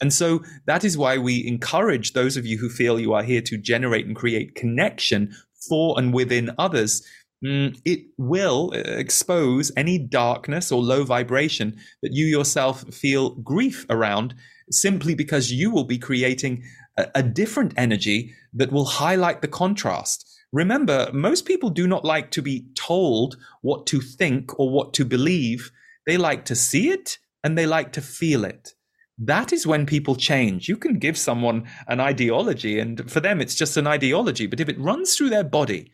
And 0.00 0.12
so 0.12 0.42
that 0.66 0.84
is 0.84 0.96
why 0.96 1.18
we 1.18 1.46
encourage 1.46 2.12
those 2.12 2.36
of 2.36 2.46
you 2.46 2.58
who 2.58 2.70
feel 2.70 2.98
you 2.98 3.12
are 3.12 3.22
here 3.22 3.42
to 3.42 3.58
generate 3.58 4.06
and 4.06 4.16
create 4.16 4.54
connection 4.54 5.34
for 5.68 5.98
and 5.98 6.14
within 6.14 6.50
others 6.58 7.02
Mm, 7.44 7.78
it 7.84 8.00
will 8.16 8.72
uh, 8.74 8.78
expose 8.78 9.70
any 9.76 9.98
darkness 9.98 10.72
or 10.72 10.82
low 10.82 11.04
vibration 11.04 11.76
that 12.02 12.12
you 12.12 12.24
yourself 12.24 12.82
feel 12.94 13.30
grief 13.36 13.84
around 13.90 14.34
simply 14.70 15.14
because 15.14 15.52
you 15.52 15.70
will 15.70 15.84
be 15.84 15.98
creating 15.98 16.64
a, 16.96 17.22
different 17.22 17.74
energy 17.76 18.34
that 18.54 18.72
will 18.72 18.84
highlight 18.84 19.42
the 19.42 19.48
contrast. 19.48 20.26
Remember, 20.52 21.10
most 21.12 21.44
people 21.44 21.70
do 21.70 21.86
not 21.86 22.04
like 22.04 22.30
to 22.32 22.42
be 22.42 22.66
told 22.74 23.36
what 23.62 23.86
to 23.88 24.00
think 24.00 24.58
or 24.58 24.70
what 24.70 24.94
to 24.94 25.04
believe. 25.04 25.70
They 26.06 26.16
like 26.16 26.44
to 26.46 26.54
see 26.54 26.90
it 26.90 27.18
and 27.44 27.56
they 27.56 27.66
like 27.66 27.92
to 27.92 28.00
feel 28.00 28.44
it. 28.44 28.74
That 29.18 29.52
is 29.52 29.66
when 29.66 29.86
people 29.86 30.14
change. 30.14 30.68
You 30.68 30.76
can 30.76 30.98
give 30.98 31.16
someone 31.16 31.66
an 31.88 32.00
ideology, 32.00 32.78
and 32.78 33.10
for 33.10 33.20
them, 33.20 33.40
it's 33.40 33.54
just 33.54 33.78
an 33.78 33.86
ideology. 33.86 34.46
But 34.46 34.60
if 34.60 34.68
it 34.68 34.78
runs 34.78 35.16
through 35.16 35.30
their 35.30 35.44
body, 35.44 35.90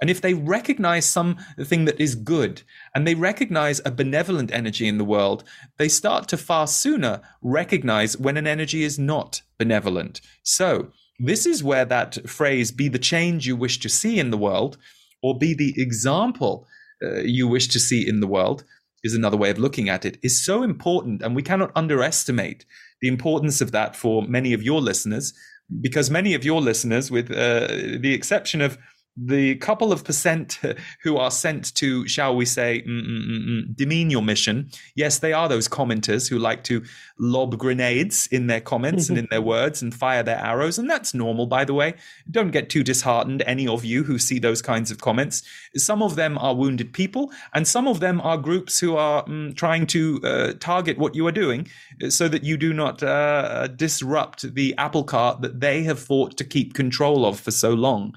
and 0.00 0.10
if 0.10 0.20
they 0.20 0.34
recognize 0.34 1.06
something 1.06 1.84
that 1.84 2.00
is 2.00 2.14
good 2.14 2.62
and 2.94 3.06
they 3.06 3.14
recognize 3.14 3.80
a 3.84 3.90
benevolent 3.90 4.52
energy 4.52 4.86
in 4.86 4.98
the 4.98 5.04
world, 5.04 5.42
they 5.76 5.88
start 5.88 6.28
to 6.28 6.36
far 6.36 6.66
sooner 6.66 7.20
recognize 7.42 8.16
when 8.16 8.36
an 8.36 8.46
energy 8.46 8.84
is 8.84 8.98
not 8.98 9.42
benevolent. 9.58 10.20
So, 10.42 10.92
this 11.18 11.46
is 11.46 11.64
where 11.64 11.84
that 11.84 12.30
phrase, 12.30 12.70
be 12.70 12.88
the 12.88 12.98
change 12.98 13.44
you 13.44 13.56
wish 13.56 13.80
to 13.80 13.88
see 13.88 14.20
in 14.20 14.30
the 14.30 14.38
world, 14.38 14.78
or 15.20 15.36
be 15.36 15.52
the 15.52 15.74
example 15.76 16.64
uh, 17.02 17.20
you 17.20 17.48
wish 17.48 17.66
to 17.68 17.80
see 17.80 18.08
in 18.08 18.20
the 18.20 18.28
world, 18.28 18.62
is 19.02 19.14
another 19.14 19.36
way 19.36 19.50
of 19.50 19.58
looking 19.58 19.88
at 19.88 20.04
it, 20.04 20.18
is 20.22 20.44
so 20.44 20.62
important. 20.62 21.22
And 21.22 21.34
we 21.34 21.42
cannot 21.42 21.72
underestimate 21.74 22.64
the 23.00 23.08
importance 23.08 23.60
of 23.60 23.72
that 23.72 23.96
for 23.96 24.22
many 24.22 24.52
of 24.52 24.62
your 24.62 24.80
listeners, 24.80 25.32
because 25.80 26.08
many 26.08 26.34
of 26.34 26.44
your 26.44 26.60
listeners, 26.60 27.10
with 27.10 27.32
uh, 27.32 27.66
the 27.66 28.14
exception 28.14 28.60
of 28.60 28.78
the 29.26 29.56
couple 29.56 29.92
of 29.92 30.04
percent 30.04 30.60
who 31.02 31.16
are 31.16 31.30
sent 31.30 31.74
to, 31.76 32.06
shall 32.06 32.36
we 32.36 32.44
say, 32.44 32.82
mm, 32.86 33.06
mm, 33.06 33.48
mm, 33.48 33.76
demean 33.76 34.10
your 34.10 34.22
mission. 34.22 34.70
Yes, 34.94 35.18
they 35.18 35.32
are 35.32 35.48
those 35.48 35.68
commenters 35.68 36.28
who 36.28 36.38
like 36.38 36.64
to 36.64 36.84
lob 37.18 37.58
grenades 37.58 38.26
in 38.28 38.46
their 38.46 38.60
comments 38.60 39.08
and 39.08 39.18
in 39.18 39.26
their 39.30 39.42
words 39.54 39.82
and 39.82 39.94
fire 39.94 40.22
their 40.22 40.38
arrows. 40.38 40.78
And 40.78 40.88
that's 40.88 41.14
normal, 41.14 41.46
by 41.46 41.64
the 41.64 41.74
way. 41.74 41.94
Don't 42.30 42.50
get 42.50 42.70
too 42.70 42.84
disheartened, 42.84 43.42
any 43.46 43.66
of 43.66 43.84
you 43.84 44.04
who 44.04 44.18
see 44.18 44.38
those 44.38 44.62
kinds 44.62 44.90
of 44.90 45.00
comments. 45.00 45.42
Some 45.76 46.02
of 46.02 46.16
them 46.16 46.38
are 46.38 46.54
wounded 46.54 46.92
people, 46.92 47.32
and 47.54 47.66
some 47.66 47.88
of 47.88 48.00
them 48.00 48.20
are 48.20 48.38
groups 48.38 48.78
who 48.78 48.96
are 48.96 49.24
mm, 49.24 49.56
trying 49.56 49.86
to 49.88 50.20
uh, 50.22 50.52
target 50.60 50.98
what 50.98 51.14
you 51.14 51.26
are 51.26 51.32
doing 51.32 51.68
so 52.08 52.28
that 52.28 52.44
you 52.44 52.56
do 52.56 52.72
not 52.72 53.02
uh, 53.02 53.66
disrupt 53.68 54.54
the 54.54 54.74
apple 54.78 55.04
cart 55.04 55.40
that 55.40 55.60
they 55.60 55.82
have 55.82 55.98
fought 55.98 56.36
to 56.36 56.44
keep 56.44 56.74
control 56.74 57.26
of 57.26 57.40
for 57.40 57.50
so 57.50 57.70
long. 57.70 58.14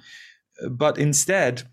But 0.69 0.97
instead, 0.97 1.63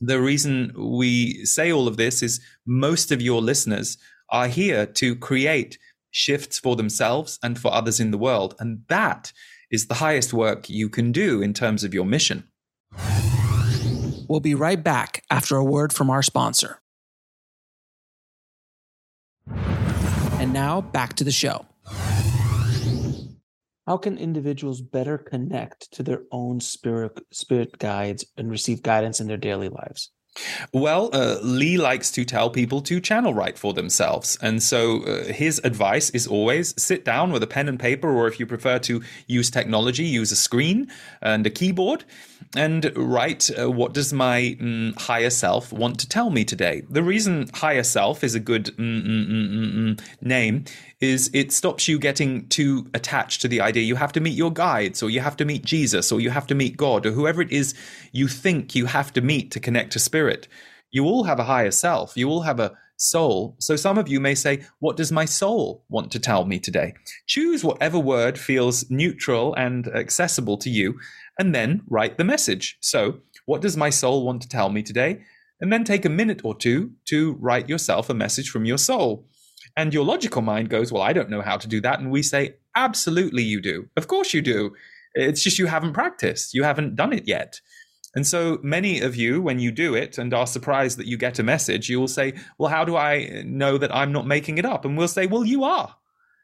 the 0.00 0.20
reason 0.20 0.72
we 0.76 1.44
say 1.44 1.72
all 1.72 1.86
of 1.86 1.96
this 1.96 2.22
is 2.22 2.40
most 2.66 3.12
of 3.12 3.22
your 3.22 3.40
listeners 3.40 3.98
are 4.30 4.48
here 4.48 4.86
to 4.86 5.14
create 5.16 5.78
shifts 6.10 6.58
for 6.58 6.76
themselves 6.76 7.38
and 7.42 7.58
for 7.58 7.72
others 7.72 8.00
in 8.00 8.10
the 8.10 8.18
world. 8.18 8.54
And 8.58 8.82
that 8.88 9.32
is 9.70 9.86
the 9.86 9.94
highest 9.94 10.32
work 10.32 10.68
you 10.68 10.88
can 10.88 11.12
do 11.12 11.40
in 11.40 11.54
terms 11.54 11.84
of 11.84 11.94
your 11.94 12.04
mission. 12.04 12.48
We'll 14.28 14.40
be 14.40 14.54
right 14.54 14.82
back 14.82 15.24
after 15.30 15.56
a 15.56 15.64
word 15.64 15.92
from 15.92 16.10
our 16.10 16.22
sponsor. 16.22 16.78
And 19.46 20.52
now 20.52 20.80
back 20.80 21.14
to 21.14 21.24
the 21.24 21.30
show. 21.30 21.66
How 23.86 23.96
can 23.96 24.16
individuals 24.16 24.80
better 24.80 25.18
connect 25.18 25.92
to 25.92 26.02
their 26.02 26.22
own 26.30 26.60
spirit 26.60 27.20
spirit 27.32 27.78
guides 27.78 28.24
and 28.36 28.50
receive 28.50 28.82
guidance 28.82 29.20
in 29.20 29.26
their 29.26 29.36
daily 29.36 29.68
lives? 29.68 30.10
Well, 30.72 31.10
uh, 31.12 31.38
Lee 31.42 31.76
likes 31.76 32.10
to 32.12 32.24
tell 32.24 32.48
people 32.48 32.80
to 32.82 33.00
channel 33.00 33.34
write 33.34 33.58
for 33.58 33.74
themselves. 33.74 34.38
And 34.40 34.62
so 34.62 35.02
uh, 35.02 35.24
his 35.24 35.60
advice 35.62 36.08
is 36.10 36.26
always 36.26 36.80
sit 36.82 37.04
down 37.04 37.32
with 37.32 37.42
a 37.42 37.46
pen 37.46 37.68
and 37.68 37.78
paper, 37.78 38.10
or 38.10 38.28
if 38.28 38.40
you 38.40 38.46
prefer 38.46 38.78
to 38.80 39.02
use 39.26 39.50
technology, 39.50 40.04
use 40.04 40.32
a 40.32 40.36
screen 40.36 40.90
and 41.20 41.46
a 41.46 41.50
keyboard 41.50 42.04
and 42.54 42.92
write 42.96 43.50
uh, 43.58 43.70
what 43.70 43.94
does 43.94 44.12
my 44.12 44.56
mm, 44.60 44.98
higher 45.00 45.30
self 45.30 45.72
want 45.72 45.98
to 46.00 46.08
tell 46.08 46.30
me 46.30 46.44
today. 46.44 46.82
The 46.88 47.02
reason 47.02 47.48
higher 47.54 47.82
self 47.82 48.22
is 48.22 48.34
a 48.34 48.40
good 48.40 48.66
mm, 48.76 49.06
mm, 49.06 49.28
mm, 49.28 49.50
mm, 49.50 49.74
mm 49.74 50.00
name 50.20 50.64
is 51.00 51.30
it 51.32 51.52
stops 51.52 51.88
you 51.88 51.98
getting 51.98 52.46
too 52.48 52.88
attached 52.94 53.42
to 53.42 53.48
the 53.48 53.60
idea 53.60 53.82
you 53.82 53.96
have 53.96 54.12
to 54.12 54.20
meet 54.20 54.34
your 54.34 54.52
guides 54.52 55.02
or 55.02 55.10
you 55.10 55.20
have 55.20 55.36
to 55.36 55.44
meet 55.44 55.64
Jesus 55.64 56.12
or 56.12 56.20
you 56.20 56.30
have 56.30 56.46
to 56.46 56.54
meet 56.54 56.76
God 56.76 57.06
or 57.06 57.10
whoever 57.10 57.42
it 57.42 57.50
is 57.50 57.74
you 58.12 58.28
think 58.28 58.74
you 58.74 58.86
have 58.86 59.12
to 59.14 59.20
meet 59.20 59.50
to 59.50 59.60
connect 59.60 59.92
to 59.92 59.98
spirit. 59.98 60.46
You 60.90 61.04
all 61.06 61.24
have 61.24 61.38
a 61.38 61.44
higher 61.44 61.70
self. 61.70 62.16
You 62.16 62.28
all 62.28 62.42
have 62.42 62.60
a 62.60 62.72
soul. 63.02 63.56
So 63.58 63.76
some 63.76 63.98
of 63.98 64.08
you 64.08 64.20
may 64.20 64.34
say, 64.34 64.62
What 64.78 64.96
does 64.96 65.12
my 65.12 65.24
soul 65.24 65.84
want 65.88 66.12
to 66.12 66.18
tell 66.18 66.44
me 66.44 66.58
today? 66.58 66.94
Choose 67.26 67.64
whatever 67.64 67.98
word 67.98 68.38
feels 68.38 68.88
neutral 68.90 69.54
and 69.54 69.88
accessible 69.88 70.56
to 70.58 70.70
you, 70.70 70.98
and 71.38 71.54
then 71.54 71.82
write 71.88 72.18
the 72.18 72.24
message. 72.24 72.78
So, 72.80 73.20
what 73.46 73.60
does 73.60 73.76
my 73.76 73.90
soul 73.90 74.24
want 74.24 74.42
to 74.42 74.48
tell 74.48 74.70
me 74.70 74.82
today? 74.82 75.22
And 75.60 75.72
then 75.72 75.84
take 75.84 76.04
a 76.04 76.10
minute 76.10 76.40
or 76.44 76.56
two 76.56 76.92
to 77.06 77.34
write 77.40 77.68
yourself 77.68 78.10
a 78.10 78.14
message 78.14 78.50
from 78.50 78.64
your 78.64 78.78
soul. 78.78 79.26
And 79.76 79.94
your 79.94 80.04
logical 80.04 80.42
mind 80.42 80.68
goes, 80.68 80.92
Well, 80.92 81.02
I 81.02 81.12
don't 81.12 81.30
know 81.30 81.42
how 81.42 81.56
to 81.56 81.68
do 81.68 81.80
that. 81.80 82.00
And 82.00 82.10
we 82.10 82.22
say, 82.22 82.56
Absolutely, 82.74 83.42
you 83.42 83.60
do. 83.60 83.88
Of 83.96 84.08
course, 84.08 84.34
you 84.34 84.42
do. 84.42 84.74
It's 85.14 85.42
just 85.42 85.58
you 85.58 85.66
haven't 85.66 85.92
practiced, 85.92 86.54
you 86.54 86.64
haven't 86.64 86.96
done 86.96 87.12
it 87.12 87.26
yet. 87.26 87.60
And 88.14 88.26
so 88.26 88.58
many 88.62 89.00
of 89.00 89.16
you, 89.16 89.40
when 89.40 89.58
you 89.58 89.70
do 89.70 89.94
it 89.94 90.18
and 90.18 90.34
are 90.34 90.46
surprised 90.46 90.98
that 90.98 91.06
you 91.06 91.16
get 91.16 91.38
a 91.38 91.42
message, 91.42 91.88
you 91.88 91.98
will 91.98 92.08
say, 92.08 92.34
Well, 92.58 92.70
how 92.70 92.84
do 92.84 92.96
I 92.96 93.42
know 93.46 93.78
that 93.78 93.94
I'm 93.94 94.12
not 94.12 94.26
making 94.26 94.58
it 94.58 94.66
up? 94.66 94.84
And 94.84 94.96
we'll 94.96 95.08
say, 95.08 95.26
Well, 95.26 95.44
you 95.44 95.64
are. 95.64 95.96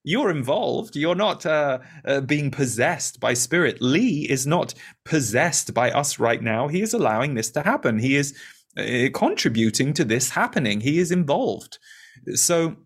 You're 0.04 0.30
involved. 0.30 0.96
You're 0.96 1.14
not 1.14 1.44
uh, 1.44 1.78
uh, 2.04 2.20
being 2.20 2.50
possessed 2.50 3.20
by 3.20 3.34
spirit. 3.34 3.78
Lee 3.80 4.26
is 4.28 4.46
not 4.46 4.74
possessed 5.04 5.74
by 5.74 5.90
us 5.90 6.18
right 6.18 6.42
now. 6.42 6.68
He 6.68 6.82
is 6.82 6.94
allowing 6.94 7.34
this 7.34 7.50
to 7.52 7.62
happen. 7.62 7.98
He 7.98 8.16
is 8.16 8.34
uh, 8.76 9.08
contributing 9.12 9.92
to 9.94 10.04
this 10.04 10.30
happening. 10.30 10.80
He 10.80 10.98
is 10.98 11.10
involved. 11.10 11.78
So 12.34 12.76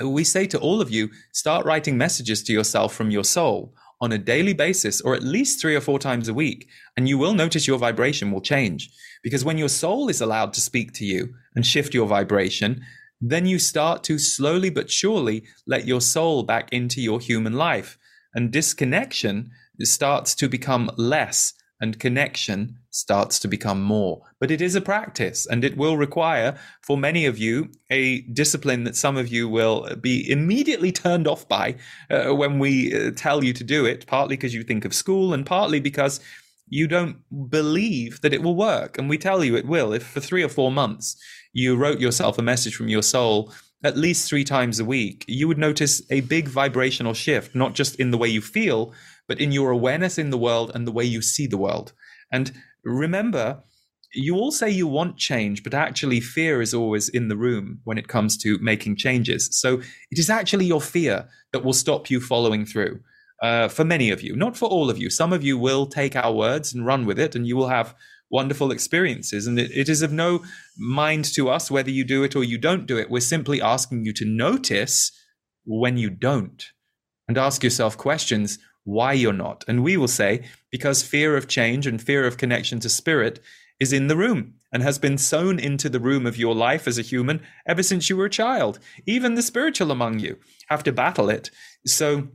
we 0.00 0.24
say 0.24 0.46
to 0.46 0.58
all 0.58 0.80
of 0.80 0.90
you 0.90 1.10
start 1.32 1.66
writing 1.66 1.96
messages 1.98 2.42
to 2.44 2.52
yourself 2.52 2.94
from 2.94 3.10
your 3.10 3.24
soul 3.24 3.74
on 4.00 4.12
a 4.12 4.18
daily 4.18 4.54
basis 4.54 5.00
or 5.02 5.14
at 5.14 5.22
least 5.22 5.60
three 5.60 5.76
or 5.76 5.80
four 5.80 5.98
times 5.98 6.28
a 6.28 6.34
week 6.34 6.68
and 6.96 7.08
you 7.08 7.18
will 7.18 7.34
notice 7.34 7.66
your 7.66 7.78
vibration 7.78 8.32
will 8.32 8.40
change 8.40 8.90
because 9.22 9.44
when 9.44 9.58
your 9.58 9.68
soul 9.68 10.08
is 10.08 10.20
allowed 10.20 10.52
to 10.54 10.60
speak 10.60 10.92
to 10.92 11.04
you 11.04 11.34
and 11.54 11.66
shift 11.66 11.92
your 11.92 12.06
vibration 12.06 12.80
then 13.20 13.46
you 13.46 13.58
start 13.58 14.02
to 14.04 14.18
slowly 14.18 14.70
but 14.70 14.90
surely 14.90 15.44
let 15.66 15.86
your 15.86 16.00
soul 16.00 16.42
back 16.42 16.72
into 16.72 17.00
your 17.00 17.20
human 17.20 17.52
life 17.52 17.98
and 18.34 18.50
disconnection 18.50 19.50
starts 19.80 20.34
to 20.34 20.48
become 20.48 20.90
less 20.96 21.54
and 21.80 21.98
connection 21.98 22.76
starts 22.90 23.38
to 23.38 23.48
become 23.48 23.82
more. 23.82 24.20
But 24.38 24.50
it 24.50 24.60
is 24.60 24.74
a 24.74 24.80
practice 24.80 25.46
and 25.46 25.64
it 25.64 25.76
will 25.76 25.96
require, 25.96 26.58
for 26.82 26.98
many 26.98 27.24
of 27.24 27.38
you, 27.38 27.70
a 27.88 28.20
discipline 28.22 28.84
that 28.84 28.96
some 28.96 29.16
of 29.16 29.28
you 29.28 29.48
will 29.48 29.96
be 29.96 30.30
immediately 30.30 30.92
turned 30.92 31.26
off 31.26 31.48
by 31.48 31.76
uh, 32.10 32.34
when 32.34 32.58
we 32.58 32.94
uh, 32.94 33.12
tell 33.16 33.42
you 33.42 33.54
to 33.54 33.64
do 33.64 33.86
it, 33.86 34.06
partly 34.06 34.36
because 34.36 34.54
you 34.54 34.62
think 34.62 34.84
of 34.84 34.92
school 34.92 35.32
and 35.32 35.46
partly 35.46 35.80
because 35.80 36.20
you 36.68 36.86
don't 36.86 37.16
believe 37.50 38.20
that 38.20 38.34
it 38.34 38.42
will 38.42 38.56
work. 38.56 38.98
And 38.98 39.08
we 39.08 39.18
tell 39.18 39.42
you 39.42 39.56
it 39.56 39.66
will. 39.66 39.92
If 39.92 40.06
for 40.06 40.20
three 40.20 40.42
or 40.42 40.48
four 40.48 40.70
months 40.70 41.16
you 41.52 41.76
wrote 41.76 42.00
yourself 42.00 42.38
a 42.38 42.42
message 42.42 42.74
from 42.74 42.88
your 42.88 43.02
soul 43.02 43.52
at 43.82 43.96
least 43.96 44.28
three 44.28 44.44
times 44.44 44.78
a 44.78 44.84
week, 44.84 45.24
you 45.26 45.48
would 45.48 45.58
notice 45.58 46.02
a 46.10 46.20
big 46.20 46.48
vibrational 46.48 47.14
shift, 47.14 47.54
not 47.54 47.74
just 47.74 47.96
in 47.96 48.10
the 48.10 48.18
way 48.18 48.28
you 48.28 48.40
feel, 48.40 48.92
but 49.26 49.40
in 49.40 49.52
your 49.52 49.70
awareness 49.70 50.18
in 50.18 50.30
the 50.30 50.38
world 50.38 50.70
and 50.74 50.86
the 50.86 50.92
way 50.92 51.04
you 51.04 51.22
see 51.22 51.46
the 51.46 51.58
world. 51.58 51.92
And 52.30 52.52
remember, 52.84 53.62
you 54.12 54.34
all 54.34 54.50
say 54.50 54.68
you 54.68 54.86
want 54.86 55.16
change, 55.16 55.62
but 55.62 55.72
actually, 55.72 56.20
fear 56.20 56.60
is 56.60 56.74
always 56.74 57.08
in 57.08 57.28
the 57.28 57.36
room 57.36 57.80
when 57.84 57.96
it 57.96 58.08
comes 58.08 58.36
to 58.38 58.58
making 58.58 58.96
changes. 58.96 59.48
So 59.52 59.80
it 60.10 60.18
is 60.18 60.28
actually 60.28 60.66
your 60.66 60.80
fear 60.80 61.28
that 61.52 61.64
will 61.64 61.72
stop 61.72 62.10
you 62.10 62.20
following 62.20 62.66
through. 62.66 63.00
Uh, 63.40 63.68
for 63.68 63.84
many 63.84 64.10
of 64.10 64.20
you, 64.20 64.36
not 64.36 64.54
for 64.54 64.68
all 64.68 64.90
of 64.90 64.98
you. 64.98 65.08
Some 65.08 65.32
of 65.32 65.42
you 65.42 65.56
will 65.56 65.86
take 65.86 66.14
our 66.14 66.30
words 66.30 66.74
and 66.74 66.84
run 66.84 67.06
with 67.06 67.18
it, 67.18 67.34
and 67.34 67.46
you 67.46 67.56
will 67.56 67.68
have 67.68 67.94
wonderful 68.30 68.70
experiences. 68.70 69.46
And 69.46 69.58
it, 69.58 69.70
it 69.72 69.88
is 69.88 70.02
of 70.02 70.12
no 70.12 70.44
mind 70.78 71.24
to 71.34 71.48
us 71.48 71.70
whether 71.70 71.90
you 71.90 72.04
do 72.04 72.22
it 72.22 72.36
or 72.36 72.44
you 72.44 72.58
don't 72.58 72.86
do 72.86 72.98
it. 72.98 73.10
We're 73.10 73.20
simply 73.20 73.60
asking 73.60 74.04
you 74.04 74.12
to 74.14 74.24
notice 74.24 75.12
when 75.64 75.96
you 75.96 76.10
don't 76.10 76.64
and 77.28 77.36
ask 77.36 77.62
yourself 77.62 77.96
questions 77.96 78.58
why 78.84 79.12
you're 79.12 79.32
not. 79.32 79.64
And 79.68 79.82
we 79.82 79.96
will 79.96 80.08
say, 80.08 80.44
because 80.70 81.02
fear 81.02 81.36
of 81.36 81.48
change 81.48 81.86
and 81.86 82.00
fear 82.00 82.26
of 82.26 82.38
connection 82.38 82.80
to 82.80 82.88
spirit 82.88 83.40
is 83.78 83.92
in 83.92 84.08
the 84.08 84.16
room 84.16 84.54
and 84.72 84.82
has 84.82 84.98
been 84.98 85.18
sown 85.18 85.58
into 85.58 85.88
the 85.88 86.00
room 86.00 86.26
of 86.26 86.36
your 86.36 86.54
life 86.54 86.86
as 86.86 86.98
a 86.98 87.02
human 87.02 87.40
ever 87.66 87.82
since 87.82 88.08
you 88.08 88.16
were 88.16 88.26
a 88.26 88.30
child. 88.30 88.78
Even 89.06 89.34
the 89.34 89.42
spiritual 89.42 89.90
among 89.90 90.18
you 90.18 90.38
have 90.68 90.82
to 90.84 90.92
battle 90.92 91.30
it. 91.30 91.50
So, 91.86 92.28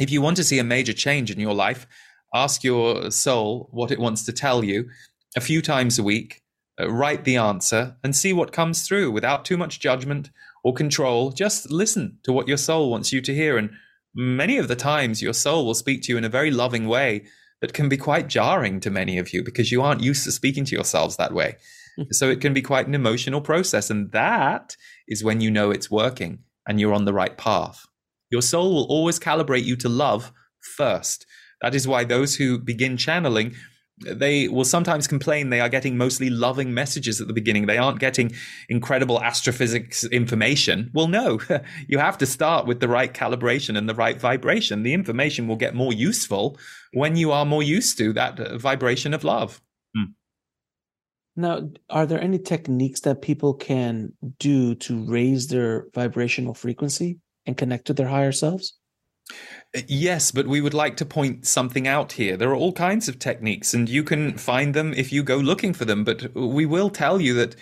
if 0.00 0.10
you 0.10 0.20
want 0.20 0.36
to 0.38 0.44
see 0.44 0.58
a 0.58 0.64
major 0.64 0.92
change 0.92 1.30
in 1.30 1.38
your 1.38 1.54
life, 1.54 1.86
ask 2.34 2.64
your 2.64 3.10
soul 3.10 3.68
what 3.70 3.92
it 3.92 4.00
wants 4.00 4.24
to 4.24 4.32
tell 4.32 4.64
you 4.64 4.88
a 5.36 5.40
few 5.40 5.62
times 5.62 5.98
a 5.98 6.02
week, 6.02 6.42
uh, 6.80 6.90
write 6.90 7.24
the 7.24 7.36
answer, 7.36 7.96
and 8.02 8.14
see 8.14 8.32
what 8.32 8.52
comes 8.52 8.86
through 8.86 9.10
without 9.10 9.44
too 9.44 9.56
much 9.56 9.80
judgment 9.80 10.30
or 10.62 10.72
control. 10.72 11.30
Just 11.30 11.70
listen 11.70 12.18
to 12.24 12.32
what 12.32 12.48
your 12.48 12.56
soul 12.56 12.90
wants 12.90 13.12
you 13.12 13.20
to 13.20 13.34
hear 13.34 13.56
and 13.58 13.70
many 14.14 14.58
of 14.58 14.68
the 14.68 14.76
times 14.76 15.20
your 15.20 15.32
soul 15.32 15.66
will 15.66 15.74
speak 15.74 16.02
to 16.02 16.12
you 16.12 16.18
in 16.18 16.24
a 16.24 16.28
very 16.28 16.50
loving 16.50 16.86
way 16.86 17.24
that 17.60 17.72
can 17.72 17.88
be 17.88 17.96
quite 17.96 18.28
jarring 18.28 18.78
to 18.80 18.90
many 18.90 19.18
of 19.18 19.32
you 19.32 19.42
because 19.42 19.72
you 19.72 19.82
aren't 19.82 20.02
used 20.02 20.24
to 20.24 20.32
speaking 20.32 20.64
to 20.64 20.74
yourselves 20.74 21.16
that 21.16 21.32
way. 21.32 21.56
Hmm. 21.96 22.02
so 22.10 22.28
it 22.28 22.40
can 22.40 22.52
be 22.52 22.62
quite 22.62 22.86
an 22.86 22.94
emotional 22.94 23.40
process. 23.40 23.90
And 23.90 24.10
that 24.12 24.76
is 25.08 25.22
when 25.22 25.40
you 25.40 25.50
know 25.50 25.70
it's 25.70 25.90
working 25.90 26.40
and 26.66 26.80
you're 26.80 26.94
on 26.94 27.04
the 27.04 27.12
right 27.12 27.36
path. 27.36 27.86
Your 28.30 28.42
soul 28.42 28.74
will 28.74 28.84
always 28.84 29.20
calibrate 29.20 29.64
you 29.64 29.76
to 29.76 29.88
love 29.88 30.32
first. 30.76 31.26
That 31.62 31.74
is 31.74 31.86
why 31.86 32.04
those 32.04 32.36
who 32.36 32.58
begin 32.58 32.96
channeling 32.96 33.54
they 33.98 34.48
will 34.48 34.64
sometimes 34.64 35.06
complain 35.06 35.50
they 35.50 35.60
are 35.60 35.68
getting 35.68 35.96
mostly 35.96 36.28
loving 36.28 36.74
messages 36.74 37.20
at 37.20 37.28
the 37.28 37.32
beginning. 37.32 37.66
They 37.66 37.78
aren't 37.78 38.00
getting 38.00 38.32
incredible 38.68 39.22
astrophysics 39.22 40.04
information. 40.04 40.90
Well, 40.92 41.06
no, 41.06 41.38
you 41.88 41.98
have 41.98 42.18
to 42.18 42.26
start 42.26 42.66
with 42.66 42.80
the 42.80 42.88
right 42.88 43.12
calibration 43.12 43.78
and 43.78 43.88
the 43.88 43.94
right 43.94 44.20
vibration. 44.20 44.82
The 44.82 44.94
information 44.94 45.46
will 45.46 45.56
get 45.56 45.74
more 45.74 45.92
useful 45.92 46.58
when 46.92 47.16
you 47.16 47.30
are 47.30 47.44
more 47.44 47.62
used 47.62 47.96
to 47.98 48.12
that 48.14 48.40
uh, 48.40 48.58
vibration 48.58 49.14
of 49.14 49.22
love. 49.22 49.60
Hmm. 49.96 50.12
Now, 51.36 51.70
are 51.88 52.06
there 52.06 52.20
any 52.20 52.38
techniques 52.38 53.00
that 53.00 53.22
people 53.22 53.54
can 53.54 54.12
do 54.40 54.74
to 54.76 55.04
raise 55.04 55.46
their 55.46 55.86
vibrational 55.94 56.54
frequency 56.54 57.18
and 57.46 57.56
connect 57.56 57.86
to 57.86 57.92
their 57.92 58.08
higher 58.08 58.32
selves? 58.32 58.76
Yes, 59.88 60.30
but 60.30 60.46
we 60.46 60.60
would 60.60 60.74
like 60.74 60.96
to 60.98 61.04
point 61.04 61.46
something 61.46 61.88
out 61.88 62.12
here. 62.12 62.36
There 62.36 62.50
are 62.50 62.54
all 62.54 62.72
kinds 62.72 63.08
of 63.08 63.18
techniques, 63.18 63.74
and 63.74 63.88
you 63.88 64.04
can 64.04 64.38
find 64.38 64.72
them 64.72 64.94
if 64.94 65.12
you 65.12 65.22
go 65.22 65.36
looking 65.36 65.72
for 65.72 65.84
them. 65.84 66.04
But 66.04 66.32
we 66.34 66.64
will 66.64 66.90
tell 66.90 67.20
you 67.20 67.34
that 67.34 67.56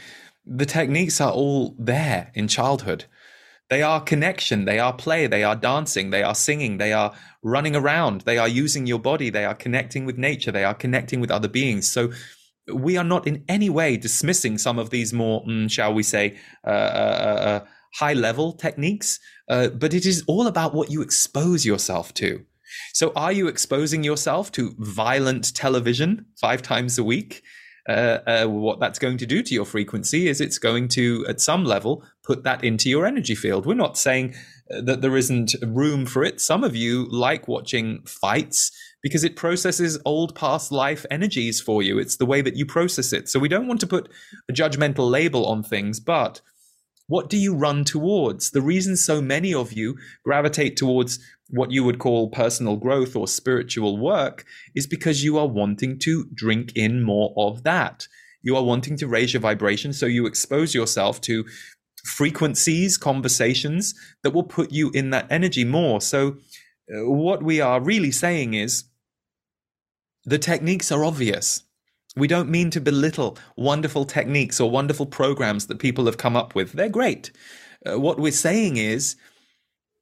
the 0.44 0.66
techniques 0.66 1.20
are 1.20 1.32
all 1.32 1.74
there 1.78 2.30
in 2.34 2.48
childhood. 2.48 3.06
They 3.70 3.82
are 3.82 4.02
connection, 4.02 4.66
they 4.66 4.78
are 4.78 4.92
play, 4.92 5.26
they 5.26 5.44
are 5.44 5.56
dancing, 5.56 6.10
they 6.10 6.22
are 6.22 6.34
singing, 6.34 6.76
they 6.76 6.92
are 6.92 7.14
running 7.42 7.74
around, 7.74 8.22
they 8.22 8.36
are 8.36 8.48
using 8.48 8.86
your 8.86 8.98
body, 8.98 9.30
they 9.30 9.46
are 9.46 9.54
connecting 9.54 10.04
with 10.04 10.18
nature, 10.18 10.52
they 10.52 10.64
are 10.64 10.74
connecting 10.74 11.20
with 11.20 11.30
other 11.30 11.48
beings. 11.48 11.90
So 11.90 12.12
we 12.70 12.98
are 12.98 13.04
not 13.04 13.26
in 13.26 13.44
any 13.48 13.70
way 13.70 13.96
dismissing 13.96 14.58
some 14.58 14.78
of 14.78 14.90
these 14.90 15.14
more, 15.14 15.42
mm, 15.46 15.70
shall 15.70 15.94
we 15.94 16.02
say, 16.02 16.38
uh, 16.66 16.70
uh, 16.70 16.72
uh, 16.72 17.40
uh 17.40 17.66
high 17.94 18.12
level 18.12 18.52
techniques, 18.52 19.18
uh, 19.48 19.68
but 19.68 19.94
it 19.94 20.06
is 20.06 20.24
all 20.26 20.46
about 20.46 20.74
what 20.74 20.90
you 20.90 21.02
expose 21.02 21.64
yourself 21.64 22.14
to. 22.14 22.44
So, 22.92 23.12
are 23.14 23.32
you 23.32 23.48
exposing 23.48 24.02
yourself 24.02 24.50
to 24.52 24.74
violent 24.78 25.54
television 25.54 26.26
five 26.40 26.62
times 26.62 26.98
a 26.98 27.04
week? 27.04 27.42
Uh, 27.88 28.18
uh, 28.28 28.46
what 28.46 28.78
that's 28.78 28.98
going 29.00 29.18
to 29.18 29.26
do 29.26 29.42
to 29.42 29.54
your 29.54 29.64
frequency 29.64 30.28
is 30.28 30.40
it's 30.40 30.58
going 30.58 30.86
to, 30.86 31.26
at 31.28 31.40
some 31.40 31.64
level, 31.64 32.04
put 32.22 32.44
that 32.44 32.62
into 32.62 32.88
your 32.88 33.06
energy 33.06 33.34
field. 33.34 33.66
We're 33.66 33.74
not 33.74 33.98
saying 33.98 34.34
uh, 34.72 34.82
that 34.82 35.00
there 35.00 35.16
isn't 35.16 35.56
room 35.66 36.06
for 36.06 36.22
it. 36.22 36.40
Some 36.40 36.62
of 36.62 36.76
you 36.76 37.08
like 37.10 37.48
watching 37.48 38.02
fights 38.06 38.70
because 39.02 39.24
it 39.24 39.34
processes 39.34 39.98
old 40.04 40.34
past 40.36 40.70
life 40.70 41.04
energies 41.10 41.60
for 41.60 41.82
you. 41.82 41.98
It's 41.98 42.16
the 42.16 42.26
way 42.26 42.40
that 42.40 42.56
you 42.56 42.64
process 42.64 43.12
it. 43.12 43.28
So 43.28 43.40
we 43.40 43.48
don't 43.48 43.66
want 43.66 43.80
to 43.80 43.86
put 43.88 44.08
a 44.48 44.52
judgmental 44.52 45.10
label 45.10 45.44
on 45.46 45.64
things, 45.64 45.98
but 45.98 46.40
what 47.12 47.28
do 47.28 47.36
you 47.36 47.54
run 47.54 47.84
towards? 47.84 48.52
The 48.52 48.62
reason 48.62 48.96
so 48.96 49.20
many 49.20 49.52
of 49.52 49.74
you 49.74 49.98
gravitate 50.24 50.78
towards 50.78 51.18
what 51.50 51.70
you 51.70 51.84
would 51.84 51.98
call 51.98 52.30
personal 52.30 52.76
growth 52.76 53.14
or 53.14 53.28
spiritual 53.28 53.98
work 53.98 54.46
is 54.74 54.86
because 54.86 55.22
you 55.22 55.36
are 55.36 55.46
wanting 55.46 55.98
to 55.98 56.24
drink 56.32 56.72
in 56.74 57.02
more 57.02 57.34
of 57.36 57.64
that. 57.64 58.08
You 58.40 58.56
are 58.56 58.64
wanting 58.64 58.96
to 58.96 59.06
raise 59.06 59.34
your 59.34 59.42
vibration, 59.42 59.92
so 59.92 60.06
you 60.06 60.24
expose 60.24 60.74
yourself 60.74 61.20
to 61.28 61.44
frequencies, 62.02 62.96
conversations 62.96 63.94
that 64.22 64.30
will 64.30 64.42
put 64.58 64.72
you 64.72 64.90
in 64.92 65.10
that 65.10 65.26
energy 65.28 65.66
more. 65.66 66.00
So, 66.00 66.38
uh, 66.90 67.10
what 67.10 67.42
we 67.42 67.60
are 67.60 67.78
really 67.78 68.10
saying 68.10 68.54
is 68.54 68.84
the 70.24 70.38
techniques 70.38 70.90
are 70.90 71.04
obvious. 71.04 71.62
We 72.16 72.28
don't 72.28 72.50
mean 72.50 72.70
to 72.70 72.80
belittle 72.80 73.38
wonderful 73.56 74.04
techniques 74.04 74.60
or 74.60 74.70
wonderful 74.70 75.06
programs 75.06 75.66
that 75.66 75.78
people 75.78 76.06
have 76.06 76.18
come 76.18 76.36
up 76.36 76.54
with. 76.54 76.72
They're 76.72 76.88
great. 76.88 77.30
Uh, 77.86 77.98
what 77.98 78.18
we're 78.18 78.32
saying 78.32 78.76
is, 78.76 79.16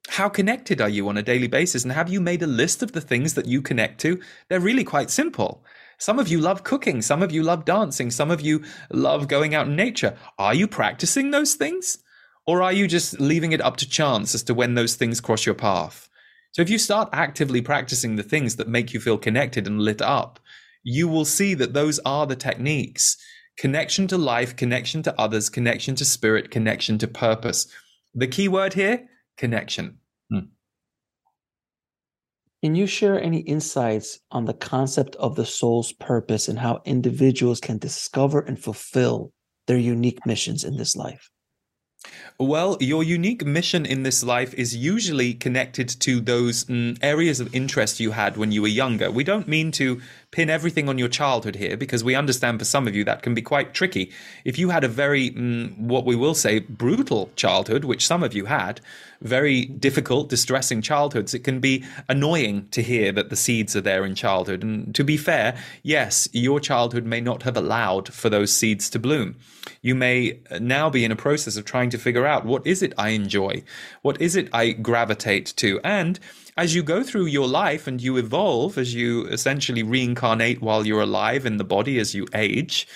how 0.08 0.28
connected 0.28 0.80
are 0.80 0.88
you 0.88 1.08
on 1.08 1.16
a 1.16 1.22
daily 1.22 1.46
basis? 1.46 1.84
And 1.84 1.92
have 1.92 2.08
you 2.08 2.20
made 2.20 2.42
a 2.42 2.48
list 2.48 2.82
of 2.82 2.92
the 2.92 3.00
things 3.00 3.34
that 3.34 3.46
you 3.46 3.62
connect 3.62 4.00
to? 4.00 4.20
They're 4.48 4.58
really 4.58 4.82
quite 4.82 5.10
simple. 5.10 5.64
Some 5.98 6.18
of 6.18 6.26
you 6.28 6.40
love 6.40 6.64
cooking. 6.64 7.00
Some 7.00 7.22
of 7.22 7.30
you 7.30 7.44
love 7.44 7.64
dancing. 7.64 8.10
Some 8.10 8.30
of 8.30 8.40
you 8.40 8.64
love 8.90 9.28
going 9.28 9.54
out 9.54 9.68
in 9.68 9.76
nature. 9.76 10.16
Are 10.38 10.54
you 10.54 10.66
practicing 10.66 11.30
those 11.30 11.54
things? 11.54 11.98
Or 12.46 12.62
are 12.62 12.72
you 12.72 12.88
just 12.88 13.20
leaving 13.20 13.52
it 13.52 13.60
up 13.60 13.76
to 13.76 13.88
chance 13.88 14.34
as 14.34 14.42
to 14.44 14.54
when 14.54 14.74
those 14.74 14.96
things 14.96 15.20
cross 15.20 15.46
your 15.46 15.54
path? 15.54 16.08
So 16.52 16.62
if 16.62 16.70
you 16.70 16.78
start 16.78 17.10
actively 17.12 17.62
practicing 17.62 18.16
the 18.16 18.24
things 18.24 18.56
that 18.56 18.66
make 18.66 18.92
you 18.92 18.98
feel 18.98 19.18
connected 19.18 19.68
and 19.68 19.80
lit 19.80 20.02
up, 20.02 20.40
you 20.82 21.08
will 21.08 21.24
see 21.24 21.54
that 21.54 21.72
those 21.72 21.98
are 22.00 22.26
the 22.26 22.36
techniques 22.36 23.16
connection 23.56 24.06
to 24.08 24.16
life, 24.16 24.56
connection 24.56 25.02
to 25.02 25.20
others, 25.20 25.50
connection 25.50 25.94
to 25.94 26.04
spirit, 26.04 26.50
connection 26.50 26.96
to 26.96 27.06
purpose. 27.06 27.66
The 28.14 28.26
key 28.26 28.48
word 28.48 28.72
here 28.72 29.06
connection. 29.36 29.98
Hmm. 30.30 30.46
Can 32.62 32.74
you 32.74 32.86
share 32.86 33.20
any 33.20 33.40
insights 33.40 34.20
on 34.30 34.44
the 34.44 34.54
concept 34.54 35.16
of 35.16 35.34
the 35.34 35.46
soul's 35.46 35.92
purpose 35.92 36.48
and 36.48 36.58
how 36.58 36.82
individuals 36.84 37.60
can 37.60 37.78
discover 37.78 38.40
and 38.40 38.58
fulfill 38.58 39.32
their 39.66 39.78
unique 39.78 40.24
missions 40.26 40.64
in 40.64 40.76
this 40.76 40.96
life? 40.96 41.30
Well, 42.38 42.78
your 42.80 43.02
unique 43.04 43.44
mission 43.44 43.84
in 43.84 44.02
this 44.02 44.22
life 44.22 44.54
is 44.54 44.74
usually 44.74 45.34
connected 45.34 45.88
to 46.00 46.20
those 46.20 46.64
mm, 46.64 46.98
areas 47.02 47.40
of 47.40 47.54
interest 47.54 48.00
you 48.00 48.12
had 48.12 48.38
when 48.38 48.52
you 48.52 48.62
were 48.62 48.68
younger. 48.68 49.10
We 49.10 49.24
don't 49.24 49.46
mean 49.46 49.70
to 49.72 50.00
pin 50.30 50.48
everything 50.48 50.88
on 50.88 50.96
your 50.96 51.08
childhood 51.08 51.56
here 51.56 51.76
because 51.76 52.04
we 52.04 52.14
understand 52.14 52.58
for 52.58 52.64
some 52.64 52.86
of 52.86 52.94
you 52.94 53.02
that 53.04 53.22
can 53.22 53.34
be 53.34 53.42
quite 53.42 53.74
tricky. 53.74 54.12
If 54.44 54.58
you 54.58 54.70
had 54.70 54.84
a 54.84 54.88
very, 54.88 55.30
mm, 55.30 55.76
what 55.76 56.04
we 56.04 56.14
will 56.14 56.34
say, 56.34 56.60
brutal 56.60 57.30
childhood, 57.34 57.84
which 57.84 58.06
some 58.06 58.22
of 58.22 58.32
you 58.32 58.46
had, 58.46 58.80
very 59.20 59.64
difficult, 59.64 60.28
distressing 60.28 60.82
childhoods, 60.82 61.34
it 61.34 61.40
can 61.40 61.58
be 61.58 61.84
annoying 62.08 62.68
to 62.70 62.82
hear 62.82 63.10
that 63.12 63.28
the 63.28 63.36
seeds 63.36 63.74
are 63.74 63.80
there 63.80 64.04
in 64.04 64.14
childhood. 64.14 64.62
And 64.62 64.94
to 64.94 65.02
be 65.02 65.16
fair, 65.16 65.58
yes, 65.82 66.28
your 66.32 66.60
childhood 66.60 67.04
may 67.04 67.20
not 67.20 67.42
have 67.42 67.56
allowed 67.56 68.12
for 68.12 68.30
those 68.30 68.52
seeds 68.52 68.88
to 68.90 68.98
bloom. 68.98 69.36
You 69.82 69.94
may 69.96 70.40
now 70.60 70.90
be 70.90 71.04
in 71.04 71.12
a 71.12 71.16
process 71.16 71.56
of 71.56 71.64
trying 71.64 71.90
to 71.90 71.98
figure 71.98 72.26
out 72.26 72.46
what 72.46 72.66
is 72.66 72.82
it 72.82 72.94
I 72.96 73.10
enjoy? 73.10 73.64
What 74.02 74.20
is 74.20 74.36
it 74.36 74.48
I 74.52 74.70
gravitate 74.70 75.52
to? 75.56 75.80
And 75.82 76.20
as 76.56 76.74
you 76.74 76.82
go 76.82 77.02
through 77.02 77.26
your 77.26 77.46
life 77.46 77.86
and 77.86 78.00
you 78.00 78.16
evolve, 78.16 78.78
as 78.78 78.94
you 78.94 79.26
essentially 79.26 79.82
reincarnate 79.82 80.60
while 80.60 80.86
you're 80.86 81.02
alive 81.02 81.46
in 81.46 81.56
the 81.56 81.64
body 81.64 81.98
as 81.98 82.14
you 82.14 82.26
age, 82.34 82.86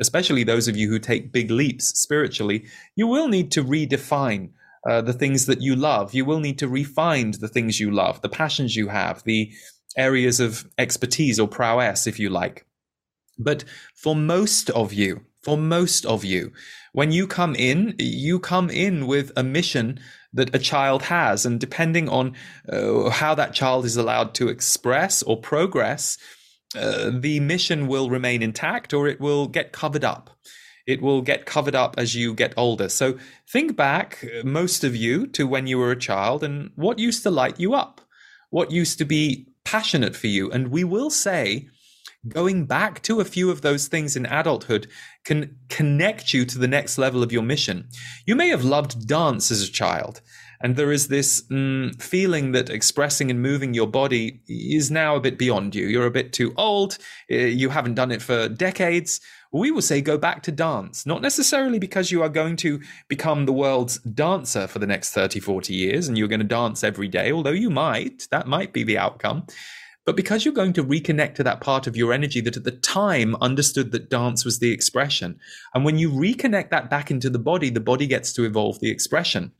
especially 0.00 0.44
those 0.44 0.68
of 0.68 0.76
you 0.76 0.88
who 0.88 0.98
take 0.98 1.32
big 1.32 1.50
leaps 1.50 1.86
spiritually, 2.00 2.66
you 2.96 3.06
will 3.06 3.28
need 3.28 3.50
to 3.52 3.64
redefine 3.64 4.50
uh, 4.88 5.02
the 5.02 5.12
things 5.12 5.46
that 5.46 5.60
you 5.60 5.76
love. 5.76 6.14
You 6.14 6.24
will 6.24 6.40
need 6.40 6.58
to 6.58 6.68
refine 6.68 7.32
the 7.32 7.48
things 7.48 7.80
you 7.80 7.90
love, 7.90 8.22
the 8.22 8.28
passions 8.28 8.76
you 8.76 8.88
have, 8.88 9.22
the 9.24 9.52
areas 9.96 10.40
of 10.40 10.66
expertise 10.78 11.38
or 11.38 11.48
prowess, 11.48 12.06
if 12.06 12.18
you 12.18 12.30
like. 12.30 12.64
But 13.38 13.64
for 13.94 14.14
most 14.14 14.70
of 14.70 14.92
you, 14.92 15.24
for 15.42 15.56
most 15.56 16.04
of 16.06 16.24
you, 16.24 16.52
when 16.92 17.12
you 17.12 17.26
come 17.26 17.54
in, 17.54 17.94
you 17.98 18.38
come 18.38 18.68
in 18.70 19.06
with 19.06 19.32
a 19.36 19.42
mission 19.42 19.98
that 20.32 20.54
a 20.54 20.58
child 20.58 21.02
has. 21.02 21.46
And 21.46 21.60
depending 21.60 22.08
on 22.08 22.34
uh, 22.68 23.10
how 23.10 23.34
that 23.34 23.54
child 23.54 23.84
is 23.84 23.96
allowed 23.96 24.34
to 24.34 24.48
express 24.48 25.22
or 25.22 25.40
progress, 25.40 26.18
uh, 26.76 27.10
the 27.12 27.40
mission 27.40 27.88
will 27.88 28.10
remain 28.10 28.42
intact 28.42 28.92
or 28.94 29.08
it 29.08 29.20
will 29.20 29.48
get 29.48 29.72
covered 29.72 30.04
up. 30.04 30.30
It 30.86 31.02
will 31.02 31.22
get 31.22 31.46
covered 31.46 31.74
up 31.74 31.94
as 31.98 32.14
you 32.14 32.34
get 32.34 32.54
older. 32.56 32.88
So 32.88 33.18
think 33.48 33.76
back, 33.76 34.24
most 34.44 34.82
of 34.82 34.96
you, 34.96 35.26
to 35.28 35.46
when 35.46 35.66
you 35.66 35.78
were 35.78 35.92
a 35.92 35.98
child 35.98 36.42
and 36.42 36.70
what 36.74 36.98
used 36.98 37.22
to 37.24 37.30
light 37.30 37.60
you 37.60 37.74
up, 37.74 38.00
what 38.50 38.70
used 38.70 38.98
to 38.98 39.04
be 39.04 39.48
passionate 39.64 40.16
for 40.16 40.26
you. 40.26 40.50
And 40.50 40.68
we 40.68 40.82
will 40.84 41.10
say, 41.10 41.68
going 42.28 42.66
back 42.66 43.02
to 43.02 43.20
a 43.20 43.24
few 43.24 43.50
of 43.50 43.62
those 43.62 43.88
things 43.88 44.16
in 44.16 44.26
adulthood 44.26 44.86
can 45.24 45.56
connect 45.68 46.34
you 46.34 46.44
to 46.44 46.58
the 46.58 46.68
next 46.68 46.98
level 46.98 47.22
of 47.22 47.32
your 47.32 47.42
mission. 47.42 47.88
You 48.26 48.36
may 48.36 48.48
have 48.48 48.64
loved 48.64 49.06
dance 49.06 49.50
as 49.50 49.62
a 49.62 49.72
child, 49.72 50.20
and 50.62 50.76
there 50.76 50.92
is 50.92 51.08
this 51.08 51.42
mm, 51.50 52.00
feeling 52.00 52.52
that 52.52 52.68
expressing 52.68 53.30
and 53.30 53.40
moving 53.40 53.72
your 53.72 53.86
body 53.86 54.40
is 54.48 54.90
now 54.90 55.16
a 55.16 55.20
bit 55.20 55.38
beyond 55.38 55.74
you. 55.74 55.86
You're 55.86 56.06
a 56.06 56.10
bit 56.10 56.32
too 56.32 56.52
old, 56.56 56.98
eh, 57.30 57.46
you 57.46 57.70
haven't 57.70 57.94
done 57.94 58.10
it 58.10 58.20
for 58.20 58.48
decades. 58.48 59.20
We 59.52 59.72
will 59.72 59.82
say 59.82 60.00
go 60.00 60.16
back 60.16 60.42
to 60.44 60.52
dance, 60.52 61.06
not 61.06 61.22
necessarily 61.22 61.80
because 61.80 62.12
you 62.12 62.22
are 62.22 62.28
going 62.28 62.56
to 62.56 62.80
become 63.08 63.46
the 63.46 63.52
world's 63.52 63.98
dancer 63.98 64.68
for 64.68 64.78
the 64.78 64.86
next 64.86 65.12
30, 65.12 65.40
40 65.40 65.74
years 65.74 66.06
and 66.06 66.16
you're 66.16 66.28
going 66.28 66.40
to 66.40 66.46
dance 66.46 66.84
every 66.84 67.08
day, 67.08 67.32
although 67.32 67.50
you 67.50 67.68
might, 67.68 68.28
that 68.30 68.46
might 68.46 68.72
be 68.72 68.84
the 68.84 68.98
outcome. 68.98 69.46
But 70.06 70.16
because 70.16 70.44
you're 70.44 70.54
going 70.54 70.72
to 70.74 70.84
reconnect 70.84 71.34
to 71.36 71.42
that 71.44 71.60
part 71.60 71.86
of 71.86 71.96
your 71.96 72.12
energy 72.12 72.40
that 72.40 72.56
at 72.56 72.64
the 72.64 72.70
time 72.70 73.36
understood 73.40 73.92
that 73.92 74.10
dance 74.10 74.44
was 74.44 74.58
the 74.58 74.72
expression. 74.72 75.38
And 75.74 75.84
when 75.84 75.98
you 75.98 76.10
reconnect 76.10 76.70
that 76.70 76.88
back 76.88 77.10
into 77.10 77.28
the 77.28 77.38
body, 77.38 77.70
the 77.70 77.80
body 77.80 78.06
gets 78.06 78.32
to 78.34 78.44
evolve 78.44 78.80
the 78.80 78.90
expression. 78.90 79.52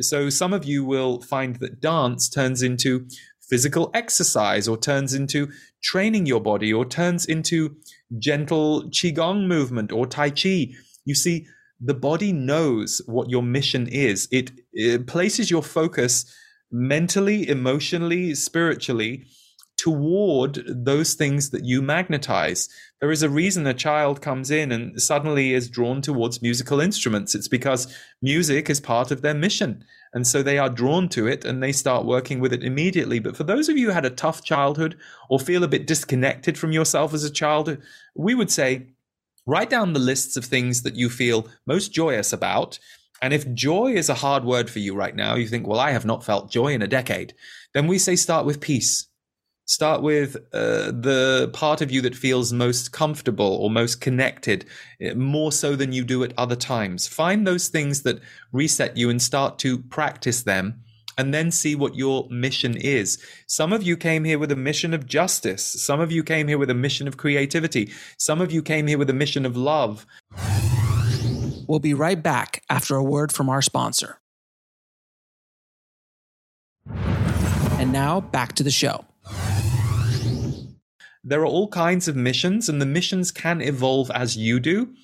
So 0.00 0.30
some 0.30 0.52
of 0.52 0.64
you 0.64 0.84
will 0.84 1.20
find 1.22 1.56
that 1.56 1.80
dance 1.80 2.28
turns 2.28 2.62
into 2.62 3.08
physical 3.40 3.90
exercise 3.92 4.68
or 4.68 4.76
turns 4.76 5.14
into 5.14 5.50
training 5.82 6.26
your 6.26 6.40
body 6.40 6.72
or 6.72 6.84
turns 6.84 7.26
into 7.26 7.76
gentle 8.18 8.84
qigong 8.90 9.46
movement 9.46 9.90
or 9.90 10.06
tai 10.06 10.30
chi. 10.30 10.68
You 11.04 11.14
see, 11.14 11.46
the 11.80 11.94
body 11.94 12.32
knows 12.32 13.00
what 13.06 13.30
your 13.30 13.42
mission 13.42 13.88
is. 13.88 14.28
It, 14.30 14.52
it 14.72 15.06
places 15.06 15.50
your 15.50 15.62
focus 15.62 16.24
mentally, 16.70 17.48
emotionally, 17.48 18.34
spiritually 18.34 19.26
toward 19.78 20.60
those 20.66 21.14
things 21.14 21.50
that 21.50 21.64
you 21.64 21.80
magnetize. 21.80 22.68
There 23.00 23.12
is 23.12 23.22
a 23.22 23.30
reason 23.30 23.66
a 23.66 23.72
child 23.72 24.20
comes 24.20 24.50
in 24.50 24.72
and 24.72 25.00
suddenly 25.00 25.54
is 25.54 25.70
drawn 25.70 26.02
towards 26.02 26.42
musical 26.42 26.80
instruments. 26.80 27.34
It's 27.34 27.48
because 27.48 27.94
music 28.20 28.68
is 28.68 28.80
part 28.80 29.12
of 29.12 29.22
their 29.22 29.34
mission. 29.34 29.84
And 30.12 30.26
so 30.26 30.42
they 30.42 30.58
are 30.58 30.68
drawn 30.68 31.08
to 31.10 31.28
it 31.28 31.44
and 31.44 31.62
they 31.62 31.70
start 31.70 32.04
working 32.04 32.40
with 32.40 32.52
it 32.52 32.64
immediately. 32.64 33.20
But 33.20 33.36
for 33.36 33.44
those 33.44 33.68
of 33.68 33.78
you 33.78 33.86
who 33.86 33.92
had 33.92 34.04
a 34.04 34.10
tough 34.10 34.42
childhood 34.42 34.96
or 35.30 35.38
feel 35.38 35.62
a 35.62 35.68
bit 35.68 35.86
disconnected 35.86 36.58
from 36.58 36.72
yourself 36.72 37.14
as 37.14 37.22
a 37.22 37.30
child, 37.30 37.78
we 38.16 38.34
would 38.34 38.50
say 38.50 38.88
write 39.46 39.70
down 39.70 39.92
the 39.92 40.00
lists 40.00 40.36
of 40.36 40.44
things 40.44 40.82
that 40.82 40.96
you 40.96 41.08
feel 41.08 41.46
most 41.66 41.92
joyous 41.92 42.32
about. 42.32 42.80
And 43.22 43.32
if 43.32 43.52
joy 43.54 43.92
is 43.92 44.08
a 44.08 44.14
hard 44.14 44.44
word 44.44 44.70
for 44.70 44.80
you 44.80 44.96
right 44.96 45.14
now, 45.14 45.36
you 45.36 45.46
think, 45.46 45.68
well, 45.68 45.80
I 45.80 45.92
have 45.92 46.04
not 46.04 46.24
felt 46.24 46.50
joy 46.50 46.68
in 46.68 46.82
a 46.82 46.88
decade, 46.88 47.34
then 47.74 47.86
we 47.86 47.98
say 47.98 48.16
start 48.16 48.44
with 48.44 48.60
peace 48.60 49.07
Start 49.68 50.00
with 50.00 50.34
uh, 50.54 50.92
the 50.92 51.50
part 51.52 51.82
of 51.82 51.90
you 51.90 52.00
that 52.00 52.16
feels 52.16 52.54
most 52.54 52.90
comfortable 52.90 53.44
or 53.44 53.68
most 53.68 54.00
connected, 54.00 54.64
eh, 54.98 55.12
more 55.12 55.52
so 55.52 55.76
than 55.76 55.92
you 55.92 56.04
do 56.04 56.24
at 56.24 56.32
other 56.38 56.56
times. 56.56 57.06
Find 57.06 57.46
those 57.46 57.68
things 57.68 58.00
that 58.04 58.18
reset 58.50 58.96
you 58.96 59.10
and 59.10 59.20
start 59.20 59.58
to 59.58 59.76
practice 59.76 60.42
them 60.42 60.82
and 61.18 61.34
then 61.34 61.50
see 61.50 61.74
what 61.74 61.94
your 61.96 62.26
mission 62.30 62.78
is. 62.78 63.22
Some 63.46 63.74
of 63.74 63.82
you 63.82 63.94
came 63.98 64.24
here 64.24 64.38
with 64.38 64.50
a 64.50 64.56
mission 64.56 64.94
of 64.94 65.04
justice. 65.04 65.62
Some 65.64 66.00
of 66.00 66.10
you 66.10 66.24
came 66.24 66.48
here 66.48 66.56
with 66.56 66.70
a 66.70 66.74
mission 66.74 67.06
of 67.06 67.18
creativity. 67.18 67.92
Some 68.16 68.40
of 68.40 68.50
you 68.50 68.62
came 68.62 68.86
here 68.86 68.96
with 68.96 69.10
a 69.10 69.14
mission 69.14 69.44
of 69.44 69.54
love. 69.54 70.06
We'll 71.66 71.78
be 71.78 71.92
right 71.92 72.22
back 72.22 72.62
after 72.70 72.96
a 72.96 73.04
word 73.04 73.32
from 73.32 73.50
our 73.50 73.60
sponsor. 73.60 74.18
And 76.86 77.92
now 77.92 78.22
back 78.22 78.54
to 78.54 78.62
the 78.62 78.70
show. 78.70 79.04
There 81.28 81.42
are 81.42 81.46
all 81.46 81.68
kinds 81.68 82.08
of 82.08 82.16
missions, 82.16 82.68
and 82.68 82.80
the 82.80 82.86
missions 82.86 83.30
can 83.30 83.60
evolve 83.60 84.10
as 84.12 84.36
you 84.36 84.58
do. 84.58 84.94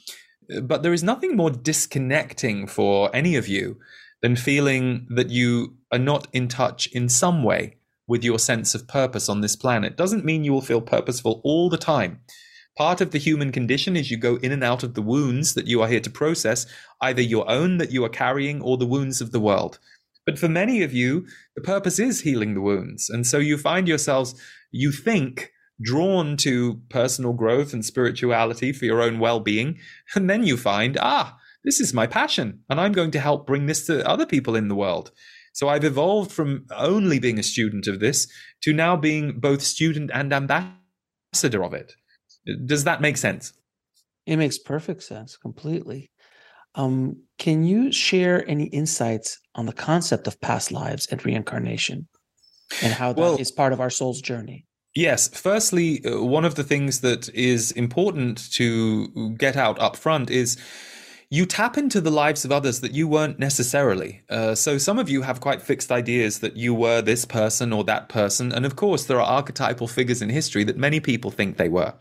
But 0.63 0.83
there 0.83 0.93
is 0.93 1.03
nothing 1.03 1.37
more 1.37 1.51
disconnecting 1.51 2.67
for 2.67 3.15
any 3.15 3.37
of 3.37 3.47
you 3.47 3.79
than 4.23 4.37
feeling 4.37 5.07
that 5.11 5.29
you 5.29 5.77
are 5.93 5.99
not 5.99 6.29
in 6.33 6.49
touch 6.49 6.87
in 6.89 7.11
some 7.11 7.43
way 7.43 7.77
with 8.07 8.25
your 8.25 8.39
sense 8.39 8.75
of 8.75 8.89
purpose 8.89 9.29
on 9.29 9.43
this 9.43 9.55
planet. 9.55 9.97
Doesn't 9.99 10.25
mean 10.25 10.45
you 10.45 10.53
will 10.53 10.63
feel 10.63 10.81
purposeful 10.81 11.43
all 11.45 11.69
the 11.69 11.79
time. 11.79 12.21
Part 12.77 13.01
of 13.01 13.11
the 13.11 13.19
human 13.19 13.53
condition 13.53 13.95
is 13.95 14.11
you 14.11 14.17
go 14.17 14.37
in 14.37 14.51
and 14.51 14.65
out 14.65 14.83
of 14.83 14.95
the 14.95 15.03
wounds 15.03 15.55
that 15.55 15.67
you 15.67 15.83
are 15.83 15.89
here 15.89 16.01
to 16.01 16.11
process, 16.11 16.67
either 17.01 17.23
your 17.23 17.49
own 17.51 17.77
that 17.79 17.93
you 17.93 18.05
are 18.05 18.09
carrying 18.11 18.63
or 18.63 18.77
the 18.77 18.87
wounds 18.87 19.21
of 19.21 19.31
the 19.31 19.41
world. 19.41 19.79
But 20.27 20.39
for 20.39 20.49
many 20.49 20.83
of 20.83 20.95
you, 20.95 21.27
the 21.55 21.63
purpose 21.63 21.99
is 21.99 22.23
healing 22.23 22.55
the 22.55 22.63
wounds. 22.63 23.11
And 23.11 23.27
so 23.27 23.39
you 23.39 23.59
find 23.59 23.87
yourselves, 23.87 24.35
you 24.73 24.91
think, 24.91 25.53
drawn 25.83 26.37
to 26.39 26.81
personal 26.89 27.33
growth 27.33 27.73
and 27.73 27.85
spirituality 27.85 28.73
for 28.73 28.85
your 28.85 29.03
own 29.03 29.19
well 29.19 29.41
being. 29.41 29.79
And 30.15 30.29
then 30.31 30.45
you 30.45 30.57
find, 30.57 30.97
ah, 31.01 31.39
this 31.65 31.81
is 31.81 31.95
my 31.95 32.07
passion, 32.07 32.61
and 32.69 32.81
I'm 32.81 32.93
going 32.93 33.11
to 33.13 33.21
help 33.21 33.47
bring 33.47 33.67
this 33.67 33.87
to 33.87 34.07
other 34.07 34.27
people 34.27 34.55
in 34.55 34.69
the 34.69 34.75
world. 34.75 35.11
So 35.55 35.69
I've 35.69 35.85
evolved 35.85 36.33
from 36.33 36.67
only 36.75 37.19
being 37.19 37.39
a 37.39 37.43
student 37.43 37.87
of 37.87 38.01
this 38.01 38.29
to 38.63 38.73
now 38.73 38.97
being 38.97 39.39
both 39.39 39.63
student 39.63 40.11
and 40.13 40.33
ambassador 40.33 41.65
of 41.65 41.73
it. 41.73 41.95
Does 42.67 42.85
that 42.85 43.01
make 43.01 43.17
sense? 43.17 43.53
It 44.27 44.37
makes 44.37 44.59
perfect 44.59 45.03
sense, 45.03 45.37
completely. 45.37 46.11
Um, 46.75 47.23
can 47.39 47.63
you 47.63 47.93
share 47.93 48.49
any 48.49 48.65
insights 48.65 49.39
on 49.55 49.67
the 49.67 49.73
concept 49.73 50.27
of 50.27 50.41
past 50.41 50.73
lives 50.73 51.07
and 51.07 51.25
reincarnation 51.25 52.09
and 52.83 52.93
how 52.93 53.13
that 53.13 53.21
well, 53.21 53.37
is 53.37 53.53
part 53.53 53.73
of 53.73 53.81
our 53.81 53.91
soul's 53.91 54.21
journey? 54.21 54.67
Yes. 54.95 55.27
Firstly, 55.29 56.05
uh, 56.05 56.23
one 56.23 56.45
of 56.45 56.55
the 56.55 56.63
things 56.63 57.01
that 57.01 57.29
is 57.31 57.73
important 57.73 58.53
to 58.53 59.31
get 59.31 59.57
out 59.57 59.79
up 59.81 59.97
front 59.97 60.31
is 60.31 60.57
you 61.31 61.47
tap 61.47 61.77
into 61.77 62.01
the 62.01 62.13
lives 62.13 62.45
of 62.45 62.53
others 62.53 62.81
that 62.81 62.93
you 62.93 63.09
weren't 63.09 63.41
necessarily. 63.41 64.23
Uh, 64.31 64.55
so 64.55 64.79
some 64.79 65.01
of 65.01 65.09
you 65.09 65.23
have 65.23 65.41
quite 65.41 65.61
fixed 65.61 65.91
ideas 65.91 66.39
that 66.39 66.57
you 66.57 66.73
were 66.73 67.03
this 67.03 67.25
person 67.25 67.73
or 67.73 67.83
that 67.85 68.09
person. 68.09 68.53
And 68.53 68.65
of 68.65 68.77
course, 68.77 69.07
there 69.07 69.21
are 69.21 69.27
archetypal 69.27 69.89
figures 69.89 70.23
in 70.23 70.29
history 70.29 70.63
that 70.63 70.77
many 70.77 71.01
people 71.01 71.33
think 71.33 71.57
they 71.57 71.69
were. 71.69 71.95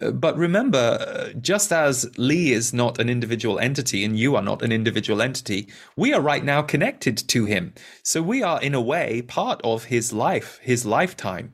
Uh, 0.00 0.12
but 0.12 0.36
remember, 0.36 0.78
uh, 0.78 1.32
just 1.40 1.72
as 1.72 2.08
Lee 2.16 2.52
is 2.52 2.72
not 2.72 3.00
an 3.00 3.08
individual 3.08 3.58
entity 3.58 4.04
and 4.04 4.16
you 4.16 4.36
are 4.36 4.42
not 4.42 4.62
an 4.62 4.70
individual 4.70 5.20
entity, 5.20 5.66
we 5.96 6.12
are 6.12 6.20
right 6.20 6.44
now 6.44 6.62
connected 6.62 7.16
to 7.16 7.46
him. 7.46 7.74
So 8.04 8.22
we 8.22 8.40
are, 8.40 8.62
in 8.62 8.74
a 8.74 8.80
way, 8.80 9.22
part 9.22 9.60
of 9.64 9.86
his 9.86 10.12
life, 10.12 10.60
his 10.62 10.86
lifetime 10.86 11.50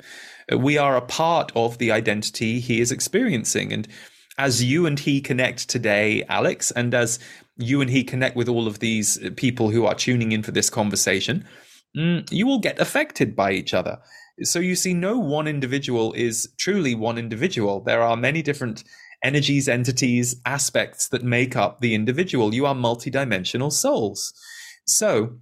we 0.54 0.78
are 0.78 0.96
a 0.96 1.02
part 1.02 1.52
of 1.56 1.78
the 1.78 1.90
identity 1.90 2.60
he 2.60 2.80
is 2.80 2.92
experiencing. 2.92 3.72
And 3.72 3.88
as 4.38 4.62
you 4.62 4.86
and 4.86 4.98
he 4.98 5.20
connect 5.20 5.68
today, 5.68 6.24
Alex, 6.28 6.70
and 6.70 6.94
as 6.94 7.18
you 7.56 7.80
and 7.80 7.90
he 7.90 8.04
connect 8.04 8.36
with 8.36 8.48
all 8.48 8.66
of 8.66 8.78
these 8.78 9.18
people 9.36 9.70
who 9.70 9.86
are 9.86 9.94
tuning 9.94 10.32
in 10.32 10.42
for 10.42 10.52
this 10.52 10.70
conversation, 10.70 11.44
mm, 11.96 12.30
you 12.30 12.46
will 12.46 12.58
get 12.58 12.78
affected 12.78 13.34
by 13.34 13.52
each 13.52 13.74
other. 13.74 13.98
So 14.42 14.58
you 14.58 14.76
see, 14.76 14.92
no 14.92 15.18
one 15.18 15.48
individual 15.48 16.12
is 16.12 16.52
truly 16.58 16.94
one 16.94 17.16
individual. 17.16 17.80
There 17.80 18.02
are 18.02 18.16
many 18.16 18.42
different 18.42 18.84
energies, 19.22 19.68
entities, 19.68 20.36
aspects 20.44 21.08
that 21.08 21.24
make 21.24 21.56
up 21.56 21.80
the 21.80 21.94
individual. 21.94 22.54
You 22.54 22.66
are 22.66 22.74
multidimensional 22.74 23.72
souls. 23.72 24.34
So 24.84 25.38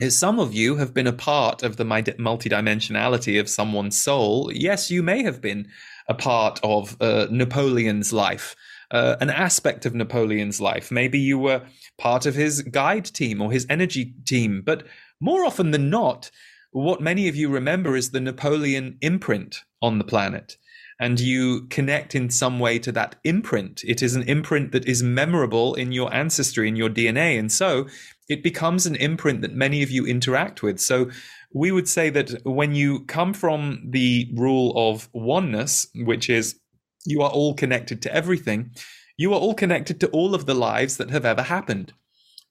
is 0.00 0.18
some 0.18 0.40
of 0.40 0.54
you 0.54 0.76
have 0.76 0.94
been 0.94 1.06
a 1.06 1.12
part 1.12 1.62
of 1.62 1.76
the 1.76 1.84
multidimensionality 1.84 3.38
of 3.38 3.48
someone's 3.48 3.96
soul. 3.96 4.50
Yes, 4.52 4.90
you 4.90 5.02
may 5.02 5.22
have 5.22 5.40
been 5.40 5.68
a 6.08 6.14
part 6.14 6.58
of 6.62 6.96
uh, 7.00 7.26
Napoleon's 7.30 8.12
life, 8.12 8.56
uh, 8.90 9.16
an 9.20 9.30
aspect 9.30 9.86
of 9.86 9.94
Napoleon's 9.94 10.60
life. 10.60 10.90
Maybe 10.90 11.18
you 11.18 11.38
were 11.38 11.62
part 11.98 12.26
of 12.26 12.34
his 12.34 12.62
guide 12.62 13.04
team 13.04 13.40
or 13.40 13.52
his 13.52 13.66
energy 13.68 14.14
team. 14.24 14.62
But 14.64 14.86
more 15.20 15.44
often 15.44 15.70
than 15.70 15.90
not, 15.90 16.30
what 16.72 17.00
many 17.00 17.28
of 17.28 17.36
you 17.36 17.48
remember 17.48 17.96
is 17.96 18.10
the 18.10 18.20
Napoleon 18.20 18.98
imprint 19.00 19.60
on 19.80 19.98
the 19.98 20.04
planet. 20.04 20.56
And 20.98 21.18
you 21.18 21.66
connect 21.68 22.14
in 22.14 22.30
some 22.30 22.60
way 22.60 22.78
to 22.78 22.92
that 22.92 23.16
imprint. 23.24 23.82
It 23.84 24.02
is 24.02 24.14
an 24.14 24.22
imprint 24.22 24.72
that 24.72 24.86
is 24.86 25.02
memorable 25.02 25.74
in 25.74 25.90
your 25.90 26.12
ancestry, 26.14 26.68
in 26.68 26.76
your 26.76 26.88
DNA. 26.88 27.38
And 27.38 27.50
so 27.50 27.88
it 28.28 28.42
becomes 28.42 28.86
an 28.86 28.96
imprint 28.96 29.40
that 29.42 29.54
many 29.54 29.82
of 29.82 29.90
you 29.90 30.06
interact 30.06 30.62
with. 30.62 30.80
So 30.80 31.10
we 31.52 31.72
would 31.72 31.88
say 31.88 32.10
that 32.10 32.44
when 32.44 32.74
you 32.74 33.04
come 33.04 33.34
from 33.34 33.82
the 33.90 34.30
rule 34.34 34.72
of 34.76 35.08
oneness, 35.12 35.86
which 35.94 36.30
is 36.30 36.58
you 37.04 37.22
are 37.22 37.30
all 37.30 37.54
connected 37.54 38.00
to 38.02 38.14
everything, 38.14 38.70
you 39.16 39.32
are 39.34 39.40
all 39.40 39.54
connected 39.54 40.00
to 40.00 40.08
all 40.08 40.34
of 40.34 40.46
the 40.46 40.54
lives 40.54 40.96
that 40.96 41.10
have 41.10 41.24
ever 41.24 41.42
happened. 41.42 41.92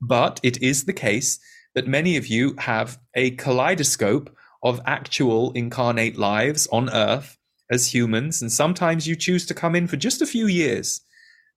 But 0.02 0.40
it 0.44 0.62
is 0.62 0.86
the 0.86 0.94
case 0.94 1.40
that 1.74 1.88
many 1.88 2.18
of 2.18 2.28
you 2.28 2.56
have 2.60 3.00
a 3.16 3.32
kaleidoscope 3.32 4.36
of 4.64 4.82
actual 4.86 5.52
incarnate 5.54 6.18
lives 6.18 6.68
on 6.72 6.90
earth 6.90 7.38
as 7.72 7.94
humans, 7.94 8.42
and 8.42 8.52
sometimes 8.52 9.08
you 9.08 9.16
choose 9.16 9.46
to 9.46 9.54
come 9.54 9.76
in 9.76 9.88
for 9.88 9.96
just 9.96 10.22
a 10.22 10.28
few 10.28 10.48
years 10.48 11.02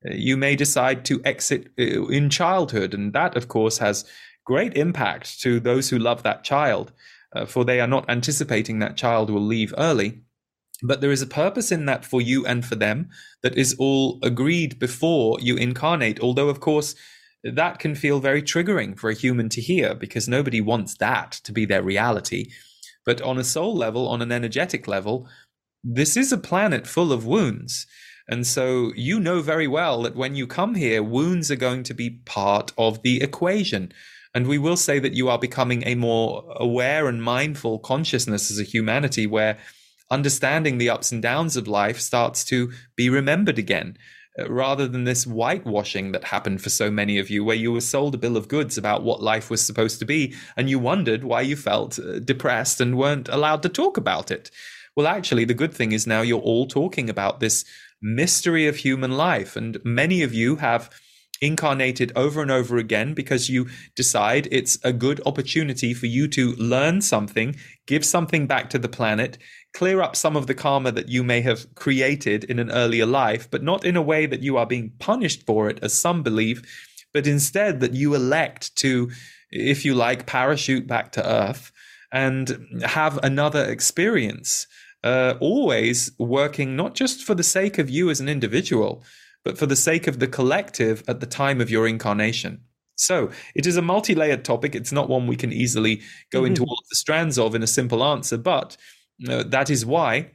you 0.05 0.37
may 0.37 0.57
decide 0.57 1.05
to 1.07 1.21
exit 1.25 1.71
uh, 1.79 2.07
in 2.07 2.31
childhood. 2.31 2.95
And 2.95 3.13
that, 3.13 3.37
of 3.37 3.49
course, 3.49 3.79
has 3.79 4.05
great 4.45 4.77
impact 4.77 5.41
to 5.41 5.61
those 5.61 5.89
who 5.89 5.99
love 5.99 6.23
that 6.23 6.45
child, 6.45 6.93
uh, 7.35 7.47
for 7.47 7.65
they 7.65 7.81
are 7.81 7.87
not 7.87 8.09
anticipating 8.09 8.79
that 8.79 8.97
child 8.97 9.31
will 9.31 9.45
leave 9.45 9.75
early. 9.79 10.21
But 10.83 11.01
there 11.01 11.13
is 11.13 11.23
a 11.23 11.27
purpose 11.27 11.73
in 11.73 11.87
that 11.87 12.05
for 12.05 12.21
you 12.21 12.45
and 12.45 12.65
for 12.65 12.75
them 12.75 13.09
that 13.43 13.57
is 13.57 13.75
all 13.79 14.19
agreed 14.23 14.79
before 14.79 15.39
you 15.41 15.57
incarnate. 15.57 16.21
Although, 16.21 16.49
of 16.49 16.61
course, 16.61 16.95
that 17.43 17.79
can 17.79 17.95
feel 17.95 18.21
very 18.21 18.43
triggering 18.43 18.99
for 18.99 19.11
a 19.11 19.15
human 19.15 19.49
to 19.51 19.61
hear 19.61 19.95
because 19.95 20.29
nobody 20.29 20.61
wants 20.61 20.97
that 20.97 21.33
to 21.45 21.53
be 21.53 21.65
their 21.65 21.83
reality. 21.83 22.51
But 23.07 23.21
on 23.23 23.39
a 23.39 23.45
soul 23.45 23.75
level, 23.75 24.09
on 24.09 24.23
an 24.23 24.33
energetic 24.33 24.89
level, 24.89 25.29
this 25.83 26.17
is 26.17 26.33
a 26.33 26.39
planet 26.39 26.87
full 26.87 27.13
of 27.13 27.27
wounds. 27.27 27.87
And 28.29 28.47
so 28.47 28.93
you 28.97 29.21
know 29.21 29.43
very 29.43 29.67
well 29.67 30.03
that 30.03 30.17
when 30.17 30.35
you 30.35 30.47
come 30.47 30.75
here, 30.75 31.03
wounds 31.03 31.51
are 31.51 31.57
going 31.57 31.83
to 31.85 31.95
be 31.95 32.11
part 32.25 32.73
of 32.79 33.03
the 33.03 33.23
equation. 33.23 33.93
And 34.35 34.47
we 34.47 34.59
will 34.59 34.77
say 34.77 34.99
that 34.99 35.13
you 35.13 35.29
are 35.29 35.39
becoming 35.39 35.83
a 35.87 35.95
more 35.95 36.45
aware 36.57 37.07
and 37.07 37.23
mindful 37.23 37.79
consciousness 37.79 38.51
as 38.51 38.59
a 38.59 38.65
humanity 38.65 39.27
where 39.27 39.59
understanding 40.11 40.79
the 40.79 40.91
ups 40.91 41.13
and 41.13 41.23
downs 41.23 41.57
of 41.57 41.69
life 41.69 42.01
starts 42.01 42.45
to 42.47 42.73
be 42.97 43.09
remembered 43.09 43.59
again. 43.59 43.97
Uh, 44.37 44.51
rather 44.51 44.89
than 44.89 45.05
this 45.05 45.25
whitewashing 45.25 46.11
that 46.11 46.25
happened 46.25 46.61
for 46.61 46.69
so 46.69 46.91
many 46.91 47.19
of 47.19 47.31
you, 47.31 47.45
where 47.45 47.55
you 47.55 47.71
were 47.71 47.81
sold 47.81 48.17
a 48.17 48.19
bill 48.19 48.37
of 48.37 48.49
goods 48.49 48.77
about 48.77 49.05
what 49.05 49.23
life 49.23 49.49
was 49.49 49.65
supposed 49.65 50.01
to 50.01 50.05
be, 50.05 50.35
and 50.57 50.69
you 50.69 50.77
wondered 50.77 51.23
why 51.23 51.41
you 51.41 51.55
felt 51.55 52.01
uh, 52.01 52.19
depressed 52.19 52.81
and 52.81 52.99
weren't 52.99 53.29
allowed 53.29 53.63
to 53.63 53.69
talk 53.69 53.97
about 53.97 54.33
it. 54.33 54.51
Well, 54.97 55.07
actually, 55.07 55.45
the 55.45 55.55
good 55.55 55.73
thing 55.73 55.93
is 55.93 56.07
now 56.07 56.23
you're 56.23 56.41
all 56.41 56.67
talking 56.67 57.09
about 57.09 57.39
this 57.39 57.65
mystery 58.03 58.67
of 58.67 58.77
human 58.77 59.13
life. 59.13 59.57
And 59.57 59.79
many 59.85 60.23
of 60.23 60.35
you 60.35 60.57
have 60.57 60.91
incarnated 61.41 62.13
over 62.17 62.41
and 62.41 62.51
over 62.51 62.77
again 62.77 63.13
because 63.13 63.51
you 63.51 63.69
decide 63.95 64.49
it's 64.51 64.79
a 64.85 64.93
good 64.93 65.21
opportunity 65.27 65.93
for 65.93 66.07
you 66.07 66.29
to 66.29 66.53
learn 66.53 67.01
something, 67.01 67.57
give 67.87 68.05
something 68.05 68.47
back 68.47 68.71
to 68.71 68.79
the 68.79 68.89
planet, 68.89 69.37
clear 69.75 70.01
up 70.01 70.17
some 70.17 70.37
of 70.37 70.47
the 70.47 70.55
karma 70.55 70.93
that 70.93 71.09
you 71.09 71.23
may 71.23 71.41
have 71.41 71.73
created 71.75 72.45
in 72.45 72.59
an 72.59 72.71
earlier 72.71 73.07
life, 73.07 73.51
but 73.51 73.63
not 73.63 73.85
in 73.85 73.97
a 73.97 74.03
way 74.03 74.27
that 74.27 74.43
you 74.43 74.57
are 74.57 74.67
being 74.67 74.93
punished 74.99 75.45
for 75.45 75.69
it, 75.69 75.79
as 75.83 75.93
some 75.93 76.23
believe, 76.23 76.63
but 77.13 77.27
instead 77.27 77.81
that 77.81 77.95
you 77.95 78.15
elect 78.15 78.75
to, 78.77 79.11
if 79.51 79.85
you 79.85 79.95
like, 79.95 80.27
parachute 80.27 80.87
back 80.87 81.13
to 81.13 81.29
Earth 81.29 81.73
and 82.13 82.81
have 82.85 83.19
another 83.23 83.65
experience. 83.65 84.67
Uh, 85.05 85.35
always 85.39 86.11
working 86.19 86.75
not 86.77 86.95
just 86.95 87.25
for 87.25 87.35
the 87.35 87.43
sake 87.43 87.77
of 87.79 87.91
you 87.91 88.09
as 88.09 88.21
an 88.21 88.29
individual, 88.29 89.05
but 89.45 89.59
for 89.59 89.67
the 89.67 89.77
sake 89.77 90.07
of 90.07 90.19
the 90.19 90.27
collective 90.27 91.05
at 91.07 91.21
the 91.21 91.27
time 91.27 91.61
of 91.61 91.71
your 91.71 91.87
incarnation. 91.87 92.63
So 92.97 93.31
it 93.55 93.67
is 93.67 93.77
a 93.77 93.83
multi 93.83 94.15
layered 94.15 94.45
topic. 94.45 94.75
It's 94.75 94.93
not 94.93 95.11
one 95.11 95.27
we 95.27 95.37
can 95.37 95.53
easily 95.53 96.01
go 96.31 96.41
mm-hmm. 96.41 96.47
into 96.47 96.63
all 96.63 96.79
of 96.79 96.89
the 96.89 96.97
strands 96.97 97.39
of 97.39 97.55
in 97.55 97.63
a 97.63 97.67
simple 97.67 98.03
answer, 98.03 98.39
but 98.39 98.77
uh, 99.29 99.43
that 99.49 99.69
is 99.69 99.85
why 99.85 100.31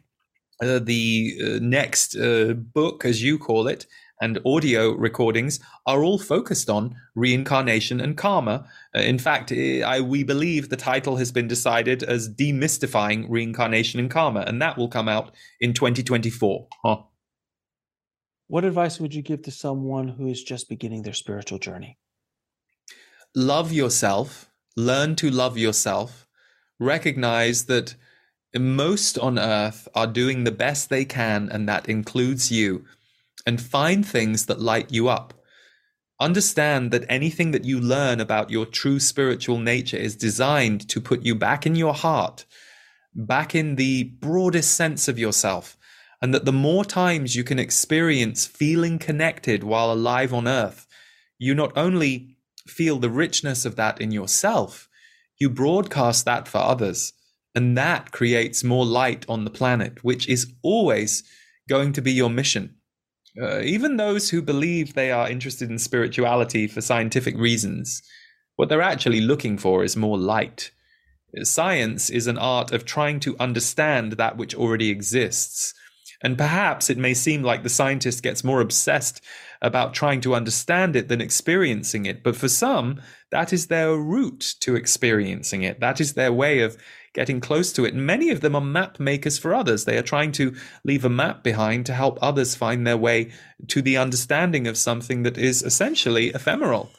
uh, 0.61 0.79
the 0.79 1.33
uh, 1.41 1.59
next 1.61 2.15
uh, 2.15 2.53
book, 2.53 3.05
as 3.05 3.23
you 3.23 3.39
call 3.39 3.67
it, 3.67 3.87
and 4.21 4.39
audio 4.45 4.91
recordings 4.91 5.59
are 5.85 6.03
all 6.03 6.19
focused 6.19 6.69
on 6.69 6.95
reincarnation 7.15 8.01
and 8.01 8.17
karma. 8.17 8.67
Uh, 8.95 9.01
in 9.01 9.19
fact, 9.19 9.51
I, 9.51 10.01
we 10.01 10.23
believe 10.23 10.69
the 10.69 10.75
title 10.75 11.17
has 11.17 11.31
been 11.31 11.47
decided 11.47 12.01
as 12.01 12.27
demystifying 12.27 13.25
reincarnation 13.29 13.99
and 13.99 14.09
karma, 14.09 14.41
and 14.41 14.61
that 14.61 14.77
will 14.77 14.87
come 14.87 15.07
out 15.07 15.35
in 15.59 15.73
2024. 15.73 16.67
Huh. 16.83 16.97
What 18.47 18.65
advice 18.65 18.99
would 18.99 19.13
you 19.13 19.21
give 19.21 19.43
to 19.43 19.51
someone 19.51 20.07
who 20.07 20.27
is 20.27 20.41
just 20.41 20.69
beginning 20.69 21.03
their 21.03 21.13
spiritual 21.13 21.59
journey? 21.59 21.99
Love 23.35 23.71
yourself, 23.71 24.49
learn 24.75 25.15
to 25.17 25.29
love 25.29 25.55
yourself, 25.55 26.27
recognize 26.79 27.65
that 27.65 27.93
most 28.57 29.19
on 29.19 29.37
earth 29.37 29.87
are 29.93 30.07
doing 30.07 30.43
the 30.43 30.51
best 30.51 30.89
they 30.89 31.05
can, 31.05 31.47
and 31.51 31.69
that 31.69 31.87
includes 31.87 32.51
you, 32.51 32.85
and 33.45 33.61
find 33.61 34.03
things 34.03 34.47
that 34.47 34.59
light 34.59 34.91
you 34.91 35.09
up. 35.09 35.35
Understand 36.21 36.91
that 36.91 37.05
anything 37.07 37.51
that 37.51 37.63
you 37.63 37.79
learn 37.79 38.19
about 38.19 38.49
your 38.49 38.65
true 38.65 38.99
spiritual 38.99 39.57
nature 39.57 39.97
is 39.97 40.17
designed 40.17 40.87
to 40.89 40.99
put 40.99 41.23
you 41.23 41.33
back 41.33 41.65
in 41.65 41.75
your 41.75 41.93
heart, 41.93 42.45
back 43.15 43.55
in 43.55 43.75
the 43.75 44.03
broadest 44.03 44.75
sense 44.75 45.07
of 45.07 45.17
yourself, 45.17 45.77
and 46.21 46.33
that 46.33 46.43
the 46.43 46.51
more 46.51 46.83
times 46.83 47.37
you 47.37 47.45
can 47.45 47.57
experience 47.57 48.45
feeling 48.45 48.99
connected 48.99 49.63
while 49.63 49.93
alive 49.93 50.33
on 50.33 50.45
earth, 50.45 50.85
you 51.37 51.55
not 51.55 51.71
only 51.77 52.35
feel 52.67 52.99
the 52.99 53.09
richness 53.09 53.63
of 53.63 53.77
that 53.77 54.01
in 54.01 54.11
yourself, 54.11 54.89
you 55.37 55.49
broadcast 55.49 56.25
that 56.25 56.47
for 56.49 56.57
others. 56.57 57.13
And 57.55 57.77
that 57.77 58.11
creates 58.11 58.63
more 58.63 58.85
light 58.85 59.25
on 59.29 59.45
the 59.45 59.49
planet, 59.49 60.03
which 60.03 60.27
is 60.27 60.53
always 60.61 61.23
going 61.69 61.93
to 61.93 62.01
be 62.01 62.11
your 62.11 62.29
mission. 62.29 62.75
Uh, 63.41 63.61
even 63.61 63.97
those 63.97 64.29
who 64.29 64.41
believe 64.41 64.93
they 64.93 65.11
are 65.11 65.29
interested 65.29 65.69
in 65.69 65.77
spirituality 65.77 66.67
for 66.67 66.81
scientific 66.81 67.37
reasons, 67.37 68.01
what 68.55 68.69
they're 68.69 68.81
actually 68.81 69.21
looking 69.21 69.57
for 69.57 69.83
is 69.83 69.95
more 69.95 70.17
light. 70.17 70.71
Science 71.43 72.09
is 72.09 72.27
an 72.27 72.37
art 72.37 72.71
of 72.71 72.85
trying 72.85 73.19
to 73.19 73.37
understand 73.39 74.13
that 74.13 74.37
which 74.37 74.55
already 74.55 74.89
exists 74.89 75.73
and 76.21 76.37
perhaps 76.37 76.89
it 76.89 76.97
may 76.97 77.13
seem 77.13 77.43
like 77.43 77.63
the 77.63 77.69
scientist 77.69 78.23
gets 78.23 78.43
more 78.43 78.61
obsessed 78.61 79.23
about 79.61 79.93
trying 79.93 80.21
to 80.21 80.35
understand 80.35 80.95
it 80.95 81.07
than 81.07 81.21
experiencing 81.21 82.05
it. 82.05 82.23
But 82.23 82.35
for 82.35 82.49
some, 82.49 83.01
that 83.31 83.53
is 83.53 83.67
their 83.67 83.95
route 83.95 84.55
to 84.61 84.75
experiencing 84.75 85.63
it. 85.63 85.79
That 85.79 86.01
is 86.01 86.13
their 86.13 86.33
way 86.33 86.61
of 86.61 86.77
getting 87.13 87.39
close 87.39 87.71
to 87.73 87.85
it. 87.85 87.93
And 87.93 88.05
many 88.05 88.29
of 88.29 88.41
them 88.41 88.55
are 88.55 88.61
map 88.61 88.99
makers 88.99 89.37
for 89.37 89.53
others. 89.53 89.85
They 89.85 89.97
are 89.97 90.03
trying 90.03 90.31
to 90.33 90.55
leave 90.83 91.05
a 91.05 91.09
map 91.09 91.43
behind 91.43 91.85
to 91.87 91.93
help 91.93 92.17
others 92.21 92.55
find 92.55 92.85
their 92.85 92.97
way 92.97 93.31
to 93.67 93.81
the 93.81 93.97
understanding 93.97 94.67
of 94.67 94.77
something 94.77 95.23
that 95.23 95.37
is 95.37 95.61
essentially 95.63 96.29
ephemeral. 96.29 96.91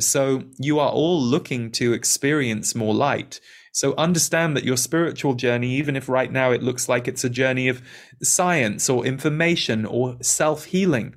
So 0.00 0.44
you 0.58 0.78
are 0.78 0.90
all 0.90 1.20
looking 1.20 1.70
to 1.72 1.92
experience 1.92 2.74
more 2.74 2.94
light. 2.94 3.40
So 3.72 3.94
understand 3.96 4.56
that 4.56 4.64
your 4.64 4.76
spiritual 4.76 5.34
journey, 5.34 5.76
even 5.76 5.96
if 5.96 6.08
right 6.08 6.32
now 6.32 6.50
it 6.50 6.62
looks 6.62 6.88
like 6.88 7.08
it's 7.08 7.24
a 7.24 7.30
journey 7.30 7.68
of 7.68 7.82
science 8.22 8.88
or 8.90 9.06
information 9.06 9.86
or 9.86 10.16
self 10.20 10.64
healing, 10.64 11.14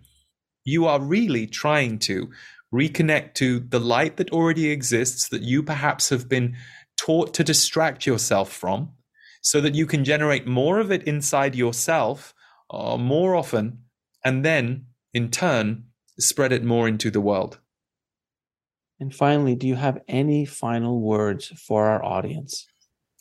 you 0.64 0.86
are 0.86 1.02
really 1.02 1.48
trying 1.48 1.98
to 2.00 2.30
reconnect 2.74 3.34
to 3.36 3.60
the 3.60 3.80
light 3.80 4.18
that 4.18 4.32
already 4.32 4.70
exists 4.70 5.30
that 5.30 5.42
you 5.42 5.62
perhaps 5.62 6.10
have 6.10 6.30
been 6.30 6.56
taught 6.98 7.34
to 7.34 7.44
distract 7.44 8.06
yourself 8.06 8.52
from 8.52 8.92
so 9.42 9.60
that 9.60 9.76
you 9.76 9.86
can 9.86 10.06
generate 10.06 10.48
more 10.48 10.80
of 10.80 10.92
it 10.92 11.04
inside 11.04 11.56
yourself 11.56 12.34
uh, 12.70 12.98
more 12.98 13.36
often 13.36 13.80
and 14.24 14.46
then 14.46 14.86
in 15.14 15.30
turn 15.30 15.84
spread 16.20 16.52
it 16.52 16.64
more 16.64 16.88
into 16.88 17.10
the 17.10 17.22
world. 17.22 17.60
And 19.00 19.14
finally, 19.14 19.56
do 19.56 19.68
you 19.68 19.76
have 19.76 20.00
any 20.08 20.46
final 20.46 21.02
words 21.02 21.48
for 21.48 21.88
our 21.88 22.04
audience? 22.06 22.68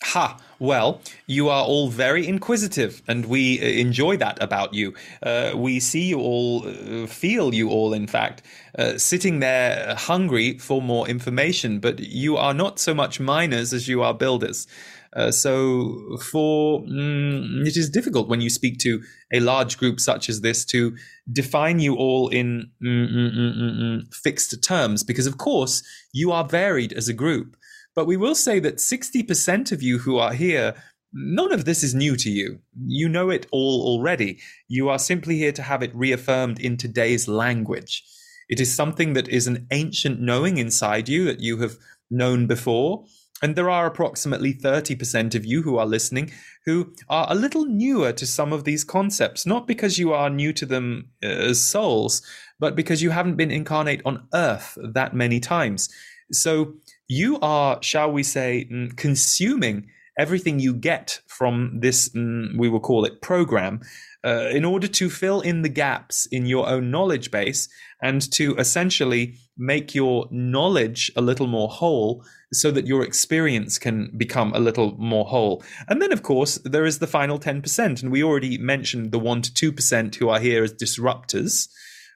Ha! 0.02 0.38
Well, 0.58 1.00
you 1.26 1.48
are 1.48 1.64
all 1.64 1.88
very 1.88 2.26
inquisitive, 2.26 3.02
and 3.08 3.26
we 3.26 3.60
uh, 3.60 3.64
enjoy 3.64 4.16
that 4.18 4.42
about 4.42 4.74
you. 4.74 4.94
Uh, 5.22 5.52
we 5.54 5.80
see 5.80 6.08
you 6.08 6.20
all, 6.20 6.66
uh, 6.66 7.06
feel 7.06 7.54
you 7.54 7.70
all, 7.70 7.92
in 7.94 8.06
fact, 8.06 8.42
uh, 8.78 8.98
sitting 8.98 9.40
there 9.40 9.94
hungry 9.96 10.58
for 10.58 10.82
more 10.82 11.08
information, 11.08 11.80
but 11.80 12.00
you 12.00 12.36
are 12.36 12.54
not 12.54 12.78
so 12.78 12.94
much 12.94 13.20
miners 13.20 13.72
as 13.72 13.88
you 13.88 14.02
are 14.02 14.12
builders. 14.12 14.66
Uh, 15.12 15.30
so, 15.30 16.18
for 16.30 16.82
mm, 16.82 17.66
it 17.66 17.76
is 17.76 17.90
difficult 17.90 18.28
when 18.28 18.40
you 18.40 18.48
speak 18.48 18.78
to 18.78 19.02
a 19.32 19.40
large 19.40 19.76
group 19.76 19.98
such 19.98 20.28
as 20.28 20.40
this 20.40 20.64
to 20.64 20.94
define 21.32 21.80
you 21.80 21.96
all 21.96 22.28
in 22.28 22.70
mm 22.82 23.08
mm, 23.08 23.34
mm, 23.34 23.56
mm, 23.56 23.80
mm, 23.80 24.14
fixed 24.14 24.62
terms, 24.62 25.02
because 25.02 25.26
of 25.26 25.36
course 25.36 25.82
you 26.12 26.30
are 26.30 26.44
varied 26.44 26.92
as 26.92 27.08
a 27.08 27.14
group. 27.14 27.56
But 27.94 28.06
we 28.06 28.16
will 28.16 28.34
say 28.34 28.60
that 28.60 28.76
60% 28.76 29.72
of 29.72 29.82
you 29.82 29.98
who 29.98 30.18
are 30.18 30.32
here 30.32 30.74
none 31.12 31.52
of 31.52 31.64
this 31.64 31.82
is 31.82 31.94
new 31.94 32.16
to 32.16 32.30
you. 32.30 32.60
You 32.86 33.08
know 33.08 33.30
it 33.30 33.46
all 33.50 33.82
already. 33.82 34.38
You 34.68 34.88
are 34.88 34.98
simply 34.98 35.36
here 35.36 35.52
to 35.52 35.62
have 35.62 35.82
it 35.82 35.94
reaffirmed 35.94 36.60
in 36.60 36.76
today's 36.76 37.28
language. 37.28 38.04
It 38.48 38.60
is 38.60 38.74
something 38.74 39.12
that 39.14 39.28
is 39.28 39.46
an 39.46 39.66
ancient 39.70 40.20
knowing 40.20 40.58
inside 40.58 41.08
you 41.08 41.24
that 41.24 41.40
you 41.40 41.58
have 41.58 41.76
known 42.10 42.46
before, 42.46 43.04
and 43.42 43.56
there 43.56 43.70
are 43.70 43.86
approximately 43.86 44.52
30% 44.52 45.34
of 45.34 45.46
you 45.46 45.62
who 45.62 45.78
are 45.78 45.86
listening 45.86 46.30
who 46.66 46.92
are 47.08 47.26
a 47.30 47.34
little 47.34 47.64
newer 47.64 48.12
to 48.12 48.26
some 48.26 48.52
of 48.52 48.64
these 48.64 48.84
concepts, 48.84 49.46
not 49.46 49.66
because 49.66 49.98
you 49.98 50.12
are 50.12 50.28
new 50.28 50.52
to 50.52 50.66
them 50.66 51.08
as 51.22 51.58
souls, 51.58 52.20
but 52.58 52.76
because 52.76 53.02
you 53.02 53.10
haven't 53.10 53.36
been 53.36 53.50
incarnate 53.50 54.02
on 54.04 54.28
earth 54.34 54.76
that 54.92 55.14
many 55.14 55.40
times. 55.40 55.88
So 56.32 56.74
you 57.10 57.40
are, 57.40 57.82
shall 57.82 58.12
we 58.12 58.22
say, 58.22 58.68
mm, 58.70 58.96
consuming 58.96 59.88
everything 60.16 60.60
you 60.60 60.72
get 60.72 61.20
from 61.26 61.80
this, 61.80 62.08
mm, 62.10 62.56
we 62.56 62.68
will 62.68 62.78
call 62.78 63.04
it 63.04 63.20
program, 63.20 63.80
uh, 64.24 64.48
in 64.50 64.64
order 64.64 64.86
to 64.86 65.10
fill 65.10 65.40
in 65.40 65.62
the 65.62 65.68
gaps 65.68 66.26
in 66.26 66.46
your 66.46 66.68
own 66.68 66.92
knowledge 66.92 67.32
base 67.32 67.68
and 68.00 68.30
to 68.30 68.54
essentially 68.58 69.34
make 69.58 69.92
your 69.92 70.28
knowledge 70.30 71.10
a 71.16 71.20
little 71.20 71.48
more 71.48 71.68
whole 71.68 72.24
so 72.52 72.70
that 72.70 72.86
your 72.86 73.02
experience 73.02 73.76
can 73.76 74.12
become 74.16 74.52
a 74.54 74.60
little 74.60 74.96
more 74.96 75.24
whole. 75.24 75.64
And 75.88 76.00
then, 76.00 76.12
of 76.12 76.22
course, 76.22 76.58
there 76.64 76.84
is 76.84 77.00
the 77.00 77.08
final 77.08 77.40
10%. 77.40 78.02
And 78.02 78.12
we 78.12 78.22
already 78.22 78.56
mentioned 78.56 79.10
the 79.10 79.18
1 79.18 79.42
to 79.42 79.72
2% 79.72 80.14
who 80.14 80.28
are 80.28 80.38
here 80.38 80.62
as 80.62 80.74
disruptors. 80.74 81.68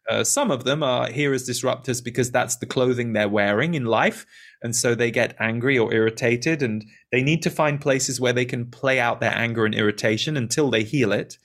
Uh, 0.08 0.22
some 0.22 0.50
of 0.50 0.64
them 0.64 0.82
are 0.82 1.10
here 1.10 1.32
as 1.32 1.48
disruptors 1.48 2.04
because 2.04 2.30
that's 2.30 2.56
the 2.56 2.66
clothing 2.66 3.12
they're 3.12 3.28
wearing 3.28 3.74
in 3.74 3.86
life. 3.86 4.26
And 4.64 4.74
so 4.74 4.94
they 4.94 5.12
get 5.12 5.36
angry 5.38 5.78
or 5.78 5.92
irritated, 5.94 6.62
and 6.62 6.84
they 7.12 7.22
need 7.22 7.42
to 7.44 7.50
find 7.50 7.80
places 7.80 8.20
where 8.20 8.32
they 8.32 8.44
can 8.44 8.66
play 8.66 8.98
out 8.98 9.20
their 9.20 9.34
anger 9.34 9.64
and 9.64 9.74
irritation 9.74 10.36
until 10.36 10.70
they 10.70 10.82
heal 10.82 11.12
it. 11.12 11.38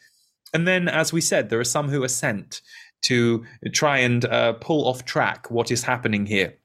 And 0.54 0.68
then, 0.68 0.88
as 0.88 1.14
we 1.14 1.22
said, 1.22 1.50
there 1.50 1.60
are 1.60 1.66
some 1.66 1.90
who 1.90 2.02
are 2.04 2.08
sent 2.08 2.62
to 3.02 3.46
try 3.74 4.00
and 4.00 4.26
uh, 4.26 4.54
pull 4.54 4.88
off 4.88 5.06
track 5.06 5.52
what 5.52 5.70
is 5.70 5.84
happening 5.84 6.26
here 6.26 6.56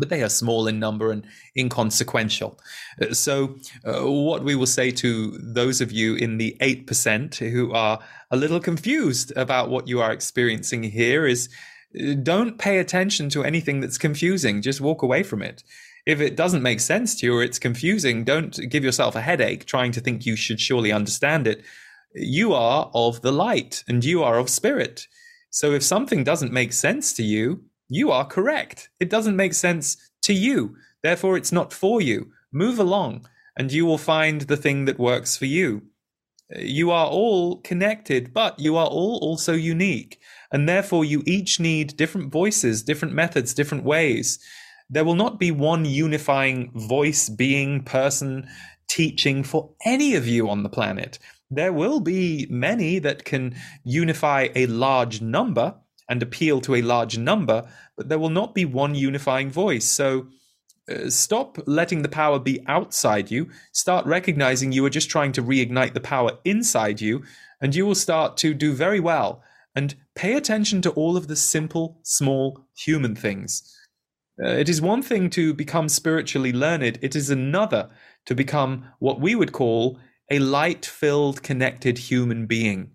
but 0.00 0.08
they 0.08 0.22
are 0.22 0.28
small 0.28 0.66
in 0.66 0.80
number 0.80 1.12
and 1.12 1.24
inconsequential. 1.56 2.58
Uh, 3.00 3.12
so, 3.12 3.56
uh, 3.84 4.10
what 4.10 4.42
we 4.42 4.56
will 4.56 4.66
say 4.66 4.90
to 4.90 5.38
those 5.38 5.80
of 5.80 5.92
you 5.92 6.16
in 6.16 6.38
the 6.38 6.56
8% 6.60 7.36
who 7.50 7.72
are 7.72 8.00
a 8.30 8.36
little 8.36 8.60
confused 8.60 9.32
about 9.36 9.68
what 9.68 9.86
you 9.86 10.00
are 10.00 10.10
experiencing 10.10 10.82
here 10.82 11.26
is 11.26 11.48
uh, 11.94 12.14
don't 12.14 12.58
pay 12.58 12.78
attention 12.78 13.28
to 13.28 13.44
anything 13.44 13.80
that's 13.80 13.98
confusing, 13.98 14.62
just 14.62 14.80
walk 14.80 15.02
away 15.02 15.22
from 15.22 15.42
it. 15.42 15.62
If 16.06 16.20
it 16.20 16.36
doesn't 16.36 16.62
make 16.62 16.80
sense 16.80 17.14
to 17.16 17.26
you 17.26 17.36
or 17.36 17.42
it's 17.42 17.58
confusing, 17.58 18.24
don't 18.24 18.58
give 18.70 18.84
yourself 18.84 19.14
a 19.14 19.20
headache 19.20 19.66
trying 19.66 19.92
to 19.92 20.00
think 20.00 20.24
you 20.24 20.36
should 20.36 20.60
surely 20.60 20.92
understand 20.92 21.46
it. 21.46 21.62
You 22.14 22.52
are 22.52 22.90
of 22.94 23.22
the 23.22 23.32
light 23.32 23.84
and 23.86 24.04
you 24.04 24.22
are 24.22 24.38
of 24.38 24.48
spirit. 24.48 25.06
So 25.50 25.72
if 25.72 25.82
something 25.82 26.24
doesn't 26.24 26.52
make 26.52 26.72
sense 26.72 27.12
to 27.14 27.22
you, 27.22 27.64
you 27.88 28.10
are 28.10 28.24
correct. 28.24 28.90
It 29.00 29.10
doesn't 29.10 29.36
make 29.36 29.54
sense 29.54 29.96
to 30.22 30.32
you. 30.32 30.76
Therefore, 31.02 31.36
it's 31.36 31.52
not 31.52 31.72
for 31.72 32.00
you. 32.00 32.32
Move 32.52 32.78
along 32.78 33.26
and 33.56 33.72
you 33.72 33.84
will 33.84 33.98
find 33.98 34.42
the 34.42 34.56
thing 34.56 34.84
that 34.86 34.98
works 34.98 35.36
for 35.36 35.46
you. 35.46 35.82
You 36.56 36.90
are 36.90 37.06
all 37.06 37.58
connected, 37.58 38.32
but 38.32 38.58
you 38.58 38.76
are 38.76 38.86
all 38.86 39.18
also 39.22 39.52
unique. 39.52 40.18
And 40.52 40.68
therefore, 40.68 41.04
you 41.04 41.22
each 41.26 41.60
need 41.60 41.96
different 41.96 42.32
voices, 42.32 42.82
different 42.82 43.14
methods, 43.14 43.54
different 43.54 43.84
ways. 43.84 44.38
There 44.90 45.04
will 45.04 45.14
not 45.14 45.38
be 45.38 45.52
one 45.52 45.84
unifying 45.84 46.72
voice, 46.74 47.28
being, 47.28 47.84
person, 47.84 48.48
teaching 48.88 49.44
for 49.44 49.70
any 49.86 50.16
of 50.16 50.26
you 50.26 50.50
on 50.50 50.64
the 50.64 50.68
planet. 50.68 51.18
There 51.48 51.72
will 51.72 52.00
be 52.00 52.46
many 52.50 52.98
that 52.98 53.24
can 53.24 53.54
unify 53.84 54.48
a 54.54 54.66
large 54.66 55.22
number 55.22 55.76
and 56.08 56.22
appeal 56.22 56.60
to 56.62 56.74
a 56.74 56.82
large 56.82 57.16
number, 57.16 57.68
but 57.96 58.08
there 58.08 58.18
will 58.18 58.30
not 58.30 58.52
be 58.52 58.64
one 58.64 58.96
unifying 58.96 59.48
voice. 59.48 59.84
So, 59.84 60.26
uh, 60.90 61.08
stop 61.08 61.56
letting 61.66 62.02
the 62.02 62.08
power 62.08 62.40
be 62.40 62.60
outside 62.66 63.30
you. 63.30 63.48
Start 63.72 64.06
recognizing 64.06 64.72
you 64.72 64.84
are 64.84 64.90
just 64.90 65.08
trying 65.08 65.30
to 65.32 65.42
reignite 65.42 65.94
the 65.94 66.00
power 66.00 66.32
inside 66.44 67.00
you, 67.00 67.22
and 67.60 67.76
you 67.76 67.86
will 67.86 67.94
start 67.94 68.36
to 68.38 68.54
do 68.54 68.72
very 68.72 68.98
well. 68.98 69.42
And 69.76 69.94
pay 70.16 70.34
attention 70.34 70.82
to 70.82 70.90
all 70.90 71.16
of 71.16 71.28
the 71.28 71.36
simple, 71.36 72.00
small 72.02 72.66
human 72.76 73.14
things. 73.14 73.62
Uh, 74.42 74.48
it 74.48 74.68
is 74.68 74.80
one 74.80 75.02
thing 75.02 75.30
to 75.30 75.52
become 75.52 75.88
spiritually 75.88 76.52
learned, 76.52 76.98
it 77.02 77.14
is 77.14 77.30
another 77.30 77.90
to 78.26 78.34
become 78.34 78.84
what 78.98 79.20
we 79.20 79.34
would 79.34 79.52
call 79.52 79.98
a 80.30 80.38
light 80.38 80.86
filled, 80.86 81.42
connected 81.42 81.98
human 81.98 82.46
being. 82.46 82.92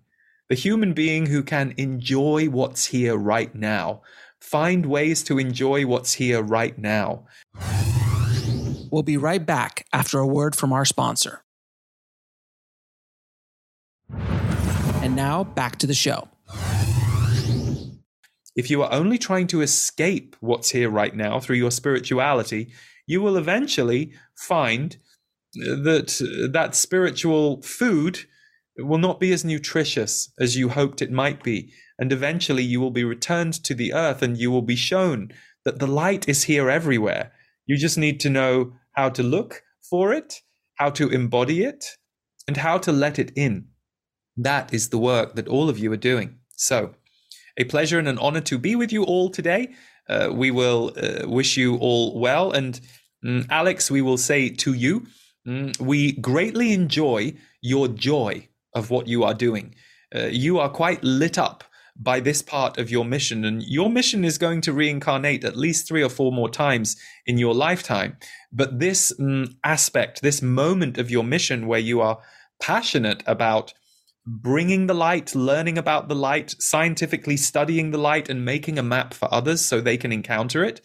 The 0.48 0.54
human 0.54 0.92
being 0.92 1.26
who 1.26 1.42
can 1.42 1.74
enjoy 1.76 2.48
what's 2.48 2.86
here 2.86 3.16
right 3.16 3.54
now 3.54 4.02
Find 4.40 4.86
ways 4.86 5.24
to 5.24 5.38
enjoy 5.38 5.86
what's 5.86 6.14
here 6.14 6.40
right 6.42 6.78
now. 6.78 7.26
We'll 8.90 9.02
be 9.02 9.16
right 9.16 9.44
back 9.44 9.86
after 9.92 10.18
a 10.18 10.26
word 10.26 10.54
from 10.54 10.72
our 10.72 10.84
sponsor. 10.84 11.42
And 15.02 15.16
now 15.16 15.42
back 15.42 15.76
to 15.78 15.86
the 15.86 15.94
show. 15.94 16.28
If 18.56 18.70
you 18.70 18.82
are 18.82 18.92
only 18.92 19.18
trying 19.18 19.46
to 19.48 19.60
escape 19.60 20.34
what's 20.40 20.70
here 20.70 20.90
right 20.90 21.14
now 21.14 21.38
through 21.38 21.56
your 21.56 21.70
spirituality, 21.70 22.72
you 23.06 23.22
will 23.22 23.36
eventually 23.36 24.12
find 24.36 24.96
uh, 24.96 25.76
that 25.82 26.20
uh, 26.20 26.50
that 26.52 26.74
spiritual 26.74 27.62
food 27.62 28.20
will 28.78 28.98
not 28.98 29.20
be 29.20 29.32
as 29.32 29.44
nutritious 29.44 30.32
as 30.40 30.56
you 30.56 30.68
hoped 30.68 31.00
it 31.00 31.10
might 31.10 31.42
be 31.42 31.72
and 31.98 32.12
eventually 32.12 32.62
you 32.62 32.80
will 32.80 32.90
be 32.90 33.04
returned 33.04 33.54
to 33.64 33.74
the 33.74 33.92
earth 33.92 34.22
and 34.22 34.36
you 34.36 34.50
will 34.50 34.62
be 34.62 34.76
shown 34.76 35.32
that 35.64 35.78
the 35.78 35.86
light 35.86 36.28
is 36.28 36.44
here 36.44 36.70
everywhere. 36.70 37.32
You 37.66 37.76
just 37.76 37.98
need 37.98 38.20
to 38.20 38.30
know 38.30 38.72
how 38.92 39.08
to 39.10 39.22
look 39.22 39.62
for 39.88 40.12
it, 40.12 40.42
how 40.76 40.90
to 40.90 41.08
embody 41.08 41.64
it, 41.64 41.84
and 42.46 42.56
how 42.56 42.78
to 42.78 42.92
let 42.92 43.18
it 43.18 43.32
in. 43.34 43.68
That 44.36 44.72
is 44.72 44.90
the 44.90 44.98
work 44.98 45.34
that 45.34 45.48
all 45.48 45.68
of 45.68 45.78
you 45.78 45.90
are 45.92 45.96
doing. 45.96 46.38
So, 46.56 46.94
a 47.56 47.64
pleasure 47.64 47.98
and 47.98 48.08
an 48.08 48.18
honor 48.18 48.40
to 48.42 48.58
be 48.58 48.76
with 48.76 48.92
you 48.92 49.04
all 49.04 49.30
today. 49.30 49.74
Uh, 50.08 50.30
we 50.32 50.50
will 50.50 50.92
uh, 50.96 51.28
wish 51.28 51.56
you 51.56 51.76
all 51.76 52.18
well. 52.18 52.52
And 52.52 52.80
mm, 53.24 53.46
Alex, 53.50 53.90
we 53.90 54.02
will 54.02 54.18
say 54.18 54.48
to 54.50 54.72
you, 54.72 55.06
mm, 55.46 55.78
we 55.80 56.12
greatly 56.12 56.72
enjoy 56.72 57.34
your 57.60 57.88
joy 57.88 58.48
of 58.74 58.90
what 58.90 59.08
you 59.08 59.24
are 59.24 59.34
doing. 59.34 59.74
Uh, 60.14 60.26
you 60.26 60.58
are 60.58 60.68
quite 60.68 61.02
lit 61.02 61.38
up 61.38 61.64
by 61.98 62.20
this 62.20 62.42
part 62.42 62.78
of 62.78 62.90
your 62.90 63.04
mission. 63.04 63.44
And 63.44 63.62
your 63.62 63.88
mission 63.88 64.24
is 64.24 64.38
going 64.38 64.60
to 64.62 64.72
reincarnate 64.72 65.44
at 65.44 65.56
least 65.56 65.88
three 65.88 66.02
or 66.02 66.10
four 66.10 66.30
more 66.30 66.50
times 66.50 66.96
in 67.24 67.38
your 67.38 67.54
lifetime. 67.54 68.16
But 68.52 68.78
this 68.78 69.12
mm, 69.18 69.54
aspect, 69.64 70.22
this 70.22 70.42
moment 70.42 70.98
of 70.98 71.10
your 71.10 71.24
mission 71.24 71.66
where 71.66 71.80
you 71.80 72.00
are 72.00 72.18
passionate 72.60 73.22
about 73.26 73.72
bringing 74.26 74.86
the 74.86 74.94
light, 74.94 75.34
learning 75.34 75.78
about 75.78 76.08
the 76.08 76.14
light, 76.14 76.54
scientifically 76.58 77.36
studying 77.36 77.90
the 77.90 77.98
light, 77.98 78.28
and 78.28 78.44
making 78.44 78.78
a 78.78 78.82
map 78.82 79.14
for 79.14 79.32
others 79.32 79.64
so 79.64 79.80
they 79.80 79.96
can 79.96 80.12
encounter 80.12 80.64
it, 80.64 80.80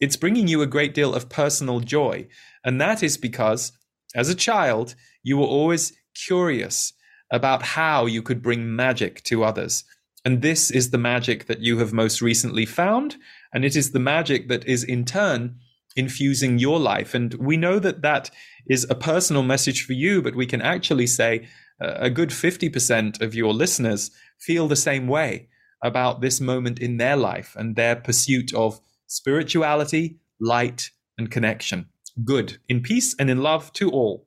it's 0.00 0.16
bringing 0.16 0.46
you 0.46 0.62
a 0.62 0.66
great 0.66 0.94
deal 0.94 1.14
of 1.14 1.28
personal 1.28 1.80
joy. 1.80 2.26
And 2.64 2.80
that 2.80 3.02
is 3.02 3.16
because, 3.16 3.72
as 4.14 4.28
a 4.28 4.34
child, 4.34 4.94
you 5.22 5.36
were 5.36 5.46
always 5.46 5.92
curious 6.14 6.92
about 7.32 7.62
how 7.62 8.06
you 8.06 8.22
could 8.22 8.42
bring 8.42 8.76
magic 8.76 9.22
to 9.24 9.42
others. 9.42 9.84
And 10.24 10.42
this 10.42 10.70
is 10.70 10.90
the 10.90 10.98
magic 10.98 11.46
that 11.46 11.60
you 11.60 11.78
have 11.78 11.92
most 11.92 12.22
recently 12.22 12.66
found. 12.66 13.16
And 13.52 13.64
it 13.64 13.74
is 13.74 13.90
the 13.90 13.98
magic 13.98 14.48
that 14.48 14.64
is 14.66 14.84
in 14.84 15.04
turn 15.04 15.56
infusing 15.96 16.58
your 16.58 16.78
life. 16.78 17.14
And 17.14 17.34
we 17.34 17.56
know 17.56 17.78
that 17.78 18.02
that 18.02 18.30
is 18.68 18.86
a 18.90 18.94
personal 18.94 19.42
message 19.42 19.84
for 19.84 19.94
you, 19.94 20.20
but 20.20 20.36
we 20.36 20.46
can 20.46 20.60
actually 20.60 21.06
say 21.06 21.48
a 21.80 22.10
good 22.10 22.30
50% 22.30 23.20
of 23.20 23.34
your 23.34 23.52
listeners 23.52 24.10
feel 24.38 24.68
the 24.68 24.76
same 24.76 25.08
way 25.08 25.48
about 25.82 26.20
this 26.20 26.40
moment 26.40 26.78
in 26.78 26.96
their 26.96 27.16
life 27.16 27.54
and 27.56 27.76
their 27.76 27.96
pursuit 27.96 28.54
of 28.54 28.80
spirituality, 29.06 30.18
light, 30.40 30.90
and 31.18 31.30
connection. 31.30 31.86
Good. 32.24 32.58
In 32.68 32.82
peace 32.82 33.14
and 33.18 33.28
in 33.28 33.42
love 33.42 33.72
to 33.74 33.90
all. 33.90 34.26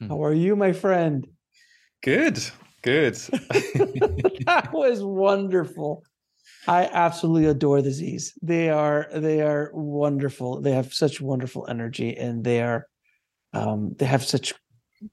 Hmm. 0.00 0.08
How 0.08 0.24
are 0.24 0.32
you, 0.32 0.56
my 0.56 0.72
friend? 0.72 1.26
Good, 2.02 2.38
good. 2.82 3.14
that 4.46 4.70
was 4.72 5.02
wonderful. 5.02 6.02
I 6.66 6.88
absolutely 6.92 7.46
adore 7.46 7.82
the 7.82 7.90
Z's. 7.90 8.34
They 8.42 8.70
are 8.70 9.08
they 9.14 9.40
are 9.42 9.70
wonderful. 9.72 10.60
They 10.60 10.72
have 10.72 10.92
such 10.92 11.20
wonderful 11.20 11.66
energy, 11.68 12.16
and 12.16 12.44
they 12.44 12.62
are 12.62 12.86
um, 13.52 13.94
they 13.98 14.06
have 14.06 14.24
such 14.24 14.54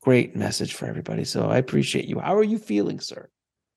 great 0.02 0.36
message 0.36 0.74
for 0.74 0.86
everybody. 0.86 1.24
So 1.26 1.50
I 1.50 1.58
appreciate 1.58 2.06
you. 2.06 2.20
How 2.20 2.36
are 2.36 2.44
you 2.44 2.58
feeling, 2.58 3.00
sir? 3.00 3.30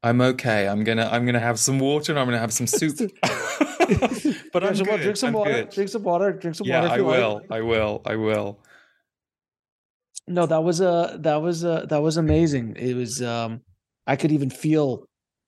I'm 0.03 0.21
okay. 0.21 0.69
I'm 0.69 0.85
gonna 0.85 1.09
I'm 1.11 1.27
gonna 1.27 1.41
have 1.41 1.59
some 1.59 1.79
water 1.79 2.13
and 2.13 2.19
I'm 2.19 2.27
gonna 2.27 2.39
have 2.39 2.53
some 2.53 2.67
soup. 2.67 2.97
but 4.53 4.65
I'm 4.65 4.75
good. 4.75 5.01
Drink 5.01 5.17
some 5.17 5.29
I'm 5.29 5.33
water. 5.35 5.53
Good. 5.53 5.71
Drink 5.71 5.91
some 5.91 6.03
water. 6.03 6.33
Drink 6.33 6.57
some 6.57 6.67
yeah, 6.67 6.83
water. 6.83 6.95
I 6.95 7.01
will. 7.01 7.35
Like. 7.35 7.51
I 7.51 7.61
will. 7.61 8.03
I 8.05 8.17
will 8.17 8.61
no 10.29 10.47
that 10.47 10.63
was 10.63 10.81
a 10.81 11.17
that 11.21 11.37
was 11.37 11.65
a 11.65 11.87
that 11.89 12.03
was 12.03 12.17
amazing 12.17 12.75
it 12.77 12.95
was 12.95 13.23
um 13.23 13.61
i 14.07 14.17
could 14.17 14.33
even 14.33 14.51
feel 14.51 15.07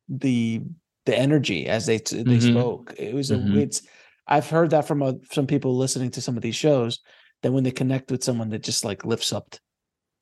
the 0.09 0.63
the 1.09 1.19
energy 1.19 1.67
as 1.67 1.87
they 1.87 1.97
they 1.97 2.23
mm-hmm. 2.23 2.51
spoke 2.53 2.95
it 2.99 3.15
was 3.15 3.31
mm-hmm. 3.31 3.57
a 3.57 3.61
it's 3.61 3.81
i've 4.27 4.51
heard 4.51 4.69
that 4.69 4.87
from 4.87 5.01
a, 5.01 5.15
some 5.33 5.47
people 5.47 5.75
listening 5.75 6.11
to 6.11 6.21
some 6.21 6.37
of 6.37 6.43
these 6.43 6.55
shows 6.55 7.01
that 7.43 7.51
when 7.51 7.65
they 7.65 7.71
connect 7.71 8.11
with 8.11 8.23
someone 8.23 8.51
that 8.51 8.63
just 8.63 8.85
like 8.85 9.07
lifts 9.07 9.33
up 9.33 9.57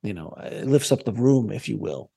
you 0.05 0.15
know 0.15 0.33
lifts 0.63 0.93
up 0.93 1.05
the 1.05 1.13
room 1.13 1.51
if 1.51 1.69
you 1.69 1.77
will 1.77 2.09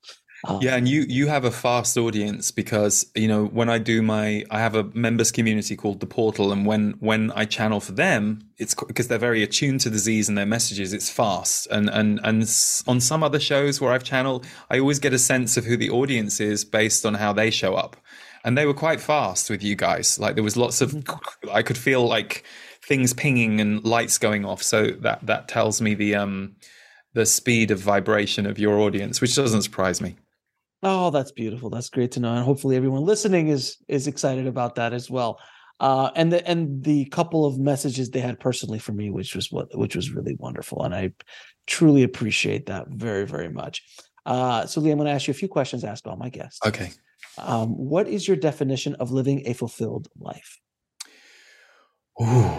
um, 0.44 0.58
yeah, 0.62 0.76
and 0.76 0.88
you 0.88 1.02
you 1.02 1.26
have 1.26 1.44
a 1.44 1.50
fast 1.50 1.98
audience 1.98 2.50
because 2.50 3.04
you 3.14 3.28
know 3.28 3.46
when 3.46 3.68
I 3.68 3.76
do 3.76 4.00
my 4.00 4.42
I 4.50 4.58
have 4.58 4.74
a 4.74 4.84
members 4.94 5.30
community 5.30 5.76
called 5.76 6.00
the 6.00 6.06
Portal, 6.06 6.50
and 6.50 6.64
when 6.64 6.94
when 7.00 7.30
I 7.32 7.44
channel 7.44 7.78
for 7.78 7.92
them, 7.92 8.40
it's 8.56 8.74
because 8.74 9.08
they're 9.08 9.18
very 9.18 9.42
attuned 9.42 9.80
to 9.82 9.90
the 9.90 9.98
Z's 9.98 10.30
and 10.30 10.38
their 10.38 10.46
messages. 10.46 10.94
It's 10.94 11.10
fast, 11.10 11.66
and 11.66 11.90
and 11.90 12.20
and 12.24 12.42
on 12.86 13.00
some 13.00 13.22
other 13.22 13.38
shows 13.38 13.82
where 13.82 13.92
I've 13.92 14.04
channeled, 14.04 14.46
I 14.70 14.78
always 14.78 14.98
get 14.98 15.12
a 15.12 15.18
sense 15.18 15.58
of 15.58 15.66
who 15.66 15.76
the 15.76 15.90
audience 15.90 16.40
is 16.40 16.64
based 16.64 17.04
on 17.04 17.12
how 17.12 17.34
they 17.34 17.50
show 17.50 17.74
up, 17.74 17.98
and 18.44 18.56
they 18.56 18.66
were 18.66 18.74
quite 18.74 19.00
fast 19.00 19.50
with 19.50 19.62
you 19.62 19.76
guys. 19.76 20.18
Like 20.18 20.34
there 20.34 20.44
was 20.44 20.56
lots 20.56 20.80
of 20.80 20.92
mm-hmm. 20.92 21.50
I 21.52 21.62
could 21.62 21.78
feel 21.78 22.06
like 22.06 22.44
things 22.82 23.12
pinging 23.12 23.60
and 23.60 23.84
lights 23.84 24.18
going 24.18 24.44
off. 24.44 24.62
So 24.62 24.86
that 25.00 25.24
that 25.26 25.48
tells 25.48 25.80
me 25.80 25.94
the 25.94 26.14
um 26.14 26.56
the 27.14 27.26
speed 27.26 27.70
of 27.70 27.80
vibration 27.80 28.46
of 28.46 28.58
your 28.58 28.78
audience, 28.78 29.20
which 29.20 29.34
doesn't 29.34 29.62
surprise 29.62 30.00
me. 30.00 30.16
Oh, 30.82 31.10
that's 31.10 31.32
beautiful. 31.32 31.68
That's 31.68 31.90
great 31.90 32.12
to 32.12 32.20
know, 32.20 32.34
and 32.34 32.44
hopefully 32.44 32.76
everyone 32.76 33.04
listening 33.04 33.48
is 33.48 33.76
is 33.88 34.06
excited 34.06 34.46
about 34.46 34.76
that 34.76 34.92
as 34.92 35.10
well. 35.10 35.38
Uh, 35.78 36.10
and 36.14 36.32
the 36.32 36.46
and 36.46 36.82
the 36.84 37.06
couple 37.06 37.46
of 37.46 37.58
messages 37.58 38.10
they 38.10 38.20
had 38.20 38.38
personally 38.38 38.78
for 38.78 38.92
me, 38.92 39.10
which 39.10 39.34
was 39.34 39.50
what 39.50 39.76
which 39.76 39.96
was 39.96 40.10
really 40.10 40.36
wonderful, 40.38 40.82
and 40.82 40.94
I 40.94 41.12
truly 41.66 42.02
appreciate 42.02 42.66
that 42.66 42.88
very 42.88 43.26
very 43.26 43.50
much. 43.50 43.82
Uh, 44.26 44.66
so, 44.66 44.80
Lee, 44.80 44.90
I'm 44.90 44.98
going 44.98 45.06
to 45.06 45.12
ask 45.12 45.26
you 45.26 45.32
a 45.32 45.34
few 45.34 45.48
questions. 45.48 45.82
Ask 45.82 46.06
all 46.06 46.16
my 46.16 46.28
guests. 46.28 46.60
Okay. 46.66 46.92
Um, 47.40 47.70
what 47.76 48.08
is 48.08 48.28
your 48.28 48.36
definition 48.36 48.94
of 48.96 49.10
living 49.10 49.42
a 49.46 49.52
fulfilled 49.54 50.08
life? 50.18 50.58
Ooh, 52.20 52.50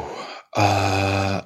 uh, 0.55 1.43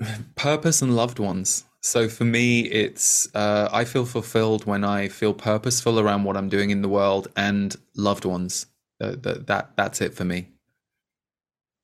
purpose 0.36 0.82
and 0.82 0.96
loved 0.96 1.18
ones. 1.18 1.64
So 1.80 2.08
for 2.08 2.24
me, 2.24 2.60
it's 2.60 3.34
uh, 3.34 3.68
I 3.72 3.84
feel 3.84 4.04
fulfilled 4.04 4.66
when 4.66 4.84
I 4.84 5.08
feel 5.08 5.34
purposeful 5.34 5.98
around 5.98 6.24
what 6.24 6.36
I'm 6.36 6.48
doing 6.48 6.70
in 6.70 6.82
the 6.82 6.88
world 6.88 7.28
and 7.36 7.74
loved 7.96 8.24
ones. 8.24 8.66
Uh, 9.00 9.16
that, 9.22 9.46
that 9.48 9.76
that's 9.76 10.00
it 10.00 10.14
for 10.14 10.24
me. 10.24 10.48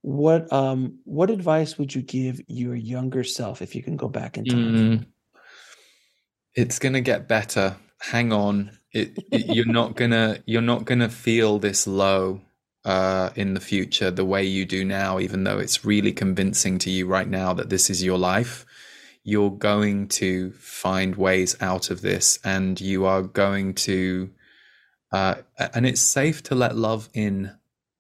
what 0.03 0.51
um 0.53 0.99
what 1.05 1.31
advice 1.31 1.77
would 1.77 1.95
you 1.95 2.03
give 2.03 2.41
your 2.47 2.75
younger 2.75 3.25
self 3.25 3.61
if 3.61 3.75
you 3.75 3.83
can 3.83 3.97
go 3.97 4.09
back 4.09 4.39
in 4.39 4.47
time? 4.47 4.81
Mm, 4.81 5.07
it's 6.55 6.79
gonna 6.79 7.01
get 7.01 7.29
better. 7.29 7.77
Hang 8.01 8.33
on. 8.33 8.79
It, 8.93 9.19
it, 9.31 9.55
you're 9.55 9.67
not 9.67 9.97
gonna 9.97 10.39
you're 10.47 10.63
not 10.63 10.85
gonna 10.85 11.09
feel 11.09 11.59
this 11.59 11.87
low 11.87 12.41
uh, 12.85 13.31
in 13.37 13.55
the 13.55 13.61
future 13.61 14.11
the 14.11 14.25
way 14.25 14.45
you 14.45 14.65
do 14.65 14.85
now, 14.85 15.19
even 15.19 15.45
though 15.45 15.59
it's 15.59 15.85
really 15.85 16.13
convincing 16.13 16.79
to 16.79 16.91
you 16.91 17.07
right 17.07 17.29
now 17.29 17.53
that 17.53 17.69
this 17.69 17.91
is 17.91 18.03
your 18.03 18.19
life. 18.19 18.65
You're 19.25 19.51
going 19.51 20.09
to 20.09 20.53
find 20.53 21.15
ways 21.17 21.55
out 21.61 21.91
of 21.91 22.01
this, 22.01 22.39
and 22.45 22.81
you 22.81 23.05
are 23.05 23.23
going 23.23 23.75
to. 23.75 24.31
Uh, 25.13 25.37
and 25.75 25.87
it's 25.87 26.01
safe 26.01 26.43
to 26.45 26.55
let 26.55 26.77
love 26.77 27.11
in. 27.13 27.53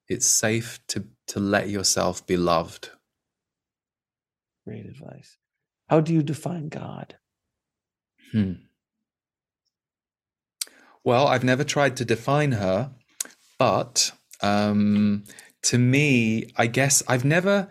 It's 0.08 0.26
safe 0.26 0.80
to 0.88 1.04
to 1.26 1.40
let 1.40 1.68
yourself 1.68 2.26
be 2.26 2.38
loved. 2.38 2.90
Great 4.66 4.86
advice. 4.86 5.36
How 5.88 6.00
do 6.00 6.14
you 6.14 6.22
define 6.22 6.70
God? 6.70 7.17
Hmm. 8.32 8.52
Well, 11.04 11.26
I've 11.26 11.44
never 11.44 11.64
tried 11.64 11.96
to 11.98 12.04
define 12.04 12.52
her, 12.52 12.90
but 13.58 14.12
um, 14.42 15.24
to 15.62 15.78
me, 15.78 16.50
I 16.56 16.66
guess 16.66 17.02
I've 17.08 17.24
never, 17.24 17.68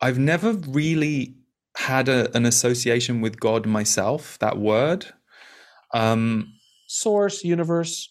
I've 0.00 0.18
never 0.18 0.52
really 0.52 1.36
had 1.76 2.08
a, 2.08 2.34
an 2.36 2.46
association 2.46 3.20
with 3.20 3.40
God 3.40 3.66
myself. 3.66 4.38
That 4.40 4.58
word, 4.58 5.06
um, 5.92 6.52
source, 6.86 7.42
universe. 7.42 8.10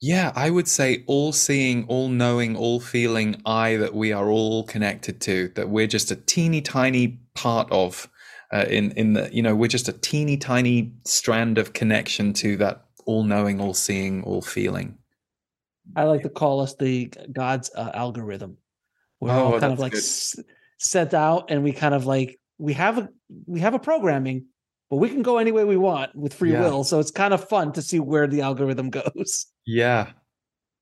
Yeah, 0.00 0.32
I 0.34 0.50
would 0.50 0.68
say 0.68 1.04
all 1.06 1.32
seeing, 1.32 1.86
all 1.88 2.08
knowing, 2.08 2.56
all 2.56 2.80
feeling 2.80 3.40
I 3.46 3.76
that 3.76 3.94
we 3.94 4.12
are 4.12 4.28
all 4.28 4.64
connected 4.64 5.20
to, 5.22 5.48
that 5.54 5.68
we're 5.68 5.86
just 5.86 6.10
a 6.10 6.16
teeny 6.16 6.60
tiny 6.60 7.20
part 7.34 7.70
of. 7.70 8.08
Uh, 8.52 8.64
in 8.68 8.92
in 8.92 9.12
the 9.14 9.28
you 9.32 9.42
know 9.42 9.56
we're 9.56 9.66
just 9.66 9.88
a 9.88 9.92
teeny 9.92 10.36
tiny 10.36 10.92
strand 11.04 11.58
of 11.58 11.72
connection 11.72 12.32
to 12.32 12.56
that 12.56 12.86
all 13.06 13.22
knowing, 13.22 13.60
all 13.60 13.74
seeing, 13.74 14.22
all 14.24 14.42
feeling. 14.42 14.98
I 15.94 16.04
like 16.04 16.22
to 16.22 16.28
call 16.28 16.60
us 16.60 16.74
the 16.74 17.12
God's 17.32 17.70
uh, 17.74 17.90
algorithm. 17.94 18.58
We're 19.20 19.30
oh, 19.30 19.54
all 19.54 19.60
kind 19.60 19.72
of 19.72 19.78
like 19.78 19.94
s- 19.94 20.36
set 20.78 21.14
out, 21.14 21.50
and 21.50 21.62
we 21.62 21.72
kind 21.72 21.94
of 21.94 22.06
like 22.06 22.38
we 22.58 22.72
have 22.74 22.98
a 22.98 23.08
we 23.46 23.60
have 23.60 23.74
a 23.74 23.78
programming, 23.78 24.46
but 24.90 24.96
we 24.96 25.08
can 25.08 25.22
go 25.22 25.38
any 25.38 25.52
way 25.52 25.64
we 25.64 25.76
want 25.76 26.14
with 26.14 26.34
free 26.34 26.52
yeah. 26.52 26.60
will. 26.60 26.84
So 26.84 26.98
it's 26.98 27.10
kind 27.10 27.32
of 27.32 27.48
fun 27.48 27.72
to 27.72 27.82
see 27.82 28.00
where 28.00 28.26
the 28.26 28.42
algorithm 28.42 28.90
goes. 29.02 29.46
Yeah. 29.64 30.10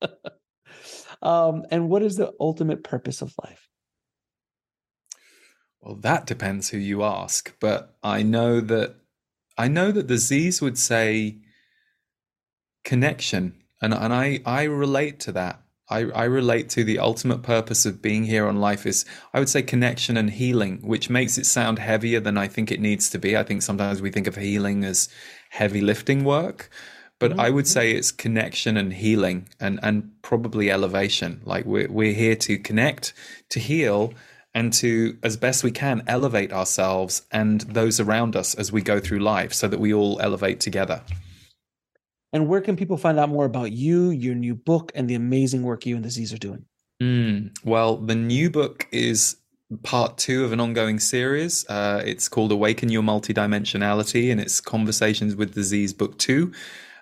um, 1.23 1.65
and 1.71 1.89
what 1.89 2.03
is 2.03 2.17
the 2.17 2.33
ultimate 2.41 2.83
purpose 2.83 3.23
of 3.23 3.35
life? 3.45 3.64
Well, 5.85 5.97
that 5.97 6.27
depends 6.27 6.71
who 6.71 6.79
you 6.79 7.03
ask, 7.03 7.55
but 7.61 7.95
I 8.03 8.23
know 8.23 8.61
that 8.63 8.97
I 9.59 9.69
know 9.69 9.93
that 9.93 10.09
the 10.09 10.17
Z's 10.17 10.63
would 10.63 10.79
say 10.79 11.37
connection 12.85 13.63
and 13.83 13.93
and 13.93 14.13
I 14.13 14.41
I 14.47 14.63
relate 14.65 15.21
to 15.21 15.33
that. 15.33 15.61
I, 15.91 16.05
I 16.13 16.25
relate 16.25 16.71
to 16.71 16.85
the 16.85 16.99
ultimate 16.99 17.43
purpose 17.43 17.85
of 17.85 18.01
being 18.01 18.25
here 18.25 18.47
on 18.47 18.57
life 18.59 18.87
is 18.87 19.05
I 19.35 19.39
would 19.39 19.51
say 19.51 19.61
connection 19.61 20.17
and 20.17 20.31
healing, 20.31 20.79
which 20.83 21.11
makes 21.11 21.37
it 21.37 21.45
sound 21.45 21.79
heavier 21.79 22.21
than 22.21 22.39
I 22.39 22.49
think 22.49 22.73
it 22.73 22.81
needs 22.81 23.11
to 23.11 23.19
be. 23.19 23.37
I 23.37 23.43
think 23.43 23.61
sometimes 23.61 24.01
we 24.01 24.11
think 24.11 24.27
of 24.27 24.37
healing 24.37 24.85
as 24.85 25.11
heavy 25.51 25.83
lifting 25.83 26.25
work, 26.25 26.71
but 27.19 27.33
mm-hmm. 27.33 27.41
I 27.41 27.51
would 27.51 27.69
say 27.69 27.93
it's 27.93 28.11
connection 28.11 28.79
and 28.79 28.95
healing 28.95 29.51
and 29.61 29.79
and 29.83 30.13
probably 30.23 30.71
elevation. 30.71 31.43
Like 31.45 31.67
we're 31.67 31.91
we're 31.91 32.15
here 32.15 32.37
to 32.37 32.57
connect, 32.57 33.13
to 33.51 33.61
heal, 33.61 34.15
and 34.55 34.73
to 34.73 35.19
as 35.23 35.37
best 35.37 35.65
we 35.65 35.71
can 35.71 36.03
elevate 36.07 36.53
ourselves 36.53 37.23
and 37.33 37.63
those 37.63 37.99
around 37.99 38.37
us 38.37 38.55
as 38.55 38.71
we 38.71 38.81
go 38.81 39.01
through 39.01 39.19
life 39.19 39.53
so 39.53 39.67
that 39.69 39.81
we 39.81 39.93
all 39.93 40.21
elevate 40.21 40.61
together. 40.61 41.03
And 42.33 42.49
where 42.49 42.61
can 42.61 42.77
people 42.77 42.97
find 42.97 43.19
out 43.19 43.29
more 43.29 43.45
about 43.45 43.73
you, 43.73 44.11
your 44.11 44.35
new 44.35 44.55
book, 44.55 44.91
and 44.95 45.09
the 45.09 45.15
amazing 45.15 45.63
work 45.63 45.87
you 45.87 45.95
and 45.95 46.05
the 46.05 46.11
Z's 46.11 46.33
are 46.33 46.39
doing? 46.39 46.65
Mm, 47.01 47.57
well, 47.65 47.97
the 47.97 48.15
new 48.15 48.51
book 48.51 48.89
is 48.91 49.37
part 49.83 50.19
two 50.19 50.45
of 50.45 50.53
an 50.53 50.61
ongoing 50.61 50.99
series. 50.99 51.65
Uh, 51.69 52.03
it's 52.05 52.29
called 52.29 52.51
Awaken 52.51 52.89
Your 52.89 53.03
Multidimensionality, 53.03 54.33
and 54.33 54.41
it's 54.41 54.61
Conversations 54.61 55.37
with 55.37 55.55
the 55.55 55.63
Z's 55.63 55.93
Book 55.93 56.19
Two. 56.19 56.53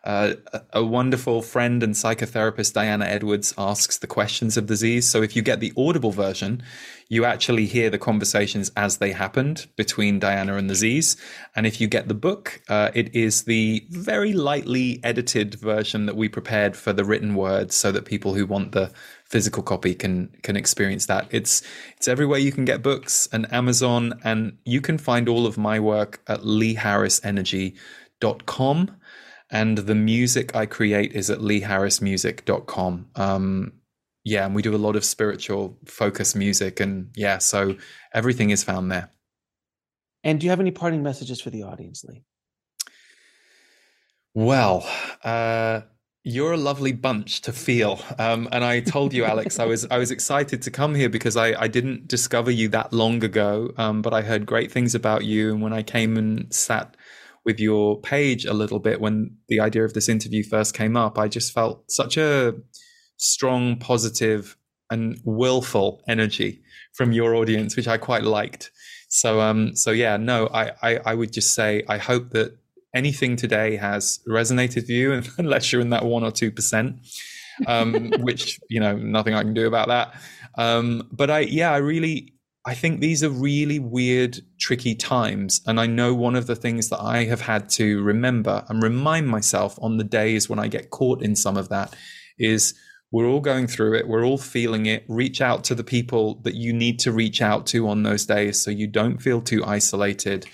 Uh, 0.04 0.34
a 0.72 0.84
wonderful 0.84 1.42
friend 1.42 1.82
and 1.82 1.94
psychotherapist, 1.94 2.72
Dianna 2.72 3.06
Edwards, 3.06 3.54
asks 3.56 3.98
the 3.98 4.08
questions 4.08 4.56
of 4.56 4.66
the 4.66 4.74
Z's. 4.74 5.08
So 5.08 5.22
if 5.22 5.36
you 5.36 5.42
get 5.42 5.60
the 5.60 5.72
audible 5.76 6.10
version, 6.10 6.62
you 7.12 7.24
actually 7.26 7.66
hear 7.66 7.90
the 7.90 7.98
conversations 7.98 8.72
as 8.74 8.96
they 8.96 9.12
happened 9.12 9.66
between 9.76 10.18
Dianna 10.18 10.56
and 10.56 10.70
the 10.70 10.74
Z's. 10.74 11.14
And 11.54 11.66
if 11.66 11.78
you 11.78 11.86
get 11.86 12.08
the 12.08 12.14
book, 12.14 12.62
uh, 12.70 12.90
it 12.94 13.14
is 13.14 13.42
the 13.42 13.86
very 13.90 14.32
lightly 14.32 14.98
edited 15.04 15.56
version 15.56 16.06
that 16.06 16.16
we 16.16 16.30
prepared 16.30 16.74
for 16.74 16.94
the 16.94 17.04
written 17.04 17.34
words 17.34 17.74
so 17.74 17.92
that 17.92 18.06
people 18.06 18.32
who 18.32 18.46
want 18.46 18.72
the 18.72 18.90
physical 19.26 19.62
copy 19.62 19.94
can 19.94 20.34
can 20.42 20.56
experience 20.56 21.04
that. 21.04 21.28
It's 21.30 21.60
it's 21.98 22.08
everywhere 22.08 22.38
you 22.38 22.50
can 22.50 22.64
get 22.64 22.82
books 22.82 23.28
and 23.30 23.46
Amazon 23.52 24.18
and 24.24 24.56
you 24.64 24.80
can 24.80 24.96
find 24.96 25.28
all 25.28 25.44
of 25.44 25.58
my 25.58 25.78
work 25.78 26.22
at 26.28 26.40
leeharrisenergy.com 26.40 28.96
and 29.50 29.76
the 29.76 29.94
music 29.94 30.56
I 30.56 30.64
create 30.64 31.12
is 31.12 31.28
at 31.28 31.40
leeharrismusic.com. 31.40 33.08
Um, 33.16 33.72
yeah, 34.24 34.44
and 34.46 34.54
we 34.54 34.62
do 34.62 34.74
a 34.74 34.78
lot 34.78 34.96
of 34.96 35.04
spiritual 35.04 35.78
focus 35.84 36.34
music, 36.34 36.80
and 36.80 37.10
yeah, 37.16 37.38
so 37.38 37.76
everything 38.14 38.50
is 38.50 38.62
found 38.62 38.90
there. 38.90 39.10
And 40.24 40.38
do 40.38 40.46
you 40.46 40.50
have 40.50 40.60
any 40.60 40.70
parting 40.70 41.02
messages 41.02 41.40
for 41.40 41.50
the 41.50 41.64
audience, 41.64 42.04
Lee? 42.04 42.22
Well, 44.34 44.88
uh, 45.24 45.82
you're 46.22 46.52
a 46.52 46.56
lovely 46.56 46.92
bunch 46.92 47.40
to 47.42 47.52
feel, 47.52 48.00
um, 48.18 48.48
and 48.52 48.64
I 48.64 48.80
told 48.80 49.12
you, 49.12 49.24
Alex, 49.24 49.58
I 49.58 49.66
was 49.66 49.86
I 49.90 49.98
was 49.98 50.10
excited 50.10 50.62
to 50.62 50.70
come 50.70 50.94
here 50.94 51.08
because 51.08 51.36
I, 51.36 51.60
I 51.60 51.68
didn't 51.68 52.06
discover 52.06 52.50
you 52.50 52.68
that 52.68 52.92
long 52.92 53.24
ago, 53.24 53.72
um, 53.76 54.02
but 54.02 54.14
I 54.14 54.22
heard 54.22 54.46
great 54.46 54.70
things 54.70 54.94
about 54.94 55.24
you, 55.24 55.52
and 55.52 55.60
when 55.60 55.72
I 55.72 55.82
came 55.82 56.16
and 56.16 56.52
sat 56.54 56.96
with 57.44 57.58
your 57.58 58.00
page 58.00 58.44
a 58.44 58.54
little 58.54 58.78
bit 58.78 59.00
when 59.00 59.36
the 59.48 59.60
idea 59.60 59.84
of 59.84 59.94
this 59.94 60.08
interview 60.08 60.44
first 60.44 60.74
came 60.74 60.96
up. 60.96 61.18
I 61.18 61.28
just 61.28 61.52
felt 61.52 61.90
such 61.90 62.16
a 62.16 62.54
strong, 63.22 63.76
positive, 63.76 64.56
and 64.90 65.20
willful 65.24 66.02
energy 66.08 66.60
from 66.92 67.12
your 67.12 67.34
audience, 67.36 67.76
which 67.76 67.88
I 67.88 67.96
quite 67.96 68.24
liked. 68.24 68.70
So, 69.08 69.40
um, 69.40 69.76
so 69.76 69.92
yeah, 69.92 70.16
no, 70.16 70.48
I, 70.48 70.72
I, 70.82 71.00
I 71.06 71.14
would 71.14 71.32
just 71.32 71.54
say 71.54 71.84
I 71.88 71.98
hope 71.98 72.30
that 72.30 72.56
anything 72.94 73.36
today 73.36 73.76
has 73.76 74.18
resonated 74.28 74.74
with 74.76 74.90
you, 74.90 75.22
unless 75.38 75.72
you're 75.72 75.80
in 75.80 75.90
that 75.90 76.04
one 76.04 76.24
or 76.24 76.32
two 76.32 76.50
percent, 76.50 76.96
um, 77.66 78.10
which 78.18 78.58
you 78.68 78.80
know 78.80 78.96
nothing 78.96 79.34
I 79.34 79.42
can 79.42 79.54
do 79.54 79.66
about 79.68 79.88
that. 79.88 80.14
Um, 80.58 81.08
but 81.12 81.30
I, 81.30 81.40
yeah, 81.40 81.72
I 81.72 81.78
really, 81.78 82.34
I 82.66 82.74
think 82.74 83.00
these 83.00 83.22
are 83.22 83.30
really 83.30 83.78
weird, 83.78 84.40
tricky 84.58 84.94
times. 84.94 85.62
And 85.66 85.80
I 85.80 85.86
know 85.86 86.12
one 86.12 86.34
of 86.34 86.46
the 86.46 86.56
things 86.56 86.88
that 86.90 87.00
I 87.00 87.24
have 87.24 87.40
had 87.40 87.68
to 87.70 88.02
remember 88.02 88.64
and 88.68 88.82
remind 88.82 89.28
myself 89.28 89.78
on 89.80 89.96
the 89.96 90.04
days 90.04 90.48
when 90.48 90.58
I 90.58 90.66
get 90.66 90.90
caught 90.90 91.22
in 91.22 91.36
some 91.36 91.56
of 91.56 91.68
that 91.70 91.94
is 92.38 92.74
we're 93.12 93.28
all 93.28 93.40
going 93.40 93.66
through 93.66 93.94
it. 93.94 94.08
We're 94.08 94.24
all 94.24 94.38
feeling 94.38 94.86
it. 94.86 95.04
Reach 95.06 95.42
out 95.42 95.64
to 95.64 95.74
the 95.74 95.84
people 95.84 96.40
that 96.44 96.54
you 96.54 96.72
need 96.72 96.98
to 97.00 97.12
reach 97.12 97.42
out 97.42 97.66
to 97.66 97.86
on 97.86 98.02
those 98.02 98.24
days 98.24 98.60
so 98.60 98.70
you 98.70 98.86
don't 98.86 99.18
feel 99.18 99.42
too 99.42 99.62
isolated. 99.64 100.46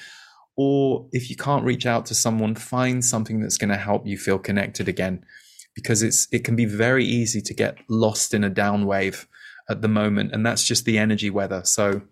Or 0.56 1.06
if 1.12 1.30
you 1.30 1.36
can't 1.36 1.64
reach 1.64 1.86
out 1.86 2.04
to 2.06 2.16
someone, 2.16 2.56
find 2.56 3.04
something 3.04 3.40
that's 3.40 3.58
going 3.58 3.70
to 3.70 3.76
help 3.76 4.08
you 4.08 4.18
feel 4.18 4.40
connected 4.40 4.88
again 4.88 5.24
because 5.76 6.02
it's, 6.02 6.26
it 6.32 6.42
can 6.42 6.56
be 6.56 6.64
very 6.64 7.04
easy 7.04 7.40
to 7.40 7.54
get 7.54 7.78
lost 7.88 8.34
in 8.34 8.42
a 8.42 8.50
down 8.50 8.84
wave 8.84 9.28
at 9.70 9.80
the 9.80 9.88
moment, 9.88 10.32
and 10.32 10.44
that's 10.44 10.64
just 10.64 10.84
the 10.84 10.98
energy 10.98 11.30
weather. 11.30 11.62
So 11.64 12.02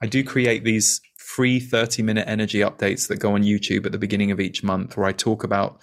I 0.00 0.06
do 0.06 0.24
create 0.24 0.64
these 0.64 1.02
free 1.18 1.60
30 1.60 2.02
minute 2.02 2.26
energy 2.26 2.60
updates 2.60 3.08
that 3.08 3.18
go 3.18 3.34
on 3.34 3.42
YouTube 3.42 3.84
at 3.84 3.92
the 3.92 3.98
beginning 3.98 4.30
of 4.30 4.40
each 4.40 4.62
month 4.62 4.96
where 4.96 5.06
I 5.06 5.12
talk 5.12 5.44
about 5.44 5.78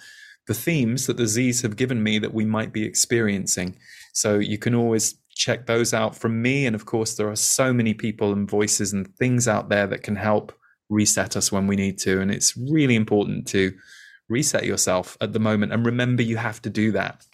the 0.48 0.54
themes 0.54 1.06
that 1.06 1.16
the 1.16 1.28
Z's 1.28 1.62
have 1.62 1.76
given 1.76 2.02
me 2.02 2.18
that 2.18 2.34
we 2.34 2.44
might 2.44 2.72
be 2.72 2.84
experiencing. 2.84 3.76
So 4.20 4.38
you 4.38 4.58
can 4.58 4.74
always 4.74 5.14
check 5.34 5.66
those 5.66 5.94
out 5.94 6.14
from 6.14 6.42
me. 6.42 6.66
And 6.66 6.76
of 6.76 6.84
course, 6.84 7.14
there 7.14 7.30
are 7.30 7.36
so 7.36 7.72
many 7.72 7.94
people 7.94 8.32
and 8.32 8.48
voices 8.48 8.92
and 8.92 9.08
things 9.16 9.48
out 9.48 9.68
there 9.70 9.86
that 9.86 10.02
can 10.02 10.16
help 10.16 10.52
reset 10.90 11.36
us 11.36 11.50
when 11.50 11.66
we 11.66 11.76
need 11.76 11.98
to. 12.00 12.20
And 12.20 12.30
it's 12.30 12.56
really 12.56 12.96
important 12.96 13.46
to 13.48 13.72
reset 14.28 14.64
yourself 14.64 15.16
at 15.20 15.32
the 15.32 15.38
moment. 15.38 15.72
And 15.72 15.86
remember, 15.86 16.22
you 16.22 16.36
have 16.36 16.60
to 16.62 16.70
do 16.70 16.92
that. 16.92 17.24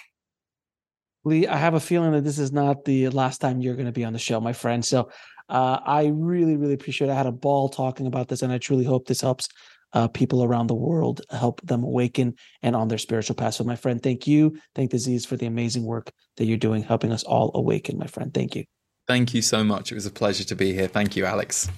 Lee, 1.25 1.49
I 1.49 1.57
have 1.57 1.75
a 1.75 1.81
feeling 1.81 2.13
that 2.13 2.23
this 2.23 2.39
is 2.39 2.53
not 2.53 2.85
the 2.85 3.09
last 3.09 3.41
time 3.41 3.61
you're 3.61 3.75
going 3.75 3.87
to 3.87 3.93
be 3.93 4.05
on 4.05 4.13
the 4.13 4.19
show, 4.19 4.41
my 4.41 4.53
friend. 4.53 4.85
So 4.85 5.11
uh, 5.49 5.81
I 5.85 6.13
really, 6.15 6.57
really 6.57 6.75
appreciate 6.75 7.09
it. 7.09 7.13
I 7.13 7.17
had 7.17 7.27
a 7.27 7.33
ball 7.33 7.69
talking 7.69 8.07
about 8.07 8.29
this, 8.29 8.43
and 8.43 8.53
I 8.53 8.59
truly 8.59 8.85
hope 8.85 9.09
this 9.09 9.23
helps 9.23 9.49
uh, 9.97 10.09
people 10.09 10.45
around 10.45 10.67
the 10.67 10.75
world, 10.75 11.23
help 11.31 11.63
them 11.63 11.83
awaken 11.83 12.35
and 12.61 12.77
on 12.77 12.89
their 12.89 12.99
spiritual 12.99 13.35
path. 13.35 13.55
So, 13.55 13.65
my 13.65 13.77
friend, 13.77 14.03
thank 14.03 14.27
you. 14.27 14.59
Thank 14.75 14.91
the 14.91 14.99
Z's 14.99 15.25
for 15.25 15.37
the 15.37 15.47
amazing 15.47 15.85
work 15.85 16.13
that 16.37 16.45
you're 16.45 16.59
doing, 16.59 16.83
helping 16.83 17.13
us 17.13 17.25
all 17.25 17.51
awaken, 17.55 17.97
my 17.97 18.07
friend. 18.07 18.33
Thank 18.33 18.55
you. 18.55 18.65
Thank 19.09 19.33
you 19.33 19.41
so 19.41 19.65
much. 19.65 19.91
It 19.91 19.95
was 19.95 20.05
a 20.05 20.11
pleasure 20.11 20.45
to 20.45 20.55
be 20.55 20.75
here. 20.75 20.87
Thank 20.87 21.17
you, 21.17 21.25
Alex. 21.25 21.71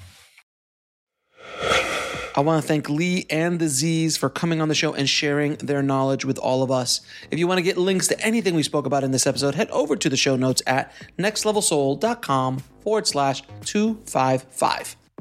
I 2.35 2.41
want 2.41 2.61
to 2.61 2.67
thank 2.67 2.89
Lee 2.89 3.25
and 3.31 3.61
the 3.61 3.69
Z's 3.69 4.17
for 4.17 4.29
coming 4.29 4.61
on 4.61 4.69
the 4.69 4.75
show 4.75 4.95
and 4.95 5.09
sharing 5.09 5.55
their 5.57 5.83
knowledge 5.83 6.25
with 6.25 6.39
all 6.39 6.65
of 6.65 6.73
us. 6.73 7.01
If 7.31 7.39
you 7.39 7.47
want 7.47 7.59
to 7.59 7.63
get 7.63 7.79
links 7.79 8.09
to 8.09 8.21
anything 8.21 8.57
we 8.57 8.65
spoke 8.65 8.87
about 8.87 9.05
in 9.05 9.13
this 9.13 9.29
episode, 9.29 9.55
head 9.55 9.71
over 9.71 9.95
to 9.95 10.09
the 10.09 10.17
show 10.17 10.35
notes 10.35 10.61
at 10.67 10.93
nextlevelsoul.com 11.19 12.59
forward 12.83 13.07
slash 13.07 13.43
255. 13.65 14.97